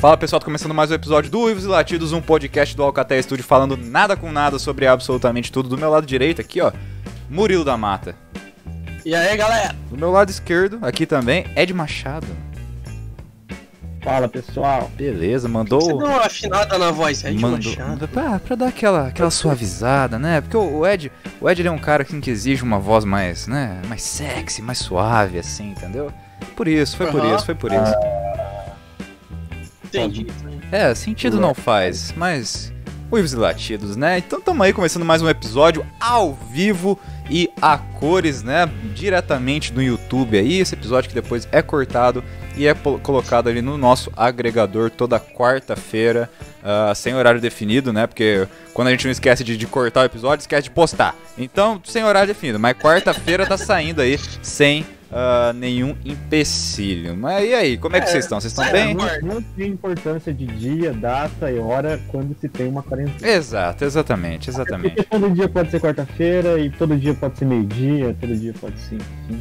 Fala 0.00 0.16
pessoal, 0.16 0.38
tô 0.38 0.44
começando 0.44 0.72
mais 0.72 0.92
um 0.92 0.94
episódio 0.94 1.28
do 1.28 1.40
Uivos 1.40 1.64
e 1.64 1.66
Latidos, 1.66 2.12
um 2.12 2.20
podcast 2.20 2.76
do 2.76 2.84
Alcatel 2.84 3.20
Studio 3.20 3.44
falando 3.44 3.76
nada 3.76 4.16
com 4.16 4.30
nada 4.30 4.56
sobre 4.56 4.86
absolutamente 4.86 5.50
tudo. 5.50 5.68
Do 5.68 5.76
meu 5.76 5.90
lado 5.90 6.06
direito 6.06 6.40
aqui, 6.40 6.60
ó, 6.60 6.70
Murilo 7.28 7.64
da 7.64 7.76
Mata. 7.76 8.14
E 9.04 9.12
aí, 9.12 9.36
galera? 9.36 9.74
Do 9.90 9.98
meu 9.98 10.12
lado 10.12 10.30
esquerdo, 10.30 10.78
aqui 10.82 11.04
também, 11.04 11.46
Ed 11.56 11.74
Machado. 11.74 12.28
Fala 14.00 14.28
pessoal. 14.28 14.88
Beleza, 14.94 15.48
mandou. 15.48 15.80
Você 15.80 15.88
deu 15.88 16.06
uma 16.06 16.26
afinada 16.26 16.78
na 16.78 16.92
voz, 16.92 17.24
Ed 17.24 17.36
mandou, 17.36 17.58
Machado. 17.58 18.06
pra, 18.06 18.38
pra 18.38 18.54
dar 18.54 18.68
aquela, 18.68 19.08
aquela 19.08 19.32
suavizada, 19.32 20.16
né? 20.16 20.40
Porque 20.40 20.56
o, 20.56 20.86
Ed, 20.86 21.10
o 21.40 21.50
Ed 21.50 21.66
é 21.66 21.70
um 21.72 21.78
cara 21.78 22.04
assim, 22.04 22.20
que 22.20 22.30
exige 22.30 22.62
uma 22.62 22.78
voz 22.78 23.04
mais, 23.04 23.48
né? 23.48 23.82
Mais 23.88 24.02
sexy, 24.02 24.62
mais 24.62 24.78
suave, 24.78 25.40
assim, 25.40 25.72
entendeu? 25.72 26.12
Por 26.54 26.68
isso, 26.68 26.96
foi 26.96 27.08
por 27.08 27.20
Aham. 27.20 27.34
isso, 27.34 27.44
foi 27.44 27.54
por 27.56 27.72
isso. 27.72 27.94
Entendi. 29.88 30.26
É, 30.70 30.94
sentido 30.94 31.40
não 31.40 31.54
faz, 31.54 32.12
mas 32.16 32.72
uivos 33.10 33.32
e 33.32 33.36
latidos, 33.36 33.96
né? 33.96 34.18
Então 34.18 34.40
tamo 34.40 34.62
aí 34.62 34.72
começando 34.72 35.04
mais 35.04 35.22
um 35.22 35.28
episódio 35.28 35.84
ao 35.98 36.34
vivo 36.34 36.98
e 37.30 37.48
a 37.60 37.78
cores, 37.78 38.42
né? 38.42 38.68
Diretamente 38.94 39.72
no 39.72 39.82
YouTube 39.82 40.38
aí, 40.38 40.60
esse 40.60 40.74
episódio 40.74 41.08
que 41.08 41.14
depois 41.14 41.48
é 41.50 41.62
cortado 41.62 42.22
e 42.54 42.66
é 42.66 42.74
colocado 42.74 43.48
ali 43.48 43.62
no 43.62 43.78
nosso 43.78 44.12
agregador 44.16 44.90
toda 44.90 45.18
quarta-feira, 45.18 46.28
ah, 46.62 46.92
sem 46.94 47.14
horário 47.14 47.40
definido, 47.40 47.92
né? 47.92 48.06
Porque 48.06 48.46
quando 48.74 48.88
a 48.88 48.90
gente 48.90 49.04
não 49.04 49.12
esquece 49.12 49.42
de, 49.42 49.56
de 49.56 49.66
cortar 49.66 50.02
o 50.02 50.04
episódio, 50.04 50.42
esquece 50.42 50.64
de 50.64 50.70
postar. 50.70 51.14
Então, 51.38 51.80
sem 51.84 52.04
horário 52.04 52.28
definido, 52.28 52.58
mas 52.58 52.76
quarta-feira 52.76 53.46
tá 53.46 53.56
saindo 53.56 54.02
aí 54.02 54.18
sem 54.42 54.84
ah, 55.10 55.52
nenhum 55.54 55.94
empecilho. 56.04 57.16
Mas 57.16 57.48
e 57.48 57.54
aí, 57.54 57.78
como 57.78 57.96
é 57.96 58.00
que 58.00 58.08
É, 58.08 58.10
vocês 58.10 58.24
estão? 58.24 58.40
Vocês 58.40 58.52
estão 58.52 58.64
é, 58.64 58.72
bem? 58.72 58.94
Não 59.22 59.40
tem 59.42 59.68
importância 59.70 60.32
de 60.32 60.46
dia, 60.46 60.92
data 60.92 61.50
e 61.50 61.58
hora 61.58 62.00
quando 62.08 62.36
se 62.40 62.48
tem 62.48 62.68
uma 62.68 62.82
quarentena. 62.82 63.26
Exato, 63.30 63.84
exatamente, 63.84 64.50
exatamente. 64.50 64.96
Porque 64.96 65.08
todo 65.10 65.30
dia 65.30 65.48
pode 65.48 65.70
ser 65.70 65.80
quarta-feira 65.80 66.58
e 66.60 66.70
todo 66.70 66.96
dia 66.96 67.14
pode 67.14 67.38
ser 67.38 67.44
meio-dia, 67.44 68.16
todo 68.20 68.36
dia 68.36 68.54
pode 68.60 68.78
ser. 68.80 68.98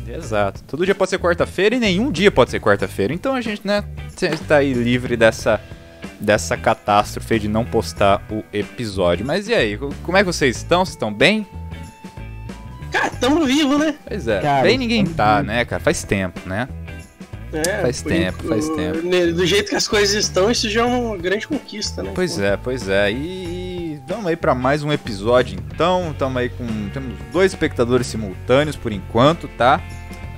Exato. 0.07 0.63
Todo 0.63 0.85
dia 0.85 0.95
pode 0.95 1.09
ser 1.09 1.19
quarta-feira 1.19 1.75
e 1.75 1.79
nenhum 1.79 2.11
dia 2.11 2.31
pode 2.31 2.51
ser 2.51 2.59
quarta-feira. 2.59 3.13
Então 3.13 3.33
a 3.35 3.41
gente, 3.41 3.65
né, 3.65 3.83
está 4.21 4.57
aí 4.57 4.73
livre 4.73 5.15
dessa 5.17 5.59
dessa 6.19 6.57
catástrofe 6.57 7.37
de 7.37 7.47
não 7.47 7.63
postar 7.63 8.25
o 8.31 8.43
episódio. 8.51 9.23
Mas 9.23 9.47
e 9.47 9.53
aí, 9.53 9.77
co- 9.77 9.93
como 10.01 10.17
é 10.17 10.21
que 10.21 10.25
vocês 10.25 10.57
estão? 10.57 10.83
Vocês 10.83 10.95
estão 10.95 11.13
bem? 11.13 11.45
Cara, 12.91 13.09
tamo 13.19 13.45
vivo, 13.45 13.77
né? 13.77 13.95
Pois 14.07 14.27
é. 14.27 14.39
Cara, 14.41 14.63
bem 14.63 14.77
ninguém 14.77 15.01
estamos 15.03 15.17
tá, 15.17 15.35
vivos. 15.41 15.47
né, 15.47 15.65
cara? 15.65 15.81
Faz 15.83 16.03
tempo, 16.03 16.39
né? 16.45 16.67
É, 17.53 17.81
Faz 17.81 18.01
tempo, 18.01 18.43
faz 18.43 18.67
tempo. 18.67 19.07
né, 19.07 19.27
Do 19.27 19.45
jeito 19.45 19.69
que 19.69 19.75
as 19.75 19.87
coisas 19.87 20.13
estão, 20.25 20.51
isso 20.51 20.69
já 20.69 20.81
é 20.81 20.83
uma 20.83 21.15
grande 21.17 21.47
conquista, 21.47 22.03
né? 22.03 22.11
Pois 22.13 22.37
é, 22.37 22.57
pois 22.57 22.89
é. 22.89 23.09
E, 23.09 23.15
e 23.15 24.01
vamos 24.05 24.25
aí 24.27 24.35
pra 24.35 24.53
mais 24.53 24.83
um 24.83 24.91
episódio 24.91 25.57
então. 25.57 26.13
Tamo 26.19 26.37
aí 26.39 26.49
com 26.49 26.65
temos 26.93 27.13
dois 27.31 27.53
espectadores 27.53 28.07
simultâneos 28.07 28.75
por 28.75 28.91
enquanto, 28.91 29.47
tá? 29.57 29.81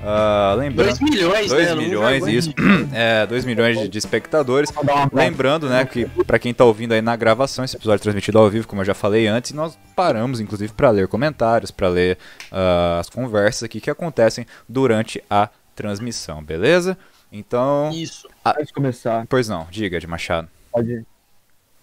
Ah, 0.02 0.56
lembrando 0.58 0.98
2 0.98 1.00
milhões, 1.02 1.50
2 1.50 1.68
né? 1.68 1.76
Milhões, 1.76 2.26
isso. 2.28 2.50
de- 2.50 2.56
É, 2.96 3.26
2 3.28 3.44
milhões 3.46 3.78
de, 3.80 3.88
de 3.90 3.98
espectadores. 3.98 4.70
Lembrando, 5.12 5.68
né, 5.68 5.84
que 5.86 6.06
pra 6.26 6.40
quem 6.40 6.54
tá 6.54 6.64
ouvindo 6.64 6.94
aí 6.94 7.02
na 7.02 7.16
gravação, 7.16 7.66
esse 7.66 7.76
episódio 7.76 8.02
é 8.02 8.04
transmitido 8.04 8.40
ao 8.40 8.50
vivo, 8.50 8.66
como 8.68 8.82
eu 8.82 8.86
já 8.86 8.94
falei 8.94 9.28
antes, 9.28 9.52
nós 9.52 9.78
paramos, 9.96 10.40
inclusive, 10.40 10.72
pra 10.74 10.90
ler 10.90 11.08
comentários, 11.08 11.70
pra 11.70 11.90
ler 11.90 12.18
ah, 12.52 12.98
as 13.00 13.10
conversas 13.10 13.64
aqui 13.64 13.82
que 13.82 13.90
acontecem 13.90 14.46
durante 14.68 15.22
a 15.30 15.50
transmissão, 15.76 16.42
beleza? 16.44 16.98
Então, 17.32 17.92
Isso. 17.94 18.28
Antes 18.46 18.68
de 18.68 18.74
começar, 18.74 19.26
pois 19.30 19.48
não, 19.50 19.68
diga 19.70 20.00
de 20.00 20.08
Machado. 20.08 20.48
pode. 20.72 21.06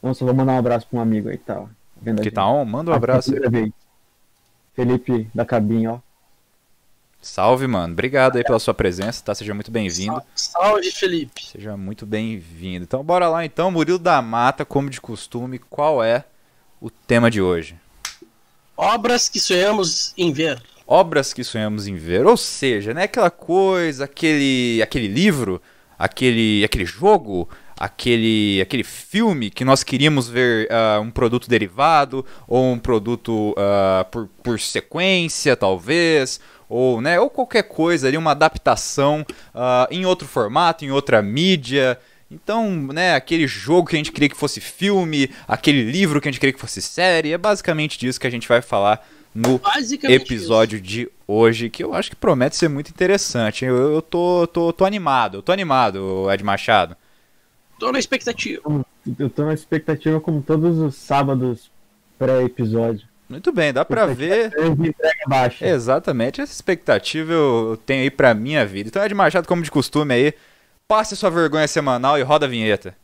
Não, 0.03 0.13
só 0.15 0.25
vou 0.25 0.35
mandar 0.35 0.53
um 0.55 0.59
abraço 0.59 0.87
pra 0.89 0.99
um 0.99 1.03
amigo 1.03 1.29
aí 1.29 1.37
que 1.39 1.45
tá 1.45 1.65
vendo 2.01 2.21
a 2.21 2.23
Que 2.23 2.31
tá 2.31 2.47
on, 2.49 2.65
manda 2.65 2.91
um 2.91 2.95
abraço. 2.95 3.33
Felipe 4.75 5.29
da 5.35 5.45
cabine, 5.45 5.87
ó. 5.89 5.99
Salve, 7.27 7.67
mano. 7.67 7.93
Obrigado 7.93 8.37
aí 8.37 8.45
pela 8.45 8.59
sua 8.61 8.73
presença, 8.73 9.23
tá? 9.25 9.35
Seja 9.35 9.53
muito 9.53 9.71
bem-vindo. 9.71 10.23
Salve, 10.35 10.93
Felipe. 10.93 11.45
Seja 11.45 11.77
muito 11.77 12.07
bem-vindo. 12.07 12.85
Então, 12.85 13.03
bora 13.03 13.29
lá 13.29 13.45
então, 13.45 13.69
Murilo 13.69 13.99
da 13.99 14.23
Mata, 14.23 14.65
como 14.65 14.89
de 14.89 15.01
costume, 15.01 15.59
qual 15.59 16.03
é 16.05 16.25
o 16.81 16.89
tema 16.89 17.29
de 17.29 17.43
hoje? 17.43 17.75
Obras 18.77 19.29
que 19.29 19.41
sonhamos 19.41 20.15
em 20.17 20.33
ver. 20.33 20.63
obras 20.87 21.33
que 21.33 21.43
sonhamos 21.43 21.89
em 21.89 21.97
ver. 21.97 22.25
Ou 22.25 22.37
seja, 22.37 22.95
né, 22.95 23.03
aquela 23.03 23.31
coisa, 23.31 24.05
aquele, 24.05 24.81
aquele 24.81 25.09
livro, 25.09 25.61
aquele, 25.99 26.65
aquele 26.65 26.85
jogo, 26.85 27.49
aquele, 27.77 28.61
aquele 28.61 28.85
filme 28.85 29.51
que 29.51 29.65
nós 29.65 29.83
queríamos 29.83 30.29
ver 30.29 30.71
ah, 30.71 31.01
um 31.01 31.11
produto 31.11 31.49
derivado 31.49 32.25
ou 32.47 32.73
um 32.73 32.79
produto 32.79 33.53
ah, 33.59 34.07
por, 34.13 34.29
por 34.45 34.61
sequência, 34.61 35.57
talvez. 35.57 36.41
Ou, 36.69 37.01
né, 37.01 37.19
ou 37.21 37.31
qualquer 37.31 37.63
coisa 37.63 38.09
ali, 38.09 38.17
uma 38.17 38.33
adaptação 38.33 39.25
ah, 39.55 39.87
em 39.91 40.05
outro 40.05 40.27
formato, 40.27 40.85
em 40.85 40.91
outra 40.91 41.23
mídia. 41.23 41.99
Então, 42.31 42.71
né, 42.71 43.15
aquele 43.15 43.47
jogo 43.47 43.89
que 43.89 43.97
a 43.97 43.99
gente 43.99 44.11
queria 44.11 44.29
que 44.29 44.37
fosse 44.37 44.61
filme, 44.61 45.31
aquele 45.47 45.83
livro 45.83 46.21
que 46.21 46.29
a 46.29 46.33
gente 46.33 46.41
queria 46.41 46.53
que 46.53 46.61
fosse 46.61 46.83
série, 46.83 47.33
é 47.33 47.39
basicamente 47.39 47.99
disso 47.99 48.19
que 48.19 48.27
a 48.27 48.31
gente 48.31 48.49
vai 48.49 48.61
falar 48.61 49.07
no 49.33 49.61
episódio 50.05 50.81
de 50.81 51.09
hoje, 51.29 51.69
que 51.69 51.85
eu 51.85 51.93
acho 51.93 52.11
que 52.11 52.17
promete 52.17 52.57
ser 52.57 52.69
muito 52.69 52.89
interessante. 52.89 53.65
Eu, 53.65 53.93
eu 53.93 54.03
tô, 54.03 54.47
tô, 54.47 54.73
tô 54.73 54.85
animado, 54.85 55.39
eu 55.39 55.43
tô 55.43 55.53
animado, 55.53 56.27
Ed 56.33 56.43
Machado. 56.43 56.97
isso. 57.77 57.79
Tô 57.79 57.93
na 57.93 57.99
expectativa. 57.99 58.63
Eu 59.19 59.31
tô 59.31 59.45
na 59.45 59.55
expectativa 59.55 60.21
como 60.21 60.43
todos 60.43 60.79
os 60.79 60.95
sábados 60.97 61.71
pré-episódio. 62.19 63.07
Muito 63.29 63.51
bem, 63.53 63.73
dá 63.73 63.85
pra 63.85 64.07
ver 64.07 64.53
exatamente 65.61 66.41
essa 66.41 66.53
expectativa 66.53 67.33
eu 67.33 67.79
tenho 67.85 68.03
aí 68.03 68.11
pra 68.11 68.35
minha 68.35 68.65
vida. 68.65 68.89
Então, 68.89 69.05
Ed 69.05 69.15
Machado, 69.15 69.49
como 69.49 69.63
de 69.63 69.71
costume 69.71 70.15
aí, 70.15 70.35
passe 70.87 71.17
sua 71.17 71.31
vergonha 71.31 71.67
semanal 71.67 72.19
e 72.19 72.23
roda 72.23 72.47
a 72.47 72.49
vinheta. 72.49 72.97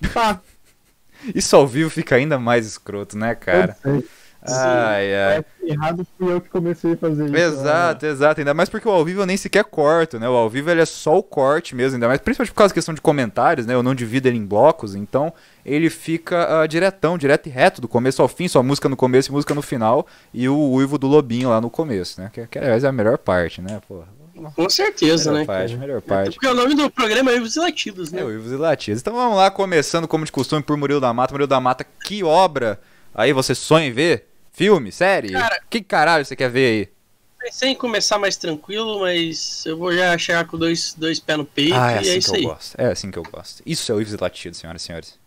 Isso 1.34 1.54
ao 1.56 1.66
vivo 1.66 1.90
fica 1.90 2.16
ainda 2.16 2.38
mais 2.38 2.66
escroto, 2.66 3.16
né, 3.16 3.34
cara? 3.34 3.76
Eu 3.84 4.00
sei. 4.00 4.08
Ai, 4.44 5.14
ai. 5.14 5.38
É, 5.38 5.44
errado 5.72 6.04
fui 6.18 6.32
eu 6.32 6.40
que 6.40 6.48
comecei 6.48 6.94
a 6.94 6.96
fazer 6.96 7.26
isso. 7.26 7.36
Exato, 7.36 8.06
exato. 8.06 8.40
Ainda 8.40 8.52
mais 8.52 8.68
porque 8.68 8.88
o 8.88 8.90
ao 8.90 9.04
vivo 9.04 9.22
eu 9.22 9.26
nem 9.26 9.36
sequer 9.36 9.64
corto, 9.64 10.18
né? 10.18 10.28
O 10.28 10.32
ao 10.32 10.50
vivo 10.50 10.68
ele 10.68 10.80
é 10.80 10.84
só 10.84 11.16
o 11.16 11.22
corte 11.22 11.76
mesmo, 11.76 11.94
ainda 11.94 12.08
mais 12.08 12.20
principalmente 12.20 12.50
por 12.50 12.58
causa 12.58 12.72
da 12.72 12.74
questão 12.74 12.94
de 12.94 13.00
comentários, 13.00 13.66
né? 13.66 13.74
Eu 13.74 13.82
não 13.82 13.94
divido 13.94 14.26
ele 14.26 14.38
em 14.38 14.44
blocos, 14.44 14.96
então 14.96 15.32
ele 15.64 15.88
fica 15.88 16.62
ah, 16.62 16.66
diretão, 16.66 17.16
direto 17.16 17.46
e 17.46 17.50
reto, 17.50 17.80
do 17.80 17.86
começo 17.86 18.20
ao 18.20 18.26
fim, 18.26 18.48
só 18.48 18.62
música 18.62 18.88
no 18.88 18.96
começo 18.96 19.30
e 19.30 19.32
música 19.32 19.54
no 19.54 19.62
final, 19.62 20.06
e 20.34 20.48
o 20.48 20.58
uivo 20.72 20.98
do 20.98 21.06
lobinho 21.06 21.50
lá 21.50 21.60
no 21.60 21.70
começo, 21.70 22.20
né? 22.20 22.28
Que, 22.32 22.44
que 22.48 22.58
aliás 22.58 22.82
é 22.82 22.88
a 22.88 22.92
melhor 22.92 23.18
parte, 23.18 23.62
né? 23.62 23.80
Porra, 23.86 24.08
Com 24.56 24.68
certeza, 24.68 25.30
melhor 25.30 25.40
né? 25.40 25.46
parte, 25.46 25.76
melhor 25.76 26.00
parte. 26.02 26.32
Porque 26.32 26.48
o 26.48 26.54
nome 26.54 26.74
do 26.74 26.90
programa 26.90 27.30
é 27.30 27.40
Os 27.40 27.54
Latidos, 27.54 28.10
né? 28.10 28.22
É, 28.22 28.24
uivos 28.24 28.50
e 28.50 28.56
latidos. 28.56 29.00
Então 29.00 29.14
vamos 29.14 29.36
lá, 29.36 29.52
começando 29.52 30.08
como 30.08 30.24
de 30.24 30.32
costume 30.32 30.64
por 30.64 30.76
Murilo 30.76 31.00
da 31.00 31.12
Mata. 31.12 31.32
Murilo 31.32 31.46
da 31.46 31.60
Mata, 31.60 31.86
que 32.04 32.24
obra 32.24 32.80
aí 33.14 33.32
você 33.32 33.54
sonha 33.54 33.86
em 33.86 33.92
ver? 33.92 34.31
Filme? 34.52 34.92
Série? 34.92 35.32
Cara- 35.32 35.60
que 35.70 35.80
caralho 35.82 36.24
você 36.24 36.36
quer 36.36 36.50
ver 36.50 36.66
aí? 36.66 36.92
Pensei 37.38 37.70
em 37.70 37.74
começar 37.74 38.18
mais 38.18 38.36
tranquilo, 38.36 39.00
mas 39.00 39.64
eu 39.66 39.76
vou 39.76 39.92
já 39.92 40.16
chegar 40.16 40.46
com 40.46 40.56
dois, 40.56 40.94
dois 40.94 41.18
pés 41.18 41.38
no 41.38 41.44
peito 41.44 41.74
Ah, 41.74 41.90
é 41.92 41.96
e 41.96 41.98
assim 41.98 42.10
é 42.10 42.12
que 42.12 42.18
isso 42.18 42.30
eu 42.30 42.34
aí. 42.36 42.42
gosto. 42.42 42.74
É 42.80 42.86
assim 42.86 43.10
que 43.10 43.18
eu 43.18 43.22
gosto. 43.24 43.62
Isso 43.66 43.90
é 43.90 43.94
uivos 43.96 44.12
e 44.12 44.16
latidos, 44.16 44.58
senhoras 44.60 44.82
e 44.82 44.84
senhores. 44.84 45.18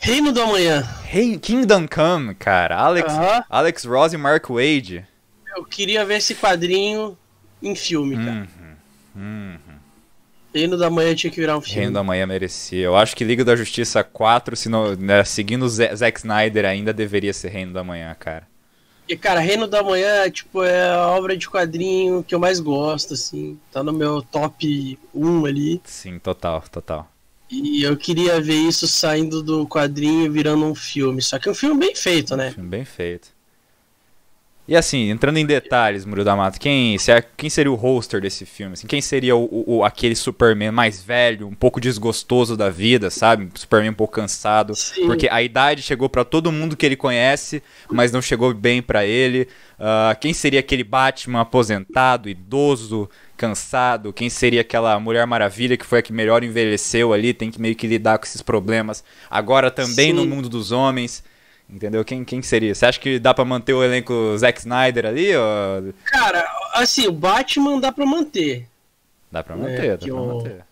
Reino 0.00 0.32
do 0.32 0.40
Amanhã. 0.42 0.82
Hey, 1.12 1.38
Kingdom 1.38 1.86
Come, 1.86 2.34
cara. 2.34 2.76
Alex, 2.76 3.12
Aham. 3.12 3.44
Alex 3.48 3.84
Ross 3.84 4.12
e 4.12 4.16
Mark 4.16 4.48
Wade. 4.48 5.06
Eu 5.56 5.64
queria 5.64 6.04
ver 6.04 6.16
esse 6.16 6.34
quadrinho 6.34 7.16
em 7.62 7.74
filme, 7.76 8.16
cara. 8.16 8.48
Hum, 9.16 9.56
hum. 9.56 9.58
Reino 10.54 10.76
da 10.76 10.88
Manhã 10.88 11.14
tinha 11.14 11.30
que 11.30 11.40
virar 11.40 11.56
um 11.58 11.60
filme. 11.60 11.80
Reino 11.80 11.92
da 11.92 12.02
Manhã 12.02 12.26
merecia. 12.26 12.84
Eu 12.84 12.96
acho 12.96 13.14
que 13.14 13.24
Liga 13.24 13.44
da 13.44 13.54
Justiça 13.54 14.02
4, 14.02 14.56
se 14.56 14.68
não, 14.68 14.94
né, 14.94 15.22
seguindo 15.24 15.64
o 15.64 15.68
Zack 15.68 16.18
Snyder, 16.18 16.64
ainda 16.64 16.92
deveria 16.92 17.32
ser 17.32 17.48
Reino 17.48 17.72
da 17.72 17.84
Manhã, 17.84 18.14
cara. 18.18 18.46
E, 19.08 19.16
cara, 19.16 19.40
Reino 19.40 19.66
da 19.66 19.82
Manhã, 19.82 20.30
tipo, 20.30 20.62
é 20.62 20.90
a 20.90 21.08
obra 21.08 21.34
de 21.34 21.48
quadrinho 21.48 22.22
que 22.22 22.34
eu 22.34 22.38
mais 22.38 22.60
gosto, 22.60 23.14
assim. 23.14 23.58
Tá 23.72 23.82
no 23.82 23.92
meu 23.92 24.20
top 24.20 24.98
1 25.14 25.46
ali. 25.46 25.80
Sim, 25.84 26.18
total, 26.18 26.62
total. 26.70 27.10
E 27.50 27.82
eu 27.82 27.96
queria 27.96 28.38
ver 28.38 28.56
isso 28.56 28.86
saindo 28.86 29.42
do 29.42 29.66
quadrinho 29.66 30.26
e 30.26 30.28
virando 30.28 30.66
um 30.66 30.74
filme. 30.74 31.22
Só 31.22 31.38
que 31.38 31.48
um 31.48 31.54
filme 31.54 31.80
bem 31.80 31.94
feito, 31.94 32.36
né? 32.36 32.50
Filme 32.50 32.68
bem 32.68 32.84
feito. 32.84 33.37
E 34.68 34.76
assim, 34.76 35.08
entrando 35.08 35.38
em 35.38 35.46
detalhes, 35.46 36.04
Murilo 36.04 36.26
da 36.26 36.36
Mata, 36.36 36.58
quem, 36.58 36.94
é- 37.08 37.24
quem 37.38 37.48
seria 37.48 37.72
o 37.72 37.74
hoster 37.74 38.20
desse 38.20 38.44
filme? 38.44 38.74
Assim, 38.74 38.86
quem 38.86 39.00
seria 39.00 39.34
o, 39.34 39.64
o- 39.66 39.82
aquele 39.82 40.14
Superman 40.14 40.70
mais 40.70 41.02
velho, 41.02 41.48
um 41.48 41.54
pouco 41.54 41.80
desgostoso 41.80 42.54
da 42.54 42.68
vida, 42.68 43.08
sabe? 43.08 43.48
Superman 43.54 43.88
um 43.92 43.94
pouco 43.94 44.12
cansado. 44.12 44.74
Sim. 44.74 45.06
Porque 45.06 45.26
a 45.30 45.40
idade 45.42 45.80
chegou 45.80 46.06
pra 46.10 46.22
todo 46.22 46.52
mundo 46.52 46.76
que 46.76 46.84
ele 46.84 46.96
conhece, 46.96 47.62
mas 47.90 48.12
não 48.12 48.20
chegou 48.20 48.52
bem 48.52 48.82
pra 48.82 49.06
ele. 49.06 49.48
Ah, 49.78 50.14
quem 50.20 50.34
seria 50.34 50.60
aquele 50.60 50.84
Batman 50.84 51.40
aposentado, 51.40 52.28
idoso, 52.28 53.08
cansado? 53.38 54.12
Quem 54.12 54.28
seria 54.28 54.60
aquela 54.60 55.00
Mulher 55.00 55.26
Maravilha 55.26 55.78
que 55.78 55.86
foi 55.86 56.00
a 56.00 56.02
que 56.02 56.12
melhor 56.12 56.44
envelheceu 56.44 57.14
ali, 57.14 57.32
tem 57.32 57.50
que 57.50 57.58
meio 57.58 57.74
que 57.74 57.86
lidar 57.86 58.18
com 58.18 58.26
esses 58.26 58.42
problemas. 58.42 59.02
Agora 59.30 59.70
também 59.70 60.08
Sim. 60.10 60.12
no 60.12 60.26
mundo 60.26 60.46
dos 60.50 60.72
homens. 60.72 61.24
Entendeu? 61.70 62.02
Quem, 62.04 62.24
quem 62.24 62.40
seria? 62.40 62.74
Você 62.74 62.86
acha 62.86 62.98
que 62.98 63.18
dá 63.18 63.34
pra 63.34 63.44
manter 63.44 63.74
o 63.74 63.84
elenco 63.84 64.36
Zack 64.38 64.58
Snyder 64.60 65.04
ali? 65.06 65.36
Ou... 65.36 65.92
Cara, 66.04 66.44
assim, 66.74 67.06
o 67.06 67.12
Batman 67.12 67.78
dá 67.78 67.92
pra 67.92 68.06
manter. 68.06 68.66
Dá 69.30 69.42
pra 69.42 69.54
É, 69.54 69.58
manter, 69.58 69.90
dá 69.92 69.98
que 69.98 70.10
pra 70.10 70.20
o- 70.20 70.26
manter. 70.38 70.64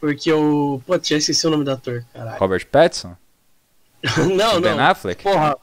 Porque 0.00 0.32
o. 0.32 0.80
Pô, 0.86 0.98
já 1.02 1.16
esqueci 1.16 1.46
o 1.46 1.50
nome 1.50 1.64
do 1.64 1.70
ator, 1.70 2.04
caralho. 2.12 2.38
Robert 2.38 2.66
Pattinson? 2.66 3.16
não, 4.36 4.60
Ben 4.60 4.74
não. 4.74 4.80
Affleck? 4.84 5.22
Porra. 5.22 5.56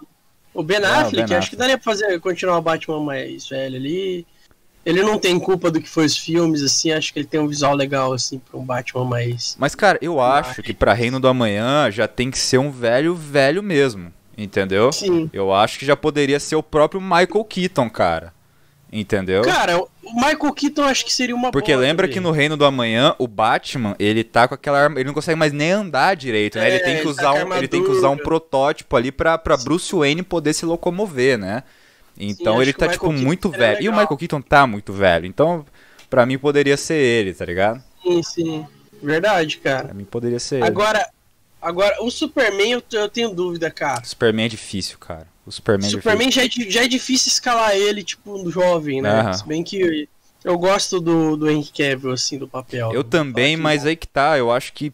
O 0.54 0.64
Ben 0.64 0.80
Não, 0.80 0.90
Affleck, 0.90 1.16
Ben 1.16 1.24
acho 1.24 1.34
Affleck. 1.34 1.50
que 1.52 1.56
daria 1.56 1.78
pra 1.78 1.84
fazer, 1.92 2.20
continuar 2.20 2.58
o 2.58 2.62
Batman 2.62 3.02
mais 3.04 3.48
velho 3.48 3.76
ali. 3.76 4.26
Ele 4.84 5.04
não 5.04 5.20
tem 5.20 5.40
culpa 5.40 5.70
do 5.70 5.80
que 5.80 5.88
foi 5.88 6.06
os 6.06 6.18
filmes, 6.18 6.64
assim, 6.64 6.92
acho 6.92 7.14
que 7.14 7.20
ele 7.20 7.28
tem 7.28 7.40
um 7.40 7.48
visual 7.48 7.76
legal, 7.76 8.12
assim, 8.14 8.40
pra 8.40 8.58
um 8.60 8.66
Batman 8.66 9.06
mais. 9.06 9.56
Mas, 9.60 9.76
cara, 9.76 10.00
eu 10.02 10.20
acho 10.20 10.64
que 10.64 10.74
pra 10.74 10.92
Reino 10.94 11.20
do 11.20 11.28
Amanhã 11.28 11.92
já 11.92 12.08
tem 12.08 12.32
que 12.32 12.40
ser 12.40 12.58
um 12.58 12.72
velho, 12.72 13.14
velho 13.14 13.62
mesmo. 13.62 14.12
Entendeu? 14.38 14.92
Sim. 14.92 15.30
Eu 15.34 15.54
acho 15.54 15.78
que 15.78 15.86
já 15.86 15.96
poderia 15.96 16.40
ser 16.40 16.56
o 16.56 16.64
próprio 16.64 17.02
Michael 17.02 17.44
Keaton, 17.46 17.90
cara. 17.90 18.34
Entendeu? 18.92 19.42
Cara, 19.44 19.80
o 19.80 20.14
Michael 20.14 20.54
Keaton 20.54 20.84
acho 20.84 21.06
que 21.06 21.14
seria 21.14 21.34
uma 21.34 21.50
Porque 21.50 21.72
boa 21.72 21.82
lembra 21.82 22.10
que 22.10 22.20
no 22.20 22.32
Reino 22.32 22.58
do 22.58 22.66
Amanhã, 22.66 23.16
o 23.18 23.26
Batman, 23.26 23.96
ele 23.98 24.22
tá 24.22 24.50
com 24.50 24.54
aquela 24.54 24.82
arma, 24.82 25.00
ele 25.00 25.08
não 25.08 25.14
consegue 25.14 25.40
mais 25.40 25.54
nem 25.54 25.72
andar 25.72 26.14
direito, 26.16 26.58
né? 26.58 26.66
É, 26.66 26.76
ele 26.76 26.84
tem 26.84 26.96
que 26.96 27.02
ele 27.02 27.10
usar 27.10 27.34
tá 27.34 27.46
um, 27.46 27.54
ele 27.54 27.68
tem 27.70 27.82
que 27.82 27.90
usar 27.90 28.10
um 28.10 28.18
protótipo 28.18 28.98
ali 28.98 29.10
pra, 29.10 29.38
pra 29.38 29.56
Bruce 29.56 29.96
Wayne 29.96 30.24
poder 30.24 30.54
se 30.54 30.66
locomover, 30.66 31.38
né? 31.38 31.64
Então 32.18 32.56
acho 32.56 32.64
ele 32.64 32.74
tá 32.74 32.90
tipo 32.90 33.08
Keaton 33.08 33.24
muito 33.24 33.50
velho. 33.50 33.78
E 33.78 33.88
o 33.88 33.92
legal. 33.92 34.02
Michael 34.02 34.18
Keaton 34.18 34.42
tá 34.42 34.68
muito 34.68 34.92
velho. 34.92 35.26
Então, 35.26 35.66
pra 36.10 36.26
mim 36.26 36.38
poderia 36.38 36.76
ser 36.76 36.96
ele, 36.96 37.34
tá 37.34 37.46
ligado? 37.46 37.82
Sim, 38.04 38.24
sim. 38.24 38.68
Verdade, 39.02 39.58
cara. 39.58 39.86
Pra 39.86 39.94
mim 39.94 40.04
poderia 40.04 40.40
ser 40.40 40.58
ele. 40.58 40.66
Agora, 41.62 42.02
o 42.02 42.10
Superman 42.10 42.72
eu, 42.72 42.84
eu 42.94 43.10
tenho 43.10 43.30
dúvida, 43.30 43.70
cara. 43.70 44.02
O 44.02 44.08
Superman 44.08 44.46
é 44.46 44.50
difícil, 44.50 44.98
cara. 44.98 45.28
O 45.46 45.52
Superman, 45.52 45.88
é 45.88 45.90
difícil. 45.90 46.02
Superman 46.02 46.32
já 46.32 46.44
é, 46.44 46.50
já 46.70 46.84
é 46.84 46.88
difícil 46.88 47.30
escalar 47.30 47.76
ele, 47.76 48.04
tipo, 48.04 48.38
no 48.38 48.50
jovem, 48.50 49.02
né? 49.02 49.34
Se 49.34 49.46
bem 49.46 49.64
que 49.64 50.08
eu 50.44 50.58
gosto 50.58 51.00
do, 51.00 51.38
do 51.38 51.50
Henry 51.50 51.70
Cavill, 51.76 52.12
assim, 52.12 52.38
do 52.38 52.48
papel. 52.48 52.92
Eu 52.94 53.04
também, 53.04 53.56
mas 53.56 53.86
aí 53.86 53.96
que 53.96 54.08
tá, 54.08 54.38
eu 54.38 54.52
acho 54.52 54.74
que. 54.74 54.92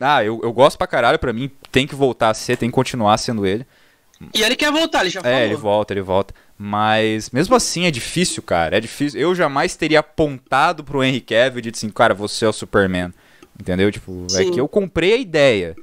Ah, 0.00 0.22
eu, 0.22 0.40
eu 0.42 0.52
gosto 0.52 0.76
pra 0.76 0.86
caralho, 0.86 1.18
pra 1.18 1.32
mim 1.32 1.50
tem 1.72 1.86
que 1.86 1.94
voltar 1.94 2.30
a 2.30 2.34
ser, 2.34 2.56
tem 2.56 2.68
que 2.68 2.74
continuar 2.74 3.16
sendo 3.18 3.46
ele. 3.46 3.66
E 4.34 4.42
ele 4.42 4.56
quer 4.56 4.72
voltar, 4.72 5.00
ele 5.00 5.10
já 5.10 5.22
falou. 5.22 5.36
É, 5.36 5.44
ele 5.44 5.56
volta, 5.56 5.92
ele 5.92 6.00
volta. 6.00 6.34
Mas 6.58 7.30
mesmo 7.30 7.54
assim 7.54 7.84
é 7.84 7.90
difícil, 7.90 8.42
cara. 8.42 8.76
É 8.76 8.80
difícil. 8.80 9.20
Eu 9.20 9.34
jamais 9.34 9.76
teria 9.76 10.00
apontado 10.00 10.82
pro 10.82 11.04
Henry 11.04 11.20
Cavill 11.20 11.58
e 11.58 11.62
dito 11.62 11.76
assim, 11.76 11.90
cara, 11.90 12.14
você 12.14 12.44
é 12.44 12.48
o 12.48 12.52
Superman. 12.52 13.12
Entendeu? 13.58 13.90
Tipo, 13.90 14.26
é 14.26 14.44
Sim. 14.44 14.52
que 14.52 14.60
eu 14.60 14.68
comprei 14.68 15.14
a 15.14 15.16
ideia. 15.16 15.74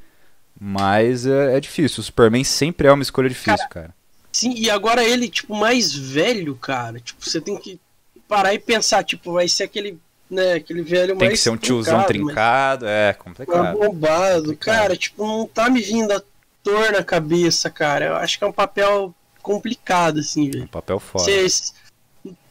Mas 0.60 1.26
é, 1.26 1.58
é 1.58 1.60
difícil. 1.60 2.02
O 2.02 2.04
Superman 2.04 2.44
sempre 2.44 2.88
é 2.88 2.92
uma 2.92 3.04
escolha 3.04 3.28
difícil, 3.30 3.68
cara. 3.70 3.94
Sim, 4.32 4.54
e 4.56 4.70
agora 4.70 5.04
ele, 5.04 5.28
tipo, 5.30 5.56
mais 5.56 5.94
velho, 5.94 6.56
cara. 6.56 7.00
Tipo, 7.00 7.24
você 7.28 7.42
tem 7.42 7.58
que 7.58 7.80
parar 8.28 8.54
e 8.54 8.60
pensar, 8.60 9.04
tipo, 9.04 9.34
vai 9.34 9.48
ser 9.48 9.64
aquele, 9.64 10.00
né, 10.30 10.54
aquele 10.54 10.82
velho 10.82 11.16
Tem 11.18 11.28
mais 11.28 11.40
que 11.40 11.44
ser 11.44 11.50
um 11.50 11.58
tiozão 11.58 12.04
trincado, 12.04 12.86
trincado, 12.86 12.88
é 12.88 13.14
complicado. 13.14 13.78
bombado. 13.78 14.42
Complicado. 14.44 14.58
Cara, 14.58 14.96
tipo, 14.98 15.26
não 15.26 15.46
tá 15.48 15.70
me 15.70 15.82
vindo 15.82 16.12
ator 16.12 16.92
na 16.92 17.04
cabeça, 17.04 17.70
cara. 17.70 18.06
Eu 18.06 18.16
acho 18.16 18.38
que 18.38 18.44
é 18.44 18.48
um 18.48 18.52
papel 18.54 19.14
complicado, 19.42 20.20
assim, 20.20 20.48
Um 20.48 20.52
velho. 20.52 20.68
papel 20.70 21.00
foda. 21.00 21.26
Cês- 21.26 21.74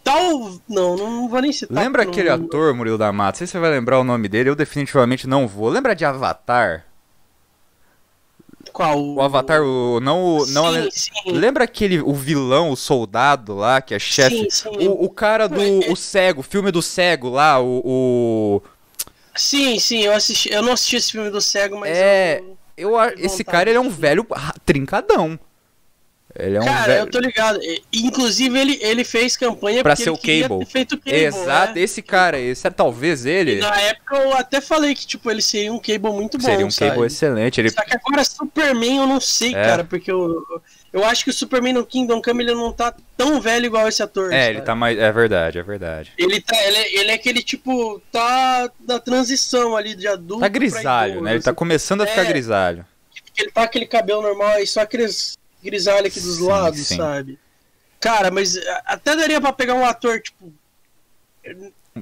Tal. 0.05 0.59
Não, 0.69 0.97
não 0.97 1.29
vou 1.29 1.41
nem 1.41 1.53
citar. 1.53 1.83
Lembra 1.83 2.03
aquele 2.03 2.29
não- 2.29 2.45
ator, 2.47 2.75
Murilo 2.75 2.99
da 2.99 3.13
Mata? 3.13 3.33
Não 3.33 3.39
sei 3.39 3.47
se 3.47 3.53
você 3.53 3.59
vai 3.61 3.71
lembrar 3.71 3.99
o 4.01 4.05
nome 4.05 4.29
dele, 4.29 4.51
eu 4.51 4.57
definitivamente 4.57 5.27
não 5.27 5.47
vou. 5.47 5.69
Lembra 5.69 5.95
de 5.95 6.05
Avatar? 6.05 6.85
Qual? 8.73 8.99
O 8.99 9.21
Avatar, 9.21 9.61
o, 9.63 10.01
não 10.01 10.39
o. 10.39 10.47
Não 10.47 10.67
a- 10.67 10.73
sim, 10.73 10.89
sim. 10.91 11.33
Lembra 11.33 11.65
aquele, 11.65 12.01
o 12.01 12.15
vilão, 12.15 12.71
o 12.71 12.77
soldado 12.77 13.55
lá, 13.55 13.81
que 13.83 13.95
é 13.95 13.99
chefe? 13.99 14.37
Sim, 14.37 14.51
sim. 14.51 14.89
O, 14.89 15.05
o 15.05 15.11
cara 15.11 15.49
do 15.49 15.61
o 15.91 15.97
cego, 15.97 16.43
filme 16.43 16.71
do 16.71 16.81
cego 16.81 17.29
lá, 17.29 17.61
o. 17.61 17.83
o- 17.85 18.63
Sim, 19.35 19.79
sim, 19.79 20.01
eu 20.01 20.13
assisti. 20.13 20.51
Eu 20.53 20.63
não 20.63 20.73
assisti 20.73 20.97
esse 20.97 21.13
filme 21.13 21.31
do 21.31 21.41
cego, 21.41 21.79
mas. 21.79 21.97
É, 21.97 22.43
eu- 22.77 22.91
eu, 22.99 23.15
esse 23.19 23.43
cara 23.45 23.69
ele 23.69 23.77
é 23.79 23.81
um 23.81 23.91
velho 23.91 24.27
trincadão. 24.65 25.39
Ele 26.39 26.57
é 26.57 26.61
um 26.61 26.65
Cara, 26.65 26.87
velho. 26.87 27.01
eu 27.01 27.11
tô 27.11 27.19
ligado. 27.19 27.59
E- 27.63 27.83
Inclusive, 27.93 28.59
ele, 28.59 28.79
ele 28.81 29.05
fez 29.05 29.37
campanha 29.37 29.83
Pra 29.83 29.95
ser 29.95 30.11
o 30.11 30.17
Cable. 30.17 30.65
feito 30.67 30.95
o 30.95 30.99
Cable. 30.99 31.25
Exato, 31.25 31.75
né? 31.75 31.81
esse 31.83 32.01
cara, 32.01 32.39
esse 32.39 32.67
é 32.67 32.71
talvez 32.71 33.27
ele. 33.27 33.57
Na 33.57 33.79
época 33.81 34.17
eu 34.17 34.33
até 34.35 34.61
falei 34.61 34.95
que, 34.95 35.07
tipo, 35.07 35.31
ele 35.31 35.43
seria 35.43 35.73
um 35.73 35.79
Cable 35.79 36.13
muito 36.13 36.39
bom. 36.39 36.45
Seria 36.45 36.67
um 36.67 36.71
sabe? 36.71 36.93
cable 36.93 37.07
excelente. 37.07 37.61
Ele, 37.61 37.71
Só 37.71 37.83
que 37.83 37.95
agora 37.95 38.25
Superman 38.25 38.99
eu 38.99 39.07
não 39.07 39.21
sei, 39.21 39.51
É. 39.55 39.63
cara, 39.63 39.85
porque 39.85 40.11
eu, 40.11 40.43
eu 40.93 41.05
acho 41.05 41.23
que 41.25 41.31
o 41.31 41.33
Superman 41.35 41.75
no 41.75 41.85
Kingdom 41.85 42.23
Come 42.23 42.45
ele 42.45 42.55
não 42.55 42.73
tá 42.73 42.95
tão 43.17 43.39
velho 43.41 43.67
igual 43.67 43.87
esse 43.87 44.03
ator. 44.03 44.33
é, 44.33 44.45
sabe? 44.45 44.55
ele 44.57 44.63
tá 44.63 44.75
mais. 44.75 44.99
É 44.99 45.13
verdade, 45.13 45.59
é 45.59 45.63
verdade. 45.63 46.13
Ele, 46.17 46.41
tá, 46.41 46.57
ele, 46.65 46.77
é- 46.79 46.95
ele 47.01 47.11
é 47.11 47.15
aquele 47.15 47.43
tipo, 47.43 48.01
tá 48.11 48.71
da 48.81 48.99
transição 48.99 49.77
ali 49.77 49.95
de 49.95 50.09
adulto. 50.09 50.41
Tá 50.41 50.49
grisalho, 50.49 51.21
né? 51.21 51.35
Ele 51.35 51.43
tá 51.43 51.53
começando 51.53 52.01
a 52.03 52.07
ficar 52.07 52.23
É. 52.25 52.29
grisalho. 52.29 52.87
Ele 53.39 53.51
tá 53.51 53.61
com 53.63 53.67
aquele 53.67 53.87
cabelo 53.87 54.23
normal 54.23 54.59
e 54.61 54.67
só 54.67 54.81
aqueles 54.81 55.37
grisalhos 55.63 56.07
aqui 56.11 56.21
dos 56.21 56.37
Sim, 56.37 56.47
lados, 56.47 56.81
sim. 56.87 56.97
sabe? 56.97 57.39
Cara, 58.01 58.31
mas 58.31 58.57
até 58.85 59.15
daria 59.15 59.41
pra 59.41 59.53
pegar 59.53 59.75
um 59.75 59.85
ator, 59.85 60.21
tipo, 60.21 60.53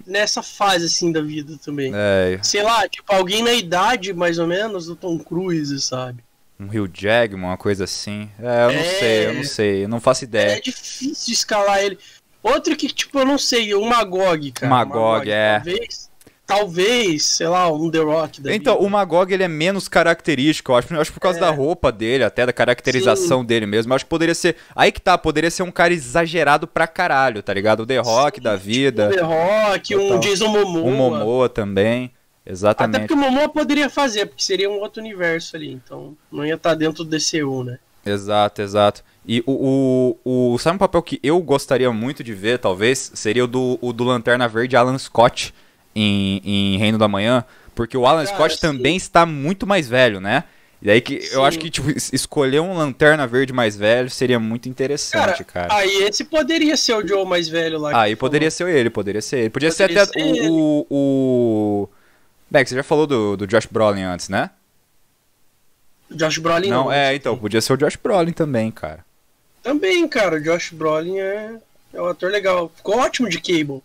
nessa 0.06 0.42
fase, 0.42 0.86
assim, 0.86 1.12
da 1.12 1.20
vida 1.20 1.58
também. 1.64 1.92
É, 1.94 2.38
Sei 2.42 2.62
lá, 2.62 2.88
tipo, 2.88 3.12
alguém 3.12 3.42
na 3.42 3.52
idade, 3.52 4.12
mais 4.12 4.38
ou 4.38 4.46
menos, 4.46 4.86
do 4.86 4.96
Tom 4.96 5.18
Cruise, 5.18 5.80
sabe? 5.80 6.22
um 6.58 6.66
Rio 6.68 6.86
Jackman, 6.92 7.46
uma 7.46 7.56
coisa 7.56 7.84
assim. 7.84 8.30
É, 8.38 8.64
eu 8.66 8.72
não 8.74 8.80
É. 8.80 8.84
sei, 8.84 9.26
eu 9.26 9.34
não 9.34 9.44
sei, 9.44 9.84
eu 9.84 9.88
não 9.88 9.98
faço 10.00 10.24
É, 10.24 10.26
ideia. 10.26 10.60
difícil 10.60 11.32
escalar 11.32 11.78
ele. 11.82 11.98
Outro 12.42 12.76
que, 12.76 12.86
tipo, 12.88 13.18
eu 13.18 13.24
não 13.24 13.38
sei, 13.38 13.72
o 13.74 13.82
Magog, 13.86 14.52
cara. 14.52 14.68
Magog, 14.68 15.30
é. 15.30 15.54
Talvez, 15.54 16.09
talvez, 16.50 17.24
sei 17.24 17.48
lá, 17.48 17.70
um 17.72 17.90
The 17.90 17.98
Rock 18.00 18.40
da 18.40 18.54
Então, 18.54 18.74
vida. 18.74 18.86
o 18.86 18.90
Magog 18.90 19.32
ele 19.32 19.42
é 19.42 19.48
menos 19.48 19.88
característico, 19.88 20.72
eu 20.72 20.76
acho, 20.76 20.92
eu 20.94 21.00
acho 21.00 21.12
por 21.12 21.20
causa 21.20 21.38
É. 21.38 21.40
da 21.40 21.50
roupa 21.50 21.90
dele, 21.92 22.24
até 22.24 22.44
da 22.44 22.52
caracterização 22.52 23.44
dele 23.44 23.66
mesmo. 23.66 23.92
Eu 23.92 23.96
acho 23.96 24.04
que 24.04 24.08
poderia 24.10 24.34
ser. 24.34 24.56
Aí 24.74 24.90
que 24.92 25.00
tá, 25.00 25.16
poderia 25.16 25.50
ser 25.50 25.62
um 25.62 25.70
cara 25.70 25.92
exagerado 25.94 26.66
pra 26.66 26.86
caralho, 26.86 27.42
tá 27.42 27.54
ligado? 27.54 27.80
O 27.80 27.86
The 27.86 27.98
Rock 27.98 28.40
da 28.40 28.56
vida, 28.56 29.08
Um 29.08 29.10
The 29.10 29.20
Rock, 29.22 29.96
um 29.96 29.98
Total. 30.08 30.18
Jason 30.20 30.48
Momoa. 30.48 30.82
o 30.84 30.90
Momoa 30.90 31.48
também. 31.48 32.10
Até 32.44 32.52
Exatamente. 32.52 33.00
porque 33.02 33.14
o 33.14 33.16
Momoa 33.16 33.48
poderia 33.48 33.88
fazer, 33.88 34.26
porque 34.26 34.42
seria 34.42 34.68
um 34.68 34.80
outro 34.80 35.00
universo 35.00 35.54
ali, 35.56 35.72
então 35.72 36.16
não 36.32 36.44
ia 36.44 36.54
estar 36.54 36.74
dentro 36.74 37.04
do 37.04 37.10
DCU, 37.10 37.62
né? 37.62 37.78
Exato, 38.04 38.62
exato. 38.62 39.04
E 39.26 39.42
o, 39.46 40.16
o, 40.24 40.52
o. 40.54 40.58
Sabe 40.58 40.76
um 40.76 40.78
papel 40.78 41.02
que 41.02 41.20
eu 41.22 41.38
gostaria 41.40 41.92
muito 41.92 42.24
de 42.24 42.32
ver, 42.32 42.58
talvez? 42.58 43.12
Seria 43.14 43.44
o 43.44 43.46
do, 43.46 43.78
o 43.80 43.92
do 43.92 44.04
Lanterna 44.04 44.48
Verde 44.48 44.74
Alan 44.74 44.96
Scott 44.98 45.54
em, 45.94 46.40
em 46.44 46.76
Reino 46.78 46.98
da 46.98 47.08
Manhã. 47.08 47.44
Porque 47.74 47.96
o 47.96 48.06
Alan 48.06 48.24
Cara, 48.24 48.36
Scott 48.36 48.54
sim. 48.54 48.60
também 48.60 48.96
está 48.96 49.24
muito 49.24 49.66
mais 49.66 49.88
velho, 49.88 50.20
né? 50.20 50.44
E 50.82 50.90
aí 50.90 51.00
que 51.00 51.16
eu 51.16 51.40
Sim. 51.40 51.44
acho 51.44 51.58
que, 51.58 51.68
tipo, 51.70 51.90
es- 51.90 52.10
escolher 52.12 52.60
um 52.60 52.74
Lanterna 52.74 53.26
Verde 53.26 53.52
mais 53.52 53.76
velho 53.76 54.08
seria 54.08 54.38
muito 54.40 54.66
interessante, 54.68 55.44
cara. 55.44 55.74
Aí 55.74 56.04
esse 56.04 56.24
poderia 56.24 56.74
ser 56.74 56.94
o 56.94 57.06
Joe 57.06 57.26
mais 57.26 57.48
velho 57.48 57.78
lá. 57.78 58.00
Aí 58.02 58.16
tu 58.16 58.18
poderia 58.18 58.50
ser 58.50 58.66
ele, 58.68 58.88
poderia 58.88 59.20
ser 59.20 59.40
ele. 59.40 59.50
Podia, 59.50 59.70
Poderia 59.70 60.06
ser 60.06 60.10
até 60.10 60.34
ser 60.40 60.48
o. 60.50 60.86
o, 60.90 61.84
o... 61.84 61.88
Beck, 62.50 62.66
você 62.68 62.76
já 62.76 62.82
falou 62.82 63.06
do, 63.06 63.36
do 63.36 63.46
Josh 63.46 63.66
Brolin 63.66 64.02
antes, 64.02 64.28
né? 64.30 64.50
falou. 66.08 66.18
Josh 66.18 66.38
Brolin 66.38 66.68
Não, 66.70 66.84
não. 66.84 66.92
é, 66.92 67.14
então, 67.14 67.36
podia 67.36 67.60
ser 67.60 67.72
o 67.74 67.76
Josh 67.76 67.96
Brolin 67.96 68.32
também, 68.32 68.70
cara. 68.70 69.04
Também, 69.62 70.08
cara, 70.08 70.36
o 70.36 70.40
Josh 70.42 70.70
Brolin 70.72 71.18
é, 71.18 71.56
é 71.92 72.00
um 72.00 72.06
ator 72.06 72.30
legal. 72.30 72.72
Ficou 72.74 72.96
ótimo 72.98 73.28
de 73.28 73.38
Cable. 73.40 73.82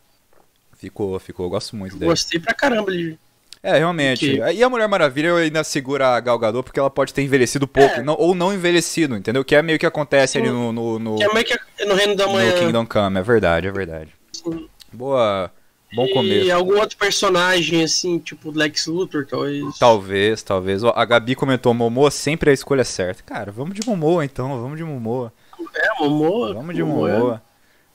Ficou, 0.86 1.20
ficou, 1.20 1.46
eu 1.46 1.50
gosto 1.50 1.76
muito 1.76 1.96
dele. 1.98 2.10
Gostei 2.12 2.40
pra 2.40 2.54
caramba 2.54 2.92
de. 2.92 3.18
É, 3.64 3.80
realmente. 3.80 4.40
Ok. 4.40 4.54
E 4.56 4.64
a 4.64 4.70
Mulher 4.70 4.88
Maravilha 4.88 5.34
ainda 5.36 5.64
segura 5.64 6.10
a 6.10 6.20
Gal 6.20 6.38
Gadot 6.38 6.64
porque 6.64 6.80
ela 6.80 6.90
pode 6.90 7.12
ter 7.14 7.24
envelhecido 7.24 7.68
pouco, 7.68 7.96
É. 7.96 8.04
não- 8.04 8.16
ou 8.20 8.36
não 8.36 8.54
envelhecido, 8.54 9.16
entendeu? 9.18 9.44
Que 9.44 9.56
é 9.56 9.62
meio 9.64 9.80
que 9.80 9.86
acontece 9.88 10.34
Sim. 10.34 10.40
ali 10.40 10.50
no, 10.50 10.72
no, 10.72 11.00
no, 11.00 11.16
Que 11.16 11.24
é 11.24 11.34
meio 11.34 11.46
que 11.46 11.58
no 11.86 11.96
Reino 11.96 12.16
da 12.16 12.28
no 12.28 12.34
Manhã. 12.34 12.54
Kingdom 12.60 12.86
Come, 12.86 13.20
é 13.20 13.24
verdade, 13.24 13.68
é 13.68 13.72
verdade. 13.72 14.10
Sim. 14.32 14.68
Boa, 14.94 15.52
bom 15.96 16.06
E 16.06 16.14
começo. 16.14 16.52
algum 16.54 16.78
outro 16.80 16.96
personagem, 16.96 17.84
assim, 17.84 18.20
tipo 18.20 18.52
Lex 18.52 18.86
Luthor, 18.86 19.26
talvez. 19.26 19.78
Talvez, 19.80 20.44
talvez. 20.44 20.84
A 20.84 21.04
Gabi 21.06 21.34
comentou, 21.34 21.74
Momoa 21.74 22.12
sempre 22.12 22.50
é 22.50 22.52
a 22.52 22.54
escolha 22.54 22.84
certa. 22.84 23.24
Cara, 23.24 23.52
vamos 23.52 23.74
de 23.74 23.84
Momoa 23.88 24.24
então, 24.24 24.62
vamos 24.62 24.78
de 24.78 24.84
Momoa. 24.84 25.34
É, 25.76 26.04
Momoa. 26.04 26.54
Vamos 26.54 26.76
de 26.76 26.84
Momoa. 26.84 27.12
Momoa. 27.12 27.42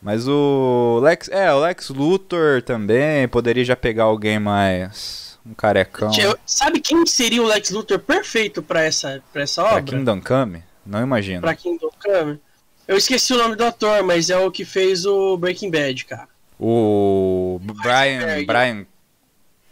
Mas 0.02 0.26
o 0.26 0.98
Lex. 1.02 1.28
É, 1.28 1.52
o 1.52 1.60
Lex 1.60 1.90
Luthor 1.90 2.62
também 2.62 3.28
poderia 3.28 3.64
já 3.64 3.76
pegar 3.76 4.04
alguém 4.04 4.38
mais. 4.38 5.38
Um 5.44 5.54
carecão. 5.54 6.10
Tio, 6.10 6.38
Sabe 6.44 6.80
quem 6.80 7.04
seria 7.06 7.42
o 7.42 7.46
Lex 7.46 7.70
Luthor 7.70 7.98
perfeito 7.98 8.62
pra 8.62 8.82
essa, 8.82 9.22
pra 9.32 9.42
essa 9.42 9.62
Pra 9.62 9.72
obra? 9.72 9.82
Kingdom 9.82 10.20
Come? 10.20 10.62
Não 10.84 11.02
imagino. 11.02 11.40
Pra 11.40 11.54
Kingdom 11.54 11.90
Come? 12.02 12.40
Eu 12.86 12.96
esqueci 12.96 13.32
o 13.32 13.38
nome 13.38 13.56
do 13.56 13.64
ator, 13.64 14.02
mas 14.02 14.30
é 14.30 14.36
o 14.38 14.50
que 14.50 14.64
fez 14.64 15.06
o 15.06 15.36
Breaking 15.36 15.70
Bad, 15.70 16.04
cara. 16.04 16.28
O 16.58 17.58
Brian. 17.82 18.44
Brian, 18.44 18.86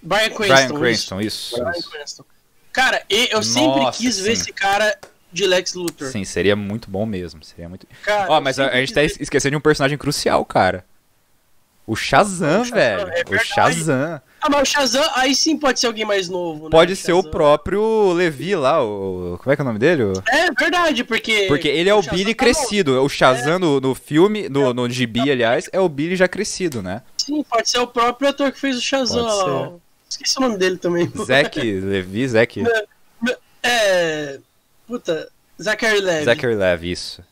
Brian 0.00 0.30
Cranston. 0.30 0.38
Brian 0.38 0.64
isso. 0.64 0.74
Cranston, 0.78 1.20
isso. 1.20 1.56
Brian 1.56 1.72
isso. 1.78 1.90
Cranston. 1.90 2.24
Cara, 2.72 3.02
eu 3.08 3.42
sempre 3.42 3.80
Nossa, 3.80 3.98
quis 3.98 4.20
ver 4.20 4.36
sim. 4.36 4.42
esse 4.42 4.52
cara 4.52 4.96
de 5.32 5.46
Lex 5.46 5.74
Luthor. 5.74 6.08
Sim, 6.08 6.24
seria 6.24 6.56
muito 6.56 6.90
bom 6.90 7.04
mesmo. 7.06 7.42
Seria 7.44 7.68
muito. 7.68 7.86
Cara, 8.02 8.30
Ó, 8.30 8.36
eu 8.38 8.40
mas 8.40 8.58
a, 8.58 8.68
a 8.68 8.76
gente 8.80 8.92
tá 8.94 9.02
esquecendo 9.04 9.52
de 9.52 9.56
um 9.56 9.60
personagem 9.60 9.96
crucial, 9.98 10.44
cara. 10.44 10.84
O 11.86 11.96
Shazam, 11.96 12.60
O 12.60 12.64
Shazam, 12.66 12.74
velho. 12.76 13.08
é 13.08 13.24
o. 13.34 13.38
Shazam. 13.38 14.20
Ah, 14.42 14.48
mas 14.50 14.62
o 14.62 14.64
Shazam, 14.72 15.10
aí 15.14 15.34
sim 15.34 15.56
pode 15.56 15.80
ser 15.80 15.86
alguém 15.86 16.04
mais 16.04 16.28
novo, 16.28 16.64
né? 16.64 16.70
Pode 16.70 16.94
ser 16.94 17.12
o 17.14 17.22
próprio 17.22 18.12
Levi 18.12 18.54
lá, 18.54 18.84
o. 18.84 19.38
Como 19.42 19.50
é 19.52 19.56
que 19.56 19.62
é 19.62 19.64
o 19.64 19.66
nome 19.66 19.78
dele? 19.78 20.02
O- 20.02 20.12
É 20.28 20.50
verdade, 20.52 21.02
porque. 21.04 21.46
Porque 21.48 21.66
ele 21.66 21.88
é 21.88 21.94
o, 21.94 22.02
Shazam 22.02 22.18
Billy 22.18 22.34
tá 22.34 22.44
crescido. 22.44 23.02
O 23.02 23.08
Shazam 23.08 23.58
no, 23.58 23.80
no 23.80 23.94
filme, 23.94 24.50
no, 24.50 24.74
no 24.74 24.88
gibi, 24.90 25.30
aliás, 25.30 25.70
é 25.72 25.80
o 25.80 25.88
Billy 25.88 26.14
já 26.14 26.28
crescido, 26.28 26.82
né? 26.82 27.00
Sim, 27.16 27.42
pode 27.42 27.70
ser 27.70 27.78
o 27.78 27.86
próprio 27.86 28.28
ator 28.28 28.52
que 28.52 28.60
fez 28.60 28.76
o 28.76 28.82
Shazam. 28.82 29.22
Lá. 29.24 29.72
Esqueci 30.10 30.36
o 30.38 30.42
nome 30.42 30.58
dele 30.58 30.76
também. 30.76 31.10
Zack 31.24 31.58
Levi, 31.80 32.28
Zack. 32.28 32.62
É. 33.62 34.38
Puta, 34.88 35.28
Zachary 35.62 36.00
Levi. 36.00 36.24
Zachary 36.24 36.54
Levi, 36.56 36.90
isso. 36.90 37.22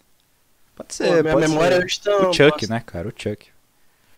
Pode 0.76 0.88
Pô, 0.88 0.94
ser, 0.94 1.22
minha 1.22 1.34
pode 1.34 1.48
memória 1.48 1.78
ser. 1.78 1.84
hoje 1.84 2.00
tá. 2.00 2.16
O 2.28 2.32
Chuck, 2.32 2.50
bosta. 2.60 2.66
né, 2.74 2.82
cara? 2.86 3.08
O 3.08 3.12
Chuck. 3.16 3.46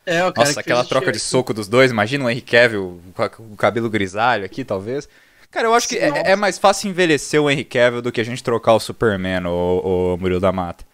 É, 0.05 0.25
o 0.25 0.33
cara 0.33 0.49
Nossa, 0.49 0.55
que 0.55 0.61
aquela 0.61 0.85
troca 0.85 1.13
de 1.13 1.19
Chuck. 1.19 1.31
soco 1.31 1.55
dos 1.55 1.69
dois. 1.69 1.91
Imagina 1.91 2.25
o 2.25 2.31
Henry 2.31 2.41
Cavill 2.43 3.01
com 3.15 3.43
o 3.53 3.57
cabelo 3.57 3.89
grisalho 3.89 4.45
aqui, 4.45 4.65
talvez. 4.65 5.09
Cara, 5.51 5.67
eu 5.69 5.75
acho 5.75 5.89
que 5.89 5.97
é, 5.97 6.33
é 6.33 6.37
mais 6.37 6.59
fácil 6.59 6.91
envelhecer 6.91 7.41
o 7.41 7.49
Henry 7.51 7.65
Cavill 7.65 8.03
do 8.03 8.13
que 8.13 8.21
a 8.21 8.25
gente 8.25 8.43
trocar 8.43 8.75
o 8.75 8.81
Superman, 8.81 9.47
o, 9.47 10.15
o 10.15 10.17
Murilo 10.19 10.41
da 10.41 10.53
Mata. 10.53 10.85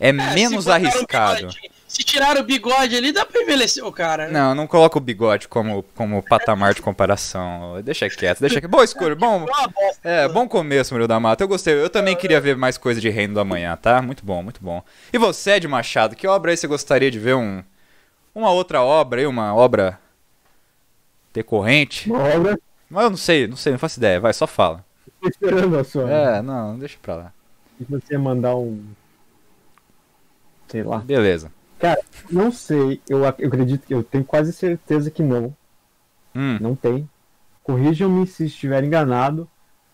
É, 0.00 0.08
É, 0.08 0.12
menos 0.12 0.66
um 0.66 0.72
arriscado. 0.72 1.36
bigode- 1.48 1.73
Se 1.94 2.02
tirar 2.02 2.36
o 2.36 2.42
bigode 2.42 2.96
ali, 2.96 3.12
dá 3.12 3.24
pra 3.24 3.40
envelhecer 3.40 3.84
o 3.86 3.92
cara. 3.92 4.26
né? 4.26 4.32
Não, 4.32 4.52
não 4.52 4.66
coloca 4.66 4.98
o 4.98 5.00
bigode 5.00 5.46
como, 5.46 5.84
como 5.94 6.20
patamar 6.24 6.74
de 6.74 6.82
comparação. 6.82 7.80
Deixa 7.84 8.10
quieto, 8.10 8.40
deixa 8.40 8.60
quieto. 8.60 8.68
Boa 8.68 8.82
escolha, 8.82 9.14
bom. 9.14 9.44
Bosta. 9.44 9.72
É, 10.02 10.28
bom 10.28 10.48
começo, 10.48 10.92
Murilo 10.92 11.06
da 11.06 11.20
Mata. 11.20 11.44
Eu 11.44 11.48
gostei. 11.48 11.72
Eu 11.80 11.88
também 11.88 12.16
queria 12.16 12.40
ver 12.40 12.56
mais 12.56 12.76
coisa 12.76 13.00
de 13.00 13.08
Reino 13.10 13.34
do 13.34 13.38
Amanhã, 13.40 13.76
tá? 13.76 14.02
Muito 14.02 14.26
bom, 14.26 14.42
muito 14.42 14.60
bom. 14.60 14.82
E 15.12 15.18
você, 15.18 15.52
Ed 15.52 15.68
Machado, 15.68 16.16
que 16.16 16.26
obra 16.26 16.50
aí 16.50 16.56
você 16.56 16.66
gostaria 16.66 17.12
de 17.12 17.18
ver 17.20 17.36
um 17.36 17.62
uma 18.34 18.50
outra 18.50 18.82
obra 18.82 19.20
aí, 19.20 19.26
uma 19.28 19.54
obra 19.54 20.00
decorrente? 21.32 22.10
Uma 22.10 22.24
obra, 22.24 22.58
Mas 22.90 23.04
eu 23.04 23.10
não 23.10 23.16
sei, 23.16 23.46
não 23.46 23.56
sei, 23.56 23.70
não 23.70 23.78
faço 23.78 24.00
ideia. 24.00 24.18
Vai, 24.18 24.32
só 24.32 24.48
fala. 24.48 24.84
tô 25.22 25.28
esperando 25.28 25.78
a 25.78 25.84
sua. 25.84 26.10
É, 26.10 26.42
não, 26.42 26.76
deixa 26.76 26.98
pra 27.00 27.14
lá. 27.14 27.32
Se 27.78 27.84
você 27.88 28.18
mandar 28.18 28.56
um. 28.56 28.84
Sei 30.66 30.82
lá. 30.82 30.98
Beleza. 30.98 31.52
Não 32.30 32.50
sei, 32.50 33.00
eu, 33.08 33.18
eu 33.18 33.26
acredito 33.26 33.86
que 33.86 33.94
eu 33.94 34.02
tenho 34.02 34.24
quase 34.24 34.52
certeza 34.52 35.10
que 35.10 35.22
não. 35.22 35.54
Hum, 36.34 36.58
Não 36.60 36.74
tem. 36.74 37.08
Corrijam-me 37.62 38.26
se 38.26 38.46
estiver 38.46 38.84
enganado, 38.84 39.48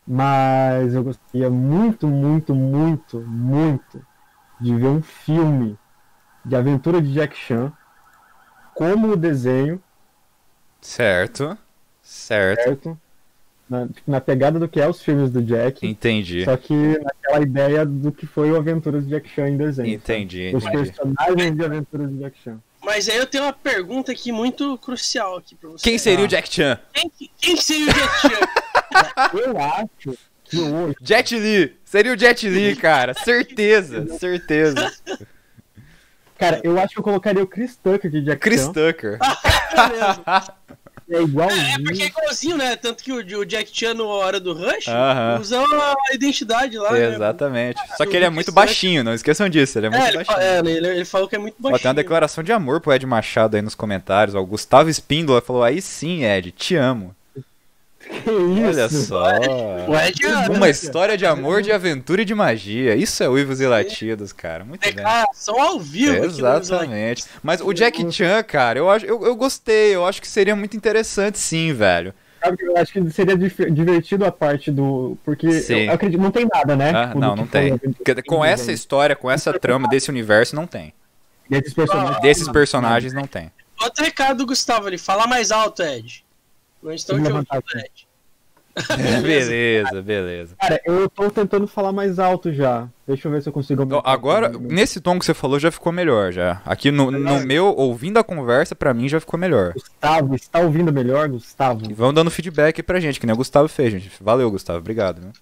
mas 0.06 0.94
eu 0.94 1.04
gostaria 1.04 1.50
muito, 1.50 2.06
muito, 2.06 2.54
muito, 2.54 3.20
muito 3.20 4.02
de 4.60 4.74
ver 4.74 4.88
um 4.88 5.02
filme 5.02 5.78
de 6.44 6.56
aventura 6.56 7.00
de 7.00 7.12
Jack 7.12 7.36
Chan 7.36 7.72
como 8.74 9.12
o 9.12 9.16
desenho, 9.16 9.82
certo. 10.80 11.56
Certo. 12.02 12.62
certo? 12.64 13.09
Na, 13.70 13.86
tipo, 13.86 14.10
na 14.10 14.20
pegada 14.20 14.58
do 14.58 14.68
que 14.68 14.80
é 14.80 14.88
os 14.88 15.00
filmes 15.00 15.30
do 15.30 15.40
Jack, 15.40 15.86
Entendi. 15.86 16.44
só 16.44 16.56
que 16.56 16.74
naquela 16.74 17.40
ideia 17.40 17.86
do 17.86 18.10
que 18.10 18.26
foi 18.26 18.50
o 18.50 18.56
Aventuras 18.56 19.04
de 19.04 19.10
Jack 19.10 19.28
Chan 19.28 19.50
em 19.50 19.56
desenho. 19.56 19.94
Entendi, 19.94 20.50
sabe? 20.50 20.56
Os 20.56 20.64
entendi. 20.66 20.92
personagens 20.92 21.56
de 21.56 21.64
Aventuras 21.64 22.10
de 22.10 22.18
Jack 22.18 22.38
Chan. 22.42 22.58
Mas 22.82 23.08
aí 23.08 23.16
eu 23.18 23.26
tenho 23.26 23.44
uma 23.44 23.52
pergunta 23.52 24.10
aqui 24.10 24.32
muito 24.32 24.76
crucial 24.78 25.36
aqui 25.36 25.54
pra 25.54 25.70
você. 25.70 25.88
Quem 25.88 25.98
seria 25.98 26.24
o 26.24 26.28
Jack 26.28 26.52
Chan? 26.52 26.80
Quem, 26.92 27.12
quem 27.40 27.56
seria 27.56 27.90
o 27.90 27.94
Jack 27.94 28.20
Chan? 28.22 29.38
Eu 29.38 29.56
acho 29.56 30.18
que 30.42 30.58
hoje 30.58 30.96
Jet 31.00 31.38
Li! 31.38 31.76
Seria 31.84 32.12
o 32.12 32.18
Jet 32.18 32.48
Li, 32.48 32.74
cara. 32.76 33.14
Certeza, 33.14 34.18
certeza. 34.18 34.92
Cara, 36.36 36.60
eu 36.64 36.80
acho 36.80 36.94
que 36.94 36.98
eu 36.98 37.04
colocaria 37.04 37.42
o 37.42 37.46
Chris 37.46 37.76
Tucker 37.76 38.10
de 38.10 38.22
Jack 38.22 38.40
Chris 38.40 38.62
Chan. 38.62 38.72
Tucker. 38.72 39.18
É 41.10 41.16
É, 41.16 41.22
igualzinho. 41.22 41.84
porque 41.84 42.02
é 42.02 42.06
igualzinho, 42.06 42.56
né? 42.56 42.76
Tanto 42.76 43.02
que 43.02 43.12
o, 43.12 43.16
o 43.40 43.44
Jack 43.44 43.70
Chan, 43.72 43.94
na 43.94 44.04
hora 44.04 44.38
do 44.38 44.52
Rush, 44.52 44.86
Aham. 44.88 45.38
usa 45.40 45.60
a 45.60 46.14
identidade 46.14 46.78
lá, 46.78 46.92
né? 46.92 47.14
Exatamente. 47.14 47.80
Só 47.96 48.06
que 48.06 48.16
ele 48.16 48.24
é 48.26 48.30
muito 48.30 48.52
baixinho, 48.52 49.02
não 49.02 49.12
esqueçam 49.12 49.48
disso, 49.48 49.78
ele 49.78 49.86
é 49.88 49.90
muito 49.90 50.02
É, 50.04 50.08
ele, 50.08 50.24
fa- 50.24 50.34
baixinho. 50.34 50.50
é, 50.52 50.58
ele, 50.76 50.86
ele 50.88 51.04
falou 51.04 51.26
que 51.28 51.36
é 51.36 51.38
muito 51.38 51.56
Ó, 51.58 51.62
baixinho. 51.64 51.80
tem 51.80 51.88
uma 51.88 51.94
declaração 51.94 52.44
de 52.44 52.52
amor 52.52 52.80
pro 52.80 52.92
Ed 52.92 53.04
Machado 53.06 53.56
aí 53.56 53.62
nos 53.62 53.74
comentários. 53.74 54.34
Ó, 54.34 54.40
o 54.40 54.46
Gustavo 54.46 54.88
Espíndola 54.88 55.40
falou: 55.40 55.62
aí 55.64 55.82
sim, 55.82 56.24
Ed, 56.24 56.52
te 56.52 56.76
amo. 56.76 57.14
Que 58.10 58.30
isso? 58.30 58.66
Olha 58.66 58.88
só. 58.88 59.24
O 59.88 59.96
Ed 59.96 60.26
é 60.26 60.50
Uma 60.50 60.68
história 60.68 61.16
de 61.16 61.24
amor, 61.24 61.62
de 61.62 61.72
aventura 61.72 62.22
e 62.22 62.24
de 62.24 62.34
magia. 62.34 62.94
Isso 62.94 63.22
é 63.22 63.28
uivos 63.28 63.60
e 63.60 63.66
latidos, 63.66 64.32
cara. 64.32 64.64
Muito 64.64 64.80
bem. 64.80 64.94
declaração 64.94 65.60
ao 65.60 65.80
vivo. 65.80 66.24
Slide. 66.26 66.58
Exatamente. 66.60 67.24
Mas 67.42 67.60
o 67.60 67.72
Jack 67.72 68.10
Chan, 68.12 68.42
cara, 68.42 68.78
eu, 68.78 68.90
acho, 68.90 69.06
eu, 69.06 69.24
eu 69.24 69.36
gostei. 69.36 69.94
Eu 69.94 70.04
acho 70.04 70.20
que 70.20 70.28
seria 70.28 70.54
muito 70.56 70.76
interessante, 70.76 71.38
sim, 71.38 71.72
velho. 71.72 72.12
Sabe 72.42 72.56
que 72.56 72.64
Eu 72.64 72.76
acho 72.76 72.92
que 72.92 73.10
seria 73.10 73.36
divertido 73.36 74.24
a 74.24 74.32
parte 74.32 74.70
do. 74.70 75.16
Porque 75.24 75.60
Sim. 75.60 75.86
eu 75.86 75.92
acredito, 75.92 76.20
não 76.20 76.30
tem 76.30 76.48
nada, 76.52 76.74
né? 76.74 76.90
Ah, 76.90 77.06
Tipo, 77.08 77.20
não, 77.20 77.36
não 77.36 77.46
tem. 77.46 77.78
Com 78.26 78.42
essa 78.44 78.72
história, 78.72 79.14
com 79.14 79.30
essa 79.30 79.52
trama 79.58 79.88
desse 79.88 80.08
universo, 80.08 80.56
não 80.56 80.66
tem. 80.66 80.94
Desses 81.48 81.74
personagens. 81.74 82.20
Desses 82.22 82.48
personagens, 82.48 83.12
não 83.12 83.26
tem. 83.26 83.52
Outro 83.80 84.04
recado 84.04 84.38
do 84.38 84.46
Gustavo 84.46 84.86
ali. 84.86 84.96
Fala 84.96 85.26
mais 85.26 85.50
alto, 85.50 85.82
Ed. 85.82 86.24
Não 86.82 86.92
estão 86.92 87.22
te 87.22 87.30
ouvindo. 87.30 87.46
Ed. 87.74 88.08
beleza, 89.22 90.00
beleza. 90.00 90.54
Cara, 90.58 90.80
eu 90.84 91.08
tô 91.08 91.28
tentando 91.30 91.66
falar 91.66 91.92
mais 91.92 92.18
alto 92.18 92.52
já. 92.52 92.88
Deixa 93.06 93.26
eu 93.26 93.32
ver 93.32 93.42
se 93.42 93.48
eu 93.48 93.52
consigo 93.52 93.82
Então, 93.82 93.98
aumentar 93.98 94.12
Agora, 94.12 94.48
nesse 94.48 95.00
tom 95.00 95.18
que 95.18 95.24
você 95.24 95.34
falou, 95.34 95.58
já 95.58 95.70
ficou 95.70 95.92
melhor, 95.92 96.32
já. 96.32 96.62
Aqui 96.64 96.90
no, 96.90 97.10
no 97.10 97.40
meu, 97.44 97.66
ouvindo 97.66 98.18
a 98.18 98.24
conversa, 98.24 98.74
pra 98.74 98.94
mim 98.94 99.08
já 99.08 99.18
ficou 99.18 99.38
melhor. 99.38 99.72
Gustavo, 99.72 100.34
está 100.34 100.60
ouvindo 100.60 100.92
melhor, 100.92 101.28
Gustavo? 101.28 101.90
E 101.90 101.92
vão 101.92 102.14
dando 102.14 102.30
feedback 102.30 102.82
pra 102.82 103.00
gente, 103.00 103.18
que 103.18 103.26
nem 103.26 103.34
o 103.34 103.38
Gustavo 103.38 103.68
fez, 103.68 103.92
gente. 103.92 104.10
Valeu, 104.20 104.50
Gustavo. 104.50 104.78
Obrigado. 104.78 105.20
Né? 105.20 105.32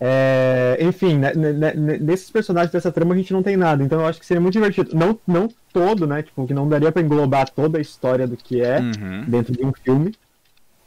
É, 0.00 0.78
enfim, 0.80 1.18
né, 1.18 1.32
né, 1.34 1.52
né, 1.52 1.72
nesses 1.98 2.30
personagens 2.30 2.70
dessa 2.70 2.92
trama 2.92 3.14
a 3.14 3.18
gente 3.18 3.32
não 3.32 3.42
tem 3.42 3.56
nada, 3.56 3.82
então 3.82 3.98
eu 4.00 4.06
acho 4.06 4.20
que 4.20 4.26
seria 4.26 4.40
muito 4.40 4.52
divertido. 4.52 4.94
Não, 4.94 5.18
não 5.26 5.48
todo, 5.72 6.06
né? 6.06 6.22
Tipo, 6.22 6.46
que 6.46 6.54
não 6.54 6.68
daria 6.68 6.92
pra 6.92 7.02
englobar 7.02 7.50
toda 7.50 7.78
a 7.78 7.80
história 7.80 8.26
do 8.26 8.36
que 8.36 8.60
é 8.62 8.78
Uhum. 8.78 9.24
dentro 9.26 9.52
de 9.52 9.64
um 9.64 9.72
filme. 9.72 10.14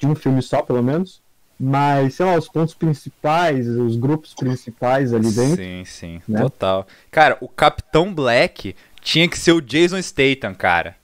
De 0.02 0.08
um 0.08 0.16
filme 0.16 0.42
só, 0.42 0.62
pelo 0.62 0.82
menos. 0.84 1.22
Mas, 1.64 2.16
sei 2.16 2.26
lá, 2.26 2.36
os 2.36 2.50
pontos 2.50 2.74
principais, 2.74 3.68
os 3.68 3.96
grupos 3.96 4.34
principais 4.34 5.14
ali 5.14 5.32
dentro. 5.32 5.58
Sim, 5.58 5.84
sim. 5.86 6.22
né? 6.28 6.42
Total. 6.42 6.88
Cara, 7.12 7.38
o 7.40 7.48
Capitão 7.48 8.12
Black 8.12 8.76
tinha 9.00 9.28
que 9.28 9.38
ser 9.38 9.52
o 9.52 9.62
Jason 9.62 10.02
Statham, 10.02 10.56
cara. 10.56 10.96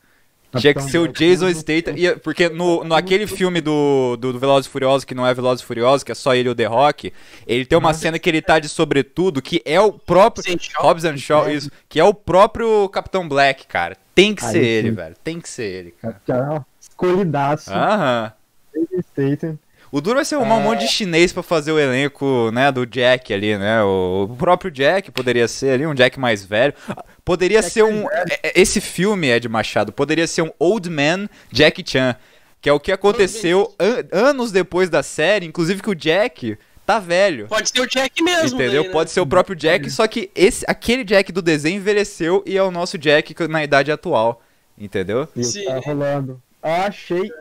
Tinha 0.58 0.74
que 0.74 0.82
ser 0.82 0.98
o. 0.98 1.08
Jason 1.08 1.54
Statham. 1.54 1.94
e- 1.96 2.16
Porque 2.16 2.50
no, 2.50 2.84
no 2.84 2.96
aquele 2.96 3.28
filme 3.28 3.62
do, 3.62 4.18
do, 4.18 4.34
do 4.34 4.40
Velozes 4.40 4.66
e 4.66 4.70
Furiosos, 4.72 5.06
que 5.06 5.14
não 5.14 5.28
é 5.28 5.34
Velozes 5.34 5.62
e 5.64 5.68
Furiosos, 5.68 6.04
que 6.04 6.12
é 6.12 6.16
só 6.16 6.34
ele 6.34 6.50
e 6.50 6.52
o 6.52 6.56
The 6.56 6.66
Rock, 6.66 7.14
ele 7.46 7.64
tem 7.64 7.78
uma 7.78 7.94
cena 7.94 8.18
que 8.18 8.28
ele 8.28 8.42
tá 8.42 8.58
de 8.58 8.68
sobretudo, 8.68 9.44
que 9.44 9.62
é 9.64 9.80
o 9.80 9.94
próprio... 9.94 10.44
Hobbs 10.80 11.06
and 11.06 11.18
Shaw, 11.18 11.52
isso. 11.52 11.70
Que 11.88 12.00
é 12.00 12.04
o 12.04 12.16
próprio 12.16 12.90
Capitão 12.90 13.28
Black, 13.28 13.68
cara. 13.68 13.96
Tem 14.16 14.34
que 14.34 14.44
Aí 14.44 14.52
ser 14.52 14.60
sim. 14.64 14.66
ele, 14.66 14.92
velho. 14.92 15.16
Tem 15.24 15.40
que 15.40 15.50
ser 15.50 15.66
ele, 15.66 15.94
cara. 16.02 16.66
Escolhidaço. 16.80 17.72
Aham. 17.72 18.34
Jason 18.80 19.02
Statham. 19.12 19.60
O 19.90 20.02
duro 20.02 20.16
vai 20.16 20.26
ser 20.26 20.36
arrumar 20.36 20.56
um 20.58 20.62
monte 20.62 20.82
de 20.82 20.90
chinês 20.90 21.32
pra 21.32 21.42
fazer 21.42 21.72
o 21.72 21.80
elenco, 21.80 22.52
né, 22.52 22.70
do 22.74 22.86
Jack 22.86 23.34
ali, 23.34 23.58
né? 23.58 23.82
O, 23.84 24.36
próprio 24.38 24.70
Jack 24.70 25.10
poderia 25.12 25.48
ser 25.48 25.72
ali, 25.72 25.88
um 25.88 25.94
Jack 25.94 26.20
mais 26.20 26.44
velho. 26.44 26.74
Poderia 27.24 27.62
ser 27.62 27.84
um. 27.84 28.06
é- 28.12 28.26
é- 28.44 28.62
Esse 28.62 28.82
filme, 28.82 29.30
Ed 29.30 29.48
Machado, 29.48 29.94
poderia 29.94 30.28
ser 30.28 30.42
um 30.42 30.52
Old 30.60 30.90
Man 30.90 31.30
Jack 31.52 31.84
Chan. 31.90 32.16
Que 32.60 32.70
é 32.70 32.74
o 32.74 32.80
que 32.82 32.92
aconteceu 32.92 33.74
an- 33.80 34.04
anos 34.12 34.52
depois 34.52 34.90
da 34.90 35.02
série, 35.04 35.46
inclusive 35.46 35.82
que 35.82 35.90
o 35.90 35.96
Jack 35.96 36.58
tá 36.86 37.00
velho. 37.00 37.48
Pode 37.48 37.70
ser 37.70 37.80
o 37.80 37.88
Jack 37.88 38.22
mesmo. 38.22 38.56
Entendeu? 38.60 38.82
daí, 38.82 38.88
né? 38.88 38.94
Pode 38.94 39.12
ser 39.12 39.22
o 39.22 39.28
próprio 39.28 39.56
Jack, 39.56 39.90
só 39.90 40.06
que 40.08 40.30
esse, 40.36 40.66
aquele 40.68 41.04
Jack 41.06 41.32
do 41.32 41.42
desenho 41.42 41.78
envelheceu 41.78 42.44
e 42.46 42.58
é 42.58 42.64
o 42.64 42.72
nosso 42.72 42.98
Jack 42.98 43.34
na 43.48 43.64
idade 43.64 43.90
atual. 43.92 44.42
Entendeu? 44.78 45.28
E 45.36 45.44
Sim. 45.46 45.64
tá 45.66 45.80
rolando. 45.80 46.42
Achei 46.62 47.32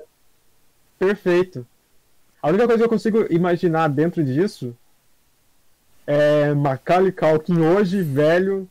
perfeito. 0.98 1.66
A 2.42 2.48
única 2.48 2.66
coisa 2.66 2.78
que 2.80 2.84
eu 2.84 2.90
consigo 2.90 3.26
imaginar 3.32 3.88
dentro 3.88 4.24
disso 4.24 4.76
é 6.06 6.54
Macaulay 6.54 7.12
Culkin 7.12 7.60
hoje, 7.60 8.02
velho, 8.02 8.68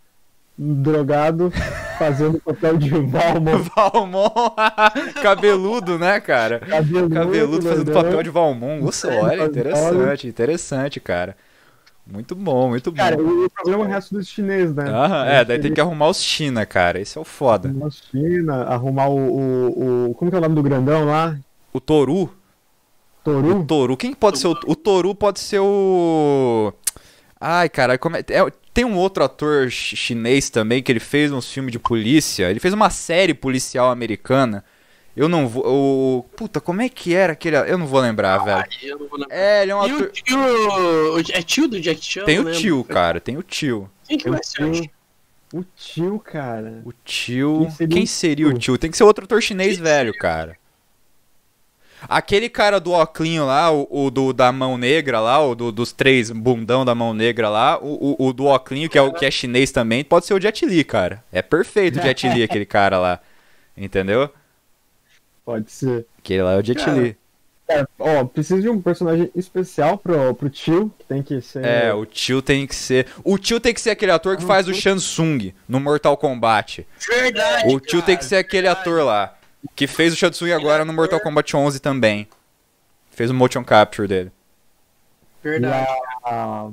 drogado, 0.58 1.52
fazendo 2.00 2.40
papel 2.42 2.78
de 2.78 2.90
Valmont. 2.90 3.70
Valmont, 3.76 4.56
cabeludo, 5.22 5.98
né, 6.00 6.20
cara? 6.20 6.60
Cabeludo, 6.60 7.14
Cabeludo 7.14 7.62
fazendo 7.62 7.88
né? 7.88 7.94
papel 7.94 8.24
de 8.24 8.30
Valmont. 8.30 8.82
Nossa, 8.84 9.08
olha, 9.10 9.44
interessante, 9.46 10.28
interessante, 10.28 11.00
cara. 11.00 11.36
Muito 12.08 12.36
bom, 12.36 12.70
muito 12.70 12.92
bom. 12.92 12.98
Cara, 12.98 13.16
o 13.18 13.50
problema 13.50 13.84
é 13.84 13.88
o 13.88 13.90
resto 13.90 14.16
dos 14.16 14.28
chineses, 14.28 14.76
né? 14.76 14.86
Aham, 14.90 15.26
é, 15.26 15.46
daí 15.46 15.58
tem 15.60 15.72
que 15.74 15.82
arrumar 15.82 16.10
os 16.10 16.22
China, 16.22 16.66
cara. 16.66 17.00
Esse 17.00 17.18
é 17.18 17.22
o 17.22 17.24
foda. 17.24 17.70
Arrumar 17.70 17.90
China, 17.92 18.64
arrumar 18.64 19.08
o, 19.10 19.18
o, 19.18 20.10
o- 20.12 20.14
Como 20.16 20.30
que 20.30 20.36
é 20.36 20.40
o 20.40 20.42
nome 20.42 20.56
do 20.56 20.64
grandão 20.64 21.06
lá? 21.06 21.38
O 21.76 21.80
Toru. 21.82 22.22
O 22.24 22.30
Toru? 23.24 23.66
Toru. 23.66 23.98
Quem 23.98 24.14
pode 24.14 24.40
ser 24.40 24.48
o. 24.48 24.52
O 24.66 24.76
Toru 24.76 25.14
pode 25.14 25.40
ser 25.42 25.60
o. 25.60 26.72
Ai, 27.40 27.68
cara, 27.68 27.98
como 27.98 28.16
é... 28.16 28.20
é- 28.30 28.52
tem 28.74 28.86
um 28.86 28.96
outro 28.98 29.24
ator 29.24 29.70
chi- 29.70 29.96
chinês 29.96 30.50
também 30.50 30.82
que 30.84 30.92
ele 30.92 31.00
fez 31.00 31.32
uns 31.32 31.52
filmes 31.52 31.72
de 31.72 31.80
polícia. 31.80 32.50
Ele 32.50 32.60
fez 32.60 32.74
uma 32.74 32.90
série 32.90 33.34
policial 33.34 33.90
americana. 33.90 34.64
Eu 35.18 35.28
não 35.28 35.48
vou. 35.48 35.66
O... 35.66 36.24
Puta, 36.36 36.62
como 36.62 36.82
é 36.82 36.88
que 36.90 37.14
era 37.14 37.34
aquele. 37.34 37.58
Eu 37.58 37.78
não 37.78 37.88
vou 37.88 38.00
lembrar, 38.00 38.38
velho. 38.40 38.58
Aí 38.82 38.88
eu 38.90 39.00
não 39.00 39.08
vou 39.08 39.18
lembrar. 39.20 39.36
É, 39.36 39.64
ele 39.64 39.72
é 39.72 39.76
um 39.76 39.88
E 39.88 39.92
o 39.92 39.96
ator. 39.96 40.12
tio. 40.12 40.38
É 41.34 41.42
tio 41.42 41.68
do 41.68 41.80
Jack 41.82 42.02
Chan? 42.04 42.26
Tem 42.26 42.40
o 42.40 42.52
tio, 42.52 42.84
cara, 42.86 43.20
tem 43.20 43.38
o 43.38 43.44
tio. 43.44 43.90
Quem 44.08 44.18
que 44.18 44.30
O 44.30 44.32
vai 44.34 44.44
ser? 44.44 44.64
o 44.64 44.72
tio, 44.72 44.90
o 45.54 45.64
tio, 45.76 46.20
cara. 46.20 46.82
O 46.86 46.94
tio. 47.04 47.60
Quem 47.60 47.70
seria 47.72 47.96
Quem 47.96 48.04
o 48.04 48.08
seria 48.08 48.48
o 48.48 48.52
tio? 48.52 48.60
tio? 48.60 48.78
Tem 48.78 48.92
que 48.92 48.98
ser 48.98 49.04
outro 49.04 49.26
ator 49.26 49.42
chinês 49.42 49.78
velho, 49.78 50.14
cara. 50.18 50.58
Aquele 52.08 52.50
cara 52.50 52.80
do 52.80 52.92
Oclinho 52.92 53.46
lá, 53.46 53.72
o, 53.72 53.88
o 53.90 54.12
do, 54.12 54.34
da 54.34 54.52
mão 54.52 54.78
negra 54.78 55.20
lá, 55.20 55.44
o 55.44 55.56
do- 55.56 55.72
dos 55.72 55.92
três 55.92 56.30
bundão 56.30 56.84
da 56.86 56.94
mão 56.94 57.14
negra 57.14 57.50
lá, 57.50 57.80
o, 57.82 58.16
o, 58.20 58.28
o 58.28 58.34
do 58.34 58.46
Oclinho, 58.46 58.90
que 58.90 58.98
é, 58.98 59.02
o, 59.02 59.14
que 59.14 59.26
é 59.26 59.32
chinês 59.32 59.72
também, 59.72 60.04
pode 60.04 60.26
ser 60.26 60.34
o 60.34 60.42
Jet 60.42 60.66
Li, 60.66 60.84
cara. 60.84 61.24
É 61.32 61.42
perfeito 61.42 62.00
o 62.00 62.02
Jet 62.02 62.28
Li, 62.30 62.44
aquele 62.44 62.66
cara 62.66 63.00
lá. 63.00 63.20
Entendeu? 63.76 64.30
Pode 65.44 65.72
ser. 65.72 66.06
Aquele 66.18 66.44
lá 66.44 66.54
é 66.54 66.58
o 66.58 66.64
Jet 66.64 66.84
Cara, 66.84 66.98
Li. 66.98 67.18
Cara, 67.68 67.90
ó, 67.98 68.24
precisa 68.26 68.62
de 68.62 68.70
um 68.70 68.80
personagem 68.82 69.30
especial 69.36 69.98
pro, 69.98 70.34
pro 70.36 70.50
tio, 70.50 70.94
que 71.00 71.06
tem 71.06 71.24
que 71.24 71.42
ser. 71.42 71.66
É, 71.66 71.94
o 71.94 72.06
tio 72.06 72.42
tem 72.42 72.68
que 72.68 72.76
ser. 72.76 73.08
O 73.24 73.38
tio 73.38 73.60
tem 73.60 73.74
que 73.74 73.82
ser 73.82 73.90
aquele 73.92 74.12
ator 74.12 74.38
que 74.38 74.44
faz 74.46 74.68
o 74.68 74.74
Shansung 74.74 75.54
no 75.68 75.80
Mortal 75.80 76.16
Kombat. 76.16 76.86
Verdade. 77.08 77.74
O 77.74 77.80
tio 77.80 78.02
tem 78.02 78.16
que 78.18 78.26
ser 78.26 78.36
aquele 78.36 78.68
ator 78.68 79.04
lá. 79.04 79.36
Que 79.76 79.88
fez 79.88 80.14
o 80.14 80.16
Shansung 80.16 80.52
agora 80.52 80.84
no 80.86 80.94
Mortal 80.94 81.20
Kombat 81.20 81.56
11 81.56 81.80
também. 81.80 82.28
Fez 83.12 83.30
o 83.30 83.34
motion 83.34 83.64
capture 83.64 84.08
dele. 84.08 84.32
E 85.44 85.50
Verdade. 85.50 85.88
a, 86.24 86.70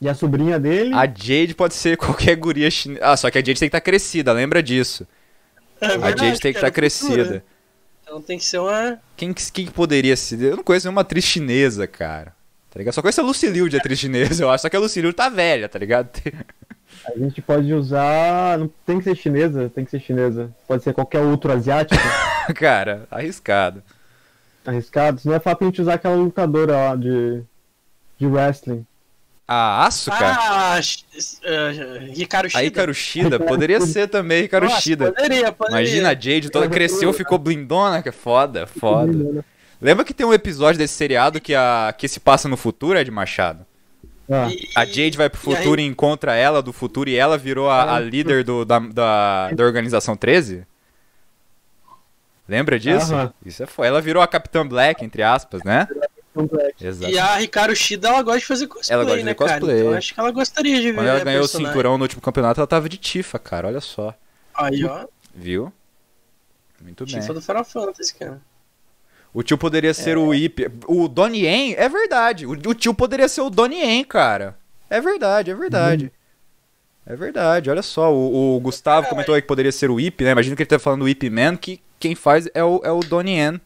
e 0.00 0.08
a 0.08 0.14
sobrinha 0.14 0.58
dele. 0.58 0.94
A 0.94 1.06
Jade 1.06 1.54
pode 1.54 1.74
ser 1.74 1.96
qualquer 1.96 2.36
guria 2.36 2.70
chinesa. 2.70 3.00
Ah, 3.04 3.16
só 3.16 3.30
que 3.30 3.38
a 3.38 3.40
Jade 3.40 3.60
tem 3.60 3.68
que 3.68 3.76
estar 3.76 3.80
crescida, 3.80 4.32
lembra 4.32 4.62
disso. 4.62 5.06
É 5.80 5.86
a 5.86 5.88
verdade, 5.90 6.26
Jade 6.28 6.40
tem 6.40 6.52
que 6.52 6.58
estar 6.58 6.70
crescida. 6.70 7.16
cultura. 7.16 7.44
Então 8.02 8.22
tem 8.22 8.38
que 8.38 8.44
ser 8.44 8.58
uma. 8.58 9.00
Quem, 9.16 9.32
que- 9.34 9.52
quem 9.52 9.66
que 9.66 9.72
poderia 9.72 10.16
ser? 10.16 10.40
Eu 10.40 10.56
não 10.56 10.62
conheço 10.64 10.86
nenhuma 10.86 11.00
atriz 11.02 11.24
chinesa, 11.24 11.86
cara. 11.86 12.34
Tá 12.70 12.78
ligado? 12.78 12.94
Só 12.94 13.02
conheço 13.02 13.20
a 13.20 13.24
Lucy 13.24 13.48
Liu 13.48 13.68
de 13.68 13.76
atriz 13.76 13.98
chinesa, 13.98 14.44
eu 14.44 14.50
acho. 14.50 14.62
Só 14.62 14.68
que 14.68 14.76
a 14.76 14.78
Lucy 14.80 15.00
Liu 15.00 15.12
tá 15.12 15.28
velha, 15.28 15.68
tá 15.68 15.78
ligado? 15.78 16.08
A 17.14 17.18
gente 17.18 17.40
pode 17.40 17.72
usar. 17.72 18.58
Não 18.58 18.70
tem 18.84 18.98
que 18.98 19.04
ser 19.04 19.16
chinesa, 19.16 19.70
tem 19.72 19.84
que 19.84 19.90
ser 19.90 20.00
chinesa. 20.00 20.50
Pode 20.66 20.82
ser 20.82 20.92
qualquer 20.92 21.20
outro 21.20 21.52
asiático. 21.52 22.02
cara, 22.54 23.06
arriscado. 23.10 23.82
arriscado. 24.64 25.20
Senão 25.20 25.36
é 25.36 25.40
fácil 25.40 25.58
a 25.62 25.64
gente 25.66 25.82
usar 25.82 25.94
aquela 25.94 26.16
lutadora 26.16 26.72
lá 26.72 26.96
de. 26.96 27.42
de 28.18 28.26
wrestling. 28.26 28.84
A 29.48 29.86
Asuka? 29.86 30.16
Ah, 30.18 30.80
uh, 30.80 32.12
Ricardo 32.12 32.48
Shida. 32.48 32.58
a 32.58 32.64
Hikaru 32.64 32.92
Shida? 32.92 33.38
Poderia 33.38 33.80
ser 33.86 34.08
também 34.08 34.44
Hikaru 34.44 34.66
Nossa, 34.66 34.80
Shida. 34.80 35.12
Poderia, 35.12 35.52
poderia. 35.52 35.80
Imagina 35.80 36.10
a 36.10 36.14
Jade 36.14 36.50
toda 36.50 36.68
cresceu, 36.68 37.12
ficou 37.12 37.38
blindona, 37.38 38.02
que 38.02 38.08
é 38.08 38.12
foda, 38.12 38.66
foda. 38.66 39.44
Lembra 39.80 40.04
que 40.04 40.12
tem 40.12 40.26
um 40.26 40.34
episódio 40.34 40.78
desse 40.78 40.94
seriado 40.94 41.40
que, 41.40 41.54
a, 41.54 41.94
que 41.96 42.08
se 42.08 42.18
passa 42.18 42.48
no 42.48 42.56
futuro, 42.56 42.98
Ed 42.98 43.08
Machado? 43.10 43.64
Ah, 44.30 44.48
E- 44.50 44.68
A 44.74 44.84
Jade 44.84 45.16
vai 45.16 45.30
pro 45.30 45.40
e 45.50 45.54
aí- 45.54 45.56
futuro 45.62 45.80
e, 45.80 45.84
encontra 45.84 46.34
ela 46.34 46.60
do 46.62 46.72
futuro 46.72 47.08
e 47.08 47.16
ela 47.16 47.38
virou 47.38 47.68
a, 47.70 47.94
a 47.96 48.00
líder 48.00 48.42
do, 48.44 48.64
da, 48.64 48.78
da, 48.78 49.50
da 49.52 49.64
Organização 49.64 50.16
13? 50.16 50.66
Lembra 52.48 52.78
disso? 52.78 53.12
Aham. 53.12 53.32
Isso 53.44 53.62
é 53.62 53.66
foda. 53.66 53.88
Ela 53.88 54.00
virou 54.00 54.22
a 54.22 54.28
Capitã 54.28 54.66
Black, 54.66 55.04
entre 55.04 55.22
aspas, 55.22 55.62
né? 55.64 55.88
Exato. 56.80 57.10
E 57.12 57.18
a 57.18 57.36
Ricardo 57.36 57.74
Shida, 57.74 58.08
ela 58.08 58.22
gosta 58.22 58.40
de 58.40 58.46
fazer 58.46 58.66
cosplay, 58.66 58.94
Ela 58.94 59.04
gosta 59.04 59.18
de 59.18 59.24
né, 59.24 59.34
cosplay. 59.34 59.80
Então 59.80 59.94
acho 59.94 60.14
que 60.14 60.20
ela 60.20 60.30
gostaria 60.30 60.80
de 60.80 60.90
ver 60.90 60.94
Quando 60.94 61.08
ela 61.08 61.24
ganhou 61.24 61.44
o 61.44 61.48
cinturão 61.48 61.96
no 61.96 62.04
último 62.04 62.20
campeonato, 62.20 62.60
ela 62.60 62.66
tava 62.66 62.88
de 62.88 62.98
Tifa, 62.98 63.38
cara. 63.38 63.68
Olha 63.68 63.80
só. 63.80 64.14
Aí, 64.54 64.84
ó. 64.84 65.06
Viu? 65.34 65.72
Muito 66.80 67.04
bem. 67.06 67.20
Tifa 67.20 67.32
do 67.32 67.40
Final 67.40 67.64
Fantasy, 67.64 68.14
cara. 68.14 68.40
O 69.36 69.42
tio 69.42 69.58
poderia 69.58 69.92
ser 69.92 70.16
o 70.16 70.32
Ip. 70.32 70.66
O 70.86 71.06
Donnie 71.08 71.44
Yen, 71.44 71.74
é 71.76 71.90
verdade. 71.90 72.46
O, 72.46 72.52
o 72.52 72.74
tio 72.74 72.94
poderia 72.94 73.28
ser 73.28 73.42
o 73.42 73.50
Donnie 73.50 73.82
Yen, 73.82 74.02
cara. 74.02 74.56
É 74.88 74.98
verdade, 74.98 75.50
é 75.50 75.54
verdade. 75.54 76.10
É 77.04 77.14
verdade, 77.14 77.68
olha 77.68 77.82
só. 77.82 78.10
O, 78.14 78.56
o 78.56 78.60
Gustavo 78.60 79.10
comentou 79.10 79.34
aí 79.34 79.42
que 79.42 79.46
poderia 79.46 79.70
ser 79.70 79.90
o 79.90 80.00
Ip, 80.00 80.24
né? 80.24 80.30
Imagina 80.30 80.56
que 80.56 80.62
ele 80.62 80.70
tá 80.70 80.78
falando 80.78 81.00
do 81.00 81.08
Ip 81.10 81.28
Man, 81.28 81.54
que 81.58 81.82
quem 82.00 82.14
faz 82.14 82.48
é 82.54 82.64
o, 82.64 82.80
é 82.82 82.90
o 82.90 83.00
Donnie 83.00 83.36
Yen. 83.36 83.60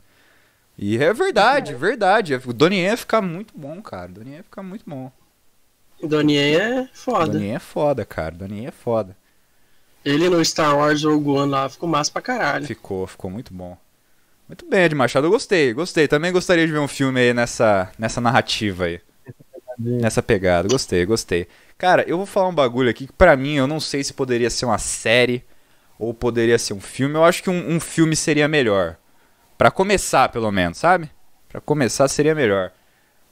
E 0.77 0.99
é 0.99 1.13
verdade, 1.13 1.73
verdade. 1.77 2.35
O 2.35 2.53
Donnie 2.53 2.81
Yen 2.81 2.91
ia 2.91 2.97
ficar 2.97 3.23
muito 3.23 3.55
bom, 3.57 3.81
cara. 3.81 4.11
O 4.11 4.15
Donnie 4.15 4.31
Yen 4.31 4.39
ia 4.39 4.43
ficar 4.43 4.65
muito 4.65 4.83
bom. 4.85 5.13
Donnie 6.03 6.35
Yen 6.37 6.57
é 6.57 6.89
foda. 6.93 7.27
Donnie 7.27 7.47
Yen 7.47 7.55
é 7.55 7.61
foda, 7.61 8.05
cara. 8.05 8.35
O 8.35 8.39
Donnie 8.39 8.59
Yen 8.59 8.67
é 8.67 8.73
foda. 8.73 9.17
Ele 10.05 10.29
no 10.29 10.45
Star 10.45 10.77
Wars 10.77 11.05
Rogue 11.05 11.31
One 11.31 11.53
lá 11.53 11.69
ficou 11.69 11.89
massa 11.89 12.11
pra 12.11 12.21
caralho. 12.21 12.67
Ficou, 12.67 13.07
ficou 13.07 13.31
muito 13.31 13.55
bom. 13.55 13.79
Muito 14.51 14.67
bem, 14.67 14.83
Ed 14.83 14.97
Machado, 14.97 15.29
eu 15.29 15.31
gostei, 15.31 15.73
gostei. 15.73 16.09
Também 16.09 16.33
gostaria 16.33 16.67
de 16.67 16.73
ver 16.73 16.81
um 16.81 16.89
filme 16.89 17.21
aí 17.21 17.33
nessa, 17.33 17.89
nessa 17.97 18.21
narrativa 18.21 18.87
aí. 18.87 19.01
Nessa 19.79 20.21
pegada, 20.21 20.67
gostei, 20.67 21.07
gostei. 21.07 21.47
Cara, 21.79 22.03
eu 22.03 22.17
vou 22.17 22.27
falar 22.27 22.49
um 22.49 22.55
bagulho 22.55 22.91
aqui 22.91 23.07
que 23.07 23.13
pra 23.13 23.37
mim 23.37 23.55
eu 23.55 23.69
não 23.69 23.79
sei 23.79 24.03
se 24.03 24.13
poderia 24.13 24.51
ser 24.51 24.65
uma 24.65 24.77
série 24.77 25.45
ou 25.97 26.13
poderia 26.13 26.59
ser 26.59 26.75
um 26.75 26.81
filme. 26.81 27.15
Eu 27.15 27.23
acho 27.23 27.45
que 27.45 27.49
um, 27.49 27.77
um 27.77 27.79
filme 27.79 28.17
seria 28.17 28.49
melhor. 28.49 28.97
Pra 29.57 29.71
começar, 29.71 30.29
pelo 30.31 30.51
menos, 30.51 30.79
sabe? 30.79 31.09
Pra 31.49 31.61
começar 31.61 32.09
seria 32.09 32.35
melhor. 32.35 32.73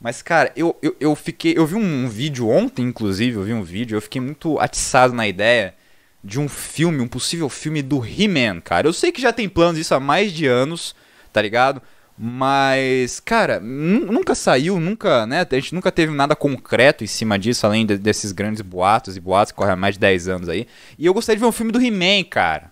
Mas, 0.00 0.22
cara, 0.22 0.52
eu, 0.54 0.78
eu, 0.81 0.94
eu 1.00 1.16
fiquei. 1.16 1.59
Eu 1.59 1.66
vi 1.66 1.74
um, 1.74 2.04
um 2.04 2.09
vídeo 2.09 2.48
ontem, 2.48 2.85
inclusive, 2.85 3.37
eu 3.37 3.42
vi 3.42 3.54
um 3.54 3.64
vídeo, 3.64 3.96
eu 3.96 4.00
fiquei 4.00 4.20
muito 4.20 4.57
atiçado 4.61 5.12
na 5.12 5.26
ideia 5.26 5.74
de 6.22 6.38
um 6.38 6.48
filme, 6.48 7.00
um 7.00 7.09
possível 7.09 7.48
filme 7.48 7.83
do 7.83 8.04
He-Man, 8.07 8.61
cara. 8.61 8.87
Eu 8.87 8.92
sei 8.92 9.11
que 9.11 9.20
já 9.20 9.33
tem 9.33 9.48
planos 9.48 9.78
disso 9.78 9.96
há 9.96 10.00
mais 10.00 10.33
de 10.33 10.46
anos, 10.46 10.94
tá 11.32 11.40
ligado? 11.42 11.80
Mas, 12.20 13.20
cara, 13.20 13.60
nu- 13.60 14.12
nunca 14.12 14.34
saiu, 14.34 14.80
nunca, 14.80 15.24
né? 15.24 15.46
A 15.48 15.54
gente 15.54 15.74
nunca 15.74 15.92
teve 15.92 16.12
nada 16.12 16.34
concreto 16.34 17.04
em 17.04 17.06
cima 17.06 17.38
disso, 17.38 17.64
além 17.64 17.86
de- 17.86 17.96
desses 17.96 18.32
grandes 18.32 18.60
boatos 18.60 19.16
e 19.16 19.20
boatos 19.20 19.52
que 19.52 19.56
correm 19.56 19.74
há 19.74 19.76
mais 19.76 19.94
de 19.94 20.00
10 20.00 20.26
anos 20.28 20.48
aí. 20.48 20.66
E 20.98 21.06
eu 21.06 21.14
gostaria 21.14 21.36
de 21.36 21.40
ver 21.42 21.48
um 21.48 21.52
filme 21.52 21.70
do 21.70 21.80
He-Man, 21.80 22.24
cara. 22.28 22.70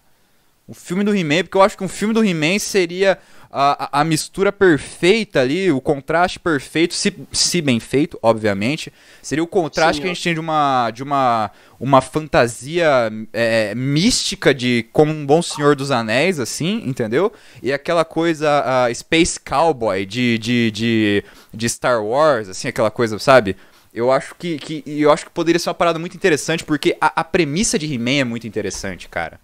Um 0.68 0.74
filme 0.74 1.04
do 1.04 1.14
He-Man, 1.14 1.44
porque 1.44 1.56
eu 1.56 1.62
acho 1.62 1.76
que 1.78 1.84
um 1.84 1.88
filme 1.88 2.12
do 2.12 2.24
He-Man 2.24 2.58
seria 2.58 3.18
a, 3.50 4.00
a, 4.00 4.04
mistura 4.04 4.52
perfeita 4.52 5.40
ali, 5.40 5.70
o 5.70 5.80
contraste 5.80 6.38
perfeito, 6.38 6.94
se, 6.94 7.14
se 7.32 7.62
bem 7.62 7.80
feito, 7.80 8.18
obviamente. 8.22 8.92
Seria 9.22 9.42
o 9.42 9.46
contraste 9.46 9.96
Sim, 9.96 10.02
que 10.02 10.06
a 10.06 10.12
gente 10.12 10.22
tem 10.22 10.34
de 10.34 10.40
uma, 10.40 10.90
de 10.90 11.02
uma, 11.02 11.50
uma 11.78 12.00
fantasia 12.00 13.10
é, 13.32 13.74
mística 13.74 14.52
de 14.52 14.86
como 14.92 15.12
um 15.12 15.24
bom 15.24 15.40
Senhor 15.40 15.76
dos 15.76 15.90
Anéis, 15.90 16.40
assim, 16.40 16.82
entendeu? 16.86 17.32
E 17.62 17.72
aquela 17.72 18.04
coisa 18.04 18.62
ah, 18.64 18.94
Space 18.94 19.38
Cowboy 19.40 20.04
de, 20.04 20.38
de, 20.38 20.70
de, 20.70 21.24
de 21.52 21.68
Star 21.68 22.04
Wars, 22.04 22.48
assim, 22.48 22.68
aquela 22.68 22.90
coisa, 22.90 23.18
sabe? 23.18 23.56
Eu 23.92 24.12
acho 24.12 24.34
que, 24.34 24.58
que, 24.58 24.82
eu 24.86 25.10
acho 25.10 25.24
que 25.24 25.30
poderia 25.30 25.58
ser 25.58 25.70
uma 25.70 25.74
parada 25.74 25.98
muito 25.98 26.14
interessante, 26.14 26.62
porque 26.62 26.96
a, 27.00 27.20
a 27.20 27.24
premissa 27.24 27.78
de 27.78 27.90
He-Man 27.92 28.20
é 28.20 28.24
muito 28.24 28.46
interessante, 28.46 29.08
cara. 29.08 29.40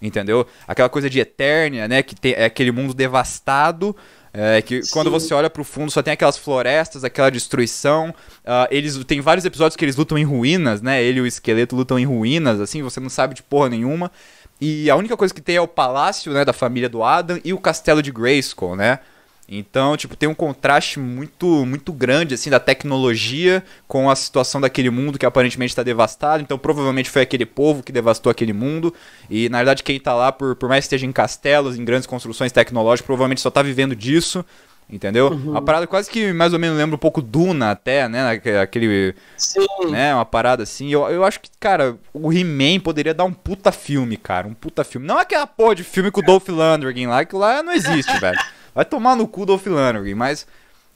Entendeu? 0.00 0.46
Aquela 0.68 0.88
coisa 0.88 1.08
de 1.08 1.18
Eternia, 1.18 1.88
né? 1.88 2.02
Que 2.02 2.14
tem, 2.14 2.32
é 2.32 2.44
aquele 2.44 2.70
mundo 2.70 2.92
devastado. 2.92 3.96
é, 4.32 4.60
que 4.60 4.82
quando 4.90 5.06
Sim. 5.06 5.12
você 5.12 5.34
olha 5.34 5.48
pro 5.48 5.64
fundo 5.64 5.90
só 5.90 6.02
tem 6.02 6.12
aquelas 6.12 6.36
florestas, 6.36 7.02
aquela 7.04 7.30
destruição. 7.30 8.14
ah, 8.44 8.68
eles 8.70 9.02
tem 9.04 9.20
vários 9.20 9.46
episódios 9.46 9.76
que 9.76 9.84
eles 9.84 9.96
lutam 9.96 10.18
em 10.18 10.24
ruínas, 10.24 10.82
né? 10.82 11.02
Ele 11.02 11.20
e 11.20 11.22
o 11.22 11.26
esqueleto 11.26 11.74
lutam 11.74 11.98
em 11.98 12.04
ruínas, 12.04 12.60
assim, 12.60 12.82
você 12.82 13.00
não 13.00 13.08
sabe 13.08 13.34
de 13.34 13.42
porra 13.42 13.70
nenhuma. 13.70 14.12
E 14.60 14.90
a 14.90 14.96
única 14.96 15.16
coisa 15.16 15.32
que 15.34 15.40
tem 15.40 15.56
é 15.56 15.60
o 15.60 15.68
palácio, 15.68 16.32
né, 16.32 16.44
da 16.44 16.52
família 16.52 16.88
do 16.88 17.02
Adam 17.02 17.38
e 17.44 17.52
o 17.52 17.58
castelo 17.58 18.02
de 18.02 18.10
Grayskull, 18.10 18.76
né? 18.76 19.00
Então, 19.48 19.96
tipo, 19.96 20.16
tem 20.16 20.28
um 20.28 20.34
contraste 20.34 20.98
muito 20.98 21.64
muito 21.64 21.92
grande 21.92 22.34
assim 22.34 22.50
da 22.50 22.58
tecnologia 22.58 23.62
com 23.86 24.10
a 24.10 24.16
situação 24.16 24.60
daquele 24.60 24.90
mundo 24.90 25.18
que 25.18 25.26
aparentemente 25.26 25.70
está 25.70 25.82
devastado. 25.84 26.42
Então, 26.42 26.58
provavelmente 26.58 27.08
foi 27.10 27.22
aquele 27.22 27.46
povo 27.46 27.82
que 27.82 27.92
devastou 27.92 28.28
aquele 28.30 28.52
mundo. 28.52 28.92
E 29.30 29.48
na 29.48 29.58
verdade, 29.58 29.82
quem 29.84 30.00
tá 30.00 30.14
lá, 30.14 30.32
por, 30.32 30.56
por 30.56 30.68
mais 30.68 30.80
que 30.84 30.86
esteja 30.86 31.06
em 31.06 31.12
castelos, 31.12 31.78
em 31.78 31.84
grandes 31.84 32.06
construções 32.06 32.50
tecnológicas, 32.50 33.06
provavelmente 33.06 33.40
só 33.40 33.50
tá 33.50 33.62
vivendo 33.62 33.94
disso. 33.94 34.44
Entendeu? 34.88 35.30
Uhum. 35.32 35.50
Uma 35.50 35.62
parada 35.62 35.84
quase 35.84 36.08
que 36.08 36.32
mais 36.32 36.52
ou 36.52 36.60
menos 36.60 36.78
lembra 36.78 36.94
um 36.94 36.98
pouco 36.98 37.20
Duna 37.20 37.72
até, 37.72 38.08
né? 38.08 38.30
Aque- 38.30 38.50
Aquele, 38.50 39.16
Sim. 39.36 39.66
né? 39.90 40.14
Uma 40.14 40.24
parada 40.24 40.62
assim. 40.62 40.88
Eu, 40.92 41.08
eu 41.08 41.24
acho 41.24 41.40
que, 41.40 41.50
cara, 41.58 41.96
o 42.12 42.32
He-Man 42.32 42.78
poderia 42.78 43.12
dar 43.12 43.24
um 43.24 43.32
puta 43.32 43.72
filme, 43.72 44.16
cara. 44.16 44.46
Um 44.46 44.54
puta 44.54 44.84
filme. 44.84 45.04
Não 45.04 45.18
aquela 45.18 45.44
porra 45.44 45.74
de 45.74 45.82
filme 45.82 46.12
com 46.12 46.20
o 46.20 46.24
Dolph 46.24 46.48
Lundgren 46.48 47.08
lá, 47.08 47.24
que 47.24 47.34
lá 47.34 47.64
não 47.64 47.72
existe, 47.72 48.12
velho. 48.20 48.38
Vai 48.76 48.84
tomar 48.84 49.16
no 49.16 49.26
cu 49.26 49.42
o 49.42 49.46
Dolph 49.46 49.66
Lundgren, 49.66 50.14
mas... 50.14 50.46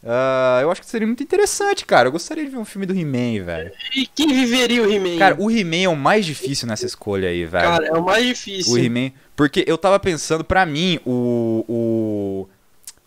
ah, 0.04 0.58
eu 0.62 0.70
acho 0.70 0.82
que 0.82 0.86
seria 0.86 1.06
muito 1.06 1.22
interessante, 1.22 1.86
cara. 1.86 2.08
Eu 2.08 2.12
gostaria 2.12 2.44
de 2.44 2.50
ver 2.50 2.58
um 2.58 2.64
filme 2.64 2.84
do 2.84 2.92
He-Man, 2.92 3.42
velho. 3.42 3.72
E 3.96 4.06
quem 4.06 4.28
viveria 4.28 4.82
o 4.82 4.92
He-Man? 4.92 5.18
Cara, 5.18 5.36
o 5.38 5.50
He-Man 5.50 5.84
é 5.84 5.88
o 5.88 5.96
mais 5.96 6.26
difícil 6.26 6.68
nessa 6.68 6.84
escolha 6.84 7.30
aí, 7.30 7.46
velho. 7.46 7.64
Cara, 7.64 7.86
é 7.86 7.92
o 7.92 8.04
mais 8.04 8.24
difícil. 8.26 8.74
O 8.74 8.78
He-Man. 8.78 9.12
Porque 9.34 9.64
eu 9.66 9.78
tava 9.78 9.98
pensando, 9.98 10.44
pra 10.44 10.66
mim, 10.66 11.00
o. 11.06 11.64
O. 11.66 12.48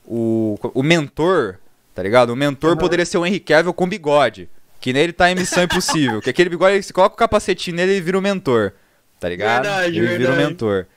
O, 0.05 0.59
o 0.73 0.83
mentor, 0.83 1.59
tá 1.95 2.03
ligado? 2.03 2.31
O 2.31 2.35
mentor 2.35 2.71
Aham. 2.71 2.79
poderia 2.79 3.05
ser 3.05 3.17
o 3.17 3.25
Henry 3.25 3.39
Cavill 3.39 3.73
com 3.73 3.87
bigode. 3.87 4.49
Que 4.81 4.91
nele 4.91 5.13
tá 5.13 5.31
em 5.31 5.35
Missão 5.35 5.63
Impossível. 5.63 6.19
que 6.19 6.29
aquele 6.29 6.49
bigode, 6.49 6.83
você 6.83 6.91
coloca 6.91 7.15
o 7.15 7.17
capacetinho 7.17 7.77
nele 7.77 7.95
e 7.95 8.01
vira 8.01 8.17
o 8.17 8.21
mentor. 8.21 8.73
Tá 9.17 9.29
ligado? 9.29 9.63
Verdade, 9.63 9.97
ele 9.97 10.07
vira 10.07 10.13
o 10.15 10.17
verdade. 10.35 10.49
mentor. 10.49 10.87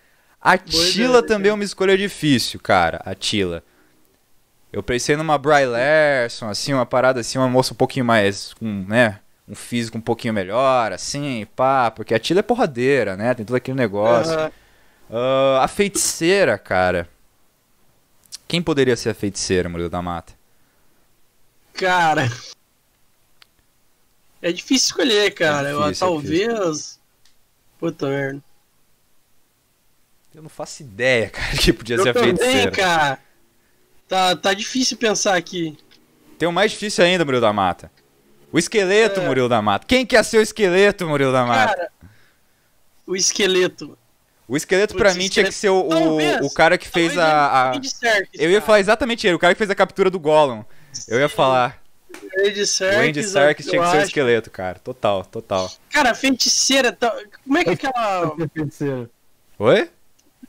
A 0.46 0.56
Tila 0.56 1.18
ideia, 1.18 1.22
também 1.22 1.50
é 1.50 1.54
uma 1.54 1.64
escolha 1.64 1.98
difícil, 1.98 2.60
cara. 2.60 3.02
A 3.04 3.14
Tila. 3.16 3.64
Eu 4.72 4.82
pensei 4.82 5.16
numa 5.16 5.36
Bry 5.36 5.66
Larson, 5.66 6.48
assim, 6.48 6.72
uma 6.72 6.86
parada 6.86 7.18
assim, 7.20 7.36
uma 7.36 7.48
moça 7.48 7.72
um 7.72 7.76
pouquinho 7.76 8.04
mais, 8.04 8.54
com, 8.54 8.84
né? 8.86 9.18
Um 9.48 9.54
físico 9.54 9.98
um 9.98 10.00
pouquinho 10.00 10.32
melhor, 10.34 10.92
assim, 10.92 11.46
pá. 11.56 11.90
Porque 11.90 12.14
a 12.14 12.18
Tila 12.18 12.40
é 12.40 12.42
porradeira, 12.42 13.16
né? 13.16 13.34
Tem 13.34 13.44
todo 13.44 13.56
aquele 13.56 13.76
negócio. 13.76 14.32
Aham. 14.32 14.52
Ah, 15.10 15.64
a 15.64 15.68
feiticeira, 15.68 16.56
cara. 16.58 17.08
Quem 18.46 18.62
poderia 18.62 18.96
ser 18.96 19.10
a 19.10 19.14
feiticeira, 19.14 19.68
Murilo 19.68 19.90
da 19.90 20.00
Mata? 20.02 20.32
Cara. 21.72 22.30
É 24.40 24.52
difícil 24.52 24.86
escolher, 24.90 25.32
cara. 25.34 25.70
Eu- 25.70 25.82
difícil, 25.90 26.06
é 26.06 26.10
talvez. 26.10 27.00
Puta 27.80 28.08
merda. 28.08 28.45
Eu 30.36 30.42
não 30.42 30.50
faço 30.50 30.82
ideia, 30.82 31.30
cara, 31.34 31.56
que 31.56 31.72
podia 31.72 31.96
ser 31.96 32.08
Eu 32.08 32.10
a 32.10 32.14
também, 32.14 32.36
feiticeira. 32.36 32.70
cara. 32.70 33.18
Tá, 34.06 34.36
tá 34.36 34.52
difícil 34.54 34.96
pensar 34.98 35.34
aqui. 35.34 35.76
Tem 36.38 36.46
o 36.48 36.52
mais 36.52 36.70
difícil 36.72 37.02
ainda, 37.02 37.24
Murilo 37.24 37.40
da 37.40 37.52
Mata. 37.54 37.90
O 38.52 38.58
esqueleto, 38.58 39.20
É. 39.20 39.26
Murilo 39.26 39.48
da 39.48 39.62
Mata. 39.62 39.86
Quem 39.86 40.04
quer 40.04 40.22
ser 40.24 40.36
o 40.38 40.42
esqueleto, 40.42 41.08
Murilo 41.08 41.32
da 41.32 41.44
Mata? 41.46 41.74
Cara, 41.74 41.90
o 43.06 43.16
esqueleto. 43.16 43.98
o 44.46 44.56
esqueleto 44.56 44.92
putz, 44.94 45.02
pra 45.02 45.14
mim 45.14 45.28
tinha 45.28 45.48
esqueleto- 45.48 45.52
que 45.52 45.58
ser 45.58 45.70
o, 45.70 45.80
o, 45.80 46.46
o 46.46 46.50
cara 46.54 46.76
que 46.78 46.86
fez 46.88 47.14
Talvez 47.14 47.18
a. 47.34 47.70
a- 47.70 47.82
Serkis, 47.82 48.38
Eu 48.40 48.50
ia 48.50 48.60
falar 48.60 48.80
exatamente 48.80 49.26
ele, 49.26 49.34
o 49.36 49.38
cara 49.38 49.54
que 49.54 49.58
fez 49.58 49.70
a 49.70 49.74
captura 49.74 50.10
do 50.10 50.20
Gollum. 50.20 50.62
Eu 51.08 51.18
ia 51.18 51.28
falar. 51.28 51.82
Andy 52.38 52.60
O 52.60 52.66
Serkis, 52.66 53.08
Andy 53.08 53.22
Serkis 53.24 53.66
tinha 53.66 53.82
que 53.82 53.90
ser 53.90 53.96
o 53.98 54.02
esqueleto, 54.02 54.50
cara. 54.50 54.78
Total, 54.78 55.24
total. 55.24 55.70
Cara, 55.90 56.14
feiticeira. 56.14 56.92
tá- 56.92 57.16
Como 57.44 57.56
é 57.58 57.64
que 57.64 57.70
é 57.70 57.72
aquela. 57.72 58.32
Ser. 58.70 59.10
Oi? 59.58 59.90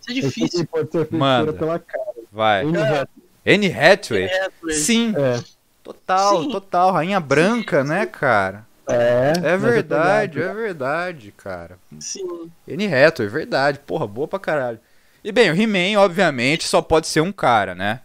Isso 0.07 0.17
é 0.17 0.21
difícil. 0.21 0.65
pode 0.67 0.91
ser 0.91 1.07
Manda. 1.11 1.53
pela 1.53 1.79
cara. 1.79 2.03
Vai. 2.31 2.61
Anne 2.63 2.73
Cara, 2.73 3.01
Hathaway. 3.01 3.55
Anne 3.55 3.67
Hathaway? 3.73 4.23
é, 4.25 4.45
é. 4.69 4.73
Sim, 4.73 5.13
É. 5.17 5.43
total, 5.83 6.43
Sim. 6.43 6.51
total. 6.51 6.91
Rainha 6.91 7.19
branca, 7.19 7.83
né, 7.83 8.05
cara? 8.05 8.65
É, 8.89 9.33
É 9.43 9.51
tô 9.53 9.57
verdade, 9.65 10.41
é 10.41 10.53
verdade, 10.53 11.33
cara. 11.35 11.77
Sim. 11.99 12.49
Anne 12.69 12.93
Hathaway, 12.93 13.27
é 13.29 13.31
verdade. 13.31 13.79
Porra, 13.79 14.07
boa 14.07 14.27
pra 14.27 14.39
caralho. 14.39 14.79
E 15.23 15.31
bem, 15.31 15.51
o 15.51 15.55
He-Man, 15.61 15.99
obviamente, 15.99 16.65
só 16.67 16.81
pode 16.81 17.07
ser 17.07 17.19
um 17.21 17.31
cara, 17.33 17.75
né? 17.75 17.99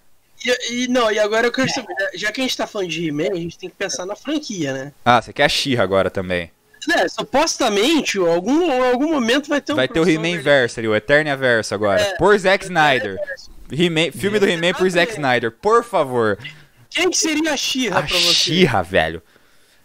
E, 0.44 0.84
e 0.84 0.88
não, 0.88 1.08
e 1.12 1.20
agora 1.20 1.46
eu 1.46 1.52
quero 1.52 1.70
saber, 1.70 1.94
já 2.14 2.32
que 2.32 2.40
a 2.40 2.44
gente 2.44 2.56
tá 2.56 2.66
falando 2.66 2.88
de 2.88 3.06
He-Man, 3.06 3.30
a 3.30 3.36
gente 3.36 3.56
tem 3.56 3.70
que 3.70 3.76
pensar 3.76 4.04
na 4.04 4.16
franquia, 4.16 4.72
né? 4.72 4.92
Ah, 5.04 5.22
você 5.22 5.32
quer 5.32 5.44
a 5.44 5.48
She-Ra 5.48 5.84
agora 5.84 6.10
também. 6.10 6.50
Né, 6.88 7.06
supostamente, 7.08 8.18
algum, 8.18 8.70
algum 8.90 9.12
momento 9.12 9.48
vai 9.48 9.60
ter 9.60 9.72
um 9.72 9.76
Vai 9.76 9.86
ter 9.88 10.00
o 10.00 10.08
He-Man 10.08 10.40
Verse 10.42 10.80
ali, 10.80 10.88
o 10.88 10.94
Eternia 10.96 11.36
Verse 11.36 11.72
agora. 11.72 12.00
É. 12.00 12.16
por 12.16 12.36
Zack 12.38 12.64
Snyder. 12.64 13.16
He-Man- 13.70 14.10
filme 14.12 14.38
do 14.38 14.46
He-Man 14.48 14.72
por 14.74 14.88
Zack 14.90 15.12
Snyder, 15.12 15.50
por 15.52 15.84
favor. 15.84 16.38
Quem 16.90 17.08
que 17.10 17.16
seria 17.16 17.52
a 17.52 17.56
She-Ra 17.56 18.00
A 18.00 18.02
pra 18.02 18.16
você? 18.18 18.32
She-Ra, 18.34 18.82
velho. 18.82 19.22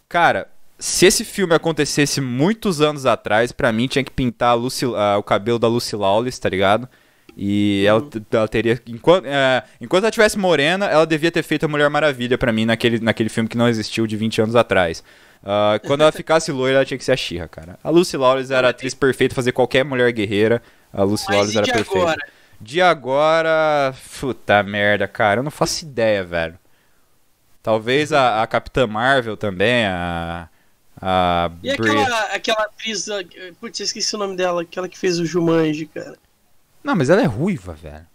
Cara, 0.08 0.48
se 0.78 1.06
esse 1.06 1.24
filme 1.24 1.54
acontecesse 1.54 2.20
muitos 2.20 2.80
anos 2.80 3.06
atrás, 3.06 3.52
pra 3.52 3.72
mim 3.72 3.86
tinha 3.86 4.04
que 4.04 4.10
pintar 4.10 4.56
Lucy- 4.56 4.84
ah, 4.96 5.16
o 5.18 5.22
cabelo 5.22 5.58
da 5.58 5.68
Lucy 5.68 5.96
Lawless, 5.96 6.40
tá 6.40 6.48
ligado? 6.48 6.88
E 7.40 7.84
ela, 7.86 8.00
Uhum. 8.00 8.10
ela 8.32 8.48
teria. 8.48 8.80
Enquanto, 8.88 9.24
é, 9.26 9.62
enquanto 9.80 10.02
ela 10.04 10.10
tivesse 10.10 10.36
morena, 10.36 10.86
ela 10.86 11.06
devia 11.06 11.30
ter 11.30 11.44
feito 11.44 11.64
a 11.64 11.68
Mulher 11.68 11.88
Maravilha 11.88 12.36
pra 12.36 12.52
mim 12.52 12.64
naquele, 12.64 12.98
naquele 12.98 13.28
filme 13.28 13.48
que 13.48 13.56
não 13.56 13.68
existiu 13.68 14.08
de 14.08 14.16
20 14.16 14.42
anos 14.42 14.56
atrás. 14.56 15.04
Ah, 15.44 15.78
quando 15.86 16.00
ela 16.00 16.10
ficasse 16.10 16.50
loira, 16.50 16.78
ela 16.78 16.84
tinha 16.84 16.98
que 16.98 17.04
ser 17.04 17.12
a 17.12 17.16
She-Ra, 17.16 17.46
cara. 17.46 17.78
A 17.84 17.90
Lucy 17.90 18.16
Lawless 18.16 18.52
era 18.52 18.66
a 18.66 18.70
atriz 18.70 18.92
perfeita, 18.92 19.36
fazer 19.36 19.52
qualquer 19.52 19.84
mulher 19.84 20.10
guerreira. 20.12 20.60
A 20.92 21.04
Lucy 21.04 21.26
Mas 21.28 21.36
Lawless 21.36 21.56
era 21.58 21.66
de 21.66 21.72
perfeita. 21.72 21.98
agora? 22.00 22.26
De 22.60 22.82
agora. 22.82 23.94
Puta 24.20 24.60
merda, 24.64 25.06
cara. 25.06 25.38
Eu 25.38 25.44
não 25.44 25.50
faço 25.52 25.84
ideia, 25.84 26.24
velho. 26.24 26.58
Talvez 27.62 28.12
a, 28.12 28.42
a 28.42 28.46
Capitã 28.48 28.86
Marvel 28.86 29.36
também, 29.36 29.86
a. 29.86 30.48
A. 31.00 31.50
E 31.62 31.70
aquela, 31.70 32.22
aquela 32.34 32.62
atriz, 32.64 33.08
ah, 33.08 33.20
putz, 33.60 33.78
eu 33.78 33.84
esqueci 33.84 34.16
o 34.16 34.18
nome 34.18 34.36
dela, 34.36 34.62
aquela 34.62 34.88
que 34.88 34.98
fez 34.98 35.20
o 35.20 35.24
Jumanji, 35.26 35.86
cara. 35.86 36.16
Não, 36.88 36.96
mas 36.96 37.10
ela 37.10 37.20
é 37.20 37.26
ruiva, 37.26 37.74
velho. 37.74 38.06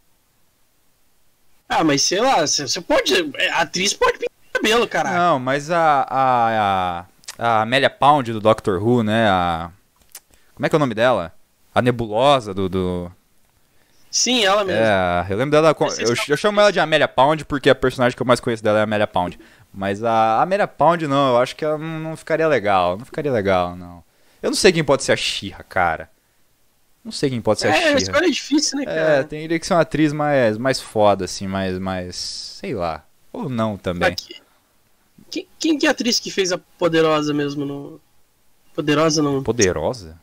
Ah, 1.70 1.84
mas 1.84 2.02
sei 2.02 2.20
lá, 2.20 2.42
você 2.42 2.82
pode, 2.82 3.14
a 3.52 3.62
atriz 3.62 3.94
pode 3.94 4.18
pintar 4.18 4.32
o 4.50 4.54
cabelo, 4.54 4.88
caralho. 4.88 5.16
Não, 5.16 5.40
mas 5.40 5.70
a. 5.70 6.08
A, 6.10 7.06
a, 7.38 7.62
Amélia 7.62 7.92
Pound 7.92 8.34
do 8.34 8.42
Doctor 8.42 8.82
Who, 8.82 9.04
né? 9.04 9.30
A. 9.30 9.70
Como 10.56 10.66
é 10.66 10.70
que 10.70 10.76
é 10.76 10.78
o 10.78 10.80
nome 10.80 10.96
dela? 10.96 11.32
A 11.76 11.84
nebulosa 11.84 12.52
do. 12.52 12.68
do... 12.68 13.12
Sim, 14.10 14.44
ela 14.44 14.64
mesmo. 14.64 14.82
É, 14.82 15.28
eu 15.30 15.38
lembro 15.38 15.52
dela. 15.52 15.76
Eu, 16.00 16.16
eu 16.30 16.38
chamo 16.38 16.60
ela 16.60 16.72
de 16.72 16.80
Amélia 16.80 17.08
Pound 17.08 17.46
porque 17.46 17.70
a 17.70 17.76
personagem 17.76 18.16
que 18.16 18.24
eu 18.24 18.28
mais 18.28 18.40
conheço 18.40 18.64
dela 18.64 18.80
é 18.80 18.82
a 18.82 18.86
Amélia 18.86 19.06
Pound. 19.06 19.40
Mas 19.72 20.04
a 20.04 20.42
Amélia 20.42 20.68
Pound, 20.68 21.06
não, 21.06 21.36
eu 21.36 21.38
acho 21.38 21.56
que 21.56 21.64
ela 21.64 21.78
não, 21.78 22.00
não 22.00 22.18
ficaria 22.18 22.48
legal. 22.48 22.98
Não 22.98 23.06
ficaria 23.06 23.32
legal, 23.32 23.76
não. 23.76 24.04
Eu 24.42 24.50
não 24.50 24.58
sei 24.58 24.72
quem 24.72 24.84
pode 24.84 25.04
ser 25.04 25.12
a 25.12 25.16
Xirra, 25.16 25.64
cara. 25.64 26.10
Não 27.04 27.12
sei 27.12 27.30
quem 27.30 27.42
pode 27.42 27.60
ser 27.60 27.68
a 27.68 27.72
É, 27.72 27.74
a 27.74 27.82
Xirra. 27.88 27.98
escolha 28.00 28.26
é 28.28 28.30
difícil, 28.30 28.78
né, 28.78 28.84
É, 28.84 28.86
cara? 28.86 29.24
teria 29.26 29.60
que 29.60 29.68
ser 29.68 29.74
uma 29.74 29.82
atriz 29.82 30.14
mais, 30.14 30.58
mais 30.58 30.80
foda, 30.80 31.26
assim, 31.26 31.48
mais, 31.48 31.78
mais. 31.78 32.16
Sei 32.16 32.74
lá. 32.74 33.04
Ou 33.32 33.50
não 33.50 33.78
também. 33.78 34.10
Aqui. 34.10 34.42
Quem, 35.30 35.48
quem 35.60 35.78
que 35.78 35.86
é 35.86 35.90
a 35.90 35.92
atriz 35.92 36.20
que 36.20 36.32
fez 36.32 36.52
a 36.52 36.58
Poderosa 36.58 37.34
mesmo 37.34 37.66
no... 37.66 38.00
Poderosa 38.74 39.22
não. 39.22 39.44
Poderosa? 39.44 40.18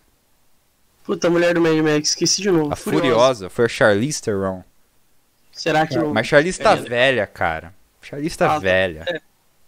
Puta, 1.05 1.27
a 1.27 1.31
mulher 1.31 1.55
do 1.55 1.61
Mad 1.61 1.77
Max, 1.79 2.11
esqueci 2.11 2.41
de 2.43 2.51
novo. 2.51 2.73
A 2.73 2.77
Furiosa 2.77 3.51
foi 3.51 3.65
a 3.65 3.69
Charlize 3.69 4.23
Theron. 4.23 4.63
Será 5.53 5.87
que 5.87 5.97
não? 5.97 6.15
Mas 6.15 6.27
Charlize 6.27 6.59
tá 6.61 6.73
É. 6.73 6.77
velha, 6.77 7.27
cara. 7.27 7.75
Charlize 8.01 8.37
tá 8.39 8.47
Ah, 8.47 8.49
tá. 8.55 8.59
velha. 8.59 9.05
É. 9.09 9.21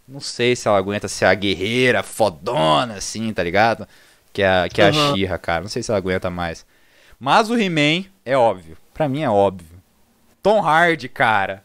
Não 0.06 0.20
sei 0.20 0.54
se 0.56 0.66
ela 0.68 0.78
aguenta 0.78 1.08
ser 1.08 1.24
a 1.26 1.34
guerreira 1.34 2.02
fodona, 2.02 2.94
assim, 2.94 3.32
tá 3.32 3.42
ligado? 3.42 3.86
Que 4.32 4.42
é, 4.42 4.48
a- 4.64 4.68
que 4.68 4.80
é 4.80 4.86
a 4.86 4.88
Aham. 4.88 5.14
She-Ra, 5.16 5.38
cara. 5.38 5.60
Não 5.62 5.68
sei 5.68 5.82
se 5.82 5.90
ela 5.90 5.98
aguenta 5.98 6.30
mais. 6.30 6.64
Mas 7.24 7.48
o 7.48 7.56
He-Man 7.56 8.04
é 8.26 8.36
óbvio. 8.36 8.76
Pra 8.92 9.08
mim 9.08 9.22
é 9.22 9.30
óbvio. 9.30 9.80
Tom 10.42 10.60
Hardy, 10.60 11.08
cara. 11.08 11.62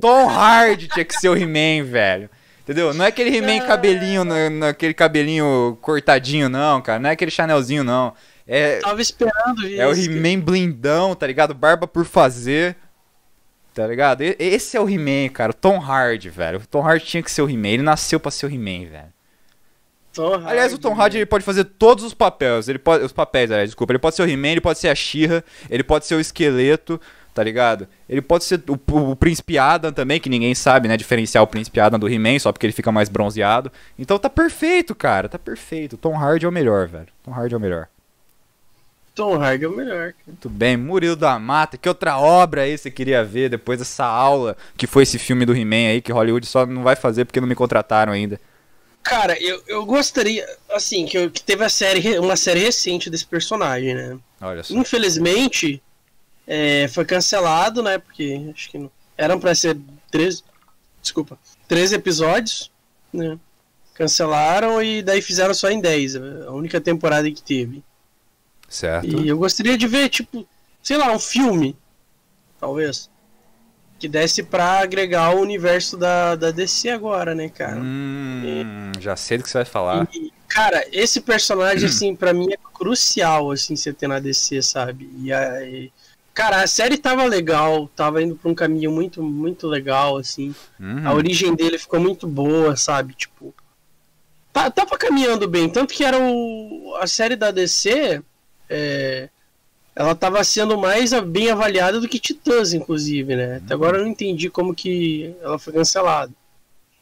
Tom 0.00 0.28
Hardy 0.28 0.88
tinha 0.88 1.04
que 1.04 1.14
ser 1.14 1.28
o 1.28 1.36
He-Man, 1.36 1.84
velho. 1.88 2.28
Entendeu? 2.64 2.92
Não 2.92 3.04
é 3.04 3.08
aquele 3.08 3.30
He-Man 3.36 3.64
cabelinho, 3.64 4.24
na- 4.24 4.50
naquele 4.50 4.92
cabelinho 4.92 5.78
cortadinho, 5.80 6.48
não, 6.48 6.82
cara. 6.82 6.98
Não 6.98 7.08
é 7.08 7.12
aquele 7.12 7.30
Chanelzinho, 7.30 7.84
não. 7.84 8.12
É, 8.48 8.80
Tava 8.80 9.00
esperando 9.00 9.64
isso. 9.64 9.80
é 9.80 9.86
o 9.86 9.92
He-Man 9.94 10.40
blindão, 10.40 11.14
tá 11.14 11.24
ligado? 11.24 11.54
Barba 11.54 11.86
por 11.86 12.04
fazer. 12.04 12.76
Tá 13.72 13.86
ligado? 13.86 14.22
Esse 14.22 14.76
é 14.76 14.80
o 14.80 14.88
He-Man, 14.90 15.28
cara. 15.32 15.52
O 15.52 15.54
Tom 15.54 15.78
Hardy, 15.78 16.30
velho. 16.30 16.58
O 16.58 16.66
Tom 16.66 16.82
Hardy 16.82 17.04
tinha 17.04 17.22
que 17.22 17.30
ser 17.30 17.42
o 17.42 17.48
He-Man. 17.48 17.68
Ele 17.68 17.82
nasceu 17.84 18.18
pra 18.18 18.32
ser 18.32 18.46
o 18.46 18.50
He-Man, 18.52 18.88
velho. 18.90 19.12
Tom 20.16 20.46
Aliás, 20.46 20.72
o 20.72 20.78
Tom 20.78 20.94
Hardy 20.94 21.18
ele 21.18 21.26
pode 21.26 21.44
fazer 21.44 21.64
todos 21.64 22.02
os 22.02 22.14
papéis. 22.14 22.68
Ele 22.68 22.78
pode, 22.78 23.04
os 23.04 23.12
papéis, 23.12 23.50
aliás, 23.50 23.68
desculpa. 23.68 23.92
Ele 23.92 23.98
pode 23.98 24.16
ser 24.16 24.22
o 24.22 24.28
He-Man, 24.28 24.48
ele 24.48 24.60
pode 24.62 24.78
ser 24.78 24.88
a 24.88 24.94
She-Ra, 24.94 25.44
ele 25.68 25.84
pode 25.84 26.06
ser 26.06 26.14
o 26.14 26.20
esqueleto, 26.20 26.98
tá 27.34 27.44
ligado? 27.44 27.86
Ele 28.08 28.22
pode 28.22 28.44
ser 28.44 28.62
o, 28.66 28.80
o, 28.92 29.10
o 29.10 29.16
Príncipe 29.16 29.58
Adam 29.58 29.92
também, 29.92 30.18
que 30.18 30.30
ninguém 30.30 30.54
sabe, 30.54 30.88
né? 30.88 30.96
Diferenciar 30.96 31.44
o 31.44 31.46
Príncipe 31.46 31.78
Adam 31.78 31.98
do 31.98 32.08
He-Man, 32.08 32.38
só 32.38 32.50
porque 32.50 32.64
ele 32.64 32.72
fica 32.72 32.90
mais 32.90 33.10
bronzeado. 33.10 33.70
Então 33.98 34.18
tá 34.18 34.30
perfeito, 34.30 34.94
cara. 34.94 35.28
Tá 35.28 35.38
perfeito. 35.38 35.98
Tom 35.98 36.16
Hardy 36.16 36.46
é 36.46 36.48
o 36.48 36.52
melhor, 36.52 36.88
velho. 36.88 37.08
Tom 37.22 37.32
Hardy 37.32 37.54
é 37.54 37.58
o 37.58 37.60
melhor. 37.60 37.88
Tom 39.14 39.34
Hardy 39.34 39.64
é 39.66 39.68
o 39.68 39.76
melhor. 39.76 40.12
cara. 40.12 40.14
Muito 40.26 40.48
bem, 40.48 40.78
Murilo 40.78 41.16
da 41.16 41.38
Mata, 41.38 41.76
que 41.76 41.88
outra 41.88 42.18
obra 42.18 42.62
aí 42.62 42.76
você 42.76 42.90
queria 42.90 43.22
ver 43.22 43.50
depois 43.50 43.78
dessa 43.78 44.04
aula 44.04 44.56
que 44.76 44.86
foi 44.86 45.02
esse 45.02 45.18
filme 45.18 45.44
do 45.44 45.54
He-Man 45.54 45.88
aí, 45.88 46.00
que 46.00 46.12
Hollywood 46.12 46.46
só 46.46 46.64
não 46.64 46.82
vai 46.82 46.96
fazer 46.96 47.26
porque 47.26 47.40
não 47.40 47.48
me 47.48 47.54
contrataram 47.54 48.14
ainda. 48.14 48.40
Cara, 49.06 49.40
eu, 49.40 49.62
eu 49.68 49.86
gostaria, 49.86 50.44
assim, 50.70 51.06
que, 51.06 51.16
eu- 51.16 51.30
que 51.30 51.40
teve 51.42 51.64
a 51.64 51.68
série, 51.68 52.18
uma 52.18 52.36
série 52.36 52.60
recente 52.60 53.08
desse 53.08 53.24
personagem, 53.24 53.94
né? 53.94 54.18
Olha 54.40 54.62
só. 54.64 54.74
Infelizmente, 54.74 55.80
é, 56.46 56.88
foi 56.88 57.04
cancelado, 57.04 57.82
né? 57.84 57.98
Porque 57.98 58.50
acho 58.52 58.68
que 58.68 58.78
não, 58.78 58.90
eram 59.16 59.38
pra 59.38 59.54
ser 59.54 59.78
três, 60.10 60.42
desculpa, 61.00 61.38
13 61.68 61.94
episódios, 61.94 62.70
né? 63.12 63.38
Cancelaram 63.94 64.82
e 64.82 65.02
daí 65.02 65.22
fizeram 65.22 65.54
só 65.54 65.70
em 65.70 65.80
10, 65.80 66.16
a 66.16 66.50
única 66.50 66.80
temporada 66.80 67.30
que 67.30 67.42
teve. 67.42 67.82
Certo. 68.68 69.06
E 69.22 69.28
eu 69.28 69.38
gostaria 69.38 69.78
de 69.78 69.86
ver, 69.86 70.08
tipo, 70.08 70.46
sei 70.82 70.96
lá, 70.96 71.12
um 71.12 71.18
filme, 71.20 71.76
talvez, 72.60 73.08
que 73.98 74.08
desse 74.08 74.42
pra 74.42 74.80
agregar 74.80 75.34
o 75.34 75.40
universo 75.40 75.96
da, 75.96 76.34
da 76.34 76.50
DC 76.50 76.90
agora, 76.90 77.34
né, 77.34 77.48
cara? 77.48 77.76
Hum, 77.76 78.92
já 79.00 79.16
sei 79.16 79.38
do 79.38 79.44
que 79.44 79.50
você 79.50 79.58
vai 79.58 79.64
falar. 79.64 80.08
E, 80.14 80.32
cara, 80.48 80.84
esse 80.92 81.20
personagem, 81.20 81.88
assim, 81.88 82.14
pra 82.14 82.32
mim 82.32 82.52
é 82.52 82.56
crucial, 82.74 83.50
assim, 83.50 83.74
você 83.74 83.92
ter 83.92 84.06
na 84.06 84.18
DC, 84.18 84.62
sabe? 84.62 85.10
E 85.18 85.32
aí. 85.32 85.90
Cara, 86.34 86.62
a 86.62 86.66
série 86.66 86.98
tava 86.98 87.24
legal, 87.24 87.88
tava 87.96 88.22
indo 88.22 88.36
pra 88.36 88.50
um 88.50 88.54
caminho 88.54 88.92
muito, 88.92 89.22
muito 89.22 89.66
legal, 89.66 90.18
assim. 90.18 90.54
Uhum. 90.78 91.08
A 91.08 91.14
origem 91.14 91.54
dele 91.54 91.78
ficou 91.78 91.98
muito 91.98 92.26
boa, 92.26 92.76
sabe? 92.76 93.14
Tipo. 93.14 93.54
Tá, 94.52 94.70
tava 94.70 94.98
caminhando 94.98 95.48
bem. 95.48 95.70
Tanto 95.70 95.94
que 95.94 96.04
era 96.04 96.18
o. 96.18 96.94
A 97.00 97.06
série 97.06 97.36
da 97.36 97.50
DC. 97.50 98.22
É, 98.68 99.30
ela 99.96 100.14
tava 100.14 100.44
sendo 100.44 100.76
mais 100.78 101.12
bem 101.24 101.50
avaliada 101.50 101.98
do 101.98 102.06
que 102.08 102.18
Titãs, 102.20 102.74
inclusive, 102.74 103.34
né? 103.34 103.56
Até 103.56 103.72
agora 103.74 103.96
eu 103.96 104.02
não 104.04 104.10
entendi 104.10 104.50
como 104.50 104.74
que 104.74 105.34
ela 105.40 105.58
foi 105.58 105.72
cancelada. 105.72 106.32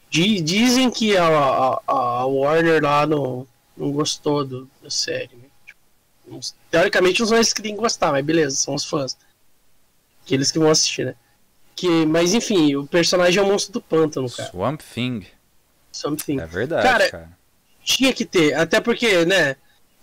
Di- 0.09 0.39
Dizem 0.41 0.89
que 0.89 1.15
a, 1.17 1.27
a- 1.27 1.81
a 1.87 2.25
Warner 2.25 2.81
lá 2.81 3.05
não, 3.05 3.45
não 3.75 3.91
gostou 3.91 4.45
do, 4.45 4.69
da 4.81 4.89
série, 4.89 5.35
né? 5.35 5.49
Tipo, 5.67 6.39
teoricamente 6.71 7.19
não 7.19 7.27
são 7.27 7.37
eles 7.37 7.51
que 7.53 7.61
têm 7.61 7.75
que 7.75 7.81
gostar, 7.81 8.11
mas 8.13 8.23
beleza, 8.25 8.55
são 8.55 8.73
os 8.73 8.85
fãs. 8.85 9.17
Que 10.25 10.33
eles 10.33 10.49
que 10.51 10.57
vão 10.57 10.69
assistir, 10.71 11.05
né? 11.05 11.15
Que, 11.75 12.05
mas 12.05 12.33
enfim, 12.33 12.75
o 12.77 12.87
personagem 12.87 13.43
é 13.43 13.45
o 13.45 13.47
monstro 13.49 13.73
do 13.73 13.81
pântano, 13.81 14.31
cara. 14.31 14.49
Swamp 14.49 14.79
Thing. 14.81 15.25
Something. 15.91 16.39
É 16.39 16.45
verdade, 16.45 16.83
Cara, 16.87 17.11
cara. 17.11 17.37
Tinha 17.83 18.11
que 18.13 18.25
ter, 18.25 18.53
até 18.53 18.79
porque, 18.79 19.25
né? 19.25 19.55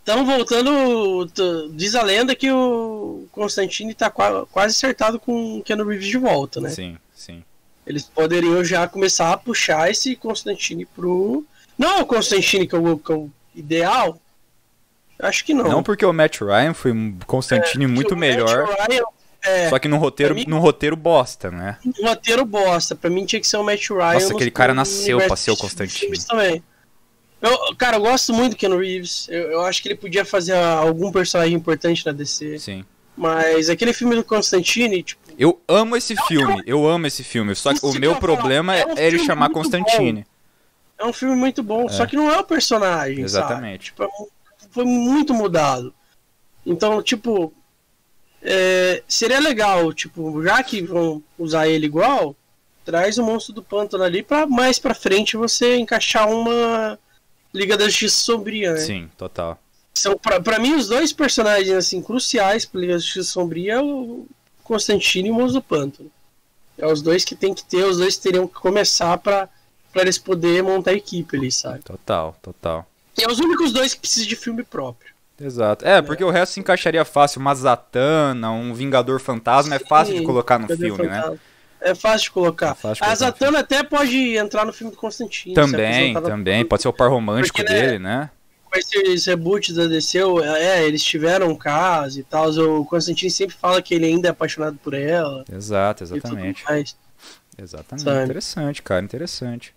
Estamos 0.05 0.27
voltando. 0.27 1.31
Diz 1.75 1.95
a 1.95 2.03
lenda 2.03 2.35
que 2.35 2.51
o 2.51 3.27
Constantine 3.31 3.95
tá 3.95 4.11
qua- 4.11 4.45
quase 4.51 4.75
acertado 4.75 5.19
com 5.21 5.59
o 5.59 5.63
Keanu 5.63 5.87
Reeves 5.87 6.09
de 6.09 6.19
volta, 6.19 6.61
né? 6.61 6.71
Sim, 6.71 6.99
sim. 7.15 7.45
Eles 7.87 8.03
poderiam 8.03 8.65
já 8.65 8.87
começar 8.89 9.33
a 9.33 9.37
puxar 9.37 9.91
esse 9.91 10.17
Constantine 10.17 10.85
pro. 10.87 11.45
Não 11.79 11.99
é 11.99 12.03
o 12.03 12.07
Constantine 12.07 12.67
que 12.67 12.75
é 12.75 12.79
o, 12.79 12.99
que 12.99 13.13
é 13.13 13.15
o 13.15 13.31
ideal? 13.55 14.19
Acho 15.21 15.45
que 15.45 15.55
não. 15.55 15.65
Não 15.69 15.83
porque 15.85 16.05
o 16.05 16.13
Matt 16.13 16.41
Ryan 16.41 16.75
foi 16.75 16.91
um 16.91 17.17
Constantine 17.27 17.87
muito 17.87 18.09
Porque 18.09 18.15
o 18.15 18.19
Matt 18.19 18.31
melhor, 18.31 18.69
Ryan, 18.89 19.03
é, 19.45 19.69
só 19.71 19.79
que 19.79 19.87
num 19.87 19.99
roteiro, 19.99 20.35
mim- 20.35 20.45
num 20.49 20.59
roteiro 20.59 20.97
bosta, 20.97 21.49
né? 21.51 21.79
um 21.85 22.07
roteiro 22.09 22.45
bosta. 22.45 22.97
Pra 22.97 23.09
mim 23.09 23.25
tinha 23.25 23.41
que 23.41 23.47
ser 23.47 23.57
o 23.57 23.63
Matt 23.63 23.89
Ryan. 23.89 24.15
Nossa, 24.15 24.27
nos- 24.27 24.35
aquele 24.37 24.51
cara 24.51 24.75
nasceu 24.75 25.19
pra 25.19 25.37
ser 25.37 25.53
o 25.53 25.57
Constantine. 25.57 26.19
Também. 26.27 26.63
Eu, 27.43 27.75
cara, 27.77 27.97
eu 27.97 28.01
gosto 28.01 28.33
muito 28.33 28.53
do 28.53 28.57
Keanu 28.57 28.79
Reeves. 28.79 29.27
Eu, 29.29 29.51
eu 29.51 29.61
acho 29.63 29.83
que 29.83 29.89
ele 29.89 29.97
podia 29.97 30.25
fazer 30.25 30.55
algum 30.55 31.11
personagem 31.11 31.55
importante 31.55 32.07
na 32.07 32.13
DC. 32.13 32.61
Sim. 32.61 32.85
Mas 33.17 33.69
aquele 33.69 33.93
filme 33.93 34.15
do 34.15 34.25
Constantine, 34.25 35.03
tipo, 35.03 35.21
Eu 35.37 35.61
amo 35.67 35.97
esse 35.97 36.15
filme, 36.29 36.63
eu 36.65 36.87
amo 36.87 37.07
esse 37.07 37.25
filme. 37.25 37.55
Só 37.57 37.75
que 37.75 37.85
o 37.85 37.93
meu 37.95 38.15
problema 38.17 38.77
é 38.77 38.83
é 38.83 38.87
um 38.87 38.97
ele 38.97 39.11
filme 39.11 39.27
chamar 39.27 39.51
Constantine. 39.51 40.25
é 40.97 41.05
um 41.05 41.13
filme 41.13 41.35
muito 41.35 41.63
bom. 41.65 41.89
Só 41.89 42.07
que 42.07 42.15
não 42.17 42.31
é 42.31 42.39
o 42.39 42.45
personagem. 42.45 43.23
Exatamente. 43.25 43.93
Sabe? 43.97 44.09
Tipo, 44.09 44.25
é 44.25 44.67
foi 44.71 44.85
muito 44.85 45.35
mudado. 45.35 45.93
Então, 46.65 47.03
tipo. 47.03 47.53
é, 48.41 49.03
seria 49.09 49.41
legal, 49.41 49.93
tipo, 49.93 50.43
já 50.45 50.63
que 50.63 50.81
vão 50.81 51.23
usar 51.37 51.69
ele 51.69 51.87
igual, 51.87 52.37
traz 52.85 53.19
o 53.19 53.25
monstro 53.25 53.53
do 53.53 53.63
pântano 53.63 54.05
ali 54.05 54.23
pra 54.23 54.47
mais 54.47 54.79
pra 54.79 54.95
frente 54.95 55.37
você 55.37 55.77
encaixar 55.77 56.31
uma 56.31 56.99
Liga 57.55 57.77
da 57.77 57.85
Justiça 57.85 58.17
Sombria, 58.17 58.73
né? 58.73 58.81
Sim, 58.81 59.11
total. 59.17 59.59
São, 59.95 60.17
pra, 60.17 60.41
pra 60.41 60.59
mim, 60.59 60.75
os 60.75 60.89
dois 60.89 61.13
personagens 61.13 61.71
assim, 61.77 62.03
cruciais 62.03 62.65
pra 62.65 62.81
Liga 62.81 62.95
da 62.95 62.99
Justiça 62.99 63.31
Sombria 63.31 63.75
é 63.75 63.81
o 63.81 64.27
Constantino 64.65 65.29
e 65.29 65.31
o 65.31 65.47
do 65.49 65.63
Pântano. 65.63 66.11
É 66.79 66.87
os 66.87 67.03
dois 67.03 67.25
que 67.25 67.37
tem 67.37 67.53
que 67.53 67.65
ter, 67.65 67.85
os 67.85 67.99
dois 67.99 68.17
teriam 68.17 68.49
que 68.49 68.55
começar 68.55 69.19
pra, 69.19 69.49
pra 69.93 70.03
eles 70.03 70.19
poderem 70.19 70.63
montar 70.63 70.93
a 70.93 70.95
equipe 70.95 71.37
ali, 71.37 71.53
sabe? 71.53 71.81
Total, 71.81 72.37
total. 72.41 72.87
E 73.19 73.23
é 73.23 73.31
os 73.31 73.39
únicos 73.39 73.73
dois 73.73 73.93
que 73.93 74.01
precisam 74.01 74.29
de 74.29 74.37
filme 74.37 74.63
próprio. 74.63 75.13
Exato. 75.39 75.87
É, 75.87 76.01
porque 76.01 76.25
o 76.25 76.31
resto 76.31 76.53
se 76.53 76.61
encaixaria 76.61 77.05
fácil. 77.05 77.41
Uma 77.41 77.55
Zatanna, 77.55 78.51
um 78.51 78.73
Vingador 78.73 79.21
Fantasma 79.21 79.75
é 79.75 79.79
fácil 79.79 80.15
de 80.15 80.21
Sim, 80.21 80.27
colocar 80.27 80.59
no 80.59 80.67
o 80.67 80.77
filme, 80.77 81.07
né? 81.07 81.39
É 81.83 81.95
fácil 81.95 82.25
de 82.25 82.31
colocar. 82.31 82.73
É 82.73 82.75
fácil 82.75 83.05
de 83.05 83.11
a 83.11 83.15
Zatanna 83.15 83.59
até 83.61 83.83
pode 83.83 84.37
entrar 84.37 84.65
no 84.65 84.73
filme 84.73 84.91
do 84.93 84.97
Constantino. 84.97 85.55
ser 85.55 85.61
Também, 85.61 86.15
também. 86.15 86.65
Pode 86.65 86.83
ser 86.83 86.89
o 86.89 86.93
par 86.93 87.11
romântico 87.11 87.57
Porque, 87.57 87.73
né, 87.73 87.81
dele, 87.81 87.99
né? 87.99 88.31
Com 88.65 88.79
esse 88.79 89.31
reboot 89.31 89.75
da 89.75 89.87
DC, 89.87 90.19
é, 90.45 90.85
eles 90.85 91.03
tiveram 91.03 91.49
um 91.49 91.57
caso 91.57 92.21
e 92.21 92.23
tal. 92.23 92.51
O 92.51 92.85
Constantino 92.87 93.31
sempre 93.31 93.55
fala 93.55 93.83
que 93.83 93.95
ele 93.95 94.07
ainda 94.07 94.29
é 94.29 94.31
apaixonado 94.31 94.79
por 94.83 94.95
ela. 94.95 95.45
Exato, 95.53 96.05
E 96.05 96.07
tudo 96.07 96.17
exatamente. 96.19 96.65
mais. 96.65 96.97
Exatamente. 97.61 98.05
Sabe? 98.05 98.25
Interessante, 98.25 98.83
cara, 98.83 99.05
interessante. 99.05 99.75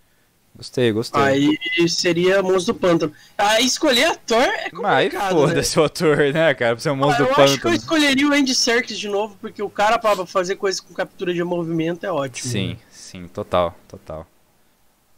Gostei, 0.58 0.91
gostei. 0.94 1.22
Aí 1.22 1.58
seria 1.89 2.41
Monstro 2.41 2.74
do 2.74 2.80
Pântano. 2.80 3.12
Aí 3.38 3.65
escolher 3.65 4.06
ator 4.06 4.38
é 4.41 4.70
Mas 4.72 4.86
aí 4.86 5.06
complicado, 5.10 5.36
né? 5.41 5.48
foda-se 5.48 5.80
o 5.80 5.84
ator, 5.84 6.18
né, 6.34 6.54
cara? 6.54 6.76
Pra 6.76 6.82
ser 6.82 6.89
o 6.89 6.94
Ah, 6.94 6.96
monstro 6.96 7.26
eu 7.26 7.34
do 7.36 7.41
acho 7.41 7.54
que 7.54 7.60
eu 7.60 7.72
pântano. 7.72 7.76
escolheria 7.76 8.28
o 8.30 8.32
Andy 8.34 8.56
Serkis 8.56 8.98
de 8.98 9.10
novo, 9.10 9.36
porque 9.41 9.62
o 9.62 9.70
cara 9.70 10.00
pra 10.00 10.26
fazer 10.26 10.56
coisa 10.56 10.82
com 10.82 10.94
captura 10.94 11.34
de 11.34 11.44
movimento 11.44 12.06
é 12.06 12.12
ótimo. 12.12 12.50
Sim, 12.50 12.78
sim, 12.89 13.28
total, 13.28 13.76
total. 13.88 14.26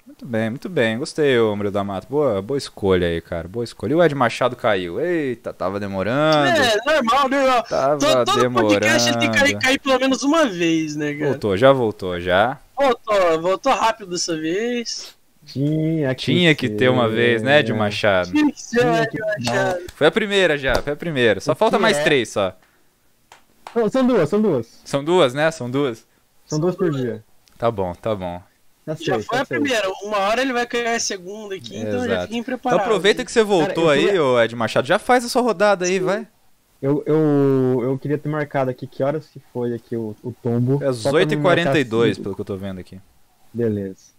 Muito 0.07 0.25
bem, 0.25 0.49
muito 0.49 0.69
bem. 0.69 0.97
Gostei, 0.97 1.37
ô 1.37 1.53
Murilo 1.55 1.71
da 1.73 1.83
Mata. 1.83 2.07
Boa, 2.09 2.41
boa 2.41 2.57
escolha 2.57 3.05
aí, 3.07 3.19
cara. 3.21 3.45
Boa 3.47 3.63
escolha. 3.65 3.91
E 3.91 3.95
o 3.95 4.01
Ed 4.03 4.15
Machado 4.15 4.55
caiu. 4.55 4.99
Eita, 5.01 5.51
tava 5.53 5.79
demorando. 5.81 6.47
É, 6.47 6.77
normal, 6.85 7.27
normal. 7.29 7.63
Tava 7.63 7.97
Todo, 7.99 8.25
todo 8.25 8.39
demorando. 8.39 8.73
podcast 8.73 9.09
ele 9.09 9.17
tem 9.19 9.29
que 9.29 9.37
cair, 9.37 9.59
cair 9.59 9.79
pelo 9.79 9.99
menos 9.99 10.23
uma 10.23 10.45
vez, 10.47 10.95
né, 10.95 11.13
cara? 11.13 11.31
Voltou, 11.31 11.57
já 11.57 11.73
voltou, 11.73 12.19
já. 12.21 12.57
Voltou, 12.75 13.41
voltou 13.41 13.73
rápido 13.73 14.11
dessa 14.11 14.35
vez. 14.37 15.16
Tinha 15.47 16.13
que, 16.15 16.25
Tinha 16.25 16.55
que 16.55 16.69
ter 16.69 16.89
uma 16.89 17.07
vez, 17.07 17.41
né, 17.41 17.59
Ed 17.59 17.71
Machado? 17.73 18.31
Tinha 18.31 18.51
que 18.51 18.61
ser, 18.61 18.79
Tinha 18.81 19.07
que- 19.07 19.19
Machado? 19.19 19.79
Foi 19.95 20.07
a 20.07 20.11
primeira 20.11 20.57
já, 20.57 20.75
foi 20.81 20.93
a 20.93 20.95
primeira. 20.95 21.39
Só 21.39 21.53
O 21.53 21.55
falta 21.55 21.79
mais 21.79 21.97
é? 21.97 22.03
três 22.03 22.29
só. 22.29 22.55
Não, 23.75 23.89
são 23.89 24.05
duas, 24.05 24.29
são 24.29 24.41
duas. 24.41 24.81
São 24.83 25.03
duas, 25.03 25.33
né? 25.33 25.49
São 25.51 25.69
duas? 25.69 26.05
São 26.45 26.59
duas 26.59 26.75
por 26.75 26.91
dia. 26.91 27.23
Tá 27.57 27.69
bom, 27.69 27.93
tá 27.93 28.13
bom. 28.15 28.41
Já 28.85 28.95
sei, 28.95 29.05
Já 29.05 29.19
foi 29.21 29.39
a 29.39 29.45
sei. 29.45 29.59
primeira. 29.59 29.87
Uma 30.03 30.17
hora 30.19 30.41
ele 30.41 30.53
vai 30.53 30.65
ganhar 30.65 30.95
a 30.95 30.99
segunda 30.99 31.55
aqui, 31.55 31.77
então 31.77 32.07
já 32.07 32.21
fiquem 32.21 32.39
Então 32.39 32.45
preparados. 32.53 32.85
aproveita 32.85 33.23
que 33.25 33.31
você 33.31 33.43
voltou 33.43 33.87
Cara, 33.87 33.97
aí, 33.97 34.17
ô 34.19 34.41
Ed 34.41 34.55
Machado. 34.55 34.87
Já 34.87 34.97
faz 34.97 35.25
a 35.25 35.29
sua 35.29 35.41
rodada 35.41 35.85
aí, 35.85 35.99
vai. 35.99 36.25
Eu, 36.81 37.03
eu, 37.05 37.79
eu 37.83 37.97
queria 37.97 38.17
ter 38.17 38.29
marcado 38.29 38.69
aqui 38.69 38.85
que 38.87 39.01
horas 39.03 39.27
que 39.27 39.41
foi 39.51 39.73
aqui 39.73 39.95
o, 39.95 40.15
o 40.23 40.31
tombo. 40.31 40.81
É 40.83 40.87
às 40.87 40.97
só 40.97 41.11
pra 41.11 41.25
me 41.25 41.35
marcar 41.35 41.73
8h42, 41.75 42.11
assim. 42.11 42.23
pelo 42.23 42.35
que 42.35 42.41
eu 42.41 42.45
tô 42.45 42.55
vendo 42.55 42.79
aqui. 42.79 42.99
Beleza. 43.53 44.15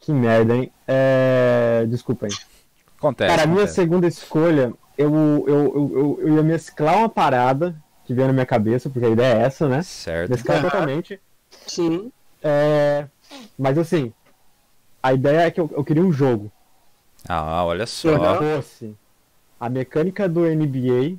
Que 0.00 0.12
merda, 0.12 0.54
hein? 0.56 0.72
É... 0.86 1.86
Desculpa 1.88 2.26
aí. 2.26 2.32
Acontece. 2.98 3.30
Cara, 3.30 3.42
a 3.42 3.46
minha 3.46 3.58
acontece. 3.60 3.74
segunda 3.74 4.06
escolha, 4.06 4.72
eu, 4.96 5.14
eu, 5.14 5.44
eu, 5.46 5.92
eu, 5.94 6.18
eu 6.22 6.34
ia 6.36 6.42
mesclar 6.42 6.96
uma 6.98 7.08
parada 7.08 7.76
que 8.04 8.14
veio 8.14 8.26
na 8.26 8.32
minha 8.32 8.46
cabeça, 8.46 8.90
porque 8.90 9.06
a 9.06 9.10
ideia 9.10 9.38
é 9.38 9.42
essa, 9.42 9.68
né? 9.68 9.82
Certo. 9.82 10.30
Mesclar 10.30 10.58
Ah. 10.58 10.62
totalmente. 10.62 11.20
Sim. 11.66 12.10
É... 12.42 13.06
Mas 13.58 13.78
assim, 13.78 14.12
a 15.02 15.12
ideia 15.12 15.42
é 15.42 15.50
que 15.50 15.60
eu, 15.60 15.70
eu 15.74 15.84
queria 15.84 16.02
um 16.02 16.12
jogo. 16.12 16.50
Ah, 17.28 17.64
olha 17.64 17.86
só. 17.86 18.38
fosse 18.38 18.96
a 19.60 19.68
mecânica 19.68 20.26
do 20.26 20.40
NBA, 20.46 21.18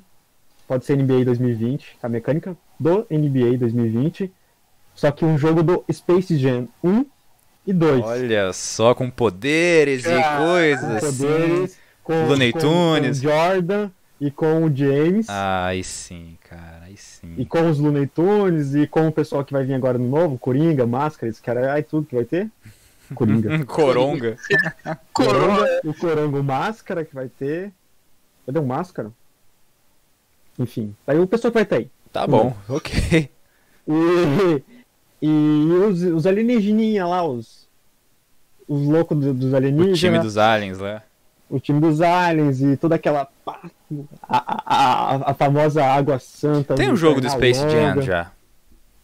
pode 0.66 0.84
ser 0.84 0.96
NBA 0.96 1.24
2020, 1.24 1.96
a 2.02 2.08
mecânica 2.08 2.56
do 2.78 3.06
NBA 3.08 3.56
2020, 3.56 4.32
só 4.96 5.12
que 5.12 5.24
um 5.24 5.38
jogo 5.38 5.62
do 5.62 5.84
Space 5.90 6.36
Jam 6.36 6.68
1 6.82 7.06
e 7.66 7.72
2. 7.72 8.04
Olha 8.04 8.52
só, 8.52 8.94
com 8.94 9.08
poderes 9.10 10.04
e 10.04 10.12
Ah, 10.12 10.38
coisas 10.38 11.00
com 11.00 11.26
poderes, 11.26 11.78
com, 12.02 12.26
Looney 12.26 12.52
Tunes. 12.52 13.20
com 13.20 13.26
o 13.26 13.30
Jordan 13.30 13.90
e 14.20 14.30
com 14.30 14.64
o 14.64 14.76
James. 14.76 15.26
Ah, 15.28 15.66
aí 15.66 15.84
sim, 15.84 16.36
cara, 16.48 16.82
aí 16.86 16.96
sim. 16.96 17.34
E 17.36 17.46
com 17.46 17.68
os 17.70 17.78
Looney 17.78 18.06
Tunes 18.06 18.74
e 18.74 18.86
com 18.86 19.06
o 19.08 19.12
pessoal 19.12 19.44
que 19.44 19.52
vai 19.52 19.64
vir 19.64 19.74
agora 19.74 19.98
no 19.98 20.08
novo, 20.08 20.38
Coringa, 20.38 20.86
Máscara, 20.86 21.30
esse 21.30 21.40
cara, 21.42 21.72
aí 21.72 21.82
tudo 21.82 22.06
que 22.06 22.14
vai 22.14 22.24
ter. 22.24 22.50
Coringa. 23.14 23.64
Coronga. 23.64 24.36
O 25.84 25.94
Coronga, 25.94 26.40
o 26.40 26.42
Máscara 26.44 27.04
que 27.04 27.14
vai 27.14 27.28
ter. 27.28 27.70
Cadê 28.46 28.58
o 28.58 28.64
Máscara? 28.66 29.10
Enfim, 30.58 30.94
aí 31.06 31.18
o 31.18 31.26
pessoal 31.26 31.50
que 31.52 31.58
vai 31.58 31.64
ter 31.64 31.74
aí. 31.76 31.90
Tá 32.12 32.26
bom, 32.26 32.54
ok. 32.68 33.30
E, 33.88 34.62
e 35.22 35.28
os, 35.88 36.02
os 36.02 36.26
alienígeninha 36.26 37.06
lá, 37.06 37.24
os, 37.24 37.68
os 38.68 38.86
loucos 38.88 39.16
do- 39.18 39.32
dos 39.34 39.52
O 39.52 39.56
alienígenas, 39.56 39.98
time 39.98 40.18
dos 40.18 40.36
aliens 40.36 40.78
lá. 40.78 41.02
o 41.48 41.60
time 41.60 41.80
dos 41.80 42.00
aliens 42.00 42.60
e 42.60 42.76
toda 42.76 42.96
aquela. 42.96 43.26
pá, 43.44 43.60
A, 44.28 44.36
a, 44.36 45.14
a, 45.26 45.30
a 45.30 45.34
famosa 45.34 45.84
água 45.84 46.18
santa. 46.18 46.74
Tem 46.74 46.90
um 46.90 46.96
jogo 46.96 47.20
do 47.20 47.28
Space 47.30 47.60
Jam 47.70 48.02
já. 48.02 48.30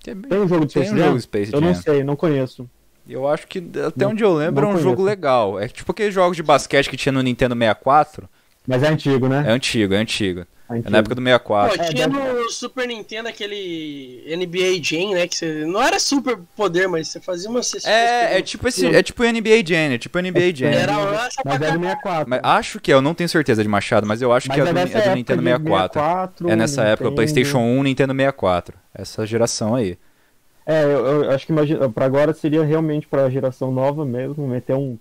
Tem 0.03 0.15
Tem 0.17 0.39
um 0.41 0.49
jogo 0.49 0.65
do 0.67 0.73
Tem 0.73 0.83
Space 0.83 0.93
um 0.95 0.97
Jam? 0.99 1.07
jogo 1.09 1.21
Space 1.21 1.53
Eu 1.53 1.61
não 1.61 1.75
sei, 1.75 2.03
não 2.05 2.17
conheço. 2.17 2.69
Eu 3.09 3.27
acho 3.27 3.47
que, 3.47 3.63
até 3.87 4.07
onde 4.07 4.23
eu 4.23 4.35
lembro, 4.35 4.65
é 4.65 4.69
não 4.69 4.75
um 4.75 4.79
jogo 4.79 4.97
conheço. 4.97 5.11
legal. 5.17 5.59
É 5.61 5.67
tipo 5.69 5.93
aqueles 5.93 6.13
jogos 6.13 6.37
de 6.37 6.43
basquete 6.43 6.91
que 6.91 6.97
tinha 6.97 7.13
no 7.13 7.23
Nintendo 7.23 7.55
64. 7.55 8.29
Mas 8.67 8.83
é 8.83 8.89
antigo, 8.89 9.29
né? 9.29 9.45
É 9.47 9.51
antigo, 9.51 9.95
é 9.95 9.97
antigo. 9.97 10.47
É 10.71 10.75
É 10.75 10.77
antigo. 10.77 10.91
na 10.91 10.99
época 10.99 11.15
do 11.15 11.23
Pô, 11.23 11.25
64. 11.25 11.83
É, 11.83 11.93
tinha 11.95 12.07
no 12.07 12.51
Super 12.51 12.87
Nintendo 12.87 13.29
aquele 13.29 14.23
NBA 14.29 14.83
Jam, 14.83 15.13
né? 15.15 15.27
Que 15.27 15.35
você, 15.37 15.65
não 15.65 15.83
era 15.83 15.99
super 15.99 16.39
poder, 16.55 16.87
mas 16.89 17.09
você 17.09 17.21
fazia 17.21 17.49
uma 17.49 17.63
cestinha. 17.63 17.93
É, 17.95 18.39
é 18.39 18.43
tipo 18.43 18.69
esse, 18.69 18.87
é 18.87 19.03
tipo 19.03 19.23
NBA 19.25 19.63
Jam, 19.67 19.93
é 19.95 19.99
tipo 19.99 20.19
NBA 20.19 20.53
Jam. 20.55 20.69
Era 20.69 20.93
Mas 20.95 21.27
é 21.35 21.43
do 21.43 21.43
caralho. 21.59 21.81
64. 21.81 22.29
Mas 22.31 22.41
acho 22.43 22.81
que 22.81 22.93
é, 22.93 22.95
eu 22.95 23.01
não 23.01 23.15
tenho 23.15 23.29
certeza 23.29 23.63
de 23.63 23.69
Machado, 23.69 24.07
mas 24.07 24.21
eu 24.21 24.33
acho 24.33 24.49
Mas 24.49 24.55
que 24.57 24.61
é, 24.61 24.65
do, 24.65 24.71
é 24.71 24.73
do 24.73 24.79
época 24.91 25.15
Nintendo 25.15 25.43
de 25.43 25.49
64. 25.49 26.01
64, 26.01 26.51
É 26.51 26.57
nessa 26.57 26.83
época, 26.83 27.05
Nintendo. 27.11 27.15
PlayStation 27.15 27.59
1, 27.61 27.83
Nintendo 27.83 28.13
64. 28.15 28.79
Essa 28.95 29.25
geração 29.27 29.75
aí. 29.75 29.97
É, 30.67 30.85
eu, 30.85 31.25
eu 31.25 31.31
acho 31.31 31.47
que 31.47 31.53
imagina, 31.53 31.89
pra 31.89 32.05
agora 32.05 32.35
seria 32.35 32.63
realmente 32.63 33.07
pra 33.07 33.31
geração 33.31 33.73
nova 33.73 34.05
mesmo, 34.05 34.47
meter 34.47 34.75
um 34.77 34.99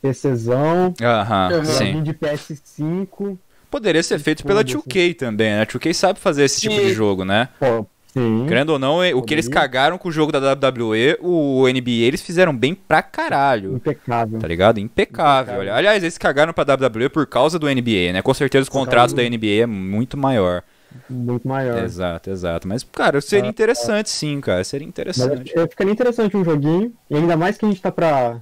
PCzão, 0.00 0.94
Aham, 1.02 1.50
Uhum. 1.52 1.64
sim. 1.64 1.72
joguinho 1.72 2.02
de 2.04 2.14
PS5. 2.14 3.38
Poderia 3.70 4.02
ser 4.02 4.18
feito 4.18 4.44
pela 4.44 4.60
Foda-se. 4.60 4.76
2K 4.78 5.14
também, 5.16 5.50
né? 5.50 5.62
A 5.62 5.66
2K 5.66 5.92
sabe 5.92 6.18
fazer 6.18 6.44
esse 6.44 6.60
tipo 6.60 6.74
de 6.74 6.92
jogo, 6.92 7.24
né? 7.24 7.48
Pô, 7.60 7.86
sim. 8.12 8.44
Querendo 8.48 8.70
ou 8.70 8.78
não, 8.78 9.00
o 9.14 9.22
que 9.22 9.34
eles 9.34 9.46
cagaram 9.48 9.98
com 9.98 10.08
o 10.08 10.12
jogo 10.12 10.32
da 10.32 10.52
WWE, 10.52 11.18
o 11.20 11.66
NBA 11.68 12.06
eles 12.06 12.22
fizeram 12.22 12.56
bem 12.56 12.74
pra 12.74 13.02
caralho. 13.02 13.74
Impecável. 13.76 14.38
Tá 14.38 14.48
ligado? 14.48 14.80
Impecável. 14.80 15.54
Impecável. 15.54 15.74
Aliás, 15.74 16.02
eles 16.02 16.16
cagaram 16.16 16.52
pra 16.52 16.64
WWE 16.64 17.08
por 17.08 17.26
causa 17.26 17.58
do 17.58 17.66
NBA, 17.68 18.12
né? 18.12 18.22
Com 18.22 18.32
certeza 18.34 18.70
contratos 18.70 19.12
causa 19.12 19.16
da 19.30 19.36
NBA 19.36 19.62
é 19.62 19.66
muito 19.66 20.16
maior. 20.16 20.62
Muito 21.08 21.46
maior. 21.46 21.84
Exato, 21.84 22.30
exato. 22.30 22.66
Mas, 22.66 22.82
cara, 22.82 23.20
seria 23.20 23.46
Ah, 23.46 23.50
interessante 23.50 24.08
sim, 24.08 24.40
cara. 24.40 24.64
Seria 24.64 24.86
Mas 24.86 24.88
interessante. 24.88 25.58
é, 25.58 25.68
ficaria 25.68 25.92
interessante 25.92 26.36
um 26.36 26.42
joguinho. 26.44 26.92
E 27.10 27.14
ainda 27.16 27.36
mais 27.36 27.58
que 27.58 27.66
a 27.66 27.68
gente 27.68 27.80
tá 27.82 27.92
pra. 27.92 28.40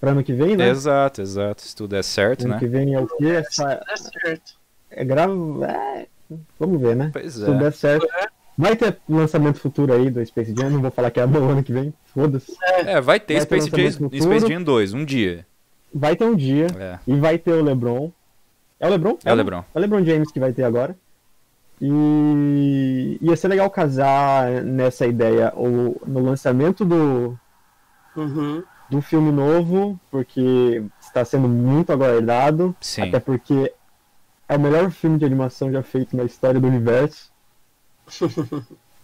Pra 0.00 0.10
ano 0.12 0.24
que 0.24 0.32
vem, 0.32 0.56
né? 0.56 0.68
Exato, 0.68 1.20
exato. 1.20 1.62
Se 1.62 1.76
tudo 1.76 1.90
der 1.90 2.02
certo, 2.04 2.42
Ano 2.44 2.54
né? 2.54 2.58
que 2.58 2.66
vem 2.66 2.94
é 2.94 3.00
o 3.00 3.06
quê? 3.06 3.26
Essa, 3.26 3.80
É 3.88 3.96
certo. 3.96 4.52
é 4.90 5.04
gravo. 5.04 5.62
É, 5.64 6.06
vamos 6.58 6.80
ver, 6.80 6.96
né? 6.96 7.10
Pois 7.12 7.34
Se 7.34 7.40
tudo 7.44 7.54
é. 7.54 7.58
der 7.58 7.72
certo. 7.72 8.06
Vai 8.58 8.76
ter 8.76 8.98
lançamento 9.08 9.58
futuro 9.58 9.92
aí 9.92 10.10
do 10.10 10.24
Space 10.26 10.54
Jam, 10.54 10.68
não 10.70 10.82
vou 10.82 10.90
falar 10.90 11.10
que 11.10 11.18
é 11.20 11.24
no 11.26 11.48
ano 11.50 11.62
que 11.62 11.72
vem, 11.72 11.94
foda-se. 12.12 12.54
É, 12.86 13.00
vai 13.00 13.18
ter 13.18 13.34
Vai 13.38 13.46
ter 13.46 13.60
Space, 13.62 13.70
lançamento 14.00 14.12
Jam. 14.16 14.22
Space 14.22 14.48
Jam 14.52 14.62
2, 14.62 14.92
um 14.94 15.04
dia. 15.04 15.46
Vai 15.94 16.14
ter 16.14 16.24
um 16.24 16.36
dia 16.36 16.66
É, 16.78 16.98
e 17.06 17.14
vai 17.16 17.38
ter 17.38 17.52
o 17.52 17.62
LeBron. 17.62 18.12
É 18.78 18.86
o 18.86 18.90
LeBron? 18.90 19.18
é 19.24 19.32
o 19.32 19.34
LeBron. 19.34 19.64
É 19.74 19.78
o 19.78 19.80
LeBron 19.80 20.04
James 20.04 20.30
que 20.30 20.38
vai 20.40 20.52
ter 20.52 20.64
agora. 20.64 20.94
E 21.80 23.18
ia 23.22 23.34
ser 23.36 23.48
legal 23.48 23.70
casar 23.70 24.50
nessa 24.62 25.06
ideia 25.06 25.52
o, 25.56 26.00
no 26.06 26.20
lançamento 26.22 26.84
do, 26.84 27.38
Uhum. 28.14 28.62
Do 28.90 29.00
filme 29.00 29.30
novo, 29.30 29.98
porque 30.10 30.82
está 31.00 31.24
sendo 31.24 31.48
muito 31.48 31.92
aguardado. 31.92 32.74
Sim. 32.80 33.02
Até 33.02 33.20
porque 33.20 33.72
é 34.48 34.56
o 34.56 34.60
melhor 34.60 34.90
filme 34.90 35.18
de 35.18 35.24
animação 35.24 35.70
já 35.70 35.82
feito 35.82 36.16
na 36.16 36.24
história 36.24 36.60
do 36.60 36.66
universo. 36.66 37.30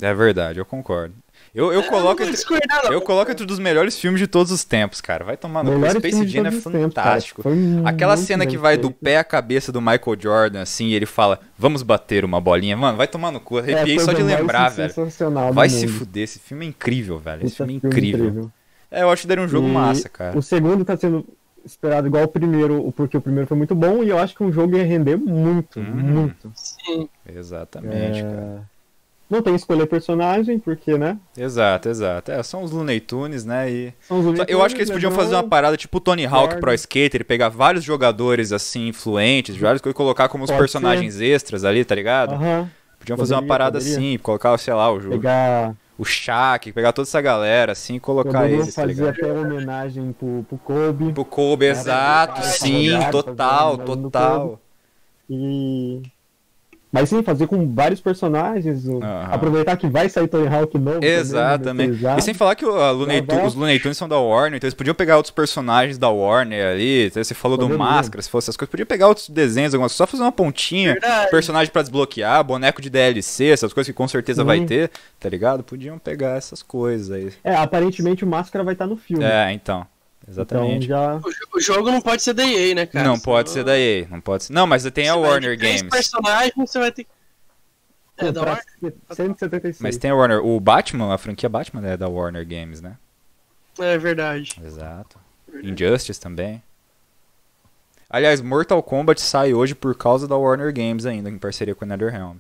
É 0.03 0.13
verdade, 0.13 0.59
eu 0.59 0.65
concordo. 0.67 1.15
Eu, 1.55 1.73
eu 1.73 1.81
É, 1.81 1.89
coloco 1.89 2.23
vou 2.23 2.27
entre, 2.29 2.95
eu 2.95 3.01
coloco 3.01 3.31
entre 3.31 3.45
um 3.45 3.47
dos 3.47 3.59
melhores 3.59 3.99
filmes 3.99 4.21
de 4.21 4.27
todos 4.27 4.53
os 4.53 4.63
tempos, 4.63 5.01
cara. 5.01 5.25
Vai 5.25 5.39
tomar 5.39 5.65
no 5.65 5.81
cu. 5.81 5.91
Space 5.91 6.29
Jam 6.29 6.45
é 6.47 6.51
tempos, 6.51 6.63
fantástico. 6.65 7.43
Foi 7.43 7.57
Aquela 7.85 8.17
cena 8.19 8.45
que 8.45 8.59
vai 8.59 8.77
do 8.77 8.89
feito. 8.89 8.99
pé 9.03 9.17
à 9.17 9.25
cabeça 9.25 9.73
do 9.73 9.81
Michael 9.81 10.17
Jordan, 10.21 10.61
assim, 10.61 10.89
e 10.89 10.95
ele 10.95 11.07
fala, 11.07 11.41
vamos 11.57 11.83
bater 11.83 12.27
uma 12.27 12.41
bolinha. 12.43 12.77
Mano, 12.77 12.99
vai 12.99 13.09
tomar 13.09 13.31
no 13.31 13.41
cu. 13.41 13.59
É 13.59 13.73
Arrepiei 13.73 13.99
só 13.99 14.07
coisa 14.07 14.21
de 14.23 14.27
lembrar, 14.27 14.69
velho. 14.69 14.93
do 14.93 15.53
Vai 15.55 15.71
se 15.71 15.89
fuder, 15.89 16.25
esse 16.25 16.39
filme 16.41 16.67
é 16.67 16.69
incrível, 16.69 17.19
velho. 17.19 17.47
Esse 17.47 17.57
Puta 17.57 17.65
filme 17.65 17.77
é 17.79 17.81
filme 17.81 17.97
incrível. 17.97 18.51
É, 18.91 19.03
eu 19.03 19.11
acho 19.11 19.23
que 19.23 19.29
daria 19.29 19.45
um 19.45 19.49
jogo 19.49 19.69
E 19.69 19.71
massa, 19.73 20.09
cara. 20.09 20.37
O 20.39 20.43
segundo 20.43 20.85
tá 20.85 20.97
sendo 20.97 21.25
esperado 21.65 22.07
igual 22.07 22.25
o 22.25 22.29
primeiro, 22.29 22.93
porque 22.97 23.17
o 23.17 23.21
primeiro 23.21 23.49
foi 23.49 23.57
muito 23.57 23.75
bom 23.75 24.03
e 24.05 24.09
eu 24.11 24.19
acho 24.19 24.35
que 24.35 24.45
um 24.45 24.53
jogo 24.53 24.77
ia 24.77 24.85
render 24.85 25.17
muito, 25.17 25.81
Hum. 25.81 25.85
muito. 25.85 26.53
Sim. 26.55 27.09
Exatamente, 27.29 28.21
É, 28.21 28.23
cara. 28.23 28.63
Não 29.29 29.43
tem 29.43 29.55
que 29.55 29.59
escolher 29.59 29.87
personagem, 29.89 30.57
porque, 30.61 30.97
né? 30.97 31.19
Exato, 31.37 31.89
exato. 31.89 32.31
É, 32.31 32.41
são 32.45 32.63
os 32.63 32.71
Looney 32.71 33.01
Tunes, 33.01 33.45
né? 33.45 33.69
E... 33.69 33.93
São 34.07 34.19
os 34.21 34.25
Só- 34.25 34.31
Looney 34.31 34.47
Eu 34.49 34.63
acho 34.63 34.77
que 34.77 34.81
eles 34.83 34.89
Tunes, 34.89 34.99
podiam 35.03 35.11
LeBron, 35.11 35.25
fazer 35.25 35.35
uma 35.35 35.43
parada 35.43 35.77
tipo 35.77 35.97
o 35.97 36.01
Tony 36.01 36.25
Hawk. 36.25 36.61
Pro 36.61 36.73
Skater, 36.73 37.25
pegar 37.25 37.49
vários 37.49 37.83
jogadores, 37.83 38.53
assim, 38.53 38.87
influentes, 38.87 39.57
vários 39.57 39.83
coisas, 39.83 39.95
e 39.95 39.97
colocar 39.97 40.29
como 40.29 40.45
os 40.45 40.51
Pode 40.51 40.61
personagens 40.61 41.21
extras 41.21 41.65
ali, 41.65 41.85
tá 41.85 41.97
ligado? 41.97 42.35
Aham. 42.37 42.71
Podiam 43.01 43.19
fazer 43.19 43.35
uma 43.35 43.41
Poderia, 43.41 43.49
parada 43.49 43.79
poderia. 43.81 43.99
assim, 43.99 44.19
colocar, 44.19 44.57
sei 44.59 44.75
lá, 44.75 44.93
o, 44.93 44.99
o, 44.99 45.11
Pegar. 45.11 45.75
O 45.99 46.05
Shaq, 46.05 46.73
pegar 46.73 46.93
toda 46.93 47.09
essa 47.09 47.21
galera, 47.21 47.73
assim, 47.73 47.97
e 47.97 48.01
colocar 48.01 48.41
Poderiam 48.41 48.61
eles, 48.63 48.75
tá 48.75 48.83
fazer 48.83 48.95
ligado? 48.95 49.09
até 49.11 49.33
homenagem 49.33 50.13
pro, 50.13 50.45
pro 50.49 50.59
Kobe. 50.59 51.13
Pro 51.13 51.25
Kobe, 51.25 51.67
exato, 51.67 52.43
sim, 52.45 52.91
total, 53.11 53.79
total. 53.79 54.61
E. 55.29 56.03
Mas 56.99 57.11
sim, 57.11 57.23
fazer 57.23 57.47
com 57.47 57.73
vários 57.75 58.01
personagens. 58.01 58.89
Aham. 58.89 59.29
Aproveitar 59.31 59.77
que 59.77 59.87
vai 59.87 60.09
sair 60.09 60.27
Tony 60.29 60.47
Hawk 60.47 60.79
novo. 60.79 60.95
também, 61.01 61.11
Exatamente. 61.11 61.67
remasterizado. 61.89 62.19
E 62.19 62.23
sem 62.23 62.33
falar 62.35 62.55
que 62.55 62.65
Looney 62.65 63.21
Vai, 63.21 63.23
Tu- 63.23 63.35
vai. 63.37 63.47
os 63.47 63.55
Looney 63.55 63.79
Tunes 63.81 63.99
são 63.99 64.09
da 64.09 64.19
Warner, 64.19 64.57
então 64.57 64.67
eles 64.67 64.75
podiam 64.75 64.95
pegar 64.95 65.17
outros 65.17 65.31
personagens 65.31 65.99
da 65.99 66.09
Warner 66.09 66.67
ali. 66.73 67.07
então 67.07 67.23
Você 67.23 67.35
falou 67.35 67.59
do 67.59 67.65
Poderia. 67.69 67.85
Máscara, 67.85 68.23
se 68.23 68.31
fosse 68.31 68.47
essas 68.47 68.57
coisas. 68.57 68.71
Podiam 68.71 68.87
pegar 68.87 69.09
outros 69.09 69.29
desenhos, 69.29 69.75
algumas 69.75 69.93
só 69.93 70.07
fazer 70.07 70.23
uma 70.23 70.33
pontinha, 70.33 70.93
Verdade. 70.95 71.31
personagem 71.31 71.73
pra 71.73 71.83
desbloquear, 71.83 72.43
boneco 72.43 72.81
de 72.81 72.89
DLC, 72.89 73.47
essas 73.49 73.73
coisas 73.73 73.89
que 73.91 73.95
com 73.97 74.09
certeza 74.09 74.43
vai 74.43 74.59
Sim. 74.61 74.67
ter, 74.67 74.91
tá 75.21 75.29
ligado? 75.29 75.63
Podiam 75.63 75.99
pegar 75.99 76.37
essas 76.37 76.63
coisas 76.63 77.11
aí. 77.11 77.31
É, 77.45 77.55
aparentemente 77.55 78.25
o 78.25 78.27
Máscara 78.27 78.65
vai 78.65 78.73
estar 78.75 78.87
no 78.87 78.97
filme. 78.97 79.23
É, 79.25 79.53
então. 79.53 79.87
Então 80.29 80.33
Exatamente. 80.33 80.87
já. 80.87 81.17
O, 81.17 81.57
o 81.57 81.61
jogo 81.61 81.91
não 81.91 82.01
pode 82.01 82.23
ser 82.23 82.35
da 82.35 82.45
EA, 82.45 82.75
né, 82.75 82.87
cara? 82.87 83.07
não 83.07 83.19
pode 83.19 83.51
ser 83.51 83.63
da 83.63 83.79
EA, 83.79 84.07
não 84.11 84.21
pode 84.21 84.45
ser. 84.45 84.53
Não, 84.53 84.67
mas 84.67 84.83
tem 84.91 85.09
a 85.09 85.15
você 85.15 85.21
vai 85.21 85.31
Warner 85.31 85.59
Games. 85.59 85.83
personagens, 85.85 86.53
você 86.57 86.79
vai 86.79 86.93
ter 86.93 87.05
que. 87.05 87.11
É 88.19 88.33
da 88.33 88.41
Warner? 88.41 88.65
176. 89.11 89.81
Mas 89.81 89.97
tem 89.97 90.11
a 90.11 90.15
Warner. 90.15 90.45
O 90.45 90.59
Batman, 90.59 91.15
a 91.15 91.19
franquia 91.19 91.49
Batman 91.49 91.87
é 91.87 91.97
da 91.97 92.09
Warner 92.09 92.47
Games, 92.47 92.81
né? 92.81 92.97
É 93.79 93.97
verdade. 93.99 94.57
Exato. 94.65 95.19
Injustice 95.63 96.21
também. 96.21 96.63
Aliás, 98.09 98.41
Mortal 98.41 98.83
Kombat 98.83 99.21
sai 99.21 99.53
hoje 99.53 99.75
por 99.75 99.95
causa 99.95 100.27
da 100.27 100.37
Warner 100.37 100.73
Games 100.73 101.07
ainda, 101.07 101.29
em 101.29 101.39
parceria 101.39 101.75
com 101.75 101.85
a 101.85 101.89
NetherRealm. 101.89 102.39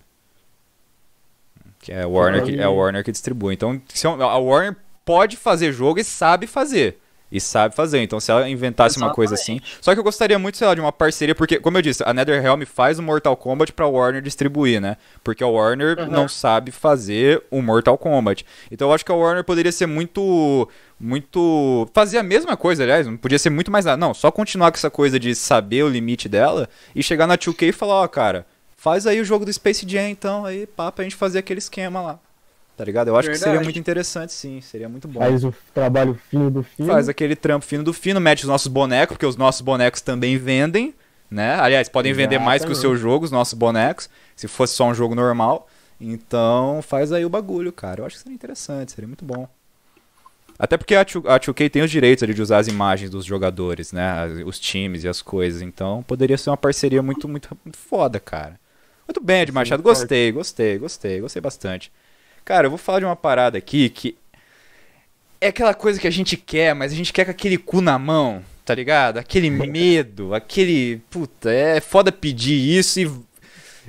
Que 1.80 1.92
é 1.92 2.02
a 2.02 2.08
Warner 2.08 2.44
que, 2.44 2.58
é 2.58 2.62
a 2.62 2.70
Warner 2.70 3.04
que 3.04 3.12
distribui. 3.12 3.54
Então, 3.54 3.80
se 3.88 4.06
a 4.06 4.38
Warner 4.38 4.76
pode 5.04 5.36
fazer 5.36 5.72
jogo 5.72 6.00
e 6.00 6.04
sabe 6.04 6.46
fazer. 6.46 6.98
E 7.30 7.40
sabe 7.40 7.74
fazer. 7.74 8.00
Então, 8.00 8.20
se 8.20 8.30
ela 8.30 8.48
inventasse 8.48 8.98
uma 8.98 9.12
coisa 9.12 9.34
assim. 9.34 9.60
Só 9.80 9.92
que 9.92 9.98
eu 9.98 10.04
gostaria 10.04 10.38
muito, 10.38 10.56
sei 10.56 10.66
lá, 10.66 10.74
de 10.74 10.80
uma 10.80 10.92
parceria, 10.92 11.34
porque, 11.34 11.58
como 11.58 11.76
eu 11.76 11.82
disse, 11.82 12.02
a 12.06 12.14
NetherRealm 12.14 12.62
faz 12.64 12.98
o 12.98 13.02
Mortal 13.02 13.36
Kombat 13.36 13.72
pra 13.72 13.86
Warner 13.86 14.22
distribuir, 14.22 14.80
né? 14.80 14.96
Porque 15.24 15.42
a 15.42 15.46
Warner 15.48 15.98
Aham. 15.98 16.06
não 16.08 16.28
sabe 16.28 16.70
fazer 16.70 17.42
o 17.50 17.60
Mortal 17.60 17.98
Kombat. 17.98 18.46
Então, 18.70 18.88
eu 18.88 18.94
acho 18.94 19.04
que 19.04 19.10
a 19.10 19.14
Warner 19.14 19.42
poderia 19.42 19.72
ser 19.72 19.86
muito. 19.86 20.68
Muito. 20.98 21.88
Fazer 21.92 22.18
a 22.18 22.22
mesma 22.22 22.56
coisa, 22.56 22.82
aliás, 22.82 23.06
não 23.06 23.16
podia 23.16 23.38
ser 23.38 23.50
muito 23.50 23.70
mais 23.70 23.84
nada. 23.84 23.96
Não, 23.98 24.14
só 24.14 24.30
continuar 24.30 24.70
com 24.70 24.78
essa 24.78 24.88
coisa 24.88 25.18
de 25.18 25.34
saber 25.34 25.82
o 25.82 25.88
limite 25.88 26.28
dela 26.28 26.68
e 26.94 27.02
chegar 27.02 27.26
na 27.26 27.36
2K 27.36 27.68
e 27.68 27.72
falar: 27.72 28.02
ó, 28.02 28.08
cara, 28.08 28.46
faz 28.76 29.06
aí 29.06 29.20
o 29.20 29.24
jogo 29.24 29.44
do 29.44 29.52
Space 29.52 29.84
Jam, 29.86 30.08
então, 30.08 30.46
aí, 30.46 30.66
pá, 30.66 30.90
pra 30.90 31.02
gente 31.04 31.16
fazer 31.16 31.40
aquele 31.40 31.58
esquema 31.58 32.00
lá. 32.00 32.18
Tá 32.76 32.84
ligado? 32.84 33.08
Eu 33.08 33.16
acho 33.16 33.30
que 33.30 33.36
seria 33.36 33.52
Verdade. 33.52 33.64
muito 33.64 33.78
interessante, 33.78 34.32
sim. 34.32 34.60
Seria 34.60 34.88
muito 34.88 35.08
bom. 35.08 35.20
Faz 35.20 35.42
o 35.44 35.54
trabalho 35.72 36.14
fino 36.30 36.50
do 36.50 36.62
filme. 36.62 36.92
Faz 36.92 37.08
aquele 37.08 37.34
trampo 37.34 37.64
fino 37.64 37.82
do 37.82 37.92
fino, 37.92 38.20
mete 38.20 38.40
os 38.42 38.48
nossos 38.48 38.66
bonecos, 38.66 39.14
porque 39.14 39.24
os 39.24 39.36
nossos 39.36 39.62
bonecos 39.62 40.02
também 40.02 40.36
vendem, 40.36 40.94
né? 41.30 41.54
Aliás, 41.58 41.88
podem 41.88 42.12
vender 42.12 42.38
mais 42.38 42.64
que 42.64 42.70
o 42.70 42.74
seu 42.74 42.90
Exatamente. 42.90 43.00
jogo, 43.02 43.24
os 43.24 43.30
nossos 43.30 43.54
bonecos, 43.54 44.10
se 44.34 44.46
fosse 44.46 44.74
só 44.74 44.86
um 44.86 44.94
jogo 44.94 45.14
normal. 45.14 45.68
Então, 45.98 46.82
faz 46.82 47.12
aí 47.12 47.24
o 47.24 47.30
bagulho, 47.30 47.72
cara. 47.72 48.02
Eu 48.02 48.06
acho 48.06 48.16
que 48.16 48.22
seria 48.22 48.34
interessante, 48.34 48.92
seria 48.92 49.08
muito 49.08 49.24
bom. 49.24 49.48
Até 50.58 50.76
porque 50.76 50.94
a 50.94 51.04
2- 51.04 51.26
a 51.26 51.38
2K 51.38 51.70
tem 51.70 51.82
os 51.82 51.90
direitos 51.90 52.22
ali 52.22 52.34
de 52.34 52.42
usar 52.42 52.58
as 52.58 52.68
imagens 52.68 53.10
dos 53.10 53.24
jogadores, 53.24 53.92
né? 53.92 54.26
Os 54.44 54.58
times 54.58 55.04
e 55.04 55.08
as 55.08 55.22
coisas. 55.22 55.62
Então, 55.62 56.02
poderia 56.02 56.36
ser 56.36 56.50
uma 56.50 56.56
parceria 56.58 57.02
muito, 57.02 57.26
muito, 57.26 57.56
muito 57.64 57.78
foda, 57.78 58.20
cara. 58.20 58.60
Muito 59.08 59.22
bem, 59.22 59.42
Ed 59.42 59.52
Machado. 59.52 59.82
Gostei, 59.82 60.30
gostei, 60.32 60.78
gostei, 60.78 61.20
gostei 61.20 61.40
bastante. 61.40 61.90
Cara, 62.46 62.66
eu 62.66 62.70
vou 62.70 62.78
falar 62.78 63.00
de 63.00 63.04
uma 63.04 63.16
parada 63.16 63.58
aqui 63.58 63.90
que 63.90 64.16
é 65.40 65.48
aquela 65.48 65.74
coisa 65.74 65.98
que 66.00 66.06
a 66.06 66.12
gente 66.12 66.36
quer, 66.36 66.74
mas 66.76 66.92
a 66.92 66.94
gente 66.94 67.12
quer 67.12 67.24
com 67.24 67.32
aquele 67.32 67.58
cu 67.58 67.80
na 67.80 67.98
mão, 67.98 68.40
tá 68.64 68.72
ligado? 68.72 69.18
Aquele 69.18 69.50
medo, 69.50 70.32
aquele. 70.32 71.02
Puta, 71.10 71.50
é 71.50 71.80
foda 71.80 72.12
pedir 72.12 72.54
isso 72.54 73.00
e. 73.00 73.10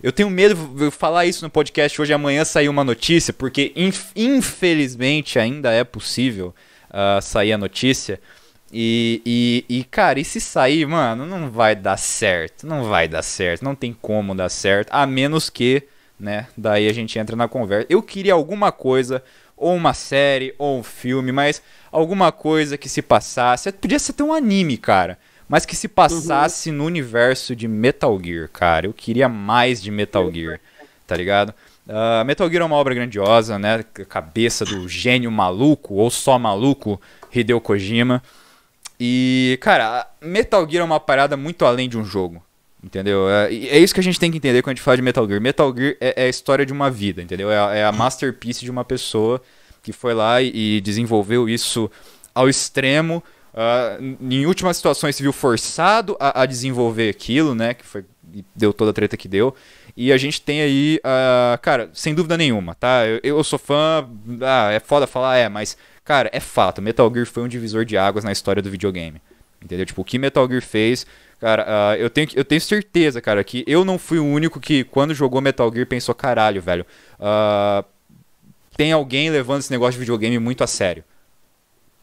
Eu 0.01 0.11
tenho 0.11 0.29
medo 0.29 0.55
de 0.75 0.91
falar 0.91 1.25
isso 1.27 1.43
no 1.45 1.51
podcast 1.51 2.01
hoje 2.01 2.13
amanhã 2.13 2.43
sair 2.43 2.67
uma 2.67 2.83
notícia, 2.83 3.31
porque 3.31 3.71
inf- 3.75 4.11
infelizmente 4.15 5.37
ainda 5.39 5.71
é 5.71 5.83
possível 5.83 6.53
ah, 6.89 7.19
sair 7.21 7.53
a 7.53 7.57
notícia. 7.59 8.19
E, 8.73 9.21
e, 9.23 9.65
e, 9.79 9.83
cara, 9.83 10.19
e 10.19 10.25
se 10.25 10.41
sair, 10.41 10.85
mano, 10.87 11.25
não 11.27 11.49
vai 11.51 11.75
dar 11.75 11.97
certo. 11.97 12.65
Não 12.67 12.85
vai 12.85 13.07
dar 13.07 13.21
certo. 13.21 13.63
Não 13.63 13.75
tem 13.75 13.93
como 13.93 14.33
dar 14.35 14.49
certo. 14.49 14.89
A 14.91 15.05
menos 15.05 15.49
que, 15.49 15.83
né? 16.19 16.47
Daí 16.57 16.87
a 16.87 16.93
gente 16.93 17.17
entra 17.17 17.35
na 17.35 17.47
conversa. 17.47 17.87
Eu 17.89 18.01
queria 18.01 18.33
alguma 18.33 18.71
coisa 18.71 19.23
ou 19.57 19.75
uma 19.75 19.93
série, 19.93 20.53
ou 20.57 20.79
um 20.79 20.83
filme, 20.83 21.31
mas 21.31 21.61
alguma 21.91 22.31
coisa 22.31 22.77
que 22.77 22.87
se 22.87 23.01
passasse. 23.01 23.71
Podia 23.71 23.97
ser 23.97 24.11
até 24.11 24.23
um 24.23 24.33
anime, 24.33 24.77
cara. 24.77 25.17
Mas 25.49 25.65
que 25.65 25.75
se 25.75 25.87
passasse 25.87 26.69
uhum. 26.69 26.77
no 26.77 26.85
universo 26.85 27.55
de 27.55 27.67
Metal 27.67 28.19
Gear, 28.21 28.49
cara. 28.49 28.85
Eu 28.85 28.93
queria 28.93 29.27
mais 29.27 29.81
de 29.81 29.89
Metal 29.89 30.29
Gear, 30.31 30.59
tá 31.07 31.15
ligado? 31.15 31.53
Uh, 31.87 32.23
Metal 32.25 32.49
Gear 32.49 32.61
é 32.61 32.65
uma 32.65 32.75
obra 32.75 32.93
grandiosa, 32.93 33.57
né? 33.57 33.83
Cabeça 34.09 34.65
do 34.65 34.87
gênio 34.87 35.31
maluco, 35.31 35.95
ou 35.95 36.09
só 36.11 36.37
maluco, 36.37 37.01
Hideo 37.33 37.61
Kojima. 37.61 38.21
E, 38.99 39.57
cara, 39.61 40.05
Metal 40.21 40.69
Gear 40.69 40.81
é 40.81 40.85
uma 40.85 40.99
parada 40.99 41.37
muito 41.37 41.65
além 41.65 41.87
de 41.87 41.97
um 41.97 42.03
jogo. 42.03 42.43
Entendeu? 42.83 43.27
É, 43.29 43.53
é 43.53 43.79
isso 43.79 43.93
que 43.93 43.99
a 43.99 44.03
gente 44.03 44.19
tem 44.19 44.29
que 44.29 44.37
entender 44.37 44.61
quando 44.61 44.73
a 44.73 44.75
gente 44.75 44.83
fala 44.83 44.97
de 44.97 45.03
Metal 45.03 45.27
Gear. 45.27 45.41
Metal 45.41 45.75
Gear 45.75 45.95
é, 45.99 46.23
é 46.23 46.25
a 46.25 46.29
história 46.29 46.65
de 46.65 46.71
uma 46.71 46.91
vida, 46.91 47.21
entendeu? 47.21 47.51
É 47.51 47.57
a, 47.57 47.75
é 47.75 47.85
a, 47.85 47.91
masterpiece 47.91 48.63
de 48.63 48.69
uma 48.69 48.85
pessoa 48.85 49.41
que 49.81 49.91
foi 49.91 50.13
lá 50.13 50.41
e, 50.41 50.77
e 50.77 50.81
desenvolveu 50.81 51.49
isso 51.49 51.89
ao 52.35 52.47
extremo. 52.47 53.23
Uh, 53.53 54.17
em 54.21 54.45
últimas 54.45 54.77
situações 54.77 55.15
se 55.15 55.23
viu 55.23 55.33
forçado 55.33 56.15
a, 56.19 56.43
a, 56.43 56.45
desenvolver 56.45 57.09
aquilo, 57.09 57.55
né? 57.55 57.73
Que 57.73 57.83
foi, 57.83 58.05
deu 58.55 58.71
toda 58.71 58.91
a 58.91 58.93
treta 58.93 59.17
que 59.17 59.27
deu. 59.27 59.55
E 59.95 60.13
a 60.13 60.17
gente 60.17 60.39
tem 60.39 60.61
aí, 60.61 60.99
uh, 60.99 61.57
cara, 61.59 61.89
sem 61.93 62.13
dúvida 62.13 62.37
nenhuma, 62.37 62.75
tá? 62.75 63.07
Eu, 63.07 63.19
eu 63.23 63.43
sou 63.43 63.57
fã, 63.57 64.07
ah, 64.41 64.71
é 64.71 64.79
foda 64.79 65.07
falar, 65.07 65.37
é, 65.37 65.49
mas, 65.49 65.75
cara, 66.05 66.29
é 66.31 66.39
fato. 66.39 66.79
Metal 66.79 67.11
Gear 67.11 67.25
foi 67.25 67.41
um 67.41 67.47
divisor 67.47 67.83
de 67.83 67.97
águas 67.97 68.23
na 68.23 68.31
história 68.31 68.61
do 68.61 68.69
videogame. 68.69 69.19
Entendeu? 69.59 69.87
Tipo, 69.87 70.01
o 70.01 70.05
que 70.05 70.19
Metal 70.19 70.47
Gear 70.47 70.61
fez 70.61 71.07
Cara, 71.39 71.65
uh, 71.65 71.95
eu, 71.95 72.09
tenho, 72.09 72.29
eu 72.35 72.43
tenho 72.43 72.59
certeza, 72.59 73.21
cara, 73.21 73.43
que 73.43 73.63
eu 73.67 73.85
não 73.85 73.99
fui 73.99 74.17
o 74.17 74.25
único 74.25 74.59
que, 74.59 74.83
quando 74.83 75.13
jogou 75.13 75.39
Metal 75.39 75.71
Gear, 75.71 75.85
pensou, 75.85 76.15
caralho, 76.15 76.61
velho. 76.61 76.85
Uh, 77.19 77.85
tem 78.75 78.91
alguém 78.91 79.29
levando 79.29 79.59
esse 79.59 79.71
negócio 79.71 79.93
de 79.93 79.99
videogame 79.99 80.39
muito 80.39 80.63
a 80.63 80.67
sério. 80.67 81.03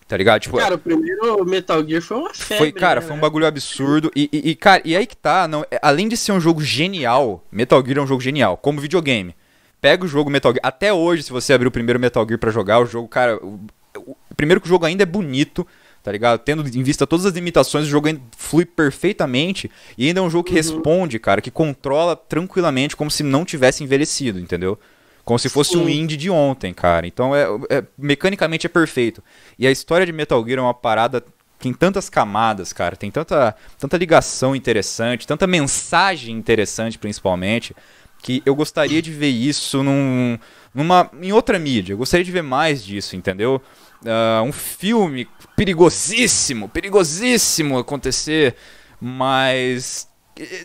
Tá 0.07 0.17
ligado? 0.17 0.43
Tipo, 0.43 0.59
cara, 0.59 0.75
o 0.75 0.79
primeiro 0.79 1.45
Metal 1.45 1.85
Gear 1.85 2.03
foi 2.03 2.17
uma 2.17 2.35
febre. 2.35 2.59
Foi, 2.59 2.73
cara, 2.73 3.01
né, 3.01 3.07
foi 3.07 3.17
um 3.17 3.21
bagulho 3.21 3.47
absurdo. 3.47 4.11
E, 4.15 4.29
e, 4.33 4.51
e, 4.51 4.55
cara, 4.55 4.83
e 4.85 4.95
aí 4.95 5.07
que 5.07 5.17
tá, 5.17 5.49
não, 5.49 5.65
é, 5.71 5.79
além 5.83 6.09
de 6.09 6.17
ser 6.17 6.33
um 6.33 6.41
jogo 6.41 6.63
genial, 6.63 7.45
Metal 7.51 7.83
Gear 7.85 7.99
é 7.99 8.03
um 8.03 8.07
jogo 8.07 8.21
genial, 8.21 8.57
como 8.57 8.81
videogame. 8.81 9.35
Pega 9.81 10.05
o 10.05 10.09
jogo 10.09 10.31
Metal 10.31 10.53
Gear. 10.53 10.61
Até 10.63 10.93
hoje, 10.93 11.23
se 11.23 11.33
você 11.33 11.53
abrir 11.55 11.67
o 11.69 11.73
primeiro 11.73 11.99
Metal 11.99 12.25
Gear 12.27 12.39
pra 12.39 12.51
jogar, 12.51 12.81
o 12.81 12.87
jogo, 12.87 13.09
cara. 13.09 13.37
O, 13.43 13.61
o, 13.97 14.17
primeiro 14.37 14.61
que 14.61 14.67
o 14.67 14.69
jogo 14.69 14.85
ainda 14.85 15.03
é 15.03 15.07
bonito 15.07 15.67
tá 16.05 16.13
ligado? 16.13 16.39
Tendo 16.39 16.63
em 16.69 16.83
vista 16.83 17.07
todas 17.07 17.25
as 17.25 17.33
limitações, 17.33 17.87
o 17.87 17.89
jogo 17.89 18.09
flui 18.37 18.67
perfeitamente 18.67 19.71
e 19.97 20.07
ainda 20.07 20.21
é 20.21 20.23
um 20.23 20.29
jogo 20.29 20.45
que 20.45 20.51
uhum. 20.51 20.57
responde, 20.57 21.19
cara, 21.19 21.41
que 21.41 21.51
controla 21.51 22.15
tranquilamente 22.15 22.95
como 22.95 23.11
se 23.11 23.23
não 23.23 23.43
tivesse 23.43 23.83
envelhecido, 23.83 24.39
entendeu? 24.39 24.79
Como 25.25 25.39
se 25.39 25.49
fosse 25.49 25.71
Sim. 25.71 25.79
um 25.79 25.89
indie 25.89 26.19
de 26.19 26.29
ontem, 26.29 26.75
cara. 26.75 27.07
Então, 27.07 27.35
é, 27.35 27.47
é, 27.71 27.85
mecanicamente 27.97 28.67
é 28.67 28.69
perfeito. 28.69 29.25
E 29.59 29.67
a 29.67 29.71
história 29.71 30.05
de 30.05 30.13
Metal 30.13 30.45
Gear 30.45 30.59
é 30.59 30.63
uma 30.63 30.75
parada 30.75 31.25
tem 31.59 31.73
tantas 31.73 32.11
camadas, 32.11 32.75
cara, 32.75 32.95
tem 32.95 33.11
tanta, 33.11 33.57
tanta 33.79 33.97
ligação 33.97 34.55
interessante, 34.55 35.27
tanta 35.27 35.47
mensagem 35.47 36.37
interessante, 36.37 36.99
principalmente, 36.99 37.75
que 38.23 38.43
eu 38.45 38.55
gostaria 38.55 39.01
de 39.01 39.11
ver 39.11 39.31
isso 39.31 39.83
num, 39.83 40.39
numa, 40.75 41.11
em 41.23 41.33
outra 41.33 41.59
mídia. 41.59 41.95
Eu 41.95 41.99
gostaria 41.99 42.25
de 42.25 42.31
ver 42.31 42.43
mais 42.43 42.85
disso, 42.85 43.17
entendeu? 43.17 43.63
uh, 44.05 44.43
um 44.43 44.53
filme 44.53 45.27
perigosíssimo, 45.57 46.69
perigosíssimo 46.69 47.79
acontecer, 47.79 48.55
mas 49.01 50.09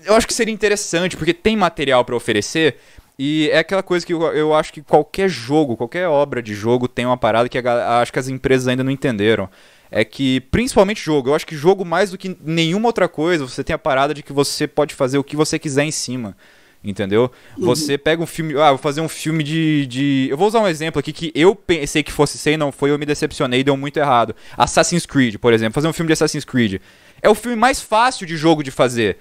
eu 0.06 0.16
acho 0.16 0.28
que 0.28 0.34
seria 0.34 0.54
interessante, 0.54 1.16
porque 1.16 1.34
tem 1.34 1.56
material 1.56 2.04
para 2.04 2.16
oferecer. 2.16 2.78
E 3.18 3.50
é 3.52 3.60
aquela 3.60 3.84
coisa 3.84 4.06
que 4.06 4.14
eu, 4.14 4.22
eu, 4.34 4.54
acho 4.54 4.72
que 4.72 4.82
qualquer 4.82 5.30
jogo, 5.30 5.76
qualquer 5.76 6.08
obra 6.08 6.42
de 6.42 6.54
jogo 6.54 6.88
tem 6.88 7.06
uma 7.06 7.18
parada 7.18 7.50
que 7.50 7.58
a, 7.58 8.00
acho 8.00 8.14
que 8.14 8.20
as 8.20 8.30
empresas 8.30 8.68
ainda 8.68 8.84
não 8.84 8.92
entenderam. 8.92 9.50
É 9.92 10.06
que, 10.06 10.40
principalmente 10.40 11.02
jogo, 11.04 11.30
eu 11.30 11.36
acho 11.36 11.46
que 11.46 11.56
jogo 11.56 11.84
mais 11.84 12.12
do 12.12 12.18
que 12.18 12.38
nenhuma 12.42 12.88
outra 12.88 13.10
coisa, 13.10 13.46
você 13.46 13.64
tem 13.64 13.74
a 13.74 13.78
parada 13.78 14.14
de 14.14 14.24
que 14.24 14.32
você 14.32 14.68
pode 14.68 14.96
fazer 14.96 15.18
o 15.18 15.24
que 15.24 15.36
você 15.36 15.60
quiser 15.60 15.84
em 15.84 15.92
cima. 15.92 16.38
Entendeu? 16.82 17.30
Uhum. 17.58 17.66
Você 17.66 17.98
pega 17.98 18.24
um 18.24 18.26
filme. 18.26 18.58
Ah, 18.58 18.70
vou 18.70 18.78
fazer 18.78 19.02
um 19.02 19.10
filme 19.10 19.44
de, 19.44 19.86
de. 19.86 20.28
Eu 20.30 20.38
vou 20.38 20.48
usar 20.48 20.62
um 20.62 20.68
exemplo 20.68 20.98
aqui 20.98 21.12
que 21.12 21.30
eu 21.36 21.54
pensei 21.54 22.02
que 22.02 22.12
fosse 22.12 22.38
ser 22.38 22.54
e 22.54 22.58
não 22.58 22.72
foi, 22.72 22.90
eu 22.90 22.98
me 22.98 23.06
decepcionei, 23.06 23.66
deu 23.66 23.76
muito 23.76 23.98
errado. 23.98 24.34
Assassin's 24.56 25.06
Creed, 25.06 25.36
por 25.38 25.52
exemplo. 25.52 25.74
Fazer 25.74 25.90
um 25.90 25.94
filme 25.94 26.08
de 26.08 26.14
Assassin's 26.14 26.46
Creed. 26.46 26.82
É 27.22 27.30
o 27.30 27.36
filme 27.36 27.58
mais 27.58 27.82
fácil 27.82 28.26
de 28.26 28.38
jogo 28.38 28.64
de 28.64 28.72
fazer. 28.72 29.18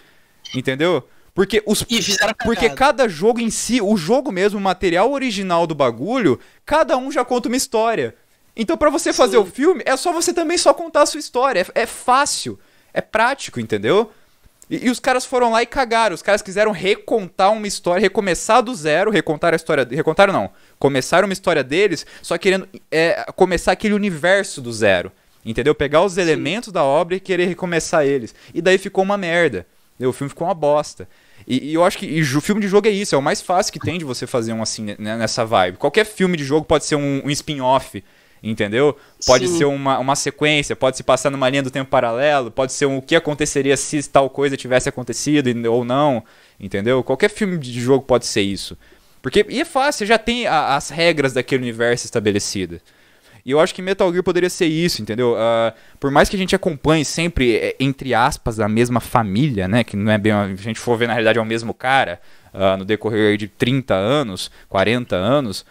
Entendeu? 0.55 1.03
Porque, 1.35 1.63
os, 1.67 1.85
porque 2.45 2.69
cada 2.71 3.09
jogo 3.09 3.41
em 3.41 3.51
si, 3.51 3.81
o 3.81 3.97
jogo 3.97 4.33
mesmo, 4.33 4.59
o 4.59 4.63
material 4.63 5.13
original 5.13 5.67
do 5.69 5.75
bagulho, 5.75 6.39
cada 6.67 6.97
um 6.97 7.13
já 7.13 7.25
conta 7.25 7.49
uma 7.49 7.57
história. 7.57 8.15
Então, 8.57 8.77
para 8.77 8.91
você 8.91 9.13
fazer 9.13 9.37
Sim. 9.37 9.43
o 9.43 9.47
filme, 9.47 9.83
é 9.87 9.97
só 9.97 10.13
você 10.13 10.33
também 10.33 10.59
só 10.59 10.75
contar 10.75 11.03
a 11.03 11.07
sua 11.07 11.21
história. 11.21 11.65
É, 11.75 11.83
é 11.83 11.87
fácil. 11.87 12.59
É 12.93 13.01
prático, 13.01 13.61
entendeu? 13.61 14.11
E, 14.71 14.87
e, 14.87 14.91
os 14.91 15.01
caras 15.01 15.25
foram 15.25 15.51
lá 15.51 15.63
e 15.63 15.67
cagaram. 15.67 16.15
Os 16.15 16.23
caras 16.23 16.43
quiseram 16.43 16.73
recontar 16.73 17.53
uma 17.53 17.67
história, 17.67 18.01
recomeçar 18.01 18.63
do 18.63 18.75
zero, 18.75 19.11
recontar 19.11 19.53
a 19.53 19.57
história. 19.57 19.87
Recontaram 19.91 20.33
não. 20.33 20.51
Começaram 20.79 21.27
uma 21.27 21.33
história 21.33 21.65
deles, 21.65 22.07
só 22.23 22.37
querendo 22.37 22.69
é, 22.91 23.25
começar 23.35 23.73
aquele 23.73 23.95
universo 23.95 24.61
do 24.61 24.73
zero. 24.73 25.11
Entendeu? 25.45 25.75
Pegar 25.75 26.03
os 26.03 26.15
Sim. 26.15 26.21
elementos 26.21 26.73
da 26.73 26.85
obra 26.85 27.17
e 27.17 27.21
querer 27.21 27.47
recomeçar 27.47 28.05
eles. 28.05 28.35
E 28.53 28.61
daí 28.61 28.77
ficou 28.77 29.03
uma 29.03 29.17
merda. 29.17 29.67
O 30.01 30.13
filme 30.13 30.29
ficou 30.29 30.47
uma 30.47 30.55
bosta. 30.55 31.09
E, 31.47 31.71
e 31.71 31.75
eu 31.75 31.85
acho 31.85 31.99
que 31.99 32.21
o 32.21 32.41
filme 32.41 32.61
de 32.61 32.69
jogo 32.69 32.87
é 32.87 32.91
isso, 32.91 33.15
é 33.15 33.19
o 33.19 33.23
mais 33.23 33.41
fácil 33.41 33.73
que 33.73 33.81
tem 33.81 33.99
de 33.99 34.05
você 34.05 34.27
fazer 34.27 34.53
um 34.53 34.63
assim, 34.63 34.95
né, 34.99 35.17
nessa 35.17 35.45
vibe. 35.45 35.79
Qualquer 35.79 36.05
filme 36.05 36.37
de 36.37 36.45
jogo 36.45 36.67
pode 36.67 36.85
ser 36.85 36.97
um, 36.97 37.23
um 37.25 37.31
spin-off 37.31 38.05
entendeu? 38.43 38.97
Pode 39.27 39.49
Sim. 39.49 39.59
ser 39.59 39.65
uma, 39.65 39.99
uma 39.99 40.17
sequência, 40.17 40.77
pode 40.77 40.97
se 40.97 41.03
passar 41.03 41.31
numa 41.31 41.49
linha 41.49 41.63
do 41.63 41.71
tempo 41.71 41.91
paralelo, 41.91 42.51
pode 42.51 42.73
ser 42.73 42.87
um, 42.87 42.99
o 42.99 43.03
que 43.03 43.17
aconteceria 43.17 43.77
se 43.77 44.03
tal 44.09 44.31
coisa 44.31 44.57
tivesse 44.57 44.89
acontecido 44.89 45.49
ou 45.71 45.85
não, 45.85 46.23
entendeu? 46.59 47.03
Qualquer 47.03 47.31
filme 47.31 47.59
de 47.59 47.81
jogo 47.81 48.05
pode 48.05 48.27
ser 48.27 48.43
isso. 48.43 48.77
Porque, 49.21 49.45
e 49.49 49.61
é 49.61 49.65
fácil, 49.65 50.07
já 50.07 50.19
tem 50.19 50.47
a, 50.47 50.77
as 50.77 50.91
regras 50.91 51.33
daquele 51.33 51.63
universo 51.63 52.05
estabelecidas. 52.05 52.81
E 53.45 53.51
eu 53.51 53.61
acho 53.61 53.75
que 53.75 53.81
Metal 53.81 54.11
Gear 54.13 54.23
poderia 54.23 54.51
ser 54.51 54.67
isso, 54.67 55.01
entendeu? 55.01 55.33
Uh, 55.33 55.73
por 55.99 56.11
mais 56.11 56.29
que 56.29 56.37
a 56.37 56.39
gente 56.39 56.55
acompanhe 56.55 57.03
sempre, 57.05 57.57
é, 57.57 57.77
entre 57.81 58.13
aspas, 58.13 58.61
a 58.61 58.69
mesma 58.69 59.01
família, 59.01 59.67
né? 59.67 59.83
Que 59.83 59.97
não 59.97 60.13
é 60.13 60.19
bem. 60.19 60.33
A 60.33 60.55
gente 60.55 60.79
for 60.79 60.99
ver, 60.99 61.07
na 61.07 61.15
realidade, 61.15 61.39
é 61.39 61.41
o 61.43 61.47
mesmo 61.47 61.73
cara, 61.73 62.21
uh, 62.53 62.77
no 62.77 62.85
decorrer 62.85 63.39
de 63.39 63.49
30 63.49 63.95
anos, 63.95 64.51
40 64.69 65.17
anos. 65.17 65.65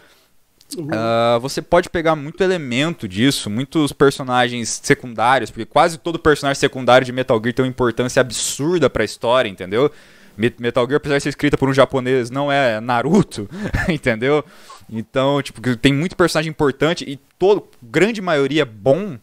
Uh, 0.76 1.40
você 1.40 1.62
pode 1.62 1.90
pegar 1.90 2.16
muito 2.16 2.44
elemento 2.44 3.08
disso, 3.08 3.50
muitos 3.50 3.94
personagens 3.94 4.82
secundários, 4.84 5.50
porque 5.50 5.66
quase 5.66 5.98
todo 5.98 6.20
personagem 6.20 6.60
secundário 6.60 7.06
de 7.06 7.14
Metal 7.14 7.40
Gear 7.42 7.54
tem 7.54 7.64
uma 7.64 7.70
importância 7.70 8.20
absurda 8.20 8.90
para 8.90 9.04
a 9.04 9.06
história, 9.06 9.50
entendeu? 9.50 9.90
Metal 10.38 10.86
Gear, 10.86 10.98
apesar 10.98 11.18
de 11.18 11.24
ser 11.24 11.30
escrita 11.30 11.58
por 11.58 11.68
um 11.68 11.74
japonês, 11.74 12.30
não 12.30 12.52
é 12.52 12.80
Naruto, 12.80 13.50
entendeu? 13.90 14.44
Então, 14.90 15.42
tipo, 15.42 15.62
tem 15.78 15.94
muito 15.94 16.16
personagem 16.16 16.50
importante 16.50 17.04
e 17.08 17.18
todo, 17.40 17.68
grande 17.82 18.22
maioria 18.22 18.66
bom. 18.66 19.18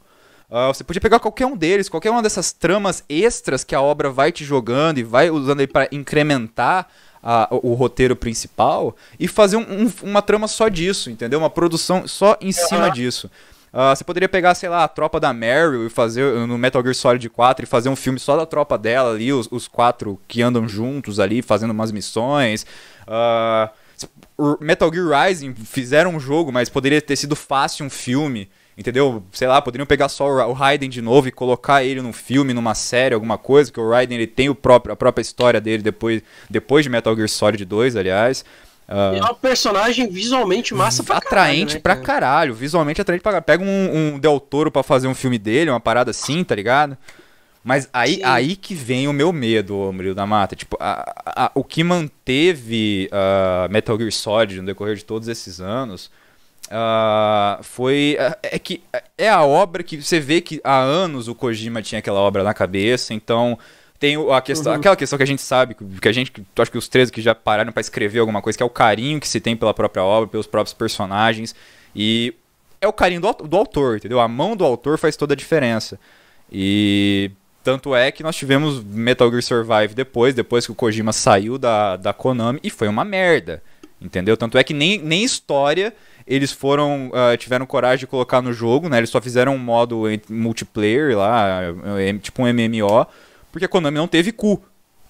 Uh, 0.51 0.67
você 0.69 0.83
podia 0.83 1.01
pegar 1.01 1.21
qualquer 1.21 1.47
um 1.47 1.57
deles, 1.57 1.89
qualquer 1.89 2.11
uma 2.11 2.23
dessas 2.23 2.53
tramas 2.53 3.05
extras 3.09 3.65
que 3.65 3.75
a 3.75 3.81
obra 3.81 4.11
vai 4.11 4.33
te 4.33 4.45
jogando 4.45 4.99
e 4.99 5.03
vai 5.03 5.31
usando 5.31 5.61
aí 5.61 5.67
para 5.67 5.89
incrementar 5.93 6.89
a, 7.25 7.49
o, 7.51 7.73
roteiro 7.73 8.15
principal 8.15 8.95
e 9.19 9.27
fazer 9.27 9.57
um, 9.57 9.87
um, 9.87 9.93
uma 10.03 10.21
trama 10.21 10.47
só 10.47 10.69
disso, 10.69 11.11
entendeu? 11.11 11.39
Uma 11.39 11.49
produção 11.49 12.07
só 12.07 12.37
em 12.39 12.53
cima 12.53 12.91
disso. 12.91 13.31
Uh, 13.73 13.97
você 13.97 14.05
poderia 14.05 14.29
pegar, 14.29 14.55
sei 14.55 14.69
lá, 14.69 14.85
a 14.85 14.89
tropa 14.89 15.19
da 15.19 15.33
Meryl 15.33 15.87
e 15.87 15.91
fazer 15.91 16.47
no 16.47 16.59
Metal 16.59 16.83
Gear 16.83 16.95
Solid 16.95 17.29
4 17.31 17.65
e 17.65 17.67
fazer 17.67 17.89
um 17.89 17.97
filme 17.97 18.21
só 18.21 18.37
da 18.37 18.45
tropa 18.45 18.77
dela 18.77 19.11
ali, 19.11 19.33
os, 19.33 19.49
os 19.51 19.67
quatro 19.67 20.21
que 20.29 20.43
andam 20.43 20.69
juntos 20.69 21.19
ali, 21.19 21.41
fazendo 21.41 21.71
umas 21.71 21.91
missões. 21.91 22.67
Uh, 23.09 24.59
Metal 24.61 24.93
Gear 24.93 25.27
Rising 25.27 25.55
fizeram 25.55 26.15
um 26.15 26.21
jogo, 26.21 26.53
mas 26.53 26.69
poderia 26.69 27.01
ter 27.01 27.17
sido 27.17 27.35
fácil 27.35 27.87
um 27.87 27.91
filme. 27.91 28.51
Entendeu? 28.77 29.23
Sei 29.31 29.47
lá, 29.47 29.63
poderiam 29.63 29.87
pegar 29.87 30.09
só 30.09 30.27
o 30.27 30.53
Raiden 30.53 30.91
de 30.91 31.01
novo 31.01 31.29
e 31.29 31.33
colocar 31.33 31.85
ele 31.85 32.03
num 32.03 32.13
filme, 32.13 32.53
numa 32.53 32.75
série, 32.75 33.15
alguma 33.15 33.39
coisa, 33.39 33.71
que 33.71 33.79
o 33.79 33.89
Raiden 33.89 34.19
ele 34.19 34.27
tem 34.27 34.49
o 34.49 34.55
próprio, 34.55 34.93
a 34.93 34.97
própria 34.97 35.23
história 35.23 35.61
dele 35.61 35.83
depois, 35.83 36.23
depois 36.51 36.85
de 36.85 36.91
Metal 36.91 37.15
Gear 37.15 37.29
Solid 37.29 37.65
2, 37.65 37.95
aliás. 37.95 38.45
Uh, 38.89 39.17
é 39.17 39.31
um 39.31 39.35
personagem 39.35 40.09
visualmente 40.11 40.75
massa 40.75 41.03
pra 41.03 41.17
Atraente 41.17 41.67
caralho, 41.67 41.75
né, 41.75 41.81
pra 41.81 41.97
caralho, 41.97 42.55
visualmente 42.55 43.01
atraente 43.01 43.23
pra 43.23 43.33
caralho. 43.33 43.45
Pega 43.47 43.65
um, 43.65 44.15
um 44.15 44.19
Del 44.19 44.41
Toro 44.41 44.71
pra 44.73 44.83
fazer 44.83 45.07
um 45.07 45.15
filme 45.15 45.39
dele, 45.39 45.71
uma 45.71 45.81
parada 45.81 46.11
assim, 46.11 46.43
tá 46.43 46.55
ligado? 46.55 46.99
Mas 47.63 47.89
aí, 47.93 48.21
aí 48.25 48.57
que 48.57 48.75
vem 48.75 49.09
o 49.09 49.13
meu 49.13 49.33
medo, 49.33 49.91
Murilo 49.93 50.15
da 50.15 50.27
Mata. 50.27 50.55
Tipo, 50.55 50.77
a, 50.79 51.15
a, 51.25 51.51
o 51.55 51.65
que 51.65 51.83
manteve 51.83 53.09
uh, 53.11 53.73
Metal 53.73 53.97
Gear 53.97 54.13
Solid 54.13 54.61
no 54.61 54.67
decorrer 54.67 54.97
de 54.97 55.05
todos 55.05 55.29
esses 55.29 55.61
anos 55.61 56.11
Uh, 56.67 57.63
foi. 57.63 58.17
É, 58.19 58.57
é 58.57 58.59
que 58.59 58.83
é 59.19 59.29
a 59.29 59.45
obra 59.45 59.83
que 59.83 60.01
você 60.01 60.19
vê 60.19 60.41
que 60.41 60.61
há 60.65 60.79
anos 60.79 61.29
o 61.29 61.35
Kojima 61.35 61.83
tinha 61.83 61.99
aquela 61.99 62.21
obra 62.21 62.43
na 62.43 62.55
cabeça, 62.55 63.13
então 63.13 63.59
tem 63.99 64.17
a 64.31 64.41
questão, 64.41 64.73
uhum. 64.73 64.79
aquela 64.79 64.97
questão 64.97 65.17
que 65.17 65.23
a 65.23 65.27
gente 65.27 65.43
sabe, 65.43 65.75
que 65.75 66.09
a 66.09 66.13
gente, 66.13 66.33
acho 66.59 66.71
que 66.71 66.79
os 66.79 66.89
três 66.89 67.11
que 67.11 67.23
já 67.23 67.35
pararam 67.35 67.73
para 67.73 67.81
escrever 67.81 68.19
alguma 68.19 68.43
coisa, 68.43 68.57
que 68.57 68.63
é 68.63 68.67
o 68.67 68.71
carinho 68.71 69.21
que 69.21 69.29
se 69.29 69.41
tem 69.41 69.57
pela 69.57 69.73
própria 69.73 70.03
obra, 70.03 70.29
pelos 70.29 70.47
próprios 70.47 70.75
personagens. 70.75 71.55
E 71.95 72.35
é 72.81 72.89
o 72.89 72.93
carinho 72.93 73.21
do, 73.21 73.33
do 73.33 73.57
autor, 73.57 73.97
entendeu? 73.97 74.21
A 74.21 74.29
mão 74.29 74.57
do 74.57 74.65
autor 74.65 74.99
faz 74.99 75.17
toda 75.17 75.35
a 75.35 75.37
diferença. 75.37 75.99
E 76.53 77.31
tanto 77.63 77.95
é 77.95 78.13
que 78.13 78.23
nós 78.23 78.37
tivemos 78.37 78.85
Metal 78.85 79.31
Gear 79.31 79.43
Survive 79.43 79.95
depois, 79.95 80.35
depois 80.35 80.67
que 80.67 80.73
o 80.73 80.75
Kojima 80.75 81.13
saiu 81.13 81.57
da, 81.57 81.97
da 81.97 82.13
Konami, 82.13 82.61
e 82.63 82.69
foi 82.69 82.89
uma 82.89 83.05
merda. 83.05 83.63
Entendeu? 84.01 84.37
Tanto 84.37 84.59
é 84.59 84.65
que 84.65 84.75
nem, 84.75 84.99
nem 84.99 85.25
história 85.25 85.95
eles 86.27 86.53
foram 86.53 87.09
uh, 87.09 87.37
tiveram 87.37 87.67
coragem 87.67 88.01
de 88.01 88.07
colocar 88.07 88.41
no 88.41 88.53
jogo, 88.53 88.89
né? 88.89 88.99
Eles 88.99 89.11
só 89.11 89.21
fizeram 89.21 89.55
um 89.55 89.59
modo 89.59 90.05
multiplayer 90.29 91.17
lá, 91.17 91.61
tipo 92.21 92.43
um 92.43 92.47
MMO, 92.47 93.07
porque 93.53 93.67
a 93.67 93.69
Konami 93.69 93.99
não 93.99 94.09
teve 94.09 94.33
cu 94.33 94.63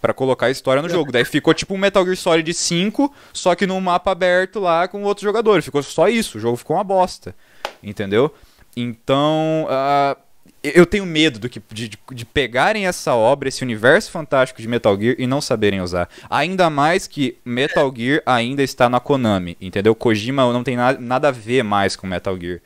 para 0.05 0.13
colocar 0.13 0.47
a 0.47 0.51
história 0.51 0.83
no 0.83 0.89
jogo. 0.89 1.11
Daí 1.11 1.25
ficou 1.25 1.55
tipo 1.55 1.73
um 1.73 1.79
Metal 1.79 2.05
Gear 2.05 2.17
Solid 2.17 2.53
5, 2.53 3.11
só 3.33 3.55
que 3.55 3.67
num 3.67 3.81
mapa 3.81 4.11
aberto 4.11 4.61
lá 4.61 4.87
com 4.87 5.03
outros 5.03 5.25
jogadores. 5.25 5.65
Ficou 5.65 5.83
só 5.83 6.09
isso, 6.09 6.37
o 6.37 6.41
jogo 6.41 6.59
ficou 6.59 6.77
uma 6.77 6.85
bosta. 6.85 7.35
Entendeu? 7.83 8.31
Então, 8.77 9.67
uh, 9.67 10.24
eu 10.65 10.87
tenho 10.87 11.05
medo 11.05 11.39
do 11.39 11.47
que, 11.49 11.61
de, 11.73 11.91
de, 12.13 12.25
pegarem 12.25 12.87
essa 12.87 13.15
obra, 13.15 13.49
esse 13.49 13.63
universo 13.63 14.11
fantástico 14.11 14.63
de 14.63 14.69
Metal 14.69 14.99
Gear 14.99 15.15
e 15.19 15.27
não 15.27 15.43
saberem 15.43 15.83
usar. 15.83 16.09
Ainda 16.31 16.71
mais 16.71 17.07
que 17.07 17.37
Metal 17.45 17.93
Gear 17.95 18.23
ainda 18.25 18.63
está 18.63 18.89
na 18.89 18.99
Konami, 18.99 19.59
entendeu? 19.61 19.95
Kojima 19.95 20.51
não 20.53 20.65
tem 20.65 20.77
na, 20.77 20.95
nada 20.95 21.29
a 21.29 21.31
ver 21.31 21.63
mais 21.63 21.95
com 21.97 22.07
Metal 22.07 22.35
Gear. 22.41 22.61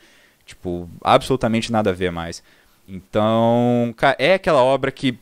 Tipo, 0.47 0.89
absolutamente 1.03 1.73
nada 1.73 1.91
a 1.91 1.93
ver 1.93 2.13
mais. 2.13 2.41
Então, 2.89 3.93
é 4.17 4.35
aquela 4.35 4.63
obra 4.63 4.93
que 4.93 5.19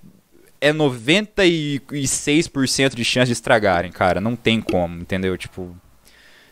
é 0.60 0.72
96% 0.72 2.94
de 2.94 3.04
chance 3.04 3.26
de 3.26 3.32
estragarem, 3.32 3.90
cara. 3.90 4.20
Não 4.20 4.36
tem 4.36 4.60
como, 4.60 5.00
entendeu? 5.00 5.36
Tipo, 5.36 5.76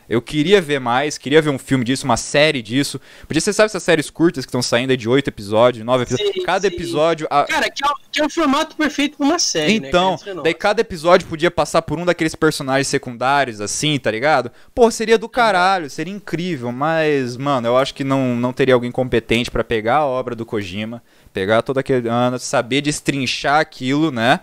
eu 0.09 0.21
queria 0.21 0.61
ver 0.61 0.79
mais, 0.79 1.17
queria 1.17 1.41
ver 1.41 1.49
um 1.49 1.57
filme 1.57 1.83
disso, 1.83 2.05
uma 2.05 2.17
série 2.17 2.61
disso. 2.61 2.99
Podia 3.27 3.41
ser, 3.41 3.53
sabe, 3.53 3.65
essas 3.65 3.83
séries 3.83 4.09
curtas 4.09 4.45
que 4.45 4.49
estão 4.49 4.61
saindo 4.61 4.91
aí 4.91 4.97
de 4.97 5.09
oito 5.09 5.27
episódios, 5.27 5.85
nove 5.85 6.03
episódios. 6.03 6.33
Sim, 6.33 6.43
cada 6.43 6.69
sim. 6.69 6.75
episódio. 6.75 7.27
A... 7.29 7.43
Cara, 7.43 7.69
que 7.69 7.83
é, 7.83 7.87
o, 7.87 7.95
que 8.11 8.21
é 8.21 8.25
o 8.25 8.29
formato 8.29 8.75
perfeito 8.75 9.17
pra 9.17 9.25
uma 9.25 9.39
série. 9.39 9.79
Né, 9.79 9.87
então, 9.87 10.17
né? 10.25 10.41
daí 10.43 10.53
cada 10.53 10.81
episódio 10.81 11.27
podia 11.27 11.49
passar 11.49 11.81
por 11.81 11.97
um 11.97 12.05
daqueles 12.05 12.35
personagens 12.35 12.87
secundários, 12.87 13.59
assim, 13.59 13.97
tá 13.97 14.11
ligado? 14.11 14.51
Pô, 14.73 14.89
seria 14.91 15.17
do 15.17 15.27
caralho, 15.27 15.89
seria 15.89 16.13
incrível, 16.13 16.71
mas, 16.71 17.35
mano, 17.37 17.67
eu 17.67 17.77
acho 17.77 17.93
que 17.93 18.03
não, 18.03 18.35
não 18.35 18.53
teria 18.53 18.73
alguém 18.73 18.91
competente 18.91 19.49
para 19.49 19.63
pegar 19.63 19.97
a 19.97 20.05
obra 20.05 20.35
do 20.35 20.45
Kojima, 20.45 21.01
pegar 21.33 21.61
todo 21.61 21.79
aquele 21.79 22.07
ano, 22.07 22.37
saber 22.37 22.81
destrinchar 22.81 23.59
aquilo, 23.59 24.11
né? 24.11 24.39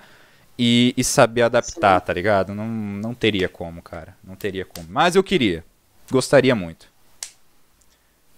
E, 0.58 0.94
e 0.96 1.04
saber 1.04 1.42
adaptar, 1.42 2.00
Sim. 2.00 2.06
tá 2.06 2.12
ligado? 2.12 2.54
Não, 2.54 2.66
não 2.66 3.14
teria 3.14 3.48
como, 3.48 3.82
cara. 3.82 4.16
Não 4.22 4.34
teria 4.34 4.64
como. 4.64 4.86
Mas 4.90 5.16
eu 5.16 5.22
queria. 5.22 5.64
Gostaria 6.10 6.54
muito. 6.54 6.92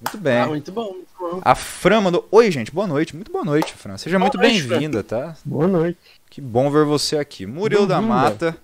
Muito 0.01 0.19
bem. 0.19 0.39
Ah, 0.39 0.47
muito 0.47 0.71
bom, 0.71 0.93
muito 0.93 1.09
bom. 1.19 1.41
A 1.43 1.55
Fran 1.55 2.03
mandou. 2.03 2.29
Oi, 2.31 2.51
gente, 2.51 2.71
boa 2.71 2.87
noite. 2.87 3.17
Muito 3.17 3.33
boa 3.33 3.45
noite, 3.45 3.73
Fran. 3.75 3.97
Seja 3.97 4.19
boa 4.19 4.27
muito 4.27 4.39
bem-vinda, 4.39 5.03
tá? 5.03 5.35
Boa 5.45 5.67
noite. 5.67 5.99
Que 6.29 6.41
bom 6.41 6.71
ver 6.71 6.85
você 6.85 7.17
aqui. 7.17 7.47
Murilo 7.47 7.87
da 7.87 8.01
Mata. 8.01 8.57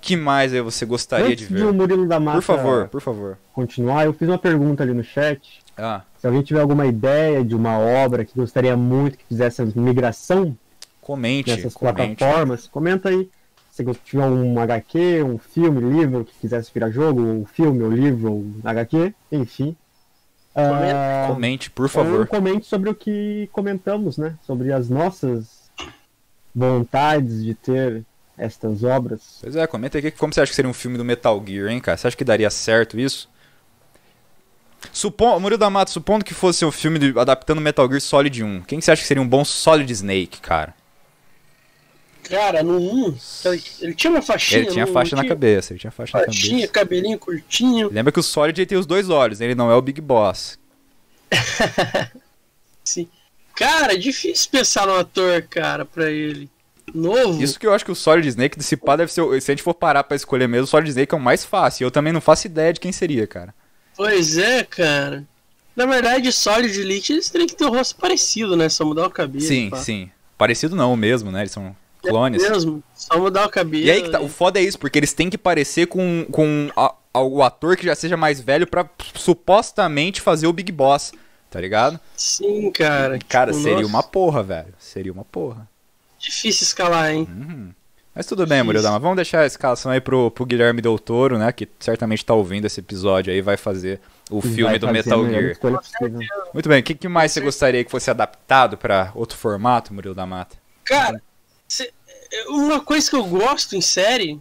Que 0.00 0.16
mais 0.16 0.54
aí 0.54 0.60
você 0.60 0.86
gostaria 0.86 1.26
Antes 1.26 1.48
de 1.48 1.54
ver? 1.54 1.66
De 1.66 1.72
Murilo 1.72 2.06
da 2.06 2.20
Mata 2.20 2.38
por 2.38 2.42
favor, 2.42 2.88
por 2.88 3.00
favor. 3.00 3.38
Continuar, 3.52 4.04
eu 4.04 4.12
fiz 4.12 4.28
uma 4.28 4.38
pergunta 4.38 4.82
ali 4.82 4.94
no 4.94 5.02
chat. 5.02 5.60
Ah. 5.76 6.02
Se 6.18 6.26
alguém 6.26 6.42
tiver 6.42 6.60
alguma 6.60 6.86
ideia 6.86 7.44
de 7.44 7.54
uma 7.54 7.78
obra 7.78 8.24
que 8.24 8.32
gostaria 8.34 8.76
muito 8.76 9.18
que 9.18 9.24
fizesse 9.26 9.60
a 9.60 9.64
migração 9.64 10.56
Comente. 11.06 11.50
Nessas 11.50 11.72
comente. 11.72 12.16
plataformas. 12.16 12.66
Comenta 12.66 13.10
aí. 13.10 13.30
Se 13.70 13.84
tiver 14.04 14.24
um 14.24 14.58
HQ, 14.58 15.22
um 15.22 15.38
filme, 15.38 15.80
livro 15.80 16.24
que 16.24 16.34
quisesse 16.40 16.72
virar 16.74 16.90
jogo, 16.90 17.20
um 17.20 17.46
filme, 17.46 17.84
ou 17.84 17.92
livro, 17.92 18.32
ou 18.32 18.46
HQ, 18.64 19.14
enfim. 19.30 19.76
Uh, 20.50 21.28
comente, 21.28 21.70
por 21.70 21.88
favor. 21.88 22.26
comente 22.26 22.66
sobre 22.66 22.90
o 22.90 22.94
que 22.94 23.48
comentamos, 23.52 24.18
né? 24.18 24.34
Sobre 24.42 24.72
as 24.72 24.88
nossas 24.88 25.70
vontades 26.52 27.44
de 27.44 27.54
ter 27.54 28.02
estas 28.36 28.82
obras. 28.82 29.38
Pois 29.40 29.54
é, 29.54 29.64
comenta 29.64 29.98
aqui 29.98 30.10
como 30.10 30.32
você 30.32 30.40
acha 30.40 30.50
que 30.50 30.56
seria 30.56 30.70
um 30.70 30.74
filme 30.74 30.98
do 30.98 31.04
Metal 31.04 31.40
Gear, 31.46 31.68
hein, 31.68 31.78
cara? 31.78 31.96
Você 31.96 32.08
acha 32.08 32.16
que 32.16 32.24
daria 32.24 32.50
certo 32.50 32.98
isso? 32.98 33.30
Supondo, 34.92 35.38
Murilo 35.38 35.58
da 35.58 35.70
Mata, 35.70 35.92
supondo 35.92 36.24
que 36.24 36.34
fosse 36.34 36.64
um 36.64 36.72
filme 36.72 36.98
de, 36.98 37.16
adaptando 37.16 37.60
Metal 37.60 37.86
Gear 37.86 38.00
Solid 38.00 38.42
1, 38.42 38.62
quem 38.62 38.80
você 38.80 38.90
acha 38.90 39.02
que 39.02 39.08
seria 39.08 39.22
um 39.22 39.28
bom 39.28 39.44
Solid 39.44 39.92
Snake, 39.92 40.40
cara? 40.40 40.74
Cara, 42.28 42.62
no 42.62 42.78
1, 42.78 43.16
ele 43.80 43.94
tinha 43.94 44.10
uma 44.10 44.22
faixinha. 44.22 44.62
Ele 44.62 44.70
tinha 44.70 44.86
faixa 44.86 45.14
na 45.14 45.24
cabeça, 45.24 45.72
ele 45.72 45.78
tinha 45.78 45.92
faixa 45.92 46.12
faixinha, 46.12 46.52
na 46.52 46.66
cabeça. 46.66 46.72
cabelinho 46.72 47.18
curtinho. 47.18 47.88
Lembra 47.92 48.12
que 48.12 48.18
o 48.18 48.22
Solid 48.22 48.66
tem 48.66 48.76
os 48.76 48.86
dois 48.86 49.08
olhos, 49.08 49.40
ele 49.40 49.54
não 49.54 49.70
é 49.70 49.74
o 49.74 49.82
Big 49.82 50.00
Boss. 50.00 50.58
Sim. 52.84 53.08
Cara, 53.54 53.94
é 53.94 53.96
difícil 53.96 54.50
pensar 54.50 54.86
no 54.86 54.96
ator, 54.96 55.42
cara, 55.42 55.84
pra 55.84 56.10
ele. 56.10 56.50
Novo. 56.94 57.42
Isso 57.42 57.58
que 57.58 57.66
eu 57.66 57.74
acho 57.74 57.84
que 57.84 57.90
o 57.90 57.96
Solid 57.96 58.26
Snake 58.28 58.56
desse 58.56 58.76
pá 58.76 58.96
deve 58.96 59.12
ser. 59.12 59.22
Se 59.40 59.50
a 59.50 59.54
gente 59.54 59.62
for 59.62 59.74
parar 59.74 60.04
pra 60.04 60.16
escolher 60.16 60.48
mesmo, 60.48 60.64
o 60.64 60.68
Solid 60.68 60.88
Snake 60.88 61.14
é 61.14 61.18
o 61.18 61.20
mais 61.20 61.44
fácil. 61.44 61.84
Eu 61.84 61.90
também 61.90 62.12
não 62.12 62.20
faço 62.20 62.46
ideia 62.46 62.72
de 62.72 62.80
quem 62.80 62.92
seria, 62.92 63.26
cara. 63.26 63.54
Pois 63.96 64.36
é, 64.38 64.62
cara. 64.64 65.24
Na 65.74 65.84
verdade, 65.84 66.32
Solid 66.32 66.76
e 66.76 66.80
Elite 66.80 67.12
eles 67.12 67.28
teriam 67.28 67.46
que 67.46 67.56
ter 67.56 67.64
o 67.64 67.68
um 67.68 67.70
rosto 67.70 67.96
parecido, 67.96 68.56
né? 68.56 68.68
Só 68.68 68.84
mudar 68.84 69.06
o 69.06 69.10
cabelo. 69.10 69.44
Sim, 69.44 69.70
pá. 69.70 69.76
sim. 69.78 70.10
Parecido 70.38 70.76
não, 70.76 70.92
o 70.92 70.96
mesmo, 70.96 71.30
né? 71.30 71.40
Eles 71.40 71.52
são 71.52 71.76
clones. 72.08 72.42
É 72.42 72.50
mesmo, 72.50 72.82
só 72.94 73.18
mudar 73.18 73.46
o 73.46 73.50
cabelo. 73.50 73.84
E 73.84 73.90
aí 73.90 74.02
que 74.02 74.10
tá, 74.10 74.20
o 74.20 74.28
foda 74.28 74.58
é 74.58 74.62
isso, 74.62 74.78
porque 74.78 74.98
eles 74.98 75.12
têm 75.12 75.30
que 75.30 75.38
parecer 75.38 75.86
com, 75.86 76.26
com 76.30 76.70
a, 76.76 76.94
a, 77.12 77.20
o 77.20 77.42
ator 77.42 77.76
que 77.76 77.84
já 77.84 77.94
seja 77.94 78.16
mais 78.16 78.40
velho 78.40 78.66
pra 78.66 78.88
supostamente 79.14 80.20
fazer 80.20 80.46
o 80.46 80.52
Big 80.52 80.70
Boss, 80.72 81.12
tá 81.50 81.60
ligado? 81.60 81.98
Sim, 82.16 82.70
cara. 82.72 83.18
Cara, 83.28 83.52
tipo, 83.52 83.62
seria 83.62 83.82
nossa. 83.82 83.88
uma 83.88 84.02
porra, 84.02 84.42
velho. 84.42 84.74
Seria 84.78 85.12
uma 85.12 85.24
porra. 85.24 85.68
Difícil 86.18 86.64
escalar, 86.64 87.12
hein? 87.12 87.28
Uhum. 87.30 87.70
Mas 88.16 88.24
tudo 88.24 88.46
bem, 88.46 88.62
Murilo 88.62 88.82
Dama. 88.82 88.98
Vamos 88.98 89.16
deixar 89.16 89.40
a 89.40 89.46
escalação 89.46 89.92
aí 89.92 90.00
pro, 90.00 90.30
pro 90.30 90.46
Guilherme 90.46 90.80
Del 90.80 90.98
Toro, 90.98 91.38
né? 91.38 91.52
Que 91.52 91.68
certamente 91.78 92.24
tá 92.24 92.32
ouvindo 92.32 92.64
esse 92.64 92.80
episódio 92.80 93.30
aí, 93.30 93.42
vai 93.42 93.58
fazer 93.58 94.00
o 94.30 94.40
filme 94.40 94.78
do 94.78 94.88
Metal 94.88 95.22
Gear. 95.28 95.54
Muito 96.54 96.66
bem, 96.66 96.80
o 96.80 96.82
que, 96.82 96.94
que 96.94 97.08
mais 97.08 97.32
você 97.32 97.42
gostaria 97.42 97.84
que 97.84 97.90
fosse 97.90 98.10
adaptado 98.10 98.78
para 98.78 99.12
outro 99.14 99.36
formato, 99.36 99.92
Murilo 99.92 100.14
da 100.14 100.24
Mata? 100.24 100.56
Cara, 100.82 101.20
cê, 101.68 101.92
uma 102.48 102.80
coisa 102.80 103.08
que 103.08 103.16
eu 103.16 103.24
gosto 103.24 103.76
em 103.76 103.80
série, 103.80 104.40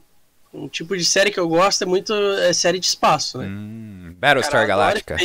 um 0.53 0.67
tipo 0.67 0.95
de 0.95 1.03
série 1.03 1.31
que 1.31 1.39
eu 1.39 1.47
gosto 1.47 1.83
é 1.83 1.85
muito 1.85 2.13
é 2.13 2.53
série 2.53 2.79
de 2.79 2.85
espaço, 2.85 3.37
né? 3.37 3.45
Hum, 3.47 4.15
Battlestar 4.17 4.65
Galactica. 4.67 5.17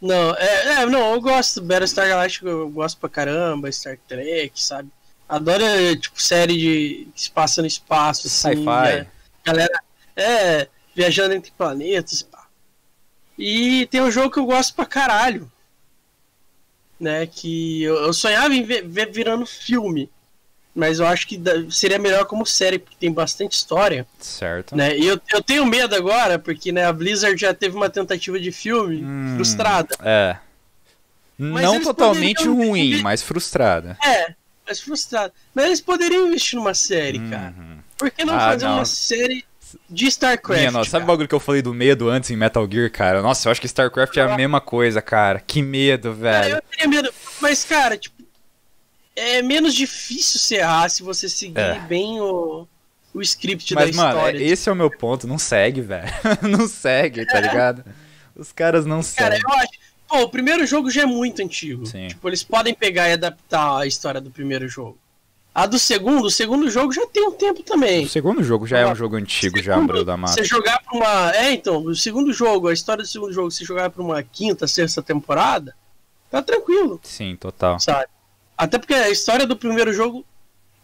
Não, 0.00 0.34
é, 0.36 0.82
é, 0.82 0.86
não, 0.86 1.14
eu 1.14 1.20
gosto. 1.20 1.60
Battlestar 1.60 2.08
Galactica 2.08 2.48
eu 2.48 2.68
gosto 2.68 2.98
pra 2.98 3.08
caramba, 3.08 3.70
Star 3.72 3.98
Trek, 4.06 4.52
sabe? 4.54 4.90
Adoro, 5.28 5.64
tipo, 6.00 6.20
série 6.20 6.56
de 6.56 7.30
passa 7.34 7.60
no 7.60 7.66
espaço, 7.66 8.26
assim. 8.26 8.64
Sci-fi. 8.64 9.06
Galera, 9.44 9.80
é, 10.16 10.68
viajando 10.94 11.34
entre 11.34 11.50
planetas. 11.50 12.22
Pá. 12.22 12.46
E 13.36 13.86
tem 13.86 14.00
um 14.00 14.10
jogo 14.10 14.30
que 14.30 14.38
eu 14.38 14.46
gosto 14.46 14.74
pra 14.74 14.86
caralho. 14.86 15.50
Né, 16.98 17.28
que 17.28 17.84
eu, 17.84 17.94
eu 17.94 18.12
sonhava 18.12 18.52
em 18.52 18.64
ver, 18.64 18.82
ver, 18.82 19.12
virando 19.12 19.46
filme. 19.46 20.10
Mas 20.78 21.00
eu 21.00 21.06
acho 21.08 21.26
que 21.26 21.42
seria 21.70 21.98
melhor 21.98 22.24
como 22.24 22.46
série, 22.46 22.78
porque 22.78 22.96
tem 23.00 23.12
bastante 23.12 23.56
história. 23.56 24.06
Certo. 24.20 24.76
Né? 24.76 24.96
E 24.96 25.08
eu, 25.08 25.20
eu 25.34 25.42
tenho 25.42 25.66
medo 25.66 25.92
agora, 25.96 26.38
porque 26.38 26.70
né, 26.70 26.84
a 26.84 26.92
Blizzard 26.92 27.36
já 27.36 27.52
teve 27.52 27.76
uma 27.76 27.90
tentativa 27.90 28.38
de 28.38 28.52
filme 28.52 29.02
hum, 29.04 29.34
frustrada. 29.34 29.96
É. 30.04 30.36
Mas 31.36 31.64
Não 31.64 31.82
totalmente 31.82 32.46
ruim, 32.46 33.02
mas 33.02 33.22
frustrada. 33.22 33.98
É, 34.04 34.34
mais 34.64 34.80
frustrado. 34.80 35.32
Mas 35.52 35.64
eles 35.64 35.80
poderiam 35.80 36.28
investir 36.28 36.56
numa 36.56 36.74
série, 36.74 37.18
uhum. 37.18 37.30
cara. 37.30 37.54
Por 37.96 38.10
que 38.12 38.24
não 38.24 38.36
ah, 38.36 38.50
fazer 38.50 38.66
não. 38.66 38.76
uma 38.76 38.84
série 38.84 39.44
de 39.90 40.06
StarCraft? 40.06 40.60
Minha, 40.60 40.70
nossa, 40.70 40.90
sabe 40.90 41.02
o 41.02 41.08
bagulho 41.08 41.26
que 41.26 41.34
eu 41.34 41.40
falei 41.40 41.60
do 41.60 41.74
medo 41.74 42.08
antes 42.08 42.30
em 42.30 42.36
Metal 42.36 42.68
Gear, 42.70 42.88
cara? 42.92 43.20
Nossa, 43.20 43.48
eu 43.48 43.50
acho 43.50 43.60
que 43.60 43.66
StarCraft 43.66 44.16
é 44.16 44.22
a 44.22 44.36
mesma 44.36 44.60
coisa, 44.60 45.02
cara. 45.02 45.40
Que 45.40 45.60
medo, 45.60 46.14
velho. 46.14 46.54
eu 46.54 46.62
teria 46.70 46.86
medo. 46.86 47.12
Mas, 47.40 47.64
cara, 47.64 47.96
tipo, 47.96 48.17
é 49.18 49.42
menos 49.42 49.74
difícil 49.74 50.40
ser 50.40 50.56
errar 50.56 50.88
se 50.88 51.02
você 51.02 51.28
seguir 51.28 51.58
é. 51.58 51.78
bem 51.80 52.20
o, 52.20 52.66
o 53.12 53.20
script 53.22 53.74
Mas, 53.74 53.90
da 53.90 53.96
mano, 53.96 54.16
história. 54.16 54.40
Mas, 54.40 54.50
esse 54.50 54.68
é 54.68 54.72
o 54.72 54.76
meu 54.76 54.90
ponto. 54.90 55.26
Não 55.26 55.38
segue, 55.38 55.80
velho. 55.80 56.08
não 56.42 56.68
segue, 56.68 57.26
tá 57.26 57.40
ligado? 57.40 57.84
Os 58.36 58.52
caras 58.52 58.86
não 58.86 59.02
cara, 59.02 59.36
seguem. 59.36 59.42
Cara, 59.42 59.42
eu 59.42 59.62
acho. 59.62 59.88
Pô, 60.08 60.22
o 60.22 60.28
primeiro 60.28 60.66
jogo 60.66 60.90
já 60.90 61.02
é 61.02 61.06
muito 61.06 61.42
antigo. 61.42 61.84
Sim. 61.84 62.08
Tipo, 62.08 62.28
eles 62.28 62.42
podem 62.42 62.72
pegar 62.72 63.08
e 63.10 63.12
adaptar 63.12 63.80
a 63.80 63.86
história 63.86 64.20
do 64.20 64.30
primeiro 64.30 64.66
jogo. 64.66 64.98
A 65.54 65.66
do 65.66 65.78
segundo, 65.78 66.26
o 66.26 66.30
segundo 66.30 66.70
jogo 66.70 66.92
já 66.92 67.06
tem 67.06 67.26
um 67.26 67.32
tempo 67.32 67.62
também. 67.62 68.04
O 68.04 68.08
segundo 68.08 68.42
jogo 68.44 68.66
já 68.66 68.78
é 68.78 68.86
um 68.86 68.94
jogo 68.94 69.16
antigo, 69.16 69.60
já, 69.60 69.76
Umbrella 69.76 70.04
da 70.04 70.16
Mata. 70.16 70.34
Você 70.34 70.44
jogar 70.44 70.80
pra 70.80 70.96
uma. 70.96 71.32
É, 71.34 71.50
então, 71.52 71.82
o 71.82 71.94
segundo 71.96 72.32
jogo, 72.32 72.68
a 72.68 72.72
história 72.72 73.02
do 73.02 73.08
segundo 73.08 73.32
jogo, 73.32 73.50
se 73.50 73.64
jogar 73.64 73.90
pra 73.90 74.02
uma 74.02 74.22
quinta, 74.22 74.68
sexta 74.68 75.02
temporada, 75.02 75.74
tá 76.30 76.40
tranquilo. 76.40 77.00
Sim, 77.02 77.36
total. 77.36 77.80
Sabe? 77.80 78.06
Até 78.58 78.76
porque 78.78 78.92
a 78.94 79.08
história 79.08 79.46
do 79.46 79.56
primeiro 79.56 79.92
jogo 79.92 80.26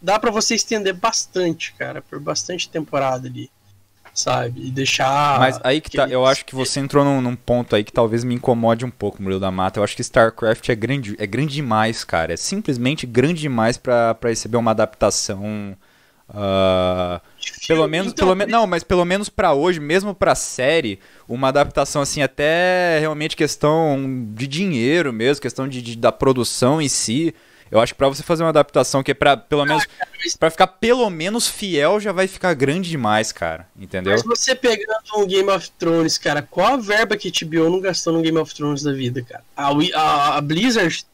dá 0.00 0.18
para 0.18 0.30
você 0.30 0.54
estender 0.54 0.94
bastante, 0.94 1.74
cara, 1.74 2.00
por 2.00 2.20
bastante 2.20 2.68
temporada 2.68 3.26
ali. 3.28 3.50
sabe? 4.14 4.68
E 4.68 4.70
deixar. 4.70 5.40
Mas 5.40 5.58
aí 5.64 5.80
que 5.80 5.96
tá, 5.96 6.06
eu 6.08 6.24
acho 6.24 6.44
que 6.44 6.54
você 6.54 6.78
entrou 6.78 7.04
num, 7.04 7.20
num 7.20 7.34
ponto 7.34 7.74
aí 7.74 7.82
que 7.82 7.92
talvez 7.92 8.22
me 8.22 8.34
incomode 8.36 8.84
um 8.84 8.90
pouco, 8.90 9.20
Murilo 9.20 9.40
da 9.40 9.50
Mata. 9.50 9.80
Eu 9.80 9.84
acho 9.84 9.96
que 9.96 10.02
StarCraft 10.02 10.68
é 10.68 10.74
grande, 10.76 11.16
é 11.18 11.26
grande 11.26 11.54
demais, 11.54 12.04
cara. 12.04 12.32
É 12.32 12.36
simplesmente 12.36 13.06
grande 13.06 13.40
demais 13.40 13.76
pra, 13.76 14.14
pra 14.14 14.30
receber 14.30 14.56
uma 14.56 14.70
adaptação. 14.70 15.76
ah, 16.28 17.20
pelo 17.66 17.88
menos, 17.88 18.12
Então, 18.12 18.26
pelo 18.26 18.36
menos, 18.36 18.52
não, 18.52 18.66
mas 18.66 18.82
pelo 18.84 19.04
menos 19.04 19.28
pra 19.28 19.52
hoje, 19.52 19.80
mesmo 19.80 20.14
pra 20.14 20.34
série, 20.34 20.98
uma 21.28 21.48
adaptação 21.48 22.02
assim 22.02 22.22
até 22.22 22.98
realmente 23.00 23.36
questão 23.36 24.26
de 24.32 24.46
dinheiro 24.46 25.12
mesmo, 25.12 25.42
questão 25.42 25.66
de, 25.68 25.82
de- 25.82 25.96
da 25.96 26.12
produção 26.12 26.80
em 26.80 26.88
si. 26.88 27.34
Eu 27.74 27.80
acho 27.80 27.92
que 27.92 27.98
pra 27.98 28.08
você 28.08 28.22
fazer 28.22 28.42
uma 28.44 28.50
adaptação 28.50 29.02
que 29.02 29.10
é 29.10 29.14
pra, 29.14 29.36
pelo 29.36 29.64
menos, 29.66 29.84
mas- 30.24 30.36
pra 30.36 30.48
ficar 30.50 30.66
pelo 30.68 31.10
menos 31.10 31.48
fiel, 31.48 31.98
já 31.98 32.12
vai 32.12 32.28
ficar 32.28 32.54
grande 32.54 32.88
demais, 32.88 33.32
cara. 33.32 33.68
Entendeu? 33.76 34.12
Mas 34.12 34.22
você 34.22 34.54
pegando 34.54 34.94
um 35.16 35.26
Game 35.26 35.50
of 35.50 35.70
Thrones, 35.72 36.16
cara, 36.16 36.40
qual 36.40 36.74
a 36.74 36.76
verba 36.76 37.16
que 37.16 37.28
a 37.28 37.30
HBO 37.46 37.68
não 37.68 37.80
gastou 37.80 38.12
no 38.12 38.22
Game 38.22 38.38
of 38.38 38.54
Thrones 38.54 38.82
da 38.82 38.92
vida, 38.92 39.22
cara? 39.22 39.42
A, 39.56 39.70
a- 39.94 40.36
a 40.36 40.40
Blizzard, 40.40 41.04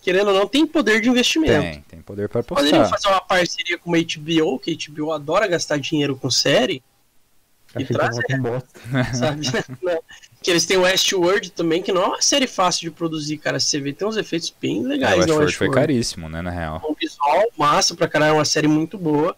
querendo 0.00 0.28
ou 0.28 0.34
não, 0.34 0.46
tem 0.46 0.64
poder 0.66 1.00
de 1.00 1.08
investimento. 1.08 1.60
Tem, 1.62 1.80
tem 1.88 2.00
poder 2.00 2.28
pra 2.28 2.42
Poderiam 2.42 2.82
postar. 2.82 2.96
fazer 2.96 3.08
uma 3.08 3.20
parceria 3.20 3.76
com 3.76 3.90
uma 3.90 3.98
HBO, 3.98 4.58
que 4.60 4.70
a 4.70 4.90
HBO 4.92 5.10
adora 5.12 5.48
gastar 5.48 5.78
dinheiro 5.78 6.14
com 6.16 6.30
série, 6.30 6.82
Que 7.84 7.92
traz- 7.92 8.18
com 8.18 8.38
bosta. 8.42 8.68
sabe? 9.14 9.46
Não. 9.82 9.98
que 10.42 10.50
eles 10.50 10.64
têm 10.64 10.76
o 10.76 10.82
Westworld 10.82 11.50
também, 11.50 11.82
que 11.82 11.92
não 11.92 12.02
é 12.02 12.06
uma 12.06 12.22
série 12.22 12.46
fácil 12.46 12.82
de 12.82 12.90
produzir, 12.92 13.38
cara. 13.38 13.58
Você 13.58 13.80
vê, 13.80 13.92
tem 13.92 14.06
uns 14.06 14.16
efeitos 14.16 14.54
bem 14.60 14.84
É, 14.84 14.88
legais 14.88 15.14
o 15.14 15.16
no 15.16 15.20
Westworld 15.22 15.56
foi 15.56 15.66
Westworld. 15.68 15.74
caríssimo, 15.74 16.28
né, 16.28 16.40
na 16.42 16.50
real. 16.50 16.80
um 16.88 16.94
visual 16.94 17.44
massa 17.56 17.94
pra 17.96 18.06
caralho, 18.08 18.30
é 18.30 18.34
uma 18.34 18.44
série 18.44 18.68
muito 18.68 18.96
boa. 18.96 19.34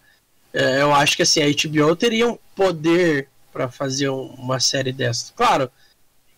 É, 0.53 0.81
eu 0.81 0.93
acho 0.93 1.15
que 1.15 1.23
assim, 1.23 1.41
a 1.41 1.47
HBO 1.47 1.95
teria 1.95 2.27
um 2.27 2.37
poder 2.55 3.27
pra 3.51 3.69
fazer 3.69 4.09
um- 4.09 4.33
uma 4.37 4.59
série 4.59 4.91
dessa. 4.91 5.31
Claro, 5.35 5.69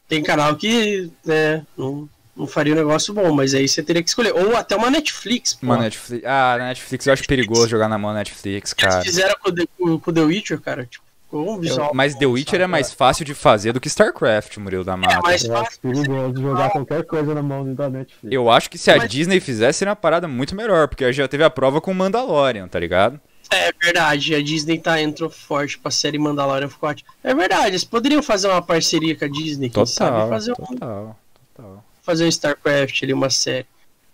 tem 0.08 0.22
canal 0.24 0.56
que 0.56 1.12
né, 1.26 1.66
não, 1.78 2.10
não 2.36 2.48
faria 2.48 2.74
um 2.74 2.78
negócio 2.78 3.14
bom, 3.14 3.32
mas 3.34 3.54
aí 3.54 3.68
você 3.68 3.82
teria 3.84 4.02
que 4.04 4.10
escolher. 4.10 4.34
Ou 4.34 4.56
até 4.56 4.76
uma 4.76 4.90
Netflix. 4.90 5.54
pô. 5.54 5.66
Uma 5.66 5.78
Netflix. 5.78 6.26
Ah, 6.26 6.58
Netflix 6.60 7.06
eu 7.08 7.14
acho 7.14 7.24
perigoso 7.26 7.68
jogar 7.70 7.88
na 7.90 7.98
mão 7.98 8.14
Netflix, 8.14 8.74
que 8.74 8.84
eles 8.84 8.94
cara. 8.94 9.04
fizeram 9.06 9.36
com, 9.42 9.50
o 9.50 9.54
The- 9.56 9.68
com, 9.78 10.00
com 10.00 10.14
The 10.14 10.22
Witcher, 10.22 10.60
cara. 10.62 10.86
Tipo, 10.86 11.04
um 11.34 11.60
visual. 11.60 11.92
Mas 11.94 12.16
The 12.16 12.26
Witcher 12.26 12.52
sabe? 12.60 12.64
é 12.64 12.68
mais 12.68 12.92
fácil 12.94 13.24
de 13.26 13.34
fazer 13.34 13.72
do 13.74 13.80
que 13.80 13.88
StarCraft, 13.88 14.58
Murilo 14.58 14.84
da 14.84 14.98
Mata. 14.98 15.20
mas- 15.24 15.44
Eu 15.44 15.56
acho 15.58 15.80
perigoso 15.80 16.42
jogar 16.42 16.70
qualquer 16.72 17.04
coisa 17.06 17.34
na 17.34 17.42
mão 17.42 17.74
da 17.74 17.90
Netflix. 17.90 18.34
Eu 18.34 18.50
acho 18.50 18.70
que 18.70 18.78
se 18.78 18.92
a 18.92 18.98
Mas- 18.98 19.10
Disney 19.10 19.40
fizesse, 19.40 19.80
seria 19.80 19.90
uma 19.92 19.96
parada 19.96 20.28
muito 20.28 20.56
melhor, 20.56 20.88
porque 20.88 21.12
já 21.14 21.28
teve 21.28 21.44
a 21.44 21.50
prova 21.50 21.80
com 21.82 21.94
Mandalorian, 21.94 22.68
tá 22.68 22.80
ligado? 22.80 23.20
É 23.50 23.72
verdade, 23.84 24.34
a 24.34 24.42
Disney 24.42 24.78
tá, 24.80 25.02
entrou 25.02 25.30
forte 25.30 25.78
pra 25.78 25.92
série 25.92 26.18
Mandalorian 26.18 26.70
ficou 26.70 26.90
ótimo. 26.90 27.10
É 27.24 27.34
verdade, 27.36 27.68
eles 27.68 27.84
poderiam 27.84 28.24
fazer 28.24 28.48
uma 28.48 28.62
parceria 28.62 29.14
com 29.16 29.26
a 29.26 29.28
Disney, 29.28 29.70
quem 29.70 29.86
sabe 29.86 30.12
Total, 30.12 30.30
fazer 30.30 30.52
um, 30.54 30.56
total, 30.56 31.20
total. 31.56 31.86
fazer 32.02 32.24
um 32.26 32.28
StarCraft 32.30 33.04
ali, 33.04 33.12
uma 33.14 33.30
série. 33.30 33.66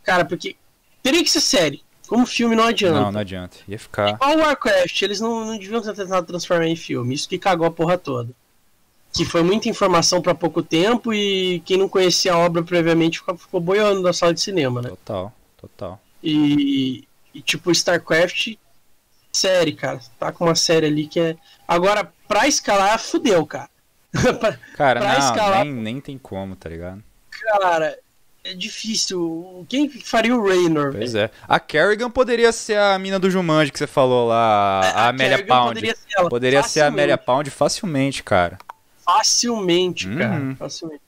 Cara, 0.03 0.26
porque 0.26 0.55
teria 1.03 1.24
que 1.24 1.30
ser 1.30 1.41
série. 1.41 1.82
Como 2.08 2.26
filme 2.26 2.55
não 2.55 2.64
adianta. 2.66 2.99
Não, 3.01 3.12
não 3.12 3.20
adianta. 3.20 3.58
Ia 3.68 3.78
ficar. 3.78 4.10
Igual 4.12 4.36
o 4.38 4.39
Warcraft, 4.39 5.01
eles 5.01 5.20
não, 5.20 5.45
não 5.45 5.58
deviam 5.58 5.82
ter 5.82 5.93
tentado 5.93 6.26
transformar 6.26 6.68
em 6.68 6.76
filme. 6.76 7.14
Isso 7.14 7.28
que 7.28 7.38
cagou 7.38 7.68
a 7.68 7.72
porra 7.72 7.97
toda. 7.97 8.30
Que 9.14 9.26
foi 9.26 9.41
muita 9.41 9.68
informação 9.70 10.22
pra 10.22 10.36
pouco 10.36 10.62
tempo 10.62 11.14
e 11.14 11.60
quem 11.66 11.78
não 11.78 11.89
conhecia 11.89 12.34
a 12.34 12.38
obra 12.38 12.62
previamente 12.64 13.20
ficou, 13.20 13.38
ficou 13.38 13.60
boiando 13.60 14.01
na 14.01 14.14
sala 14.14 14.34
de 14.34 14.41
cinema, 14.41 14.82
né? 14.82 14.89
Total, 14.89 15.34
total. 15.60 16.01
E, 16.24 17.08
e 17.34 17.41
tipo, 17.41 17.72
StarCraft, 17.72 18.55
série, 19.32 19.74
cara. 19.74 19.99
Tá 20.20 20.32
com 20.32 20.45
uma 20.45 20.55
série 20.55 20.86
ali 20.88 21.08
que 21.08 21.20
é. 21.20 21.36
Agora, 21.68 22.12
pra 22.28 22.47
escalar, 22.47 22.99
fudeu, 22.99 23.45
cara. 23.45 23.70
Pra- 24.39 24.58
Cara, 24.76 24.99
Pra 25.01 25.14
não, 25.14 25.20
escalar- 25.20 25.66
nem, 25.66 25.74
nem 25.74 26.01
tem 26.01 26.18
como, 26.18 26.55
tá 26.55 26.70
ligado? 26.70 27.03
cara, 27.60 27.97
é 28.52 28.54
difícil. 28.54 29.66
Quem 29.68 29.89
faria 29.89 30.36
o 30.36 30.45
Raynor? 30.45 30.93
Pois 30.93 31.16
é. 31.16 31.30
A 31.48 31.60
Kerrigan 31.60 32.10
poderia 32.10 32.52
ser 32.52 32.78
a 32.78 32.98
mina 32.98 33.20
do 33.20 33.30
Jumanji 33.30 33.72
que 33.72 33.78
você 33.78 33.88
falou 33.88 34.28
lá, 34.28 34.82
a, 34.82 35.10
Amélia 35.10 35.38
Kerrigan 35.38 35.56
Pound. 35.56 35.74
Poderia 35.76 35.95
ser, 35.95 36.20
ela, 36.20 36.30
Poderia 36.30 36.64
ser 36.64 36.82
a. 36.82 36.88
Amélia 36.88 37.18
Pound 37.18 37.50
facilmente, 37.50 38.24
cara. 38.24 38.58
Facilmente, 39.04 40.08
cara. 40.10 40.41
Uhum. 40.41 40.56
Facilmente. 40.56 41.02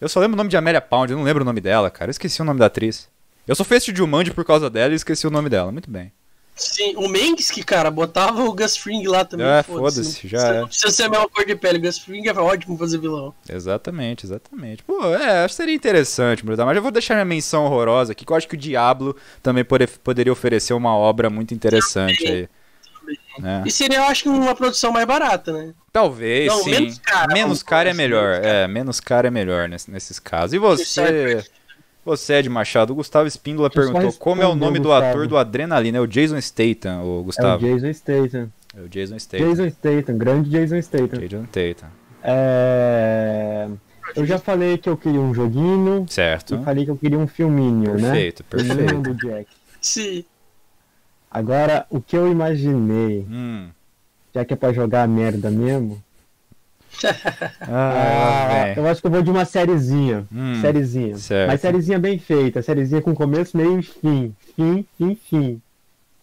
Eu 0.00 0.08
só 0.08 0.20
lembro 0.20 0.34
o 0.34 0.36
nome 0.36 0.50
de 0.50 0.56
Amélia 0.56 0.80
Pound, 0.80 1.12
eu 1.12 1.18
não 1.18 1.24
lembro 1.24 1.42
o 1.42 1.46
nome 1.46 1.60
dela, 1.60 1.90
cara. 1.90 2.10
Eu 2.10 2.12
esqueci 2.12 2.42
o 2.42 2.44
nome 2.44 2.60
da 2.60 2.66
atriz. 2.66 3.08
Eu 3.46 3.54
só 3.54 3.64
fiz 3.64 3.78
esse 3.78 3.94
Jumanji 3.94 4.30
por 4.30 4.44
causa 4.44 4.68
dela 4.68 4.92
e 4.92 4.96
esqueci 4.96 5.26
o 5.26 5.30
nome 5.30 5.48
dela. 5.48 5.72
Muito 5.72 5.90
bem. 5.90 6.12
Sim, 6.54 6.94
o 6.96 7.08
Mengs 7.08 7.50
que, 7.50 7.62
cara, 7.64 7.90
botava 7.90 8.42
o 8.44 8.52
Gus 8.52 8.76
Fring 8.76 9.06
lá 9.06 9.24
também. 9.24 9.46
É, 9.46 9.62
foda-se, 9.62 10.00
não 10.00 10.30
já 10.30 10.38
precisa- 10.38 10.46
é. 10.54 10.60
Não 10.60 10.68
precisa 10.68 10.90
ser 10.90 11.02
a 11.04 11.08
mesma 11.08 11.28
cor 11.28 11.44
de 11.46 11.56
pele. 11.56 11.78
O 11.78 11.80
Gus 11.80 11.98
Fring 11.98 12.26
é 12.28 12.32
ótimo 12.32 12.76
fazer 12.76 12.98
vilão. 12.98 13.34
Exatamente, 13.48 14.26
exatamente. 14.26 14.82
Pô, 14.82 15.02
é, 15.14 15.44
acho 15.44 15.52
que 15.54 15.56
seria 15.56 15.74
interessante, 15.74 16.44
Bruno. 16.44 16.64
Mas 16.66 16.76
eu 16.76 16.82
vou 16.82 16.92
deixar 16.92 17.14
minha 17.14 17.24
menção 17.24 17.64
horrorosa 17.64 18.12
aqui, 18.12 18.24
que 18.26 18.30
eu 18.32 18.36
acho 18.36 18.46
que 18.46 18.54
o 18.54 18.58
Diablo 18.58 19.16
também 19.42 19.64
pode- 19.64 19.86
poderia 19.86 20.32
oferecer 20.32 20.74
uma 20.74 20.94
obra 20.94 21.30
muito 21.30 21.54
interessante 21.54 22.26
aí. 22.26 22.48
né? 23.38 23.62
E 23.66 23.70
seria, 23.70 23.98
eu 23.98 24.04
acho, 24.04 24.22
que 24.24 24.28
uma 24.28 24.54
produção 24.54 24.92
mais 24.92 25.06
barata, 25.06 25.52
né? 25.52 25.72
Talvez, 25.92 26.46
Não, 26.48 26.62
sim. 26.62 26.70
menos 26.70 26.98
cara, 26.98 27.32
Menos 27.34 27.62
cara 27.62 27.88
é 27.88 27.92
assim, 27.92 27.96
melhor. 27.98 28.34
cara. 28.40 28.46
É, 28.46 28.68
menos 28.68 29.00
cara 29.00 29.28
é 29.28 29.30
melhor 29.30 29.68
nesse- 29.68 29.90
nesses 29.90 30.18
casos. 30.18 30.52
E 30.52 30.58
você, 30.58 31.42
você 32.04 32.34
Ed 32.34 32.48
Machado, 32.48 32.92
o 32.92 32.96
Gustavo 32.96 33.26
Espíndola 33.28 33.68
Deixa 33.68 33.90
perguntou 33.92 34.12
como 34.18 34.42
é 34.42 34.46
o 34.46 34.54
nome 34.54 34.78
do 34.78 34.88
Gustavo. 34.88 35.06
ator 35.06 35.26
do 35.28 35.36
Adrenalina. 35.36 35.98
É 35.98 36.00
o 36.00 36.06
Jason 36.06 36.40
Statham, 36.40 37.02
o 37.02 37.18
É 37.18 37.20
o 37.20 37.22
Gustavo. 37.24 37.64
Jason 37.66 37.92
Statham. 37.92 38.52
É 38.76 38.80
o 38.80 38.88
Jason 38.88 39.18
Statham. 39.18 39.48
Jason 39.48 39.68
Statham, 39.70 40.18
grande 40.18 40.50
Jason 40.50 40.80
Statham. 40.82 41.20
Jason 41.20 41.44
Statham. 41.44 41.88
É... 42.22 43.68
Eu 44.16 44.26
já 44.26 44.38
falei 44.38 44.76
que 44.78 44.88
eu 44.88 44.96
queria 44.96 45.20
um 45.20 45.32
joguinho 45.32 46.04
Certo. 46.08 46.54
e 46.54 46.64
falei 46.64 46.84
que 46.84 46.90
eu 46.90 46.96
queria 46.96 47.18
um 47.18 47.26
filminho, 47.26 47.94
né? 47.94 48.10
Perfeito, 48.12 48.44
perfeito. 48.44 49.00
do 49.00 49.14
Jack. 49.14 49.46
Sim. 49.80 50.24
Agora, 51.30 51.86
o 51.88 52.00
que 52.00 52.16
eu 52.16 52.30
imaginei, 52.30 53.26
Hum. 53.30 53.68
já 54.34 54.44
que 54.44 54.52
é 54.52 54.56
pra 54.56 54.72
jogar 54.72 55.08
merda 55.08 55.50
mesmo, 55.50 56.02
Ah, 57.60 57.68
ah, 57.68 58.64
velho. 58.64 58.80
eu 58.80 58.88
acho 58.88 59.00
que 59.00 59.06
eu 59.06 59.10
vou 59.10 59.22
de 59.22 59.30
uma 59.30 59.44
sériezinha. 59.44 60.26
Hum, 60.32 60.60
sériezinha. 60.60 61.16
certo. 61.16 61.48
Mas 61.50 61.60
sériezinha 61.60 61.98
bem 61.98 62.18
feita, 62.18 62.62
sériezinha 62.62 63.00
com 63.00 63.14
começo, 63.14 63.56
meio 63.56 63.78
e 63.78 63.82
fim. 63.82 64.34
Fim, 64.56 64.86
fim, 64.96 65.14
fim. 65.14 65.62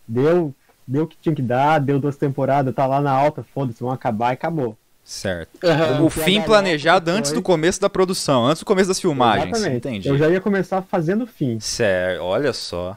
Deu, 0.07 0.53
deu 0.87 1.03
o 1.03 1.07
que 1.07 1.17
tinha 1.21 1.35
que 1.35 1.41
dar, 1.41 1.79
deu 1.79 1.99
duas 1.99 2.17
temporadas, 2.17 2.73
tá 2.73 2.85
lá 2.85 3.01
na 3.01 3.11
alta, 3.11 3.43
foda-se, 3.53 3.79
vão 3.79 3.91
acabar 3.91 4.31
e 4.31 4.33
acabou. 4.33 4.77
Certo. 5.03 5.49
Aham. 5.63 6.03
O 6.03 6.09
fim 6.09 6.41
planejado 6.41 7.09
antes 7.09 7.31
do 7.31 7.41
começo 7.41 7.81
da 7.81 7.89
produção, 7.89 8.45
antes 8.45 8.61
do 8.61 8.65
começo 8.65 8.89
das 8.89 8.99
filmagens. 8.99 9.49
Exatamente. 9.49 9.87
Entendi. 9.87 10.07
Eu 10.07 10.17
já 10.17 10.29
ia 10.29 10.39
começar 10.39 10.83
fazendo 10.83 11.25
fim. 11.25 11.59
Certo, 11.59 12.21
olha 12.21 12.53
só. 12.53 12.95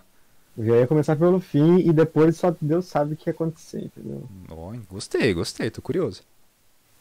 Eu 0.57 0.67
já 0.67 0.77
ia 0.77 0.87
começar 0.87 1.17
pelo 1.17 1.41
fim 1.41 1.79
e 1.79 1.91
depois 1.91 2.37
só 2.37 2.55
Deus 2.61 2.85
sabe 2.85 3.15
o 3.15 3.17
que 3.17 3.31
ia 3.31 3.33
acontecer, 3.33 3.85
entendeu? 3.85 4.25
Ó, 4.51 4.75
gostei, 4.91 5.33
gostei, 5.33 5.71
tô 5.71 5.81
curioso. 5.81 6.23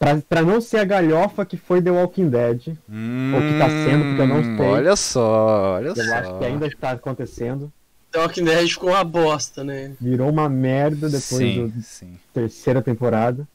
Pra, 0.02 0.18
pra 0.28 0.42
não 0.42 0.60
ser 0.60 0.78
a 0.78 0.84
galhofa 0.84 1.46
que 1.46 1.56
foi 1.56 1.80
The 1.80 1.92
Walking 1.92 2.28
Dead, 2.28 2.76
Hum, 2.90 3.34
Ou 3.36 3.42
que 3.42 3.60
tá 3.60 3.70
sendo, 3.70 4.04
porque 4.06 4.22
eu 4.22 4.28
não 4.28 4.44
sei. 4.58 4.66
Olha 4.66 4.96
só, 4.96 5.74
olha 5.76 5.88
eu 5.90 5.96
só. 5.96 6.14
acho 6.16 6.40
que 6.40 6.46
ainda 6.46 6.66
está 6.66 6.90
acontecendo. 6.90 7.72
The 8.12 8.18
Walking 8.20 8.44
Dead 8.46 8.68
ficou 8.68 8.90
uma 8.90 9.04
bosta, 9.04 9.64
né? 9.64 9.92
Virou 10.02 10.28
uma 10.32 10.50
merda 10.50 11.08
depois 11.08 12.00
da 12.02 12.08
terceira 12.34 12.82
temporada. 12.82 13.48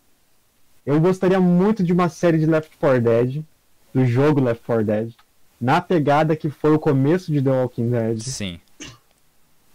Eu 0.86 1.01
gostaria 1.01 1.40
muito 1.40 1.82
de 1.82 1.92
uma 1.92 2.09
série 2.09 2.38
de 2.38 2.47
Left 2.47 2.70
4 2.78 3.01
Dead, 3.01 3.42
do 3.92 4.07
jogo 4.07 4.40
Left 4.40 4.62
4 4.64 4.84
Dead, 4.84 5.11
na 5.61 5.80
pegada 5.80 6.36
que 6.36 6.49
foi 6.49 6.70
o 6.70 6.78
começo 6.78 7.32
de 7.32 7.42
The 7.42 7.51
Walking 7.51 7.90
Dead, 7.90 8.20
Sim. 8.20 8.61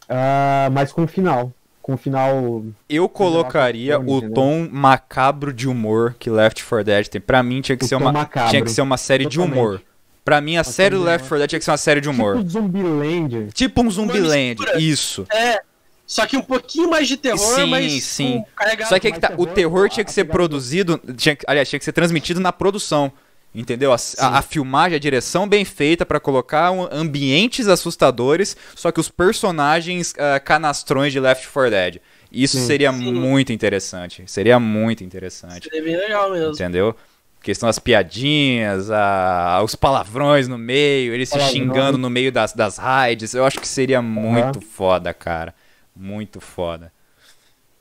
ah, 0.07 0.69
mas 0.71 0.93
com 0.93 1.05
final. 1.05 1.51
Com 1.81 1.97
final. 1.97 2.63
Eu 2.87 3.09
colocaria 3.09 3.99
o 3.99 4.17
entendeu? 4.17 4.33
tom 4.33 4.69
macabro 4.71 5.51
de 5.51 5.67
humor 5.67 6.15
que 6.19 6.29
Left 6.29 6.63
4 6.63 6.83
Dead 6.83 7.07
tem. 7.07 7.19
Pra 7.21 7.41
mim 7.41 7.61
tinha 7.61 7.75
que 7.75 7.85
O 7.85 7.87
ser 7.87 7.95
uma 7.95 8.11
macabro, 8.11 8.49
tinha 8.51 8.61
que 8.61 8.69
ser 8.71 8.81
uma 8.81 8.97
série 8.97 9.25
de 9.25 9.37
totalmente. 9.37 9.57
humor. 9.59 9.81
Pra 10.23 10.39
mim 10.39 10.57
a 10.57 10.63
série 10.63 10.95
do 10.95 10.99
de 11.01 11.05
Left 11.07 11.21
humor. 11.23 11.29
4 11.29 11.37
Dead 11.39 11.49
tinha 11.49 11.59
que 11.59 11.65
ser 11.65 11.71
uma 11.71 11.77
série 11.77 12.01
de 12.01 12.09
humor. 12.09 12.37
Tipo 12.37 12.49
Zumbiland. 12.49 13.47
Tipo 13.53 13.81
um 13.81 13.89
Zumbiland, 13.91 14.57
isso. 14.77 15.25
É. 15.33 15.59
Só 16.05 16.25
que 16.27 16.35
um 16.37 16.41
pouquinho 16.41 16.89
mais 16.89 17.07
de 17.07 17.15
terror, 17.17 17.55
Sim, 17.55 17.65
mas 17.67 18.03
sim. 18.03 18.43
carregado 18.55 18.89
Só 18.89 18.99
que 18.99 19.07
é 19.07 19.11
que 19.11 19.19
tá, 19.19 19.29
o 19.29 19.45
terror, 19.45 19.53
terror 19.53 19.85
a- 19.85 19.89
tinha 19.89 20.03
que 20.03 20.11
ser 20.11 20.25
produzido, 20.25 20.99
tinha, 21.15 21.35
que- 21.35 21.45
aliás, 21.47 21.69
tinha 21.69 21.79
que 21.79 21.85
ser 21.85 21.93
transmitido 21.93 22.39
na 22.41 22.51
produção. 22.51 23.11
Entendeu? 23.53 23.91
A, 23.91 23.97
a- 24.19 24.37
a 24.37 24.41
filmagem, 24.41 24.95
a 24.95 24.99
direção 24.99 25.45
bem 25.47 25.65
feita 25.65 26.05
pra 26.05 26.19
colocar 26.21 26.71
um- 26.71 26.87
ambientes 26.91 27.67
assustadores, 27.67 28.55
só 28.75 28.91
que 28.91 28.99
os 28.99 29.09
personagens 29.09 30.13
ah, 30.17 30.39
canastrões 30.39 31.11
de 31.11 31.19
Left 31.19 31.45
4 31.49 31.69
Dead. 31.69 31.97
Isso 32.31 32.57
Sim. 32.57 32.65
seria 32.65 32.93
Sim. 32.93 33.11
muito 33.13 33.51
interessante. 33.51 34.23
Seria 34.27 34.57
muito 34.57 35.03
interessante. 35.03 35.63
Seria 35.69 35.83
bem 35.83 35.97
legal 35.97 36.31
mesmo. 36.31 36.53
Entendeu? 36.53 36.95
Questão 37.43 37.67
das 37.67 37.77
piadinhas, 37.79 38.89
a- 38.89 39.59
os 39.63 39.75
palavrões 39.75 40.47
no 40.47 40.57
meio, 40.57 41.13
eles 41.13 41.27
se 41.27 41.39
xingando 41.39 41.97
no 41.97 42.09
meio 42.09 42.31
das, 42.31 42.53
das 42.53 42.77
raids. 42.77 43.33
Eu 43.33 43.43
acho 43.43 43.59
que 43.59 43.67
seria 43.67 44.01
muito 44.01 44.61
foda, 44.61 45.13
cara. 45.13 45.53
Muito 45.93 46.39
foda. 46.39 46.89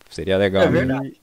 Seria 0.08 0.36
legal. 0.36 0.62
É 0.64 0.68
mesmo. 0.68 0.86
verdade. 0.88 1.19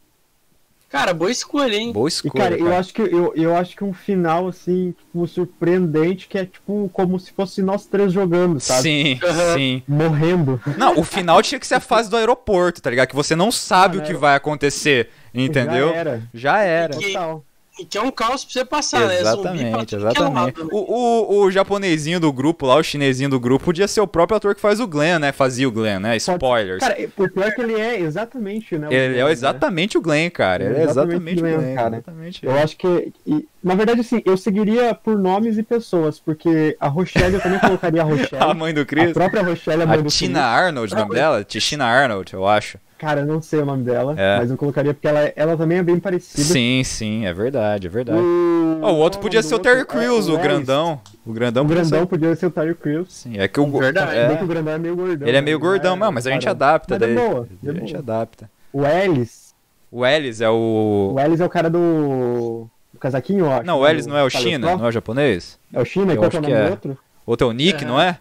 Cara, 0.89 1.13
boa 1.13 1.29
escolha, 1.29 1.75
hein? 1.75 1.91
Boa 1.91 2.07
E, 2.07 2.09
escolha. 2.09 2.33
cara, 2.43 2.55
eu 2.55 2.65
cara. 2.65 2.79
acho 2.79 2.93
que 2.93 3.01
eu, 3.01 3.33
eu 3.35 3.55
acho 3.55 3.75
que 3.75 3.83
um 3.83 3.91
final, 3.93 4.47
assim, 4.47 4.93
tipo, 4.97 5.27
surpreendente, 5.27 6.27
que 6.27 6.37
é 6.37 6.45
tipo 6.45 6.89
como 6.93 7.19
se 7.19 7.31
fosse 7.33 7.61
nós 7.61 7.85
três 7.85 8.13
jogando, 8.13 8.59
sabe? 8.59 8.81
Sim, 8.83 9.19
Aham. 9.23 9.53
sim. 9.55 9.83
Morrendo. 9.87 10.61
Não, 10.77 10.97
o 10.97 11.03
final 11.03 11.41
tinha 11.41 11.59
que 11.59 11.67
ser 11.67 11.75
a 11.75 11.79
fase 11.81 12.09
do 12.09 12.15
aeroporto, 12.15 12.81
tá 12.81 12.89
ligado? 12.89 13.09
Que 13.09 13.15
você 13.15 13.35
não 13.35 13.51
sabe 13.51 13.97
Ah, 13.97 14.01
o 14.01 14.03
que 14.05 14.13
né? 14.13 14.19
vai 14.19 14.35
acontecer, 14.35 15.09
entendeu? 15.33 15.89
Já 15.89 15.95
era. 15.95 16.21
Já 16.33 16.59
era. 16.61 16.97
Que- 16.97 17.07
Total. 17.07 17.43
E 17.79 17.85
que 17.85 17.97
é 17.97 18.01
um 18.01 18.11
caos 18.11 18.43
pra 18.43 18.53
você 18.53 18.65
passar, 18.65 19.07
né? 19.07 19.19
Exatamente, 19.19 19.95
é 19.95 19.97
exatamente. 19.97 20.33
lado, 20.33 20.63
né? 20.63 20.69
O, 20.71 21.37
o, 21.37 21.41
o 21.43 21.51
japonesinho 21.51 22.19
do 22.19 22.31
grupo 22.33 22.65
lá, 22.65 22.75
o 22.75 22.83
chinesinho 22.83 23.29
do 23.29 23.39
grupo, 23.39 23.65
podia 23.65 23.87
ser 23.87 24.01
o 24.01 24.07
próprio 24.07 24.37
ator 24.37 24.55
que 24.55 24.61
faz 24.61 24.79
o 24.79 24.87
Glenn, 24.87 25.19
né? 25.19 25.31
Fazia 25.31 25.67
o 25.67 25.71
Glenn, 25.71 25.99
né? 25.99 26.17
Spoilers. 26.17 26.79
Cara, 26.79 26.97
o 27.17 27.29
pior 27.29 27.47
é 27.47 27.51
que 27.51 27.61
ele 27.61 27.79
é 27.79 27.99
exatamente, 27.99 28.77
né? 28.77 28.87
ele 28.89 29.13
Glenn, 29.13 29.21
é 29.21 29.25
né? 29.25 29.31
exatamente 29.31 29.97
o 29.97 30.01
Glenn, 30.01 30.29
cara. 30.29 30.63
Ele 30.63 30.79
é 30.79 30.83
exatamente 30.83 31.39
o 31.39 31.41
Glenn, 31.43 31.75
cara. 31.75 31.95
Exatamente. 31.97 32.45
Eu 32.45 32.57
acho 32.57 32.77
que. 32.77 33.13
e, 33.25 33.47
na 33.63 33.75
verdade, 33.75 34.01
assim, 34.01 34.21
eu 34.25 34.37
seguiria 34.37 34.95
por 34.95 35.17
nomes 35.17 35.57
e 35.57 35.63
pessoas, 35.63 36.19
porque 36.19 36.75
a 36.79 36.87
Rochelle 36.87 37.35
eu 37.35 37.41
também 37.41 37.59
colocaria 37.59 38.01
a 38.01 38.05
Rochelle. 38.05 38.43
A 38.43 38.53
mãe 38.53 38.73
do 38.73 38.81
a 38.81 38.85
Chris. 38.85 39.11
própria 39.11 39.43
Rochelle, 39.43 39.83
a 39.83 39.85
mãe 39.85 39.99
A 39.99 40.01
do 40.01 40.09
Tina 40.09 40.39
Chris. 40.39 40.45
Arnold, 40.47 40.93
o 40.93 40.97
nome 40.97 41.13
dela? 41.13 41.43
Tichina 41.43 41.85
Arnold, 41.85 42.33
eu 42.33 42.47
acho. 42.47 42.79
Cara, 42.97 43.19
eu 43.21 43.25
não 43.27 43.41
sei 43.41 43.59
o 43.59 43.65
nome 43.65 43.83
dela, 43.83 44.15
É. 44.17 44.37
mas 44.39 44.49
eu 44.49 44.57
colocaria 44.57 44.91
porque 44.93 45.07
ela, 45.07 45.31
ela 45.35 45.55
também 45.55 45.77
é 45.77 45.83
bem 45.83 45.99
parecida. 45.99 46.41
Sim, 46.41 46.81
sim, 46.83 47.25
é 47.27 47.33
verdade, 47.33 47.85
é 47.85 47.89
verdade. 47.89 48.17
O, 48.19 48.79
Ó, 48.81 48.91
o 48.91 48.95
outro 48.97 49.19
podia 49.19 49.43
ser 49.43 49.53
o 49.53 49.59
Terry 49.59 49.81
outro? 49.81 49.99
É, 49.99 50.01
Crews, 50.03 50.27
o 50.27 50.37
grandão. 50.39 50.99
O 51.23 51.31
grandão 51.31 51.63
O 51.63 51.67
podia 51.67 51.81
grandão 51.83 51.99
ser- 52.01 52.05
podia 52.07 52.35
ser 52.35 52.45
o 52.47 52.51
Terry 52.51 52.73
Crews. 52.73 53.13
Sim, 53.13 53.37
é 53.37 53.47
que 53.47 53.59
o. 53.59 53.67
Verdade. 53.69 54.15
é. 54.17 54.27
Bem 54.29 54.37
que 54.37 54.43
o 54.43 54.47
grandão 54.47 54.73
é 54.73 54.77
meio 54.79 54.95
gordão. 54.95 55.27
Ele 55.27 55.37
é 55.37 55.41
meio 55.41 55.57
né? 55.57 55.61
gordão, 55.61 55.95
Não 55.95 56.07
não, 56.07 56.11
mas 56.11 56.25
a 56.25 56.31
gente 56.31 56.43
parado. 56.45 56.63
adapta 56.63 56.95
Mas 56.99 57.01
é 57.03 57.05
daí. 57.05 57.15
boa, 57.15 57.47
é 57.65 57.69
A 57.69 57.73
gente 57.73 57.87
boa. 57.93 57.99
adapta. 57.99 58.49
O 58.73 58.83
Ellis. 58.85 59.53
O 59.91 60.05
Ellis 60.05 60.41
é 60.41 60.49
o. 60.49 61.13
O 61.15 61.19
Ellis 61.19 61.39
é 61.39 61.45
o 61.45 61.49
cara 61.49 61.69
do. 61.69 62.67
do 62.91 62.99
casaquinho, 62.99 63.47
acho. 63.51 63.63
Não, 63.65 63.79
o 63.79 63.87
Ellis 63.87 64.07
não 64.07 64.17
é 64.17 64.23
o. 64.23 64.29
China, 64.31 64.75
não 64.75 64.85
é 64.85 64.87
o 64.87 64.91
japonês? 64.91 65.59
É 65.71 65.79
o 65.79 65.85
China, 65.85 66.13
Eu 66.13 66.17
qual 66.17 66.29
que 66.31 66.37
é 66.37 66.39
o 66.39 66.41
acho 66.41 66.49
nome 66.49 66.55
que 66.55 66.61
do 66.63 66.67
é. 66.67 66.71
outro? 66.71 66.97
Outro 67.27 67.47
é 67.47 67.49
o 67.51 67.53
Nick, 67.53 67.83
É. 67.83 67.87
não 67.87 68.01
é? 68.01 68.19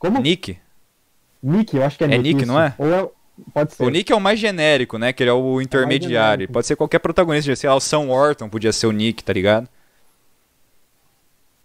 Como? 0.00 0.20
Nick. 0.20 0.58
Nick, 1.42 1.76
eu 1.76 1.84
acho 1.84 1.96
que 1.96 2.02
é, 2.04 2.06
É 2.06 2.10
Nick. 2.10 2.22
Nick, 2.22 2.42
isso. 2.42 2.52
não 2.52 2.60
é? 2.60 2.74
Ou 2.78 2.86
é. 2.92 3.08
Pode 3.52 3.74
ser. 3.74 3.84
O 3.84 3.88
Nick 3.88 4.12
é 4.12 4.16
o 4.16 4.20
mais 4.20 4.38
genérico, 4.38 4.98
né? 4.98 5.12
Que 5.12 5.22
ele 5.22 5.30
é 5.30 5.34
o 5.34 5.60
intermediário. 5.60 6.42
genérico. 6.42 6.52
Pode 6.52 6.66
ser 6.66 6.76
qualquer 6.76 6.98
protagonista, 6.98 7.54
sei 7.54 7.68
lá, 7.68 7.76
o 7.76 7.80
Sam 7.80 8.08
Orton 8.08 8.48
podia 8.48 8.72
ser 8.72 8.86
o 8.86 8.92
Nick, 8.92 9.22
tá 9.22 9.32
ligado? 9.32 9.68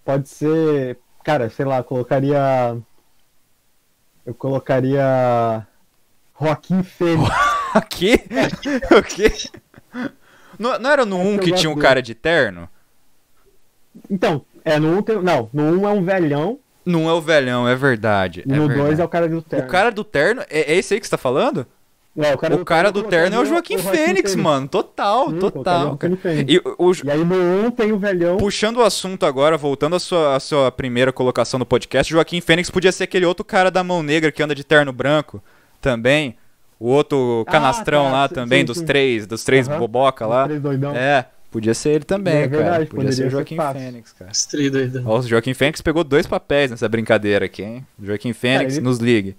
Pode 0.05 0.29
ser. 0.29 0.97
Cara, 1.23 1.49
sei 1.49 1.65
lá, 1.65 1.81
colocaria. 1.83 2.77
Eu 4.25 4.33
colocaria. 4.33 5.65
Joaquim 6.39 6.83
Fênix. 6.83 7.29
Aqui? 7.73 8.13
o 8.91 9.01
quê? 9.01 9.31
Não, 10.59 10.77
não 10.77 10.89
era 10.91 11.05
no 11.05 11.19
É 11.19 11.23
1 11.23 11.37
que 11.37 11.45
que 11.45 11.51
eu 11.51 11.55
tinha 11.55 11.71
um 11.71 11.75
cara 11.75 12.01
de 12.01 12.13
terno? 12.13 12.69
Então, 14.09 14.45
é, 14.63 14.79
no 14.79 14.97
1 14.99 15.01
tem. 15.01 15.21
Não, 15.21 15.49
no 15.51 15.63
1 15.81 15.87
é 15.87 15.91
um 15.91 16.03
velhão 16.03 16.59
Não 16.85 17.09
é 17.09 17.13
o 17.13 17.21
velhão, 17.21 17.67
é 17.67 17.75
verdade. 17.75 18.43
é 18.47 18.55
no 18.55 18.67
verdade. 18.67 18.87
2 18.89 18.99
é 18.99 19.03
o 19.05 19.07
cara 19.09 19.27
do 19.29 19.41
terno. 19.41 19.65
O 19.65 19.69
cara 19.69 19.91
do 19.91 20.03
terno, 20.03 20.41
é, 20.49 20.73
é 20.73 20.75
esse 20.75 20.93
aí 20.93 20.99
que 20.99 21.05
você 21.07 21.11
tá 21.11 21.17
falando? 21.17 21.65
É, 22.15 22.31
o 22.35 22.37
cara 22.63 22.91
do 22.91 22.99
eu 22.99 23.03
terno 23.05 23.35
é 23.35 23.39
o 23.39 23.43
colocaria 23.43 23.49
Joaquim 23.49 23.77
Fênix, 23.79 24.35
mano. 24.35 24.67
Total, 24.67 25.31
Sim, 25.31 25.39
total. 25.39 25.93
o 25.93 25.97
cara. 25.97 26.11
Joaquim 26.13 26.15
Fênix. 26.21 26.53
E 26.53 26.57
o, 26.59 26.75
o- 26.77 26.91
E 27.05 27.09
aí 27.09 27.25
no 27.25 27.65
1 27.67 27.71
tem 27.71 27.91
o 27.91 27.97
velhão. 27.97 28.37
puxando 28.37 28.77
o 28.77 28.83
assunto 28.83 29.25
agora, 29.25 29.57
voltando 29.57 29.95
à 29.95 29.99
sua, 29.99 30.35
à 30.35 30.39
sua 30.39 30.71
primeira 30.71 31.11
colocação 31.11 31.57
no 31.57 31.65
podcast, 31.65 32.11
Joaquim 32.13 32.39
Fênix 32.39 32.69
podia 32.69 32.91
ser 32.91 33.05
aquele 33.05 33.25
outro 33.25 33.43
cara 33.43 33.71
da 33.71 33.83
mão 33.83 34.03
negra 34.03 34.31
que 34.31 34.43
anda 34.43 34.53
de 34.53 34.63
terno 34.63 34.93
branco 34.93 35.41
também. 35.81 36.37
O 36.79 36.87
outro 36.89 37.45
Ah, 37.47 37.51
canastrão 37.51 38.05
tá, 38.05 38.11
lá 38.11 38.27
sim, 38.27 38.35
também, 38.35 38.59
sim, 38.59 38.65
dos 38.65 38.81
três, 38.81 39.25
dos 39.25 39.43
três 39.43 39.67
Aham. 39.67 39.79
boboca 39.79 40.27
lá. 40.27 40.43
Três 40.45 40.61
doidão. 40.61 40.93
É, 40.95 41.25
podia 41.53 41.73
ser 41.73 41.89
ele 41.91 42.03
também, 42.03 42.33
É 42.33 42.47
cara. 42.49 42.63
verdade, 42.63 42.85
Podia 42.87 43.11
ser 43.13 43.21
o 43.21 43.25
ser 43.25 43.29
Joaquim 43.31 43.55
fácil. 43.55 43.81
Fênix, 43.81 44.13
cara. 44.13 44.31
Doido. 44.71 45.03
Ó, 45.05 45.19
o 45.19 45.21
Joaquim 45.21 45.53
Fênix 45.53 45.79
pegou 45.81 46.03
dois 46.03 46.27
papéis 46.27 46.71
nessa 46.71 46.89
brincadeira 46.89 47.45
aqui, 47.45 47.63
hein? 47.63 47.87
Joaquim 48.01 48.33
Fênix 48.33 48.75
ele- 48.77 48.83
nos 48.83 48.97
ligue. 48.97 49.37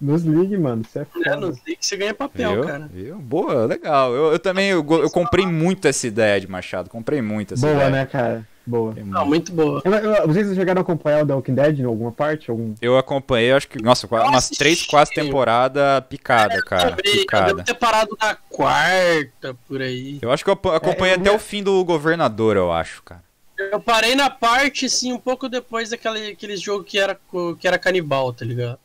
Nos 0.00 0.22
ligue, 0.22 0.56
mano. 0.56 0.82
Isso 0.82 0.98
é 0.98 1.02
É, 1.02 1.04
foda. 1.04 1.36
não 1.36 1.52
sei 1.52 1.76
que 1.76 1.84
você 1.84 1.96
ganha 1.96 2.14
papel, 2.14 2.54
Viu? 2.54 2.64
cara. 2.64 2.88
Viu? 2.92 3.16
Boa, 3.18 3.66
legal. 3.66 4.14
Eu, 4.14 4.32
eu 4.32 4.38
também 4.38 4.70
eu, 4.70 4.78
eu 4.90 5.10
comprei 5.10 5.44
muito 5.46 5.86
essa 5.88 6.06
ideia 6.06 6.40
de 6.40 6.48
Machado. 6.50 6.88
Comprei 6.88 7.20
muito 7.20 7.52
essa 7.54 7.66
Boa, 7.66 7.74
ideia. 7.76 7.90
né, 7.90 8.06
cara? 8.06 8.46
Boa. 8.70 8.88
Comprei 8.94 9.04
Não, 9.04 9.26
muito. 9.26 9.52
muito 9.52 9.52
boa. 9.52 9.82
Eu- 9.84 9.92
eu- 10.14 10.26
Vocês 10.28 10.54
chegaram 10.54 10.80
a 10.80 10.82
acompanhar 10.82 11.24
o 11.24 11.26
The 11.26 11.34
Walking 11.34 11.54
Dead 11.54 11.80
em 11.80 11.84
alguma 11.84 12.12
parte? 12.12 12.50
Algum... 12.50 12.74
Eu 12.80 12.96
acompanhei, 12.96 13.50
acho 13.52 13.66
que, 13.68 13.82
nossa, 13.82 14.06
quase 14.06 14.24
Eu 14.26 14.28
umas 14.30 14.44
assisti. 14.44 14.58
três, 14.58 14.86
quase 14.86 15.12
temporada 15.12 16.00
picada, 16.02 16.62
cara. 16.62 16.90
Eu 16.90 16.96
Picada. 16.96 17.46
devo 17.54 17.64
ter 17.64 17.74
parado 17.74 18.16
na 18.20 18.34
quarta, 18.34 19.56
por 19.66 19.82
aí. 19.82 20.18
Eu 20.22 20.30
acho 20.30 20.44
que 20.44 20.50
eu 20.50 20.54
acompanhei 20.54 21.14
É, 21.14 21.16
eu 21.16 21.20
até 21.20 21.32
o 21.32 21.38
fim 21.38 21.62
do 21.64 21.84
governador, 21.84 22.56
eu 22.56 22.70
acho, 22.70 23.02
cara. 23.02 23.22
Eu 23.58 23.80
parei 23.80 24.14
na 24.14 24.30
parte, 24.30 24.86
assim, 24.86 25.12
um 25.12 25.18
pouco 25.18 25.48
depois 25.48 25.90
daquele 25.90 26.28
aquele 26.28 26.56
jogo 26.56 26.82
que 26.84 26.98
era, 26.98 27.18
que 27.58 27.66
era 27.68 27.78
canibal, 27.78 28.32
tá 28.32 28.44
ligado? 28.44 28.78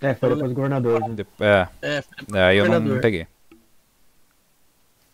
É, 0.00 0.14
foi 0.14 0.28
depois 0.28 0.48
do 0.50 0.54
governador. 0.54 1.00
né? 1.00 1.14
De- 1.14 1.26
É, 1.40 1.68
É, 1.80 2.02
é, 2.34 2.42
aí 2.42 2.56
eu 2.58 2.64
não, 2.64 2.70
Governador. 2.72 2.94
não 2.96 3.00
peguei. 3.00 3.26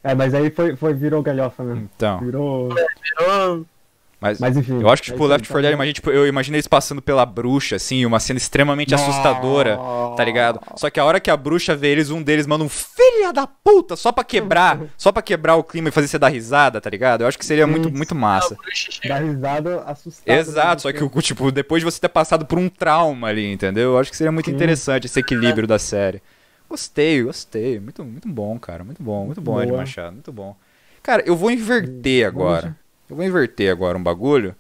É, 0.05 0.15
mas 0.15 0.35
aí 0.35 0.51
foi, 0.51 0.77
foi 0.77 0.93
virou 0.95 1.23
galhofa 1.23 1.65
mesmo. 1.65 1.89
Então, 1.97 2.21
Virou. 2.21 2.69
virou- 2.69 3.67
mas 4.21 4.39
Mas 4.41 4.57
enfim. 4.57 4.81
eu 4.81 4.89
acho 4.89 5.03
que, 5.03 5.11
é 5.11 5.13
tipo, 5.13 5.23
aí, 5.25 5.31
Left 5.31 5.49
4 5.49 5.61
Dead, 5.63 5.71
tá 5.71 5.75
imagina, 5.75 5.93
tipo, 5.93 6.11
eu 6.11 6.27
imaginei 6.27 6.57
eles 6.57 6.67
passando 6.69 7.03
pela 7.03 7.27
bruxa, 7.27 7.77
assim, 7.77 8.07
uma 8.07 8.19
cena 8.21 8.39
extremamente 8.39 8.95
assustadora. 8.95 9.79
tá 10.17 10.25
ligado? 10.25 10.61
Só 10.77 10.89
que 10.89 10.99
a 11.01 11.05
hora 11.05 11.19
que 11.21 11.31
a 11.31 11.37
bruxa 11.37 11.75
vê 11.77 11.89
eles, 11.89 12.09
um 12.11 12.23
deles 12.23 12.47
manda 12.47 12.63
um 12.65 12.69
filha 12.69 13.33
da 13.35 13.47
puta 13.47 13.97
só 13.97 14.13
pra 14.13 14.23
quebrar, 14.25 14.79
só 14.97 15.11
pra 15.13 15.21
quebrar 15.21 15.57
o 15.57 15.65
clima 15.65 15.89
e 15.89 15.93
fazer 15.93 16.07
você 16.09 16.19
dar 16.19 16.29
risada, 16.29 16.81
tá 16.81 16.89
ligado? 16.89 17.23
Eu 17.23 17.27
acho 17.27 17.37
que 17.39 17.45
seria 17.45 17.67
muito, 17.67 17.91
muito 17.91 18.15
massa. 18.15 18.57
chega- 18.73 19.19
risada 19.19 19.83
assustada. 19.83 20.39
Exato, 20.39 20.83
só 20.83 20.89
né? 20.89 20.95
que 20.95 21.05
o 21.05 21.11
tipo, 21.21 21.51
depois 21.51 21.81
de 21.83 21.85
você 21.85 22.01
ter 22.01 22.09
passado 22.09 22.47
por 22.47 22.59
um 22.59 22.69
trauma 22.69 23.29
ali, 23.29 23.53
entendeu? 23.53 23.93
Eu 23.93 23.99
acho 23.99 24.11
que 24.11 24.17
seria 24.17 24.33
muito 24.33 24.49
Sim. 24.49 24.55
interessante 24.57 25.07
esse 25.07 25.19
equilíbrio 25.21 25.67
da 25.67 25.79
série. 25.79 26.23
Gostei, 26.75 27.23
gostei. 27.23 27.79
Muito, 27.79 28.05
muito 28.05 28.29
bom, 28.29 28.59
cara. 28.59 28.83
Muito 28.83 29.01
bom, 29.01 29.27
muito 29.27 29.41
bom, 29.41 29.61
Ed 29.63 29.69
Boa. 29.69 29.79
Machado. 29.79 30.15
Muito 30.15 30.33
bom. 30.33 30.57
Cara, 31.05 31.23
eu 31.25 31.37
vou 31.37 31.49
inverter 31.51 32.27
agora. 32.27 32.77
Eu 33.09 33.15
vou 33.15 33.25
inverter 33.25 33.71
agora 33.71 33.97
um 33.97 34.03
bagulho. 34.03 34.57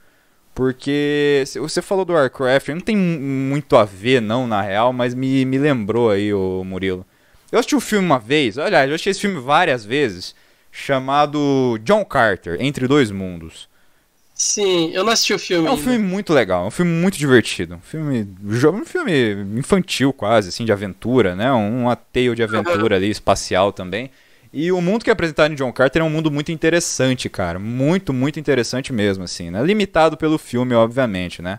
Porque 0.55 1.43
você 1.57 1.83
falou 1.83 2.05
do 2.05 2.13
Warcraft, 2.13 2.69
não 2.69 2.81
tem 2.81 2.97
mu- 2.97 3.19
muito 3.21 3.77
a 3.77 3.85
ver, 3.85 4.23
não, 4.23 4.47
na 4.47 4.63
real, 4.63 4.93
mas 4.93 5.13
me, 5.13 5.45
me 5.45 5.59
lembrou 5.59 6.11
aí, 6.11 6.33
o 6.33 6.63
Murilo. 6.65 7.05
Eu 7.51 7.59
assisti 7.59 7.75
o 7.75 7.81
filme 7.81 8.07
uma 8.07 8.21
vez, 8.21 8.57
olha, 8.57 8.87
eu 8.87 8.95
assisti 8.95 9.11
esse 9.11 9.21
filme 9.21 9.41
várias 9.41 9.85
vezes, 9.85 10.33
chamado 10.71 11.77
John 11.83 12.05
Carter, 12.05 12.57
Entre 12.61 12.87
Dois 12.87 13.11
Mundos. 13.11 13.69
Sim, 14.35 14.91
eu 14.93 15.05
não 15.05 15.13
assisti 15.13 15.33
o 15.35 15.39
filme 15.39 15.69
É 15.69 15.71
um 15.71 15.77
ainda. 15.77 15.83
filme 15.83 15.99
muito 15.99 16.33
legal, 16.33 16.65
é 16.65 16.67
um 16.69 16.71
filme 16.71 16.91
muito 16.91 17.17
divertido. 17.17 17.77
Um 17.77 17.81
filme, 17.81 18.27
um 18.45 18.85
filme 18.85 19.13
infantil 19.59 20.13
quase, 20.13 20.49
assim, 20.51 20.65
de 20.65 20.73
aventura, 20.73 21.35
né? 21.35 21.51
Um 21.53 21.85
tale 22.13 22.35
de 22.35 22.43
aventura 22.43 22.97
ali, 22.97 23.09
espacial 23.09 23.73
também. 23.73 24.11
E 24.53 24.71
o 24.71 24.81
mundo 24.81 25.03
que 25.05 25.11
é 25.11 25.13
apresentado 25.13 25.53
em 25.53 25.57
John 25.57 25.73
Carter 25.73 26.03
é 26.03 26.05
um 26.05 26.11
mundo 26.11 26.31
muito 26.31 26.53
interessante, 26.53 27.29
cara. 27.29 27.59
Muito, 27.59 28.13
muito 28.13 28.39
interessante 28.39 28.93
mesmo, 28.93 29.25
assim, 29.25 29.51
né? 29.51 29.63
Limitado 29.65 30.17
pelo 30.17 30.39
filme, 30.39 30.75
obviamente, 30.75 31.41
né? 31.41 31.59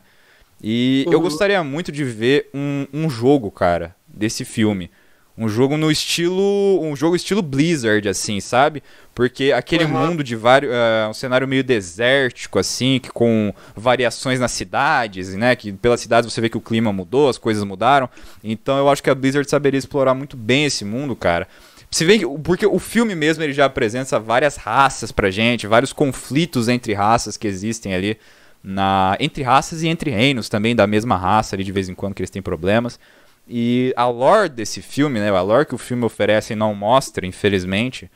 E 0.64 1.08
eu 1.12 1.20
Uhum. 1.20 1.24
gostaria 1.24 1.64
muito 1.64 1.92
de 1.92 2.04
ver 2.04 2.50
um, 2.54 2.88
um 2.94 3.10
jogo, 3.10 3.52
cara, 3.52 3.96
desse 4.08 4.46
filme. 4.46 4.90
Um 5.38 5.50
jogo 5.50 5.76
no 5.76 5.92
estilo. 5.92 6.80
Um 6.82 6.96
jogo 6.96 7.16
estilo 7.16 7.42
Blizzard, 7.42 8.08
assim, 8.08 8.40
sabe? 8.40 8.82
Porque 9.14 9.52
aquele 9.52 9.84
Uhum. 9.86 9.92
mundo 10.08 10.24
de 10.24 10.36
vários. 10.36 10.72
um 11.10 11.14
cenário 11.14 11.48
meio 11.48 11.64
desértico, 11.64 12.58
assim, 12.58 13.00
que 13.02 13.10
com 13.10 13.54
variações 13.76 14.40
nas 14.40 14.52
cidades, 14.52 15.34
né? 15.36 15.56
Que 15.56 15.74
pelas 15.74 16.00
cidades 16.00 16.32
você 16.32 16.40
vê 16.40 16.50
que 16.50 16.58
o 16.58 16.62
clima 16.62 16.94
mudou, 16.94 17.28
as 17.30 17.38
coisas 17.38 17.64
mudaram. 17.64 18.10
Então 18.44 18.78
eu 18.78 18.90
acho 18.90 19.04
que 19.04 19.10
a 19.10 19.16
Blizzard 19.16 19.50
saberia 19.50 19.78
explorar 19.78 20.14
muito 20.14 20.38
bem 20.38 20.66
esse 20.66 20.86
mundo, 20.86 21.16
cara. 21.16 21.48
Se 21.92 22.04
vê 22.04 22.18
que, 22.20 22.26
porque 22.44 22.66
o 22.66 22.80
filme 22.80 23.16
mesmo 23.16 23.44
ele 23.44 23.54
já 23.54 23.66
apresenta 23.66 24.20
várias 24.20 24.56
raças 24.58 25.12
pra 25.12 25.30
gente, 25.30 25.68
vários 25.68 25.94
conflitos 25.94 26.68
entre 26.68 26.94
raças 26.94 27.38
que 27.38 27.48
existem 27.48 27.94
ali 27.94 28.18
na 28.64 29.16
entre 29.20 29.44
raças 29.44 29.84
e 29.84 29.88
entre 29.88 30.10
reinos 30.10 30.50
também 30.50 30.76
da 30.76 30.88
mesma 30.88 31.16
raça 31.16 31.56
ali 31.56 31.64
de 31.64 31.72
vez 31.72 31.88
em 31.88 31.94
quando 31.94 32.14
que 32.16 32.22
eles 32.22 32.30
têm 32.32 32.42
problemas. 32.42 33.00
E 33.48 33.94
a 33.96 34.08
lore 34.08 34.50
desse 34.50 34.82
filme, 34.82 35.20
né, 35.20 35.30
a 35.30 35.42
lore 35.42 35.66
que 35.66 35.76
o 35.76 35.78
filme 35.78 36.04
oferece 36.04 36.54
e 36.54 36.56
não 36.56 36.74
mostra, 36.74 37.26
infelizmente, 37.28 38.10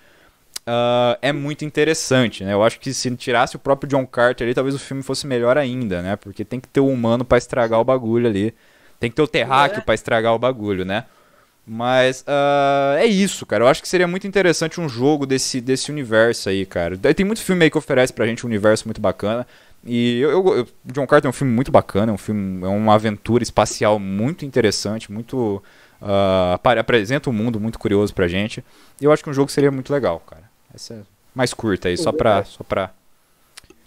ah, 0.66 1.18
é 1.22 1.32
muito 1.32 1.64
interessante, 1.66 2.44
né? 2.44 2.54
Eu 2.54 2.64
acho 2.64 2.80
que 2.80 2.94
se 2.94 3.10
tirasse 3.16 3.56
o 3.56 3.60
próprio 3.60 3.90
John 3.90 4.06
Carter 4.06 4.46
ali, 4.46 4.54
talvez 4.54 4.76
o 4.76 4.80
filme 4.80 5.02
fosse 5.04 5.26
melhor 5.28 5.58
ainda, 5.58 6.02
né? 6.02 6.16
Porque 6.16 6.44
tem 6.46 6.60
que 6.60 6.68
ter 6.68 6.80
o 6.80 6.88
humano 6.88 7.24
pra 7.26 7.38
estragar 7.38 7.80
o 7.80 7.84
bagulho 7.84 8.28
ali. 8.28 8.54
Tem 9.00 9.10
que 9.10 9.16
ter 9.16 9.22
o 9.22 9.28
terráqueo 9.28 9.80
É. 9.80 9.82
pra 9.82 9.96
estragar 9.96 10.34
o 10.34 10.40
bagulho, 10.40 10.84
né? 10.86 11.06
Mas 11.66 12.24
ah, 12.28 12.96
é 13.00 13.06
isso, 13.06 13.46
cara. 13.46 13.64
Eu 13.64 13.68
acho 13.68 13.82
que 13.82 13.88
seria 13.88 14.08
muito 14.08 14.26
interessante 14.28 14.82
um 14.82 14.90
jogo 14.90 15.26
desse, 15.26 15.62
desse 15.62 15.92
universo 15.92 16.50
aí, 16.50 16.66
cara. 16.66 16.98
Tem 16.98 17.26
muito 17.26 17.42
filme 17.42 17.64
aí 17.64 17.70
que 17.72 17.78
oferece 17.78 18.12
pra 18.12 18.26
gente 18.26 18.46
um 18.46 18.50
universo 18.50 18.88
muito 18.88 19.00
bacana. 19.00 19.46
E 19.86 20.20
eu, 20.20 20.30
eu- 20.32 20.58
eu- 20.58 20.68
John 20.86 21.08
Carter 21.08 21.28
é 21.28 21.30
um 21.30 21.34
filme 21.34 21.54
muito 21.54 21.72
bacana, 21.72 22.12
é 22.12 22.16
um 22.16 22.18
filme, 22.18 22.66
é 22.66 22.68
uma 22.68 22.94
aventura 22.96 23.42
espacial 23.44 23.98
muito 23.98 24.46
interessante, 24.46 25.12
muito 25.12 25.64
apare- 26.54 26.80
apresenta 26.80 27.30
um 27.30 27.34
mundo 27.34 27.60
muito 27.60 27.80
curioso 27.80 28.14
pra 28.14 28.28
gente. 28.28 28.64
E 29.00 29.06
eu 29.06 29.12
acho 29.12 29.24
que 29.24 29.30
um 29.30 29.34
jogo 29.34 29.50
seria 29.52 29.72
muito 29.72 29.92
legal, 29.92 30.20
cara. 30.20 30.44
Essa 30.74 30.94
é 30.96 31.02
mais 31.34 31.54
curta 31.54 31.88
aí, 31.88 31.98
só 31.98 32.12
pra, 32.12 32.44
só 32.44 32.64
pra 32.64 32.92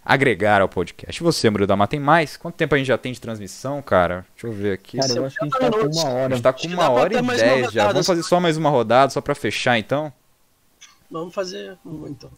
agregar 0.05 0.61
ao 0.63 0.69
podcast. 0.69 1.21
E 1.21 1.25
você, 1.25 1.49
Murilo 1.51 1.67
da 1.67 1.77
Mata, 1.77 1.91
tem 1.93 2.01
mais? 2.01 2.37
Quanto 2.37 2.55
tempo 2.57 2.75
a 2.75 2.79
gente 2.79 2.87
já 2.89 2.99
tem 2.99 3.13
de 3.13 3.21
transmissão, 3.21 3.81
cara? 3.83 4.27
Deixa 4.35 4.47
eu 4.47 4.53
ver 4.53 4.73
aqui. 4.73 4.99
Cara, 4.99 5.13
eu 5.13 5.25
acho 5.27 5.37
que 5.39 5.45
a 5.45 5.47
gente 5.47 5.59
tá 5.59 5.71
com 5.71 5.87
uma 5.87 6.03
a 6.09 6.11
hora. 6.13 6.35
gente 6.35 6.43
tá 6.43 6.53
com 6.53 6.67
uma 6.69 6.89
hora 6.91 7.15
e 7.15 7.21
uma 7.21 7.35
dez 7.37 7.71
já. 7.73 7.89
Vamos 7.89 8.07
fazer 8.07 8.23
só 8.23 8.41
mais 8.41 8.57
uma 8.57 8.71
rodada, 8.71 9.11
só 9.13 9.21
pra 9.21 9.35
fechar 9.35 9.79
então? 9.79 10.13
Vamos 11.11 11.35
fazer 11.35 11.77
um, 11.85 12.09
então. 12.09 12.31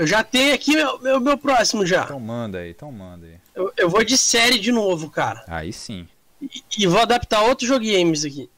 Eu 0.00 0.06
já 0.06 0.24
tenho 0.24 0.54
aqui 0.54 0.74
meu, 0.74 0.98
meu, 1.00 1.20
meu 1.20 1.36
próximo 1.36 1.84
já. 1.84 2.04
Então 2.04 2.18
manda 2.18 2.58
aí, 2.60 2.70
então 2.70 2.90
manda 2.90 3.26
aí. 3.26 3.34
Eu, 3.54 3.70
eu 3.76 3.90
vou 3.90 4.02
de 4.02 4.16
série 4.16 4.58
de 4.58 4.72
novo, 4.72 5.10
cara. 5.10 5.44
Aí 5.46 5.74
sim. 5.74 6.08
E, 6.40 6.62
e 6.78 6.86
vou 6.86 7.00
adaptar 7.00 7.42
outro 7.42 7.66
jogo 7.66 7.84
games 7.84 8.24
aqui. 8.24 8.48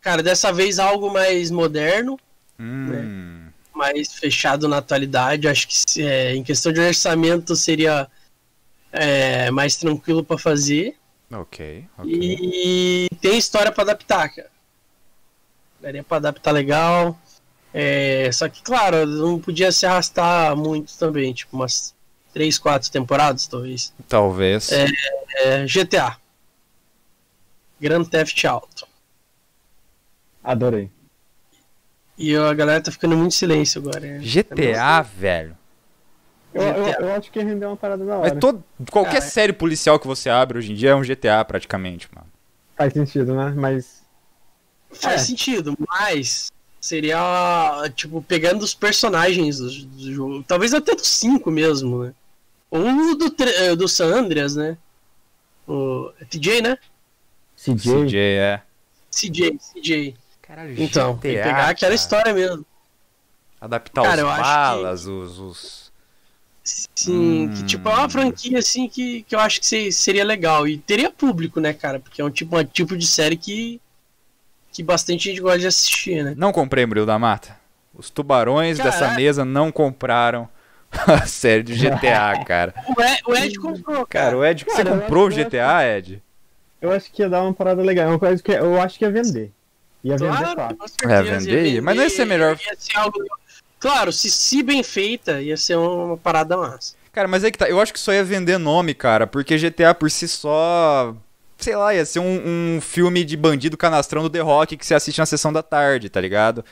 Cara, 0.00 0.22
dessa 0.22 0.50
vez 0.50 0.78
algo 0.78 1.12
mais 1.12 1.50
moderno, 1.50 2.18
Hum. 2.58 3.48
mais 3.74 4.14
fechado 4.14 4.66
na 4.66 4.78
atualidade. 4.78 5.46
Acho 5.46 5.68
que 5.68 6.00
é, 6.02 6.34
em 6.34 6.42
questão 6.42 6.72
de 6.72 6.80
orçamento 6.80 7.54
seria 7.54 8.08
é, 8.92 9.50
mais 9.50 9.76
tranquilo 9.76 10.24
pra 10.24 10.38
fazer. 10.38 10.96
Ok, 11.30 11.84
ok. 11.98 12.10
E 12.10 13.08
tem 13.20 13.36
história 13.36 13.70
pra 13.70 13.82
adaptar, 13.82 14.30
cara. 14.34 14.50
Daria 15.82 16.02
pra 16.02 16.16
adaptar 16.16 16.50
legal. 16.52 17.18
É, 17.76 18.30
só 18.30 18.48
que, 18.48 18.62
claro, 18.62 19.04
não 19.04 19.40
podia 19.40 19.72
se 19.72 19.84
arrastar 19.84 20.56
muito 20.56 20.96
também. 20.96 21.32
Tipo, 21.34 21.56
umas 21.56 21.92
3, 22.32 22.56
4 22.58 22.88
temporadas, 22.90 23.48
talvez. 23.48 23.92
Talvez. 24.08 24.70
É, 24.70 25.66
GTA. 25.66 26.16
Grand 27.80 28.04
Theft 28.04 28.44
Auto. 28.44 28.86
Adorei. 30.42 30.88
E 32.16 32.36
a 32.36 32.54
galera 32.54 32.80
tá 32.80 32.92
ficando 32.92 33.16
muito 33.16 33.32
em 33.32 33.36
silêncio 33.36 33.80
agora. 33.80 34.06
é. 34.06 34.18
GTA, 34.20 35.02
velho. 35.02 35.56
Eu, 36.52 36.62
eu, 36.62 36.86
eu 36.86 37.12
acho 37.14 37.32
que 37.32 37.42
rendeu 37.42 37.68
uma 37.70 37.76
parada 37.76 38.04
da 38.06 38.16
hora. 38.16 38.30
Mas 38.30 38.38
todo, 38.40 38.62
qualquer 38.92 39.14
Cara. 39.18 39.20
série 39.22 39.52
policial 39.52 39.98
que 39.98 40.06
você 40.06 40.30
abre 40.30 40.56
hoje 40.58 40.70
em 40.70 40.76
dia 40.76 40.90
é 40.90 40.94
um 40.94 41.02
GTA 41.02 41.44
praticamente, 41.44 42.08
mano. 42.14 42.28
Faz 42.76 42.92
sentido, 42.92 43.34
né? 43.34 43.52
Mas. 43.56 44.04
Faz 44.92 45.22
É. 45.22 45.24
sentido, 45.24 45.76
mas 45.88 46.52
seria, 46.84 47.90
tipo, 47.96 48.20
pegando 48.22 48.62
os 48.62 48.74
personagens 48.74 49.58
do, 49.58 49.70
do 49.86 50.12
jogo. 50.12 50.44
Talvez 50.46 50.74
até 50.74 50.94
do 50.94 51.04
5 51.04 51.50
mesmo, 51.50 52.04
né? 52.04 52.14
Ou 52.70 53.16
do, 53.16 53.34
eh, 53.42 53.74
do 53.74 53.88
San 53.88 54.14
Andreas, 54.14 54.54
né? 54.54 54.76
O 55.66 56.12
é 56.20 56.24
TJ, 56.24 56.60
né? 56.60 56.78
CJ. 57.56 58.04
CJ 58.06 58.18
é. 58.18 58.62
CJ, 59.10 59.58
CJ. 59.58 60.14
Caralho, 60.42 60.82
Então, 60.82 61.16
tem 61.16 61.36
que 61.36 61.42
pegar 61.42 61.68
aquela 61.70 61.94
história 61.94 62.34
mesmo. 62.34 62.66
Adaptar 63.60 64.02
Cara, 64.02 64.26
os 64.26 64.36
balas, 64.38 65.06
os, 65.06 65.38
os. 65.38 65.92
Sim, 66.62 67.50
que 67.54 67.62
Hum. 67.62 67.66
tipo, 67.66 67.88
é 67.88 67.92
uma 67.94 68.08
franquia 68.10 68.58
assim 68.58 68.88
que, 68.88 69.22
que 69.22 69.34
eu 69.34 69.38
acho 69.40 69.60
que 69.60 69.66
se- 69.66 69.92
seria 69.92 70.24
legal. 70.24 70.66
E 70.68 70.76
teria 70.78 71.10
público, 71.10 71.60
né, 71.60 71.72
cara? 71.72 71.98
Porque 71.98 72.20
é 72.20 72.24
um 72.24 72.30
tipo, 72.30 72.58
um 72.58 72.64
tipo 72.64 72.96
de 72.96 73.06
série 73.06 73.36
que, 73.36 73.80
que 74.74 74.82
bastante 74.82 75.30
gente 75.30 75.40
gosta 75.40 75.60
de 75.60 75.66
assistir, 75.68 76.22
né? 76.22 76.34
Não 76.36 76.52
comprei, 76.52 76.84
Murilo 76.84 77.06
da 77.06 77.18
Mata. 77.18 77.56
Os 77.94 78.10
tubarões 78.10 78.76
Cara, 78.76 78.90
dessa 78.90 79.06
é. 79.06 79.14
mesa 79.14 79.44
não 79.44 79.70
compraram 79.72 80.48
a 81.06 81.24
série 81.26 81.62
de 81.62 81.74
GTA, 81.76 82.42
cara. 82.44 82.74
O 82.96 83.00
Ed, 83.00 83.22
o 83.26 83.34
Ed 83.36 83.58
comprou, 83.58 84.04
Cara, 84.06 84.26
cara. 84.26 84.36
o 84.38 84.44
Ed, 84.44 84.64
você 84.64 84.76
Cara, 84.82 84.90
eu 84.96 85.00
comprou 85.00 85.24
o 85.24 85.28
acho 85.28 85.36
que 85.36 85.44
GTA, 85.44 85.96
Ed? 85.96 86.22
Eu 86.82 86.90
acho 86.92 87.10
que 87.10 87.22
ia 87.22 87.28
dar 87.30 87.42
uma 87.42 87.54
parada 87.54 87.80
legal. 87.82 88.06
É 88.06 88.08
uma 88.10 88.18
coisa 88.18 88.42
que 88.42 88.50
eu 88.52 88.80
acho 88.82 88.98
que 88.98 89.04
ia 89.04 89.10
vender. 89.10 89.50
Ia 90.02 90.16
vender 90.18 90.36
Claro, 90.54 90.76
com 90.76 90.88
certeza, 90.88 91.14
É, 91.14 91.22
vender, 91.38 91.66
ia 91.74 91.82
mas 91.82 91.96
não 91.96 92.02
ia 92.02 92.10
ser 92.10 92.24
melhor- 92.26 92.58
ia 92.62 92.76
ser 92.78 92.98
algo- 92.98 93.18
Claro, 93.78 94.12
se, 94.12 94.30
se 94.30 94.62
bem 94.62 94.82
feita, 94.82 95.40
ia 95.40 95.56
ser 95.56 95.76
uma 95.76 96.16
parada 96.16 96.56
massa. 96.56 96.94
Cara, 97.12 97.28
mas 97.28 97.44
aí 97.44 97.52
que 97.52 97.58
tá. 97.58 97.68
Eu 97.68 97.80
acho 97.80 97.92
que 97.92 98.00
só 98.00 98.12
ia 98.12 98.24
vender 98.24 98.58
nome, 98.58 98.92
cara, 98.92 99.26
porque 99.26 99.56
GTA 99.56 99.94
por 99.94 100.10
si 100.10 100.26
só. 100.26 101.14
Sei 101.56 101.76
lá, 101.76 101.94
ia 101.94 102.04
ser 102.04 102.18
um, 102.18 102.76
um 102.76 102.80
filme 102.80 103.24
de 103.24 103.36
bandido 103.36 103.76
canastrão 103.76 104.22
do 104.22 104.30
The 104.30 104.40
Rock 104.40 104.76
que 104.76 104.84
você 104.84 104.94
assiste 104.94 105.18
na 105.18 105.26
sessão 105.26 105.52
da 105.52 105.62
tarde, 105.62 106.08
tá 106.08 106.20
ligado? 106.20 106.64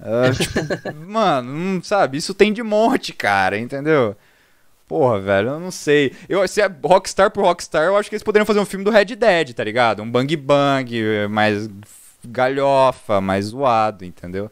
Ah, 0.00 0.30
tipo, 0.34 0.60
mano, 1.06 1.52
não 1.52 1.82
sabe? 1.82 2.18
Isso 2.18 2.34
tem 2.34 2.52
de 2.52 2.62
monte, 2.62 3.12
cara, 3.12 3.58
entendeu? 3.58 4.16
Porra, 4.86 5.20
velho, 5.20 5.48
eu 5.50 5.60
não 5.60 5.70
sei. 5.70 6.12
Eu, 6.28 6.46
se 6.46 6.60
é 6.60 6.70
Rockstar 6.82 7.30
por 7.30 7.44
Rockstar, 7.44 7.84
eu 7.84 7.96
acho 7.96 8.08
que 8.08 8.16
eles 8.16 8.22
poderiam 8.22 8.46
fazer 8.46 8.60
um 8.60 8.66
filme 8.66 8.84
do 8.84 8.90
Red 8.90 9.06
Dead, 9.06 9.54
tá 9.54 9.64
ligado? 9.64 10.02
Um 10.02 10.10
bang 10.10 10.36
bang, 10.36 11.28
mais 11.30 11.68
galhofa, 12.24 13.20
mais 13.20 13.46
zoado, 13.46 14.04
entendeu? 14.04 14.50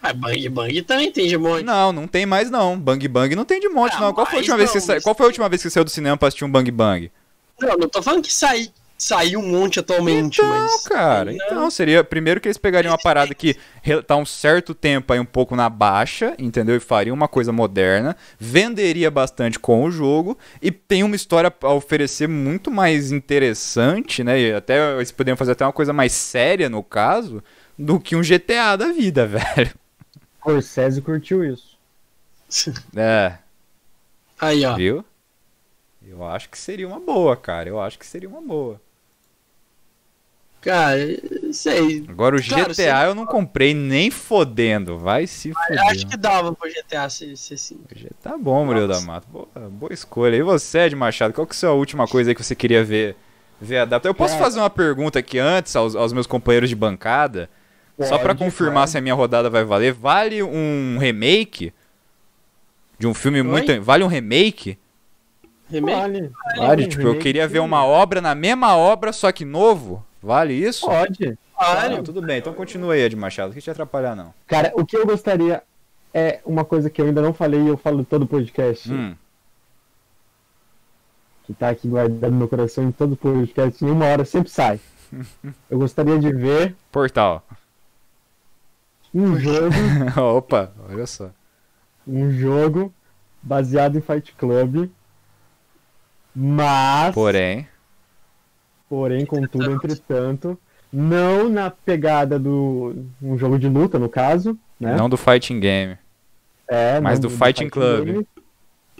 Mas 0.00 0.12
Bang 0.12 0.48
Bang 0.48 0.82
também 0.82 1.10
tem 1.10 1.26
de 1.26 1.36
monte. 1.36 1.64
Não, 1.64 1.92
não 1.92 2.06
tem 2.06 2.24
mais 2.24 2.50
não. 2.50 2.78
Bang 2.78 3.06
Bang 3.08 3.34
não 3.34 3.44
tem 3.44 3.60
de 3.60 3.68
monte 3.68 3.96
Ah, 3.96 4.00
não. 4.00 4.12
Qual 4.12 4.26
foi, 4.26 4.36
a 4.36 4.38
última 4.38 4.56
vez 4.56 4.70
que 4.70 4.76
não, 4.76 4.80
você 4.80 4.86
sa... 4.86 4.94
mas 4.94 5.02
Qual 5.02 5.14
foi 5.14 5.24
a 5.24 5.28
última 5.28 5.48
vez 5.48 5.62
que 5.62 5.70
saiu 5.70 5.84
do 5.84 5.90
cinema 5.90 6.16
pra 6.16 6.28
assistir 6.28 6.44
um 6.44 6.50
Bang 6.50 6.70
Bang? 6.70 7.10
Não, 7.60 7.76
não 7.76 7.88
tô 7.88 8.00
falando 8.00 8.22
que 8.22 8.32
sai, 8.32 8.70
saiu 8.98 9.40
um 9.40 9.48
monte 9.48 9.80
atualmente, 9.80 10.42
Então, 10.42 10.48
mas. 10.48 10.82
cara, 10.84 11.32
Não. 11.32 11.32
então 11.32 11.70
seria 11.70 12.02
primeiro 12.04 12.40
que 12.40 12.48
eles 12.48 12.58
pegariam 12.58 12.92
uma 12.92 12.98
parada 12.98 13.34
que 13.34 13.56
tá 14.06 14.16
um 14.16 14.26
certo 14.26 14.74
tempo 14.74 15.12
aí 15.12 15.20
um 15.20 15.24
pouco 15.24 15.54
na 15.56 15.68
baixa, 15.70 16.34
entendeu? 16.38 16.76
E 16.76 16.80
fariam 16.80 17.14
uma 17.14 17.28
coisa 17.28 17.52
moderna, 17.52 18.16
venderia 18.38 19.10
bastante 19.10 19.58
com 19.58 19.84
o 19.84 19.90
jogo 19.90 20.36
e 20.60 20.70
tem 20.72 21.02
uma 21.04 21.16
história 21.16 21.52
a 21.62 21.72
oferecer 21.72 22.28
muito 22.28 22.70
mais 22.70 23.12
interessante, 23.12 24.24
né? 24.24 24.40
E 24.40 24.52
até 24.52 24.96
eles 24.96 25.12
poderiam 25.12 25.36
fazer 25.36 25.52
até 25.52 25.64
uma 25.64 25.72
coisa 25.72 25.92
mais 25.92 26.12
séria 26.12 26.68
no 26.68 26.82
caso 26.82 27.42
do 27.78 28.00
que 28.00 28.16
um 28.16 28.22
GTA 28.22 28.76
da 28.76 28.88
vida, 28.92 29.24
velho. 29.28 29.70
Scorsese 30.40 31.00
curtiu 31.00 31.44
isso. 31.44 31.78
É, 32.96 33.38
Aí, 34.38 34.64
ó. 34.64 34.74
viu? 34.74 35.04
Eu 36.02 36.24
acho 36.24 36.48
que 36.48 36.58
seria 36.58 36.86
uma 36.88 36.98
boa, 37.00 37.36
cara. 37.36 37.68
Eu 37.68 37.80
acho 37.80 37.98
que 37.98 38.06
seria 38.06 38.28
uma 38.28 38.40
boa. 38.40 38.80
Cara, 40.60 40.98
sei. 41.52 42.04
Agora 42.08 42.36
o 42.36 42.40
GTA 42.40 42.54
Claro, 42.56 42.74
sim. 42.74 42.82
eu 43.06 43.14
não 43.14 43.26
comprei 43.26 43.72
nem 43.74 44.10
fodendo. 44.10 44.98
Vai 44.98 45.26
se 45.26 45.50
Eu 45.50 45.82
acho 45.88 46.06
que 46.06 46.16
dava 46.16 46.52
pro 46.52 46.68
GTA 46.68 47.08
ser, 47.08 47.32
assim. 47.32 47.78
Tá 48.20 48.36
bom, 48.36 48.64
Murilo 48.66 48.88
da. 48.88 49.00
Mata. 49.00 49.26
Boa, 49.30 49.48
boa 49.70 49.92
escolha. 49.92 50.34
E 50.36 50.42
você, 50.42 50.80
Ed 50.80 50.96
Machado, 50.96 51.32
qual 51.32 51.46
que 51.46 51.52
é 51.54 51.56
a 51.56 51.58
sua 51.60 51.72
última 51.72 52.06
coisa 52.08 52.30
aí 52.30 52.34
que 52.34 52.42
você 52.42 52.56
queria 52.56 52.82
ver, 52.84 53.14
ver 53.60 53.78
adaptar? 53.78 54.08
Eu 54.08 54.14
posso 54.14 54.34
É. 54.34 54.38
fazer 54.38 54.58
uma 54.58 54.68
pergunta 54.70 55.20
aqui 55.20 55.38
antes 55.38 55.74
aos, 55.76 55.94
aos 55.94 56.12
meus 56.12 56.26
companheiros 56.26 56.68
de 56.68 56.76
bancada? 56.76 57.48
só 58.00 58.16
pra 58.16 58.28
Pode, 58.32 58.38
confirmar 58.44 58.82
pode. 58.82 58.90
se 58.92 58.98
a 58.98 59.00
minha 59.00 59.14
rodada 59.14 59.50
vai 59.50 59.64
valer. 59.64 59.92
Vale 59.92 60.40
um 60.42 60.98
remake 61.00 61.72
de 62.98 63.06
um 63.08 63.14
filme 63.14 63.38
Oi? 63.40 63.46
muito... 63.46 63.80
Vale 63.82 64.04
um 64.04 64.06
remake? 64.08 64.78
Remake? 65.70 65.96
Vale. 66.00 66.30
Vale, 66.56 66.86
tipo, 66.86 67.02
eu 67.02 67.18
queria 67.18 67.46
ver 67.48 67.58
uma 67.58 67.84
obra 67.84 68.20
na 68.20 68.34
mesma 68.36 68.76
obra, 68.76 69.12
só 69.12 69.32
que 69.32 69.44
novo. 69.44 70.04
Vale 70.22 70.52
isso? 70.54 70.86
Pode. 70.86 71.38
Vale. 71.58 71.96
Não, 71.96 72.02
tudo 72.04 72.20
bem, 72.22 72.38
então 72.38 72.52
continua 72.54 72.94
aí, 72.94 73.00
Ed 73.02 73.16
Machado. 73.16 73.48
Não 73.48 73.54
quis 73.54 73.64
te 73.64 73.70
atrapalhar, 73.70 74.14
não. 74.16 74.32
Cara, 74.46 74.72
o 74.74 74.84
que 74.86 74.96
eu 74.96 75.06
gostaria 75.06 75.62
é 76.14 76.40
uma 76.44 76.64
coisa 76.64 76.88
que 76.90 77.00
eu 77.00 77.06
ainda 77.06 77.20
não 77.22 77.32
falei 77.34 77.60
e 77.60 77.68
eu 77.68 77.76
falo 77.76 78.04
todo 78.04 78.26
podcast, 78.26 78.92
Hum. 78.92 79.14
que 81.44 81.54
tá 81.54 81.70
aqui 81.70 81.88
guardado 81.88 82.30
no 82.30 82.38
meu 82.38 82.48
coração 82.48 82.84
em 82.84 82.92
todo 82.92 83.16
podcast, 83.16 83.84
em 83.84 83.90
uma 83.90 84.06
hora 84.06 84.24
sempre 84.24 84.50
sai. 84.50 84.78
Eu 85.70 85.78
gostaria 85.78 86.18
de 86.18 86.30
ver 86.32 86.76
Portal. 86.92 87.42
um 89.14 89.38
jogo, 89.38 89.74
Opa, 90.36 90.70
olha 90.88 91.06
só. 91.06 91.30
um 92.06 92.30
jogo 92.30 92.92
baseado 93.42 93.96
em 93.96 94.00
Fight 94.02 94.34
Club, 94.34 94.90
mas, 96.34 97.14
Porém, 97.14 97.66
porém, 98.88 99.24
contudo, 99.26 99.70
entretanto, 99.70 100.58
não 100.92 101.48
na 101.48 101.70
pegada 101.70 102.38
do 102.38 103.04
um 103.22 103.36
jogo 103.36 103.58
de 103.58 103.68
luta, 103.68 103.98
no 103.98 104.08
caso, 104.08 104.58
né? 104.80 104.96
não 104.96 105.08
do 105.08 105.16
fighting 105.16 105.60
game. 105.60 105.96
É, 106.68 107.00
Mas 107.00 107.18
não 107.18 107.30
do 107.30 107.36
Fighting 107.36 107.70
Club. 107.70 108.04
Game, 108.04 108.26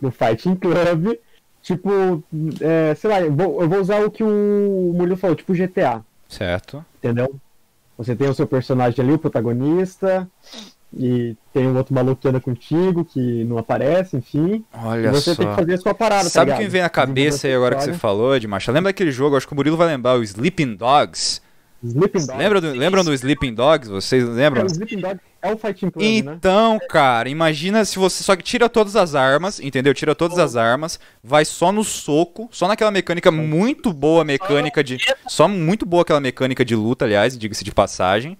Do 0.00 0.10
Fighting 0.10 0.56
Club. 0.56 1.18
Tipo, 1.60 2.24
é, 2.62 2.94
sei 2.94 3.10
lá, 3.10 3.20
eu 3.20 3.30
vou, 3.34 3.60
eu 3.60 3.68
vou 3.68 3.80
usar 3.80 4.02
o 4.02 4.10
que 4.10 4.22
o 4.22 4.92
Murilo 4.94 5.16
falou, 5.18 5.36
tipo 5.36 5.52
GTA, 5.52 6.02
Certo. 6.26 6.82
entendeu? 6.96 7.34
Você 7.98 8.16
tem 8.16 8.28
o 8.28 8.32
seu 8.32 8.46
personagem 8.46 9.04
ali, 9.04 9.12
o 9.12 9.18
protagonista, 9.18 10.26
e 10.92 11.36
tem 11.52 11.66
um 11.66 11.76
outro 11.76 11.94
maluco 11.94 12.20
que 12.22 12.28
anda 12.28 12.40
contigo, 12.40 13.04
que 13.04 13.44
não 13.44 13.58
aparece, 13.58 14.16
enfim. 14.16 14.64
Olha 14.72 15.10
você 15.12 15.34
só. 15.34 15.42
tem 15.42 15.48
que 15.48 15.54
fazer 15.54 15.74
a 15.74 15.78
sua 15.78 15.94
parada, 15.94 16.30
tá 16.30 16.30
Sabe 16.30 16.50
o 16.50 16.54
que 16.54 16.60
ligado? 16.60 16.66
me 16.66 16.72
vem 16.72 16.82
na 16.82 16.88
cabeça 16.88 17.46
aí 17.46 17.54
agora 17.54 17.76
que 17.76 17.84
você 17.84 17.92
falou, 17.92 18.38
de 18.38 18.46
Lembra 18.46 18.82
daquele 18.82 19.10
jogo, 19.10 19.36
acho 19.36 19.46
que 19.46 19.52
o 19.52 19.56
Murilo 19.56 19.76
vai 19.76 19.86
lembrar, 19.86 20.18
o 20.18 20.22
Sleeping 20.22 20.74
Dogs, 20.76 21.40
Sleeping 21.82 22.26
Dogs. 22.26 22.36
Lembra 22.36 22.60
do, 22.60 22.72
lembram 22.72 23.04
do 23.04 23.12
Sleeping 23.14 23.54
Dogs? 23.54 23.88
Vocês 23.88 24.24
É, 24.24 24.26
lembram? 24.26 24.64
o 24.64 24.66
Sleeping 24.66 25.00
Dogs 25.00 25.20
é 25.40 25.52
o 25.52 25.58
Fighting 25.58 25.90
Club, 25.90 26.18
né? 26.22 26.38
Então, 26.38 26.78
cara, 26.88 27.28
imagina 27.28 27.84
se 27.84 27.98
você 27.98 28.24
só 28.24 28.34
que 28.34 28.42
tira 28.42 28.68
todas 28.68 28.96
as 28.96 29.14
armas, 29.14 29.60
entendeu? 29.60 29.94
Tira 29.94 30.14
todas 30.14 30.38
as 30.38 30.56
armas, 30.56 30.98
vai 31.22 31.44
só 31.44 31.70
no 31.70 31.84
soco, 31.84 32.48
só 32.50 32.66
naquela 32.66 32.90
mecânica 32.90 33.30
muito 33.30 33.92
boa 33.92 34.24
mecânica 34.24 34.82
de, 34.82 34.98
só 35.28 35.46
muito 35.46 35.86
boa 35.86 36.02
aquela 36.02 36.20
mecânica 36.20 36.64
de 36.64 36.74
luta, 36.74 37.04
aliás, 37.04 37.38
diga-se 37.38 37.62
de 37.64 37.72
passagem. 37.72 38.36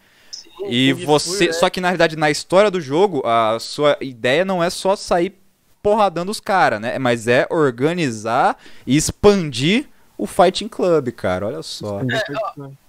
E 0.67 0.93
você, 0.93 1.47
né? 1.47 1.53
só 1.53 1.71
que 1.71 1.81
na 1.81 1.89
realidade 1.89 2.17
na 2.17 2.31
história 2.31 2.71
do 2.71 2.81
jogo, 2.81 3.23
a 3.25 3.59
sua 3.61 3.97
ideia 4.01 4.45
não 4.45 4.63
é 4.63 4.71
só 4.71 4.97
sair 4.97 5.35
porradando 5.83 6.31
os 6.31 6.41
caras, 6.41 6.81
né? 6.81 6.99
Mas 6.99 7.29
é 7.29 7.47
organizar 7.51 8.57
e 8.87 8.97
expandir 8.97 9.87
o 10.17 10.27
Fighting 10.27 10.69
Club, 10.69 11.13
cara. 11.13 11.47
Olha 11.47 11.63
só. 11.63 12.01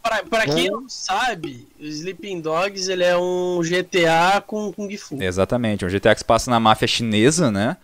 Pra, 0.02 0.24
pra 0.24 0.46
quem 0.46 0.72
não 0.72 0.90
sabe, 0.90 1.68
o 1.80 1.86
Sleeping 1.86 2.42
Dogs 2.42 2.92
ele 2.92 3.04
é 3.04 3.16
um 3.16 3.62
GTA 3.62 4.42
com 4.46 4.74
Kung 4.74 4.98
Fu. 4.98 5.22
Exatamente, 5.22 5.86
um 5.86 5.90
GTA 5.90 6.16
que 6.16 6.22
se 6.22 6.26
passa 6.26 6.50
na 6.50 6.60
máfia 6.60 6.88
chinesa, 6.88 7.52
né? 7.52 7.78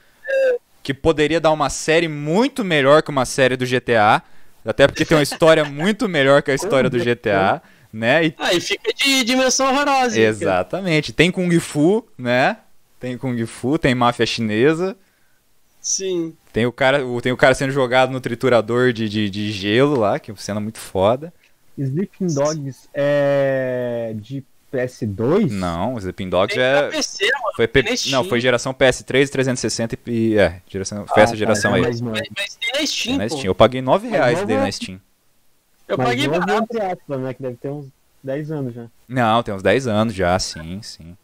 Que 0.82 0.94
poderia 0.94 1.40
dar 1.40 1.52
uma 1.52 1.70
série 1.70 2.08
muito 2.08 2.64
melhor 2.64 3.04
que 3.04 3.12
uma 3.12 3.26
série 3.26 3.56
do 3.56 3.66
GTA. 3.66 4.24
Até 4.66 4.88
porque 4.88 5.06
tem 5.06 5.16
uma 5.16 5.24
história 5.24 5.64
muito 5.64 6.10
melhor 6.10 6.42
que 6.42 6.50
a 6.50 6.56
história 6.56 6.90
do 6.90 6.98
GTA, 6.98 7.62
né? 7.98 8.26
E- 8.28 8.36
Aí 8.38 8.60
fica 8.60 8.94
de 8.94 9.24
dimensão 9.24 9.68
horrorosa. 9.68 10.16
cara? 10.16 10.22
exatamente. 10.28 11.14
Tem 11.14 11.32
Kung 11.32 11.60
Fu, 11.60 12.06
né? 12.18 12.58
Tem 13.00 13.18
Kung 13.18 13.46
Fu, 13.46 13.78
tem 13.78 13.96
máfia 13.96 14.26
chinesa. 14.26 14.96
Sim. 15.82 16.34
Tem 16.52 16.66
o 16.66 16.72
cara, 16.72 17.06
o- 17.06 17.22
tem 17.22 17.32
o 17.32 17.38
cara 17.38 17.54
sendo 17.54 17.72
jogado 17.72 18.12
no 18.12 18.20
triturador 18.20 18.92
de, 18.92 19.08
de, 19.08 19.30
de 19.30 19.52
gelo 19.52 20.00
lá, 20.00 20.20
que 20.20 20.32
é 20.32 20.34
uma 20.34 20.40
cena 20.40 20.60
muito 20.60 20.80
foda. 20.80 21.32
Sleeping 21.78 22.28
Dogs 22.34 22.88
é 22.94 24.14
de 24.16 24.44
PS2? 24.74 25.50
Não, 25.52 25.98
Sleeping 25.98 26.30
Dogs 26.30 26.56
Tem 26.56 26.64
é. 26.64 26.90
PC, 26.90 27.26
mano. 27.26 27.54
Foi 27.56 27.68
P- 27.68 27.84
tem 27.84 27.96
na 28.12 28.18
não, 28.18 28.24
foi 28.24 28.40
geração 28.40 28.74
PS3 28.74 29.30
360 29.30 29.98
e. 30.08 30.38
É, 30.38 30.62
geração, 30.68 31.06
foi 31.06 31.22
Ah, 31.22 31.24
essa 31.24 31.34
tá, 31.34 31.38
geração 31.38 31.72
é 31.76 31.80
aí. 31.80 31.82
Mas, 31.84 32.02
mas 32.02 32.56
tem 32.56 32.70
na 32.72 32.78
Tem 32.78 32.88
Steam, 32.88 33.18
na 33.18 33.28
pô. 33.28 33.30
Steam. 33.38 33.46
Eu 33.46 33.56
paguei 33.56 33.82
9 33.82 34.08
reais 34.08 34.40
dele 34.40 34.54
é- 34.60 34.64
na 34.64 34.72
Steam. 34.72 35.00
Eu 35.88 35.98
Mas 35.98 36.08
paguei 36.08 36.28
barato. 36.28 36.52
entre 36.64 36.82
aspas, 36.82 37.20
né? 37.20 37.34
Que 37.34 37.42
deve 37.42 37.56
ter 37.58 37.70
uns 37.70 37.88
10 38.24 38.52
anos 38.52 38.74
já. 38.74 38.86
Não, 39.08 39.44
tem 39.44 39.54
uns 39.54 39.62
10 39.64 39.88
anos 39.88 40.14
já, 40.14 40.38
sim, 40.40 40.82
sim. 40.82 41.16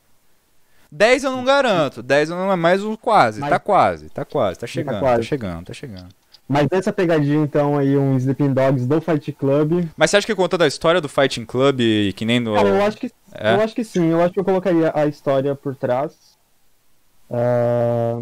10 0.91 1.24
eu 1.24 1.32
não 1.32 1.43
garanto, 1.45 2.03
10 2.03 2.30
eu 2.30 2.36
não 2.36 2.51
é 2.51 2.55
mais 2.55 2.84
o 2.84 2.97
quase, 2.97 3.39
Mas- 3.39 3.49
tá 3.49 3.59
quase, 3.59 4.09
tá 4.09 4.26
quase, 4.26 4.59
tá 4.59 4.68
chegando, 4.68 4.95
tá, 4.95 4.99
quase. 4.99 5.24
chegando, 5.24 5.66
tá 5.66 5.74
chegando. 5.74 6.09
Mas 6.47 6.68
nessa 6.70 6.91
pegadinha, 6.91 7.41
então, 7.41 7.78
aí, 7.78 7.95
um 7.97 8.18
Sleeping 8.18 8.53
Dogs 8.53 8.86
do 8.86 8.99
Fight 8.99 9.32
Club. 9.32 9.86
Mas 9.95 10.12
você 10.12 10.18
acha 10.18 10.28
que 10.28 10.36
contando 10.36 10.64
a 10.64 10.68
história 10.68 10.99
do 10.99 11.07
Fighting 11.07 11.45
Club, 11.45 11.80
que 12.14 12.26
nem 12.26 12.41
no... 12.41 12.53
Cara, 12.55 12.68
eu 12.68 12.82
acho 12.84 12.97
que, 12.97 13.09
É? 13.34 13.55
eu 13.55 13.62
acho 13.62 13.74
que 13.74 13.86
sim. 13.86 14.09
Eu 14.12 14.22
acho 14.22 14.34
que 14.34 14.39
eu 14.41 14.43
colocaria 14.43 14.91
a 14.93 15.05
história 15.05 15.55
por 15.55 15.74
trás. 15.78 16.14
Ah, 17.30 18.22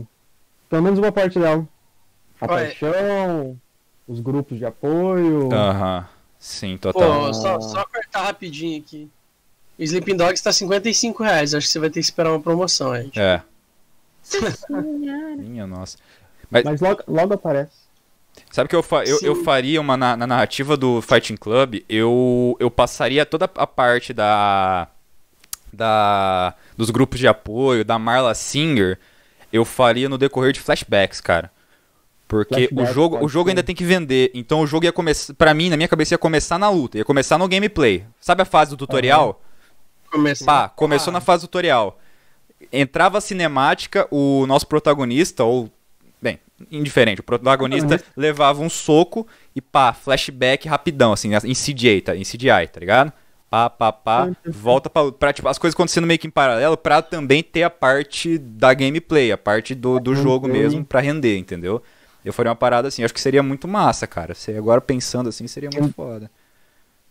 pelo 0.70 0.84
menos 0.84 1.00
uma 1.00 1.12
parte 1.12 1.40
dela. 1.40 1.68
A 2.40 2.46
Olha- 2.46 2.66
paixão, 2.66 3.60
os 4.08 4.20
grupos 4.20 4.60
de 4.60 4.66
apoio. 4.66 5.50
Aham, 5.52 6.06
sim, 6.40 6.78
total. 6.78 7.28
Pô, 7.28 7.34
só, 7.34 7.60
só 7.60 7.86
cortar 7.86 8.24
rapidinho 8.24 8.82
aqui. 8.82 9.10
O 9.78 9.84
Sleeping 9.84 10.18
Dogs 10.18 10.42
tá 10.42 10.52
55 10.52 11.24
reais. 11.24 11.54
Acho 11.54 11.68
que 11.68 11.72
você 11.72 11.80
vai 11.80 11.90
ter 11.90 12.00
que 12.00 12.06
esperar 12.06 12.32
uma 12.32 12.42
promoção, 12.42 12.96
gente. 12.96 13.20
É. 13.20 13.42
Minha 15.38 15.66
nossa. 15.68 15.98
Mas 16.50 16.64
Mas 16.64 16.82
logo, 16.82 17.04
logo 17.08 17.34
aparece. 17.34 17.72
sabe 18.52 18.66
o 18.66 18.70
que 18.70 18.76
eu, 18.76 18.84
fa 18.84 19.04
eu, 19.04 19.20
eu 19.22 19.44
faria 19.44 19.80
uma 19.80 19.96
na, 19.96 20.18
na 20.18 20.28
narrativa 20.28 20.76
do 20.76 21.02
Fighting 21.02 21.38
Club? 21.38 21.84
Eu, 21.88 22.58
eu 22.60 22.70
passaria 22.70 23.26
toda 23.26 23.46
a 23.46 23.68
parte 23.68 24.14
da, 24.14 24.88
da 25.72 26.54
dos 26.76 26.90
grupos 26.90 27.20
de 27.20 27.28
apoio, 27.28 27.86
da 27.86 28.00
Marla 28.00 28.34
Singer, 28.34 29.00
eu 29.52 29.64
faria 29.64 30.10
no 30.10 30.18
decorrer 30.18 30.52
de 30.52 30.60
flashbacks, 30.60 31.22
cara. 31.22 31.52
Porque 32.30 32.68
Flashback, 32.68 32.92
o 32.92 32.94
jogo, 32.94 33.26
o 33.26 33.28
jogo 33.28 33.50
ser. 33.50 33.52
ainda 33.52 33.64
tem 33.64 33.76
que 33.76 33.84
vender. 33.84 34.30
Então 34.36 34.62
o 34.62 34.68
jogo 34.68 34.86
ia 34.86 34.94
começar. 34.94 35.34
Pra 35.34 35.52
mim, 35.52 35.68
na 35.68 35.76
minha 35.76 35.88
cabeça, 35.88 36.14
ia 36.14 36.18
começar 36.18 36.60
na 36.60 36.70
luta. 36.70 37.00
Ia 37.00 37.04
começar 37.04 37.40
no 37.40 37.48
gameplay. 37.48 38.06
Sabe 38.22 38.44
a 38.44 38.46
fase 38.46 38.70
do 38.70 38.78
tutorial? 38.78 39.42
Começar. 40.12 40.46
Pá, 40.46 40.70
começou 40.70 41.12
na 41.12 41.22
fase 41.22 41.42
tutorial. 41.42 42.00
Entrava 42.72 43.18
a 43.18 43.22
cinemática, 43.22 44.08
o 44.12 44.46
nosso 44.46 44.68
protagonista, 44.68 45.44
ou. 45.44 45.72
Bem, 46.22 46.40
indiferente, 46.72 47.22
o 47.22 47.24
protagonista 47.24 48.00
levava 48.16 48.62
um 48.62 48.70
soco 48.70 49.26
e 49.56 49.62
pá, 49.62 49.92
flashback 49.92 50.68
rapidão, 50.68 51.14
assim, 51.14 51.32
em 51.34 51.54
CGI, 51.54 52.02
tá? 52.02 52.16
Em 52.16 52.24
CGI, 52.24 52.68
tá 52.72 52.80
ligado? 52.80 53.12
Pá, 53.50 53.70
pá, 53.70 53.92
pá, 53.92 54.30
volta 54.46 54.88
pra, 54.90 55.12
pra 55.12 55.34
tipo, 55.34 55.48
as 55.48 55.58
coisas 55.58 55.74
acontecendo 55.74 56.06
meio 56.06 56.20
que 56.20 56.28
em 56.28 56.30
paralelo 56.30 56.78
pra 56.78 57.02
também 57.02 57.42
ter 57.42 57.64
a 57.64 57.70
parte 57.70 58.38
da 58.38 58.74
gameplay, 58.74 59.32
a 59.32 59.38
parte 59.38 59.74
do, 59.74 60.00
do 60.00 60.14
jogo 60.14 60.48
mesmo 60.48 60.86
pra 60.86 61.00
render, 61.00 61.38
entendeu? 61.38 61.82
Eu 62.24 62.34
faria 62.34 62.50
uma 62.50 62.56
parada 62.56 62.88
assim, 62.88 63.04
acho 63.04 63.14
que 63.14 63.22
seria 63.22 63.42
muito 63.42 63.68
massa, 63.68 64.06
cara. 64.06 64.36
Se 64.36 64.52
agora 64.56 64.82
pensando 64.82 65.30
assim, 65.30 65.48
seria 65.48 65.70
muito 65.74 65.94
foda. 65.94 66.30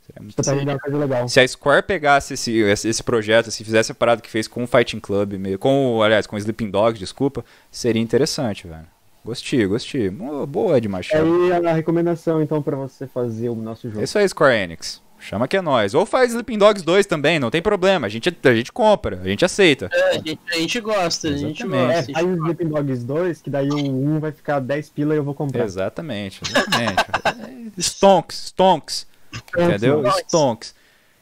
Seria 0.06 0.22
muito 0.22 0.34
Você 0.42 0.42
tá 0.42 1.28
se 1.28 1.40
a 1.40 1.46
Square 1.48 1.82
pegasse 1.82 2.34
esse, 2.34 2.52
esse, 2.60 3.02
projeto, 3.02 3.50
se 3.50 3.62
fizesse 3.64 3.92
a 3.92 3.94
parada 3.94 4.22
que 4.22 4.30
fez 4.30 4.48
com 4.48 4.64
o 4.64 4.66
Fighting 4.66 5.00
Club, 5.00 5.34
meio- 5.34 5.58
com 5.58 6.02
aliás, 6.02 6.26
com 6.26 6.36
o 6.36 6.38
Sleeping 6.38 6.70
Dogs, 6.70 6.98
desculpa, 6.98 7.44
seria 7.70 8.00
interessante, 8.00 8.66
velho. 8.66 8.86
Gostei, 9.24 9.66
gostei. 9.66 10.08
Boa, 10.08 10.78
Ed 10.78 10.88
Machado. 10.88 11.26
Aí 11.52 11.66
a 11.66 11.72
recomendação, 11.74 12.40
então, 12.42 12.62
pra 12.62 12.76
você 12.76 13.06
fazer 13.06 13.50
o 13.50 13.54
nosso 13.54 13.88
jogo. 13.88 14.00
É 14.00 14.04
isso 14.04 14.18
aí, 14.18 14.26
Square 14.26 14.56
Enix. 14.56 15.02
Chama 15.20 15.46
que 15.48 15.56
é 15.56 15.60
nós. 15.60 15.94
Ou 15.94 16.06
faz 16.06 16.30
Sleeping 16.30 16.58
Dogs 16.58 16.82
2 16.84 17.04
também, 17.06 17.38
não 17.38 17.50
tem 17.50 17.60
problema. 17.60 18.06
A 18.06 18.10
gente, 18.10 18.34
a 18.44 18.54
gente 18.54 18.72
compra, 18.72 19.20
a 19.22 19.28
gente 19.28 19.44
aceita. 19.44 19.88
É, 19.92 20.10
a 20.10 20.12
gente, 20.14 20.38
a 20.50 20.54
gente 20.56 20.80
gosta, 20.80 21.28
a 21.28 21.36
gente 21.36 21.62
Exatamente. 21.62 21.92
É, 21.92 21.96
gosta. 21.96 22.12
faz 22.12 22.26
o 22.26 22.34
Sleeping 22.34 22.68
Dogs 22.68 23.04
2, 23.04 23.42
que 23.42 23.50
daí 23.50 23.68
o 23.68 23.76
1 23.76 24.20
vai 24.20 24.32
ficar 24.32 24.60
10 24.60 24.90
pila 24.90 25.14
e 25.14 25.16
eu 25.18 25.24
vou 25.24 25.34
comprar. 25.34 25.64
Exatamente, 25.64 26.40
exatamente. 26.46 27.04
Stonks, 27.78 28.46
stonks. 28.48 29.06
Entendeu? 29.56 30.00
Stonks. 30.02 30.24
Stonks. 30.28 30.74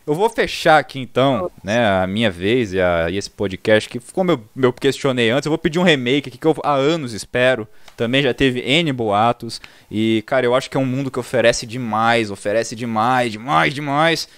Eu 0.06 0.14
vou 0.14 0.30
fechar 0.30 0.78
aqui 0.78 1.00
então, 1.00 1.50
né, 1.64 1.84
a 1.84 2.06
minha 2.06 2.30
vez 2.30 2.72
e, 2.72 2.80
a- 2.80 3.10
e 3.10 3.16
esse 3.16 3.28
podcast 3.28 3.88
que, 3.88 3.98
como 4.12 4.30
eu, 4.30 4.40
eu 4.56 4.72
questionei 4.72 5.30
antes, 5.30 5.46
eu 5.46 5.50
vou 5.50 5.58
pedir 5.58 5.80
um 5.80 5.82
remake 5.82 6.28
aqui 6.28 6.38
que 6.38 6.46
eu 6.46 6.54
há 6.62 6.74
anos 6.74 7.12
espero. 7.12 7.66
Também 7.96 8.22
já 8.22 8.34
teve 8.34 8.60
N 8.60 8.92
boatos. 8.92 9.60
E, 9.90 10.22
cara, 10.26 10.44
eu 10.44 10.54
acho 10.54 10.68
que 10.70 10.76
é 10.76 10.80
um 10.80 10.84
mundo 10.86 11.10
que 11.10 11.18
oferece 11.18 11.66
demais, 11.66 12.30
oferece 12.30 12.76
demais, 12.76 13.32
demais, 13.32 13.72
demais. 13.74 14.28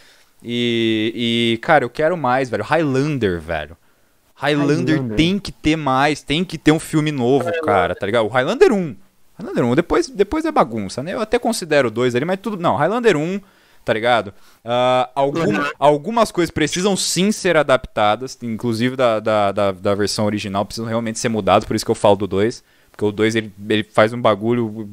E, 0.42 1.54
e 1.54 1.58
cara, 1.58 1.84
eu 1.84 1.90
quero 1.90 2.16
mais, 2.16 2.48
velho. 2.48 2.62
Highlander, 2.64 3.40
velho. 3.40 3.76
Highlander, 4.34 4.94
Highlander. 4.96 5.16
tem 5.16 5.38
que 5.38 5.50
ter 5.50 5.74
mais, 5.76 6.22
tem 6.22 6.44
que 6.44 6.56
ter 6.56 6.70
um 6.70 6.78
filme 6.78 7.10
novo, 7.10 7.50
cara, 7.64 7.94
tá 7.96 8.06
ligado? 8.06 8.24
O 8.24 8.28
Highlander 8.28 8.72
1. 8.72 8.96
Highlander 9.36 9.64
1, 9.64 9.74
depois, 9.74 10.08
depois 10.08 10.44
é 10.44 10.52
bagunça, 10.52 11.02
né? 11.02 11.12
Eu 11.14 11.20
até 11.20 11.38
considero 11.38 11.90
dois 11.90 12.14
ali, 12.14 12.24
mas 12.24 12.38
tudo. 12.40 12.56
Não, 12.56 12.76
Highlander 12.76 13.16
1, 13.16 13.40
tá 13.84 13.92
ligado? 13.92 14.32
Alguma- 15.14 15.46
Uhum. 15.46 15.70
Algumas 15.78 16.30
coisas 16.30 16.52
precisam 16.52 16.96
sim 16.96 17.32
ser 17.32 17.56
adaptadas, 17.56 18.38
inclusive 18.42 18.94
da, 18.94 19.18
da, 19.18 19.50
da, 19.50 19.72
da 19.72 19.94
versão 19.94 20.24
original, 20.26 20.64
precisam 20.64 20.88
realmente 20.88 21.18
ser 21.18 21.28
mudadas, 21.28 21.64
por 21.64 21.74
isso 21.74 21.84
que 21.84 21.90
eu 21.90 21.94
falo 21.96 22.14
do 22.16 22.26
2. 22.28 22.62
Porque 22.98 23.04
o 23.04 23.12
2 23.12 23.36
ele, 23.36 23.52
ele 23.70 23.84
faz 23.84 24.12
um 24.12 24.20
bagulho 24.20 24.90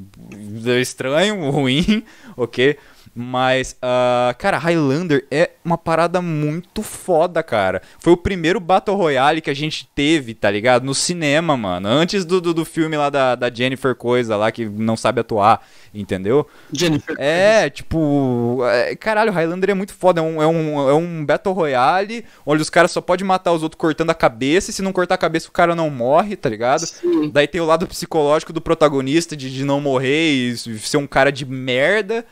estranho, 0.79 1.41
ruim, 1.49 2.03
ok? 2.37 2.77
Mas, 3.17 3.77
ah, 3.81 4.35
cara, 4.37 4.57
Highlander 4.57 5.25
é 5.31 5.51
uma 5.63 5.77
parada 5.77 6.21
muito 6.21 6.83
foda, 6.83 7.41
cara. 7.41 7.81
Foi 7.97 8.11
o 8.11 8.17
primeiro 8.17 8.59
Battle 8.59 8.97
Royale 8.97 9.39
que 9.39 9.49
a 9.49 9.53
gente 9.53 9.87
teve, 9.95 10.33
tá 10.33 10.51
ligado? 10.51 10.83
No 10.83 10.93
cinema, 10.93 11.55
mano. 11.55 11.87
Antes 11.87 12.25
do, 12.25 12.41
do, 12.41 12.53
do 12.53 12.65
filme 12.65 12.97
lá 12.97 13.09
da, 13.09 13.35
da 13.35 13.49
Jennifer 13.49 13.95
Coisa 13.95 14.35
lá, 14.35 14.51
que 14.51 14.65
não 14.65 14.97
sabe 14.97 15.21
atuar, 15.21 15.65
entendeu? 15.93 16.45
Jennifer. 16.73 17.15
É, 17.17 17.69
tipo. 17.69 18.59
é, 18.65 18.97
caralho, 18.97 19.31
Highlander 19.31 19.69
é 19.69 19.73
muito 19.73 19.93
foda. 19.93 20.19
É 20.19 20.23
um, 20.23 20.41
é, 20.41 20.47
um, 20.47 20.89
é 20.89 20.93
um 20.93 21.25
Battle 21.25 21.55
Royale 21.55 22.25
onde 22.45 22.61
os 22.61 22.69
caras 22.69 22.91
só 22.91 22.99
podem 22.99 23.25
matar 23.25 23.53
os 23.53 23.63
outros 23.63 23.79
cortando 23.79 24.09
a 24.09 24.15
cabeça. 24.15 24.71
E 24.71 24.73
se 24.73 24.81
não 24.81 24.91
cortar 24.91 25.15
a 25.15 25.17
cabeça, 25.17 25.47
o 25.47 25.53
cara 25.53 25.73
não 25.73 25.89
morre, 25.89 26.35
tá 26.35 26.49
ligado? 26.49 26.85
Sim. 26.85 27.29
Daí 27.29 27.47
tem 27.47 27.61
o 27.61 27.65
lado 27.65 27.87
psicológico 27.87 28.51
do 28.51 28.59
protagonista 28.59 29.37
de, 29.37 29.49
de 29.49 29.63
não 29.63 29.79
morrer 29.79 30.31
e 30.31 30.57
ser 30.57 30.97
um 30.97 31.07
cara 31.07 31.31
de 31.31 31.45
merda. 31.45 32.25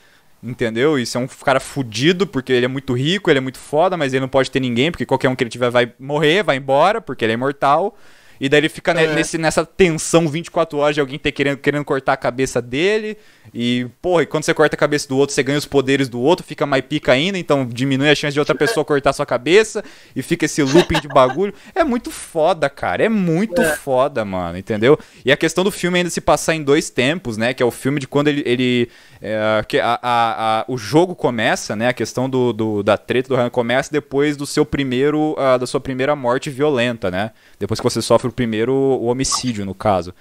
Entendeu? 0.44 1.00
E 1.00 1.06
ser 1.06 1.20
um 1.20 1.28
cara 1.28 1.60
fudido 1.60 2.28
porque 2.28 2.52
ele 2.52 2.66
é 2.66 2.68
muito 2.68 2.92
rico, 2.94 3.32
ele 3.32 3.38
é 3.38 3.42
muito 3.42 3.58
foda, 3.58 3.96
mas 3.96 4.14
ele 4.14 4.20
não 4.20 4.28
pode 4.28 4.52
ter 4.52 4.60
ninguém, 4.60 4.92
porque 4.92 5.06
qualquer 5.06 5.30
um 5.30 5.36
que 5.36 5.44
ele 5.44 5.50
tiver 5.50 5.70
vai 5.70 5.94
morrer, 5.98 6.44
vai 6.44 6.58
embora, 6.58 7.00
porque 7.00 7.24
ele 7.24 7.32
é 7.32 7.36
imortal. 7.36 7.98
E 8.44 8.50
daí 8.50 8.60
ele 8.60 8.68
fica 8.68 8.92
É. 8.92 9.16
nesse, 9.16 9.38
nessa 9.38 9.66
tensão 9.66 10.28
24 10.28 10.78
horas 10.78 10.96
de 10.96 11.00
alguém 11.00 11.18
ter 11.18 11.32
querendo, 11.32 11.58
querendo 11.60 11.86
cortar 11.86 12.12
a 12.14 12.18
cabeça 12.18 12.62
dele. 12.62 13.18
E, 13.54 13.88
porra, 14.02 14.24
e 14.24 14.26
quando 14.26 14.44
você 14.44 14.54
corta 14.54 14.76
a 14.76 14.78
cabeça 14.78 15.08
do 15.08 15.18
outro, 15.18 15.34
você 15.34 15.42
ganha 15.44 15.58
os 15.58 15.66
poderes 15.66 16.10
do 16.10 16.20
outro, 16.20 16.46
fica 16.46 16.66
mais 16.66 16.84
pica 16.84 17.14
ainda, 17.14 17.38
então 17.38 17.66
diminui 17.66 18.10
a 18.10 18.16
chance 18.16 18.34
de 18.34 18.40
outra 18.40 18.54
pessoa 18.56 18.84
cortar 18.84 19.14
sua 19.14 19.26
cabeça 19.26 19.82
e 20.16 20.22
fica 20.22 20.44
esse 20.46 20.62
looping 20.62 21.00
de 21.00 21.08
bagulho. 21.08 21.54
É 21.74 21.84
muito 21.86 22.12
foda, 22.12 22.70
cara. 22.70 23.04
É 23.06 23.10
muito 23.10 23.64
foda, 23.78 24.26
mano, 24.26 24.58
entendeu? 24.58 25.00
E 25.24 25.32
a 25.32 25.38
questão 25.38 25.64
do 25.64 25.72
filme 25.72 26.00
ainda 26.00 26.10
se 26.10 26.20
passar 26.20 26.54
em 26.54 26.64
dois 26.64 26.90
tempos, 26.90 27.38
né? 27.38 27.54
Que 27.54 27.64
é 27.64 27.66
o 27.66 27.72
filme 27.72 28.00
de 28.00 28.08
quando 28.08 28.28
ele. 28.28 28.44
ele 28.46 28.90
é, 29.22 29.64
que 29.66 29.80
a, 29.80 29.98
a- 30.02 30.60
a- 30.60 30.66
o 30.68 30.78
jogo 30.78 31.16
começa, 31.16 31.78
né? 31.78 31.88
A 31.88 31.94
questão 31.94 32.30
do, 32.30 32.52
do- 32.52 32.84
da 32.84 32.98
treta 32.98 33.30
do 33.30 33.36
Ryan 33.38 33.50
começa 33.50 33.90
depois 33.90 34.36
do 34.36 34.46
seu 34.46 34.66
primeiro. 34.66 35.34
ah, 35.38 35.58
da 35.58 35.66
sua 35.66 35.80
primeira 35.80 36.14
morte 36.14 36.50
violenta, 36.50 37.10
né? 37.10 37.32
Depois 37.58 37.80
que 37.80 37.84
você 37.86 38.02
sofre 38.02 38.33
primeiro 38.34 38.74
o 38.74 39.06
homicídio, 39.06 39.66
no 39.66 39.74
caso. 39.76 40.14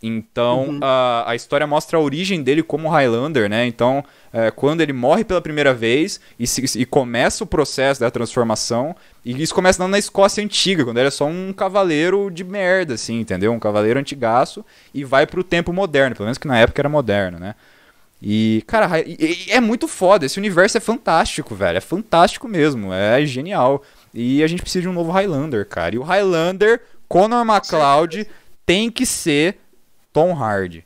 Então, 0.00 0.78
a, 0.80 1.24
a 1.32 1.34
história 1.34 1.66
mostra 1.66 1.98
a 1.98 2.00
origem 2.00 2.40
dele 2.40 2.62
como 2.62 2.88
Highlander, 2.88 3.48
né? 3.50 3.66
Então, 3.66 4.04
é, 4.32 4.48
quando 4.48 4.80
ele 4.80 4.92
morre 4.92 5.24
pela 5.24 5.40
primeira 5.40 5.74
vez 5.74 6.20
e, 6.38 6.46
se- 6.46 6.78
e 6.80 6.84
começa 6.86 7.42
o 7.42 7.46
processo 7.46 7.98
da 8.00 8.08
transformação, 8.08 8.94
e 9.24 9.42
isso 9.42 9.52
começa 9.52 9.82
não 9.82 9.88
na 9.88 9.98
Escócia 9.98 10.42
antiga, 10.44 10.84
quando 10.84 10.98
ele 10.98 11.08
é 11.08 11.10
só 11.10 11.26
um 11.26 11.52
cavaleiro 11.52 12.30
de 12.30 12.44
merda, 12.44 12.94
assim, 12.94 13.18
entendeu? 13.18 13.52
Um 13.52 13.58
cavaleiro 13.58 13.98
antigaço, 13.98 14.64
e 14.94 15.02
vai 15.02 15.26
pro 15.26 15.42
tempo 15.42 15.72
moderno, 15.72 16.14
pelo 16.14 16.26
menos 16.26 16.38
que 16.38 16.46
na 16.46 16.58
época 16.60 16.80
era 16.80 16.88
moderno, 16.88 17.40
né? 17.40 17.56
E, 18.22 18.62
cara, 18.66 19.00
e- 19.00 19.46
e 19.48 19.52
é 19.52 19.60
muito 19.60 19.86
foda. 19.88 20.26
Esse 20.26 20.38
universo 20.38 20.76
é 20.76 20.80
fantástico, 20.80 21.54
velho. 21.54 21.78
É 21.78 21.80
fantástico 21.80 22.48
mesmo. 22.48 22.92
É 22.92 23.24
genial. 23.24 23.82
E 24.12 24.42
a 24.42 24.46
gente 24.48 24.62
precisa 24.62 24.82
de 24.82 24.88
um 24.88 24.92
novo 24.92 25.12
Highlander, 25.12 25.66
cara. 25.66 25.94
E 25.94 25.98
o 25.98 26.02
Highlander, 26.02 26.80
Conor 27.08 27.44
McLeod, 27.46 28.26
tem 28.66 28.90
que 28.90 29.06
ser 29.06 29.58
Tom 30.12 30.32
Hardy. 30.34 30.84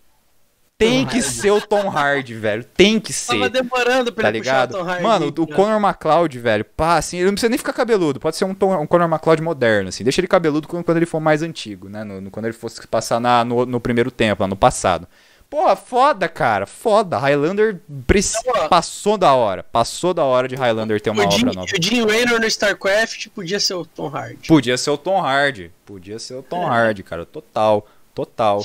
Tem 0.78 1.06
que 1.06 1.22
ser 1.22 1.52
o 1.52 1.60
Tom 1.60 1.88
Hardy, 1.88 2.34
velho. 2.34 2.64
Tem 2.64 2.98
que 2.98 3.12
Tava 3.12 3.44
ser. 3.44 3.50
demorando 3.50 4.12
pra 4.12 4.22
Tá 4.22 4.28
ele 4.30 4.38
ligado? 4.40 4.74
o 4.74 4.78
Tom 4.78 4.84
Hardy. 4.84 5.02
Mano, 5.04 5.26
o 5.28 5.32
cara. 5.46 5.54
Conor 5.56 5.80
McLeod, 5.80 6.38
velho, 6.40 6.64
pá, 6.64 6.96
assim, 6.96 7.18
ele 7.18 7.26
não 7.26 7.34
precisa 7.34 7.48
nem 7.50 7.58
ficar 7.58 7.72
cabeludo. 7.72 8.18
Pode 8.18 8.34
ser 8.36 8.44
um, 8.46 8.52
Tom, 8.54 8.74
um 8.80 8.86
Conor 8.86 9.08
McLeod 9.08 9.42
moderno, 9.42 9.90
assim. 9.90 10.02
Deixa 10.02 10.20
ele 10.20 10.26
cabeludo 10.26 10.66
quando, 10.66 10.82
quando 10.84 10.96
ele 10.96 11.06
for 11.06 11.20
mais 11.20 11.40
antigo, 11.40 11.88
né? 11.88 12.02
No, 12.02 12.20
no- 12.20 12.30
quando 12.32 12.46
ele 12.46 12.52
fosse 12.52 12.84
passar 12.88 13.20
na- 13.20 13.44
no, 13.44 13.64
no 13.64 13.80
primeiro 13.80 14.10
tempo, 14.10 14.42
lá 14.42 14.48
no 14.48 14.56
passado. 14.56 15.06
Pô, 15.52 15.76
foda, 15.76 16.28
cara. 16.30 16.64
Foda. 16.66 17.18
Highlander 17.18 17.78
preci- 18.06 18.38
Então, 18.40 18.68
passou 18.70 19.18
da 19.18 19.34
hora. 19.34 19.62
Passou 19.62 20.14
da 20.14 20.24
hora 20.24 20.48
de 20.48 20.54
Highlander 20.56 20.98
ter 20.98 21.10
uma 21.10 21.30
Jim, 21.30 21.42
obra 21.42 21.52
nova. 21.52 21.66
o 21.78 21.82
Jim 21.82 22.06
Raynor 22.06 22.40
no 22.40 22.46
StarCraft 22.46 23.28
podia 23.28 23.60
ser 23.60 23.74
o 23.74 23.84
Tom 23.84 24.08
Hardy. 24.08 24.48
Podia 24.48 24.78
ser 24.78 24.88
o 24.88 24.96
Tom 24.96 25.20
Hardy. 25.20 25.70
Podia 25.84 26.18
ser 26.18 26.36
o 26.36 26.42
Tom 26.42 26.66
Hardy, 26.66 27.02
cara. 27.02 27.26
Total. 27.26 27.86
Total. 28.14 28.62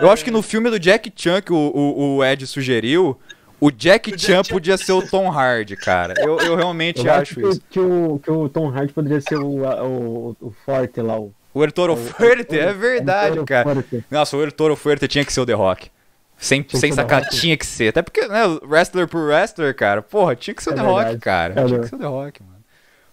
Eu 0.00 0.10
acho 0.10 0.24
que 0.24 0.30
no 0.32 0.42
filme 0.42 0.68
do 0.70 0.78
Jack 0.80 1.12
Chan 1.14 1.40
que 1.40 1.52
o, 1.52 1.56
o, 1.56 2.16
o 2.16 2.24
Ed 2.24 2.44
sugeriu, 2.48 3.16
o 3.60 3.70
Jack 3.70 4.10
O 4.10 4.16
Jack 4.16 4.20
Chan 4.26 4.42
Chan. 4.42 4.52
podia 4.54 4.76
ser 4.76 4.90
o 4.92 5.06
Tom 5.08 5.30
Hardy, 5.30 5.76
cara. 5.76 6.14
Eu, 6.18 6.36
eu 6.40 6.56
realmente 6.56 7.06
Eu 7.06 7.12
acho 7.12 7.22
acho 7.22 7.34
que, 7.36 7.46
isso. 7.46 7.62
que 7.70 7.78
o, 7.78 8.18
que 8.18 8.28
o 8.30 8.48
Tom 8.48 8.68
Hardy 8.70 8.92
poderia 8.92 9.20
ser 9.20 9.36
o, 9.36 9.62
o, 9.64 10.36
o 10.40 10.52
forte 10.66 11.00
lá. 11.00 11.16
O, 11.16 11.32
O 11.54 11.62
El 11.64 11.72
Toro 11.72 11.92
o- 11.94 11.96
Fuerte, 11.96 12.58
é 12.58 12.70
o- 12.70 12.74
verdade, 12.78 13.38
o 13.38 13.44
cara. 13.44 13.74
Forte. 13.74 14.04
Nossa, 14.10 14.36
o 14.36 14.42
El 14.42 14.52
Toro 14.52 14.74
Fuerte 14.76 15.06
tinha 15.08 15.24
que 15.24 15.32
ser 15.32 15.40
o 15.40 15.46
The 15.46 15.52
Rock. 15.54 15.90
Sem, 16.38 16.64
sem 16.68 16.90
sacar, 16.92 17.22
Rock. 17.22 17.36
tinha 17.36 17.56
que 17.56 17.64
ser. 17.66 17.88
Até 17.88 18.02
porque, 18.02 18.26
né, 18.26 18.40
wrestler 18.66 19.06
por 19.06 19.20
wrestler, 19.28 19.74
cara, 19.76 20.02
porra, 20.02 20.34
tinha 20.34 20.54
que 20.54 20.62
ser 20.62 20.70
o 20.70 20.72
É 20.72 20.76
The 20.76 20.82
Rock, 20.82 20.96
verdade. 21.04 21.18
cara. 21.20 21.52
É 21.52 21.54
tinha 21.56 21.64
que 21.66 21.70
verdade. 21.72 21.88
ser 21.90 21.94
o 21.96 21.98
The 21.98 22.06
Rock, 22.06 22.42
mano. 22.42 22.52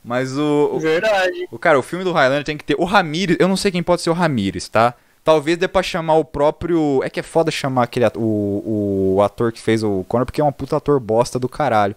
Mas 0.03 0.37
o, 0.37 0.69
o, 0.73 0.79
Verdade. 0.79 1.47
o 1.51 1.59
cara, 1.59 1.77
o 1.77 1.83
filme 1.83 2.03
do 2.05 2.11
Highlander 2.13 2.43
tem 2.45 2.57
que 2.57 2.63
ter 2.63 2.75
o 2.79 2.85
Ramirez. 2.85 3.37
Eu 3.39 3.47
não 3.49 3.57
sei 3.57 3.69
quem 3.71 3.83
pode 3.83 4.01
ser 4.01 4.09
o 4.09 4.13
Ramirez, 4.13 4.67
tá? 4.69 4.93
Talvez 5.23 5.57
dê 5.57 5.67
pra 5.67 5.83
chamar 5.83 6.15
o 6.15 6.23
próprio. 6.25 7.01
É 7.03 7.09
que 7.09 7.19
é 7.19 7.23
foda 7.23 7.51
chamar 7.51 7.83
aquele 7.83 8.05
ator, 8.05 8.23
o, 8.23 9.15
o 9.17 9.21
ator 9.21 9.51
que 9.51 9.61
fez 9.61 9.83
o 9.83 10.05
Connor, 10.07 10.25
porque 10.25 10.39
é 10.39 10.43
um 10.43 10.51
puta 10.53 10.77
ator 10.77 10.99
bosta 11.01 11.37
do 11.37 11.49
caralho. 11.49 11.95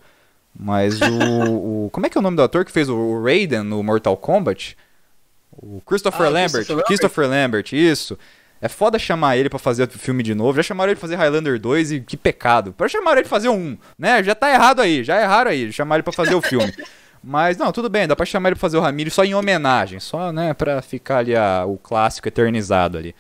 Mas 0.59 1.01
o, 1.01 1.87
o- 1.87 1.91
Como 1.93 2.05
é 2.05 2.11
que 2.11 2.19
é 2.19 2.21
o 2.21 2.23
nome 2.23 2.37
do 2.37 2.43
ator 2.43 2.65
que 2.65 2.73
fez 2.73 2.89
o 2.89 3.23
Raiden 3.23 3.63
no 3.63 3.83
Mortal 3.83 4.17
Kombat? 4.17 4.77
O 5.53 5.81
Christopher 5.85 6.27
Ah, 6.27 6.31
Lambert. 6.31 6.51
Christopher 6.51 6.75
Lambert. 6.77 6.87
Christopher 6.87 7.29
Lambert, 7.29 7.73
isso. 7.73 8.19
É 8.61 8.69
foda 8.69 8.99
chamar 8.99 9.37
ele 9.37 9.49
pra 9.51 9.59
fazer 9.59 9.83
o 9.85 9.89
filme 9.91 10.23
de 10.23 10.35
novo. 10.35 10.57
Já 10.57 10.63
chamaram 10.63 10.91
ele 10.91 10.97
pra 10.97 11.01
fazer 11.09 11.17
Highlander 11.17 11.59
2 11.61 11.93
e 11.93 12.01
que 12.01 12.17
pecado. 12.17 12.73
Pra 12.73 12.89
chamar 12.89 13.13
ele 13.13 13.23
pra 13.23 13.31
fazer 13.31 13.49
um, 13.49 13.77
né? 13.99 14.23
Já 14.23 14.35
tá 14.35 14.51
errado 14.53 14.81
aí, 14.81 15.03
já 15.03 15.21
erraram 15.21 15.51
aí. 15.51 15.73
Chamar 15.73 15.97
ele 15.97 16.03
pra 16.05 16.13
fazer 16.13 16.35
o 16.35 16.41
filme. 16.43 16.73
Mas 17.25 17.57
não, 17.57 17.71
tudo 17.71 17.89
bem, 17.89 18.07
dá 18.09 18.17
pra 18.17 18.27
chamar 18.27 18.49
ele 18.49 18.57
pra 18.57 18.61
fazer 18.61 18.77
o 18.77 18.81
Ramirez 18.81 19.15
só 19.15 19.25
em 19.25 19.33
homenagem, 19.35 20.01
só, 20.01 20.33
né, 20.33 20.53
pra 20.55 20.83
ficar 20.83 21.19
ali 21.19 21.37
a- 21.37 21.65
o 21.65 21.79
clássico 21.79 22.27
eternizado 22.27 22.99
ali. 22.99 23.15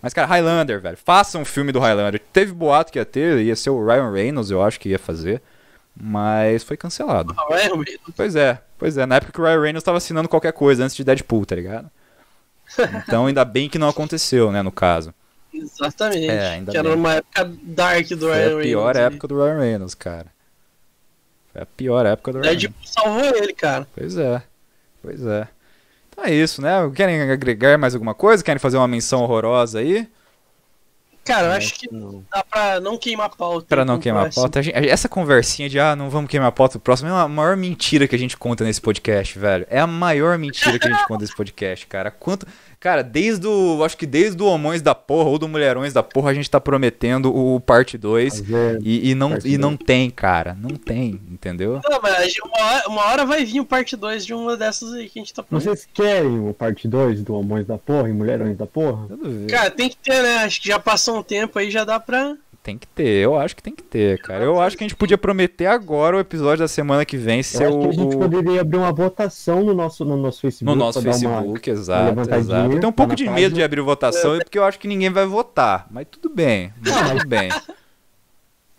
Mas, 0.00 0.14
cara, 0.14 0.28
Highlander, 0.28 0.80
velho, 0.80 0.96
faça 0.96 1.36
um 1.38 1.44
filme 1.44 1.72
do 1.72 1.80
Highlander. 1.80 2.20
Teve 2.32 2.52
boato 2.52 2.92
que 2.92 3.00
ia 3.00 3.04
ter, 3.04 3.40
ia 3.40 3.56
ser 3.56 3.70
o 3.70 3.84
Ryan 3.84 4.12
Reynolds, 4.12 4.52
eu 4.52 4.62
acho 4.62 4.78
que 4.78 4.90
ia 4.90 4.98
fazer, 4.98 5.42
mas 6.00 6.62
foi 6.62 6.76
cancelado. 6.76 7.34
Ah, 7.36 7.46
é, 7.50 7.62
Reynolds. 7.62 7.98
Pois 8.16 8.36
é, 8.36 8.60
pois 8.78 8.96
é, 8.96 9.06
na 9.06 9.16
época 9.16 9.32
que 9.32 9.40
o 9.40 9.44
Ryan 9.44 9.60
Reynolds 9.60 9.84
tava 9.84 9.98
assinando 9.98 10.28
qualquer 10.28 10.52
coisa 10.52 10.84
antes 10.84 10.96
de 10.96 11.04
Deadpool, 11.04 11.44
tá 11.44 11.56
ligado? 11.56 11.90
Então 13.02 13.26
ainda 13.26 13.44
bem 13.44 13.68
que 13.68 13.78
não 13.78 13.88
aconteceu, 13.88 14.52
né, 14.52 14.62
no 14.62 14.70
caso. 14.70 15.12
Exatamente. 15.52 16.28
É, 16.28 16.50
ainda 16.50 16.70
que 16.70 16.78
era 16.78 16.88
bem. 16.88 16.98
uma 16.98 17.14
época 17.14 17.52
dark 17.62 18.08
do 18.10 18.28
Foi 18.28 18.34
Ryan 18.34 18.58
a 18.58 18.62
pior 18.62 18.94
Reynolds, 18.94 18.98
época 18.98 19.28
do 19.28 19.42
Ryan 19.42 19.58
Reynolds, 19.58 19.94
cara. 19.94 20.26
Foi 21.52 21.62
a 21.62 21.66
pior 21.66 22.06
época 22.06 22.32
do 22.32 22.38
Ryan 22.40 22.50
Reynolds. 22.50 22.62
Deadpool 22.62 23.04
salvou 23.04 23.42
ele, 23.42 23.52
cara. 23.54 23.88
Pois 23.94 24.16
é, 24.16 24.42
pois 25.02 25.26
é. 25.26 25.48
Então 26.10 26.24
é 26.24 26.34
isso, 26.34 26.60
né? 26.60 26.72
Querem 26.94 27.22
agregar 27.30 27.78
mais 27.78 27.94
alguma 27.94 28.14
coisa? 28.14 28.44
Querem 28.44 28.58
fazer 28.58 28.76
uma 28.76 28.88
menção 28.88 29.22
horrorosa 29.22 29.78
aí? 29.78 30.08
Cara, 31.28 31.46
eu 31.48 31.52
acho 31.52 31.74
que 31.74 31.92
Não. 31.92 32.24
dá 32.32 32.42
pra 32.42 32.80
não 32.80 32.96
queimar 32.98 33.26
a 33.26 33.28
pauta. 33.28 33.66
Pra 33.68 33.84
não 33.84 33.98
queimar 33.98 34.26
a 34.26 34.30
pauta. 34.30 34.62
gente- 34.62 34.74
essa 34.88 35.08
conversinha 35.08 35.68
de, 35.68 35.78
ah, 35.78 35.94
não 35.94 36.08
vamos 36.10 36.30
queimar 36.30 36.48
a 36.48 36.52
pauta 36.52 36.78
do 36.78 36.80
próximo, 36.80 37.08
é 37.10 37.12
a 37.12 37.28
maior 37.28 37.56
mentira 37.56 38.08
que 38.08 38.16
a 38.16 38.18
gente 38.18 38.36
conta 38.36 38.64
nesse 38.64 38.80
podcast, 38.80 39.38
velho. 39.38 39.66
É 39.70 39.78
a 39.78 39.86
maior 39.86 40.38
mentira 40.38 40.78
que 40.78 40.88
a 40.88 40.90
gente 40.90 41.06
conta 41.06 41.22
nesse 41.22 41.36
podcast, 41.36 41.86
cara. 41.86 42.10
Quanto. 42.10 42.46
Cara, 42.80 43.02
desde 43.02 43.44
o. 43.46 43.82
Acho 43.84 43.96
que 43.96 44.06
desde 44.06 44.40
o 44.40 44.46
Homões 44.46 44.80
da 44.80 44.94
Porra 44.94 45.30
ou 45.30 45.38
do 45.38 45.48
Mulherões 45.48 45.92
da 45.92 46.00
Porra, 46.02 46.30
a 46.30 46.34
gente 46.34 46.48
tá 46.48 46.60
prometendo 46.60 47.34
o 47.36 47.58
parte 47.58 47.98
2. 47.98 48.40
Mas 48.42 48.52
é- 48.52 48.78
E, 48.82 49.10
e 49.10 49.14
não, 49.16 49.30
Parte 49.30 49.48
e 49.48 49.58
não 49.58 49.74
dois. 49.74 49.84
tem, 49.86 50.08
cara. 50.10 50.56
Não 50.60 50.70
tem, 50.76 51.20
entendeu? 51.28 51.80
Não, 51.84 52.00
mas 52.00 52.34
uma 52.38 52.64
hora, 52.64 52.88
uma 52.88 53.04
hora 53.06 53.26
vai 53.26 53.44
vir 53.44 53.60
o 53.60 53.64
parte 53.64 53.96
2 53.96 54.24
de 54.24 54.32
uma 54.32 54.56
dessas 54.56 54.92
aí 54.92 55.08
que 55.08 55.18
a 55.18 55.22
gente 55.22 55.34
tá 55.34 55.42
falando. 55.42 55.64
Vocês 55.64 55.88
querem 55.92 56.38
o 56.48 56.54
parte 56.54 56.86
2 56.86 57.20
do 57.22 57.34
Homões 57.34 57.66
da 57.66 57.76
Porra 57.76 58.08
e 58.08 58.12
Mulherões 58.12 58.56
da 58.56 58.66
Porra? 58.66 59.08
Tudo 59.08 59.28
bem. 59.28 59.46
Cara, 59.48 59.70
tem 59.72 59.88
que 59.88 59.96
ter, 59.96 60.22
né? 60.22 60.36
Acho 60.44 60.60
que 60.62 60.68
já 60.68 60.78
passou 60.78 61.18
um 61.18 61.22
tempo 61.22 61.58
aí, 61.58 61.70
já 61.72 61.82
dá 61.84 61.98
pra. 61.98 62.36
Tem 62.68 62.76
que 62.76 62.86
ter, 62.86 63.24
eu 63.24 63.34
acho 63.38 63.56
que 63.56 63.62
tem 63.62 63.74
que 63.74 63.82
ter, 63.82 64.20
cara. 64.20 64.44
Eu 64.44 64.60
acho 64.60 64.76
que 64.76 64.84
a 64.84 64.86
gente 64.86 64.94
podia 64.94 65.16
prometer 65.16 65.64
agora 65.64 66.18
o 66.18 66.20
episódio 66.20 66.58
da 66.58 66.68
semana 66.68 67.02
que 67.06 67.16
vem 67.16 67.38
Eu 67.38 67.42
ser 67.44 67.64
acho 67.64 67.78
o. 67.78 67.80
que 67.80 67.88
a 67.88 67.92
gente 67.92 68.14
poderia 68.14 68.60
abrir 68.60 68.76
uma 68.76 68.92
votação 68.92 69.64
no 69.64 69.72
nosso, 69.72 70.04
no 70.04 70.18
nosso 70.18 70.42
Facebook. 70.42 70.66
No 70.70 70.76
nosso 70.84 71.00
dar 71.00 71.10
uma- 71.16 71.18
Facebook, 71.40 71.70
exato, 71.70 72.20
exato. 72.20 72.72
Eu 72.72 72.78
tenho 72.78 72.90
um 72.90 72.92
pouco 72.92 73.12
tá 73.12 73.14
de 73.16 73.24
na 73.24 73.32
medo 73.32 73.54
de 73.54 73.62
abrir 73.62 73.80
votação, 73.80 74.38
porque 74.38 74.58
eu 74.58 74.64
acho 74.64 74.78
que 74.78 74.86
ninguém 74.86 75.08
vai 75.08 75.24
votar. 75.24 75.86
Mas 75.90 76.06
tudo 76.10 76.28
bem, 76.28 76.70
mas 76.84 77.10
tudo 77.12 77.26
bem. 77.26 77.48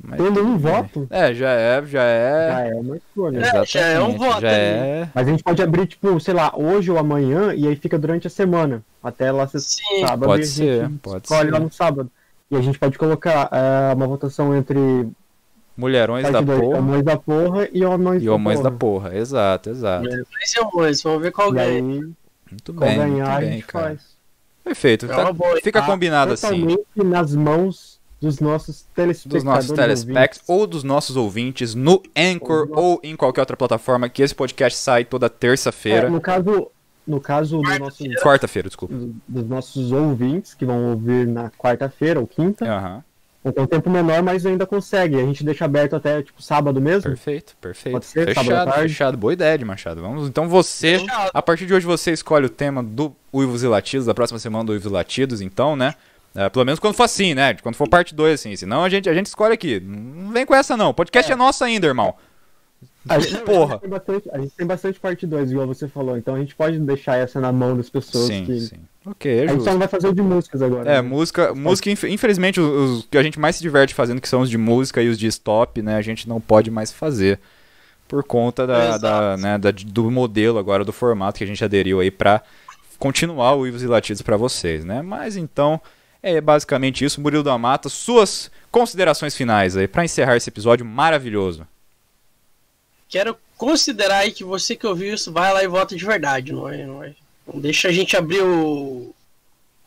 Mas 0.01 0.17
Tendo 0.21 0.41
um 0.45 0.55
voto, 0.57 1.07
É, 1.09 1.33
já 1.33 1.49
é, 1.51 1.83
já 1.85 2.03
é. 2.03 2.51
já 2.51 2.59
é 2.67 2.73
uma 2.75 2.95
escolha. 2.95 3.39
É, 3.39 3.65
já 3.65 3.79
é 3.81 3.99
um 3.99 4.15
voto 4.17 4.39
Já 4.41 4.47
ali. 4.49 4.57
é. 4.57 5.09
Mas 5.15 5.27
a 5.27 5.31
gente 5.31 5.43
pode 5.43 5.61
abrir, 5.61 5.87
tipo, 5.87 6.17
sei 6.21 6.33
lá, 6.33 6.53
hoje 6.55 6.89
ou 6.91 6.97
amanhã, 6.97 7.53
e 7.55 7.67
aí 7.67 7.75
fica 7.75 7.97
durante 7.99 8.25
a 8.27 8.29
semana. 8.29 8.81
Até 9.03 9.29
lá 9.31 9.45
ser 9.47 9.59
Sim. 9.59 9.81
sábado. 10.01 10.25
Pode 10.27 10.45
ser, 10.47 10.89
pode 11.01 11.23
escolhe 11.25 11.47
ser. 11.47 11.51
lá 11.51 11.59
no 11.59 11.71
sábado. 11.71 12.09
E 12.51 12.55
a 12.55 12.61
gente 12.61 12.79
pode 12.79 12.97
colocar 12.97 13.49
eh, 13.51 13.93
uma 13.95 14.07
votação 14.07 14.55
entre 14.55 15.07
Mulherões 15.77 16.29
da 16.29 16.41
dois, 16.41 16.59
porra 16.59 16.77
Homões 16.79 17.03
da 17.03 17.17
Porra 17.17 17.69
e 17.71 17.85
Homões 17.85 18.21
e 18.21 18.25
da 18.25 18.33
Homões 18.33 18.59
da 18.59 18.71
Porra. 18.71 19.09
porra. 19.09 19.17
Exato, 19.17 19.69
exato. 19.69 20.03
Mas 20.33 20.53
e 20.53 20.59
homões? 20.59 21.01
Vamos 21.03 21.21
ver 21.21 21.31
qual 21.31 21.51
ganha. 21.51 21.81
Muito 21.81 22.73
qual 22.73 22.89
bem, 22.89 22.97
ganhar, 22.97 23.09
muito 23.11 23.29
a 23.29 23.39
bem, 23.39 23.51
gente 23.53 23.65
cara. 23.67 23.85
faz. 23.85 24.01
Perfeito. 24.63 25.05
É 25.05 25.09
tá-. 25.09 25.33
Fica 25.63 25.79
Tá 25.81 25.85
combinado 25.87 26.33
assim. 26.33 26.77
Nas 26.95 27.33
mãos 27.33 27.99
dos 28.19 28.39
nossos 28.41 28.81
Dos 28.81 28.85
telespectadores. 28.93 29.43
nossos 29.45 29.71
telespecs 29.71 30.39
ouvintes. 30.39 30.49
ou 30.49 30.67
dos 30.67 30.83
nossos 30.83 31.15
ouvintes 31.15 31.73
no 31.73 32.03
Anchor 32.17 32.67
Ou 32.71 32.83
ou 32.83 32.99
em 33.01 33.15
qualquer 33.15 33.39
outra 33.41 33.55
plataforma 33.55 34.09
que 34.09 34.21
esse 34.21 34.35
podcast 34.35 34.77
sai 34.77 35.05
toda 35.05 35.27
É, 35.27 35.29
terça-feira. 35.29 36.09
no 36.09 36.19
caso, 36.19 36.69
no 37.09 37.19
caso 37.19 37.61
do 37.61 37.79
nosso, 37.79 38.03
Quarta-feira, 38.21 38.69
desculpa. 38.69 38.93
dos 39.27 39.45
nossos 39.47 39.91
ouvintes, 39.91 40.53
que 40.53 40.65
vão 40.65 40.91
ouvir 40.91 41.27
na 41.27 41.49
quarta-feira 41.51 42.19
ou 42.19 42.27
quinta, 42.27 42.65
Aham. 42.65 43.03
então 43.43 43.63
um 43.63 43.67
tempo 43.67 43.89
menor, 43.89 44.21
mas 44.21 44.45
ainda 44.45 44.65
consegue. 44.65 45.15
A 45.15 45.25
gente 45.25 45.43
deixa 45.43 45.65
aberto 45.65 45.95
até, 45.95 46.21
tipo, 46.21 46.41
sábado 46.41 46.79
mesmo. 46.79 47.09
Perfeito, 47.09 47.55
perfeito. 47.59 47.93
Pode 47.93 48.05
ser, 48.05 48.33
sábado 48.33 48.45
fechado, 48.45 48.71
tarde? 48.71 48.89
fechado. 48.89 49.17
Boa 49.17 49.33
ideia 49.33 49.57
de 49.57 49.65
Machado. 49.65 50.01
Vamos, 50.01 50.27
então 50.29 50.47
você, 50.47 50.99
Fechado. 50.99 51.31
a 51.33 51.41
partir 51.41 51.65
de 51.65 51.73
hoje 51.73 51.85
você 51.85 52.11
escolhe 52.11 52.45
o 52.45 52.49
tema 52.49 52.83
do 52.83 53.15
Uivos 53.33 53.63
e 53.63 53.67
Latidos, 53.67 54.05
da 54.05 54.13
próxima 54.13 54.39
semana 54.39 54.63
do 54.63 54.71
Uivos 54.71 54.89
e 54.89 54.93
Latidos, 54.93 55.41
então, 55.41 55.75
né? 55.75 55.95
É, 56.35 56.47
pelo 56.47 56.63
menos 56.63 56.79
quando 56.79 56.93
for 56.93 57.03
assim, 57.03 57.33
né? 57.33 57.55
Quando 57.55 57.75
for 57.75 57.87
parte 57.89 58.13
2, 58.13 58.39
assim. 58.39 58.55
Senão 58.55 58.83
a 58.83 58.89
gente, 58.89 59.09
a 59.09 59.13
gente 59.13 59.25
escolhe 59.25 59.53
aqui. 59.53 59.79
Não 59.79 60.31
vem 60.31 60.45
com 60.45 60.53
essa, 60.53 60.77
não. 60.77 60.89
O 60.89 60.93
podcast 60.93 61.31
é, 61.31 61.35
nosso 61.35 61.63
ainda, 61.63 61.87
irmão. 61.87 62.13
A 63.07 63.17
gente, 63.19 63.37
Porra. 63.43 63.65
A 63.65 63.69
gente, 63.75 63.81
tem 63.81 63.89
bastante, 63.89 64.29
a 64.31 64.37
gente 64.39 64.51
tem 64.55 64.67
bastante 64.67 64.99
parte 64.99 65.25
2, 65.25 65.51
igual 65.51 65.65
você 65.67 65.87
falou, 65.87 66.17
então 66.17 66.35
a 66.35 66.39
gente 66.39 66.53
pode 66.53 66.77
deixar 66.79 67.15
essa 67.15 67.39
na 67.39 67.51
mão 67.51 67.75
das 67.77 67.89
pessoas 67.89 68.25
Sim, 68.27 68.45
que. 68.45 68.59
sim. 68.59 68.75
Ok, 69.05 69.31
é 69.39 69.43
A 69.45 69.47
gente 69.47 69.63
só 69.63 69.71
não 69.71 69.79
vai 69.79 69.87
fazer 69.87 70.07
o 70.09 70.13
de 70.13 70.21
músicas 70.21 70.61
agora. 70.61 70.89
É, 70.89 70.95
né? 70.95 71.01
música, 71.01 71.55
música 71.55 71.89
inf- 71.89 72.03
infelizmente, 72.03 72.59
os, 72.59 72.67
os 72.99 73.05
que 73.09 73.17
a 73.17 73.23
gente 73.23 73.39
mais 73.39 73.55
se 73.55 73.61
diverte 73.61 73.95
fazendo, 73.95 74.19
que 74.19 74.27
são 74.27 74.41
os 74.41 74.49
de 74.49 74.57
música 74.57 75.01
e 75.01 75.07
os 75.07 75.17
de 75.17 75.27
stop, 75.27 75.81
né, 75.81 75.95
a 75.95 76.01
gente 76.01 76.27
não 76.27 76.41
pode 76.41 76.69
mais 76.69 76.91
fazer. 76.91 77.39
Por 78.07 78.23
conta 78.23 78.65
da, 78.67 78.87
Exato. 78.87 79.01
da, 79.01 79.37
né, 79.37 79.57
da- 79.57 79.71
do 79.71 80.09
modelo 80.11 80.57
agora, 80.59 80.83
do 80.83 80.91
formato 80.91 81.37
que 81.37 81.43
a 81.43 81.47
gente 81.47 81.63
aderiu 81.63 81.99
aí 81.99 82.11
pra 82.11 82.41
continuar 82.97 83.55
o 83.55 83.65
Ivos 83.65 83.81
e 83.83 83.87
Latidos 83.87 84.21
pra 84.21 84.35
vocês, 84.35 84.83
né? 84.83 85.01
Mas 85.01 85.37
então, 85.37 85.79
é 86.21 86.41
basicamente 86.41 87.05
isso. 87.05 87.21
Murilo 87.21 87.43
da 87.43 87.57
Mata, 87.57 87.87
suas 87.87 88.51
considerações 88.71 89.35
finais 89.35 89.77
aí, 89.77 89.87
pra 89.87 90.03
encerrar 90.03 90.35
esse 90.35 90.49
episódio 90.49 90.85
maravilhoso. 90.85 91.65
Quero 93.09 93.35
considerar 93.57 94.19
aí 94.19 94.31
que 94.31 94.43
você 94.43 94.75
que 94.75 94.87
ouviu 94.87 95.13
isso 95.13 95.33
vai 95.33 95.51
lá 95.51 95.63
e 95.63 95.67
vota 95.67 95.95
de 95.95 96.05
verdade, 96.05 96.53
não 96.53 96.69
é? 96.69 96.85
Não, 96.85 97.03
é? 97.03 97.13
não 97.51 97.59
deixa 97.59 97.89
a 97.89 97.91
gente 97.91 98.15
abrir 98.15 98.41
o, 98.41 99.13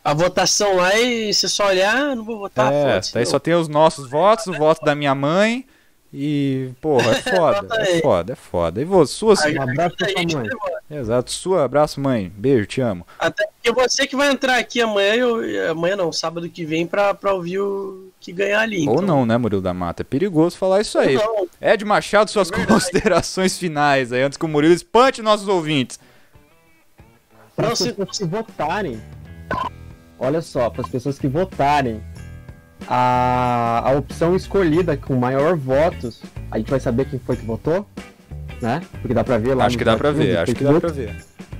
a 0.05 0.13
votação 0.13 0.77
lá 0.77 0.95
e 0.99 1.33
você 1.33 1.49
só 1.49 1.69
olhar, 1.69 1.97
ah, 1.97 2.15
não 2.17 2.25
vou 2.25 2.39
votar. 2.39 2.73
é, 2.73 2.83
foda-se, 2.83 3.15
daí 3.15 3.25
não. 3.25 3.31
só 3.31 3.39
tem 3.39 3.55
os 3.55 3.69
nossos 3.69 4.11
votos, 4.11 4.47
o 4.49 4.53
voto 4.53 4.85
da 4.85 4.95
minha 4.95 5.15
mãe. 5.15 5.65
E, 6.13 6.71
porra, 6.81 7.13
é 7.13 7.23
foda, 7.23 7.83
é 7.83 8.01
foda, 8.01 8.33
é 8.33 8.37
foda. 8.37 8.83
E 8.83 8.85
Um 9.37 9.81
a 9.81 9.91
sua 9.91 10.09
gente 10.09 10.37
mãe. 10.37 10.49
Exato. 10.93 11.31
Sua 11.31 11.65
abraço, 11.65 11.99
mãe. 11.99 12.31
Beijo, 12.37 12.67
te 12.67 12.81
amo. 12.83 13.07
Até 13.19 13.47
porque 13.47 13.73
você 13.73 14.07
que 14.07 14.15
vai 14.15 14.31
entrar 14.31 14.59
aqui 14.59 14.83
amanhã, 14.83 15.15
eu, 15.15 15.71
amanhã 15.71 15.97
não, 15.97 16.13
sábado 16.13 16.49
que 16.51 16.67
vem, 16.67 16.87
pra, 16.87 17.15
pra 17.15 17.33
ouvir 17.33 17.61
o 17.61 18.11
que 18.21 18.31
ganhar 18.31 18.61
ali. 18.61 18.87
Ou 18.87 18.97
então. 18.97 19.07
não, 19.07 19.25
né, 19.25 19.39
Murilo 19.39 19.63
da 19.63 19.73
Mata? 19.73 20.03
É 20.03 20.05
perigoso 20.05 20.59
falar 20.59 20.83
isso 20.83 20.99
aí. 20.99 21.15
Não, 21.15 21.49
Ed 21.61 21.83
Machado, 21.85 22.31
suas 22.31 22.51
É 22.51 22.67
considerações 22.67 23.57
finais 23.57 24.13
aí, 24.13 24.23
antes 24.23 24.37
que 24.37 24.45
o 24.45 24.49
Murilo 24.49 24.75
espante 24.75 25.23
nossos 25.23 25.49
ouvintes. 25.49 25.99
Para 27.57 27.73
as 27.73 27.81
pessoas 27.81 28.19
que 28.19 28.25
votarem, 28.25 29.01
olha 30.19 30.43
só, 30.43 30.69
para 30.69 30.83
as 30.83 30.89
pessoas 30.89 31.19
que 31.19 31.29
votarem, 31.29 32.03
a, 32.89 33.83
a 33.85 33.93
opção 33.93 34.35
escolhida 34.35 34.97
com 34.97 35.15
maior 35.15 35.57
votos, 35.57 36.23
a 36.51 36.59
gente 36.59 36.71
vai 36.71 36.81
saber 36.81 37.09
quem 37.09 37.19
foi 37.19 37.37
que 37.37 37.45
votou, 37.45 37.87
né? 38.63 38.81
Porque 39.01 39.13
dá 39.13 39.25
pra 39.25 39.37
ver 39.39 39.55
lá 39.55 39.67
acho 39.67 39.77
que 39.77 39.85
dá 39.85 39.97
pra 39.97 40.13
ver, 40.13 40.39
acho 40.39 40.55
que 40.55 40.65
dá 40.65 40.81
pra 40.81 40.89
ver. 40.89 41.17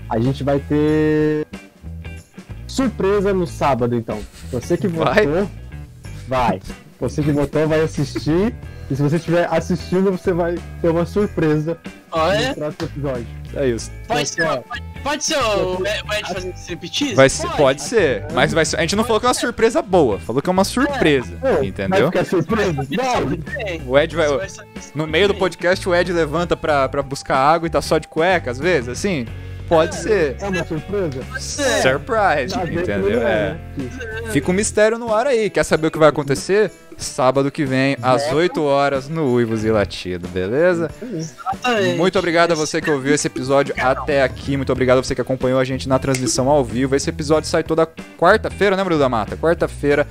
A 0.09 0.19
gente 0.19 0.45
vai 0.45 0.61
ter 0.61 1.47
surpresa 2.67 3.35
no 3.35 3.47
sábado, 3.47 3.95
então. 3.95 4.21
Você 4.51 4.77
que 4.77 4.89
Vai? 4.89 5.27
votou, 5.27 5.51
vai. 6.29 6.61
Você 7.01 7.23
que 7.23 7.33
votou 7.33 7.67
vai 7.69 7.81
assistir. 7.81 8.55
E 8.91 8.97
se 8.97 9.03
você 9.03 9.17
estiver 9.17 9.49
assistindo, 9.51 10.11
você 10.11 10.33
vai 10.33 10.59
ter 10.81 10.89
uma 10.89 11.07
surpresa 11.07 11.79
no 12.15 12.31
é, 12.31 12.55
próximo 12.55 12.89
episódio. 12.89 13.27
É 13.55 13.67
isso. 13.69 13.91
pode, 14.09 14.29
ser, 14.29 14.47
pode, 14.63 14.83
pode 15.03 15.25
ser 15.25 15.37
o 15.37 15.81
o 15.81 15.87
Ed 15.87 16.29
fazendo 16.33 16.55
striptease? 16.55 17.15
Vai 17.15 17.29
ser, 17.29 17.51
pode 17.51 17.83
ser, 17.83 18.27
mas 18.33 18.53
vai 18.53 18.65
ser, 18.65 18.77
a 18.77 18.81
gente 18.81 18.97
não 18.97 19.05
falou 19.05 19.21
que 19.21 19.27
é 19.27 19.29
uma 19.29 19.35
surpresa 19.35 19.83
boa, 19.83 20.19
falou 20.19 20.41
que 20.41 20.49
é 20.49 20.53
uma 20.53 20.65
surpresa, 20.65 21.37
Pô, 21.41 21.63
entendeu? 21.63 22.11
Vai 22.11 22.25
ficar 22.25 22.25
surpresa? 22.25 22.87
Bem, 23.55 23.83
O 23.87 23.99
Ed 23.99 24.17
vai, 24.17 24.29
vai 24.29 24.49
no 24.95 25.07
meio 25.07 25.29
do 25.29 25.35
podcast 25.35 25.87
o 25.89 25.95
Ed 25.95 26.13
levanta 26.13 26.57
pra, 26.57 26.89
pra 26.89 27.03
buscar 27.03 27.37
água 27.37 27.67
e 27.67 27.71
tá 27.71 27.83
só 27.83 27.99
de 27.99 28.09
cueca, 28.09 28.51
às 28.51 28.59
vezes, 28.59 28.89
assim? 28.89 29.27
Pode 29.69 29.95
ser. 29.95 30.37
É 30.41 30.49
uma 30.49 30.65
surpresa? 30.65 31.23
ser. 31.39 31.83
Surprise, 31.83 32.55
entendeu? 32.59 33.21
não 33.21 33.29
É. 33.29 33.55
né? 33.55 33.61
Fica 34.31 34.51
um 34.51 34.55
mistério 34.55 34.99
no 34.99 35.15
ar 35.15 35.27
aí. 35.27 35.49
Quer 35.51 35.65
saber 35.65 35.87
o 35.87 35.91
que 35.91 35.99
vai 35.99 36.09
acontecer? 36.09 36.71
Sábado 36.97 37.51
que 37.51 37.65
vem, 37.65 37.97
às 38.03 38.31
8 38.33 38.63
horas, 38.63 39.09
no 39.09 39.33
Uivos 39.33 39.65
e 39.65 39.71
Latido, 39.71 40.29
beleza? 40.29 40.91
Muito 41.97 42.19
obrigado 42.19 42.53
a 42.53 42.55
você 42.55 42.81
que 42.81 42.91
ouviu 42.91 43.15
esse 43.15 43.27
episódio 43.27 43.75
até 43.79 44.23
aqui. 44.23 44.57
Muito 44.57 44.71
obrigado 44.71 44.99
a 44.99 45.03
você 45.03 45.15
que 45.15 45.21
acompanhou 45.21 45.59
a 45.59 45.65
gente 45.65 45.89
na 45.89 45.99
transmissão 45.99 46.49
ao 46.49 46.65
vivo. 46.65 46.95
Esse 46.95 47.11
episódio 47.11 47.49
sai 47.49 47.63
toda 47.65 47.89
quarta-feira, 48.19 48.77
né, 48.77 48.85
Bruno 48.85 49.01
da 49.01 49.09
Mata? 49.09 49.37
Quarta-feira 49.37 50.07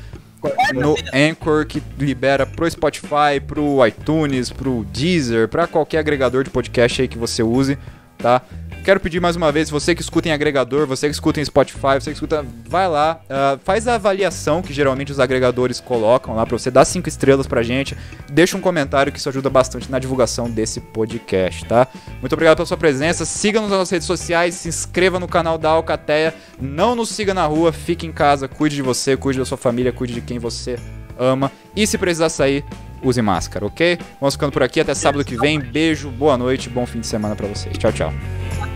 no 0.73 0.95
Anchor, 1.13 1.65
que 1.65 1.81
libera 1.99 2.45
pro 2.45 2.69
Spotify, 2.69 3.39
pro 3.45 3.85
iTunes, 3.85 4.49
pro 4.49 4.83
Deezer, 4.91 5.47
pra 5.47 5.67
qualquer 5.67 5.99
agregador 5.99 6.43
de 6.43 6.49
podcast 6.49 7.01
aí 7.01 7.07
que 7.07 7.17
você 7.17 7.43
use, 7.43 7.77
tá? 8.17 8.41
Quero 8.83 8.99
pedir 8.99 9.19
mais 9.19 9.35
uma 9.35 9.51
vez, 9.51 9.69
você 9.69 9.93
que 9.93 10.01
escuta 10.01 10.27
em 10.27 10.31
agregador, 10.31 10.87
você 10.87 11.07
que 11.07 11.13
escuta 11.13 11.39
em 11.39 11.45
Spotify, 11.45 11.99
você 11.99 12.09
que 12.09 12.15
escuta, 12.15 12.43
vai 12.67 12.89
lá, 12.89 13.21
ah, 13.29 13.59
faz 13.63 13.87
a 13.87 13.93
avaliação 13.93 14.63
que 14.63 14.73
geralmente 14.73 15.11
os 15.11 15.19
agregadores 15.19 15.79
colocam 15.79 16.35
lá 16.35 16.47
pra 16.47 16.57
você, 16.57 16.71
dá 16.71 16.83
cinco 16.83 17.07
estrelas 17.07 17.45
pra 17.45 17.61
gente, 17.61 17.95
deixa 18.31 18.57
um 18.57 18.61
comentário 18.61 19.11
que 19.11 19.19
isso 19.19 19.29
ajuda 19.29 19.51
bastante 19.51 19.91
na 19.91 19.99
divulgação 19.99 20.49
desse 20.49 20.81
podcast, 20.81 21.63
tá? 21.65 21.87
Muito 22.19 22.33
obrigado 22.33 22.57
pela 22.57 22.65
sua 22.65 22.75
presença, 22.75 23.23
siga-nos 23.23 23.69
nas 23.69 23.87
redes 23.87 24.07
sociais, 24.07 24.55
se 24.55 24.67
inscreva 24.67 25.19
no 25.19 25.27
canal 25.27 25.59
da 25.59 25.69
Alcateia, 25.69 26.33
não 26.59 26.95
nos 26.95 27.09
siga 27.09 27.35
na 27.35 27.45
rua, 27.45 27.71
fique 27.71 28.07
em 28.07 28.11
casa, 28.11 28.47
cuide 28.47 28.75
de 28.75 28.81
você, 28.81 29.15
cuide 29.15 29.37
da 29.37 29.45
sua 29.45 29.59
família, 29.59 29.93
cuide 29.93 30.15
de 30.15 30.21
quem 30.21 30.39
você 30.39 30.79
ama, 31.21 31.51
e 31.75 31.85
se 31.85 31.97
precisar 31.97 32.29
sair, 32.29 32.65
use 33.03 33.21
máscara, 33.21 33.65
ok? 33.65 33.99
Vamos 34.19 34.33
ficando 34.35 34.51
por 34.51 34.63
aqui, 34.63 34.79
até 34.79 34.93
sábado 34.93 35.23
que 35.23 35.37
vem, 35.37 35.59
beijo, 35.59 36.09
boa 36.09 36.37
noite, 36.37 36.69
bom 36.69 36.85
fim 36.85 36.99
de 36.99 37.07
semana 37.07 37.35
pra 37.35 37.47
vocês, 37.47 37.77
tchau, 37.77 37.91
tchau. 37.91 38.13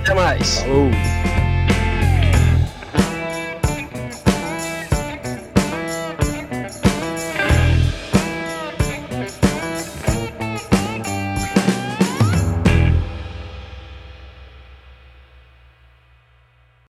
Até 0.03 0.13
mais. 0.13 0.59
Falou! 0.59 1.44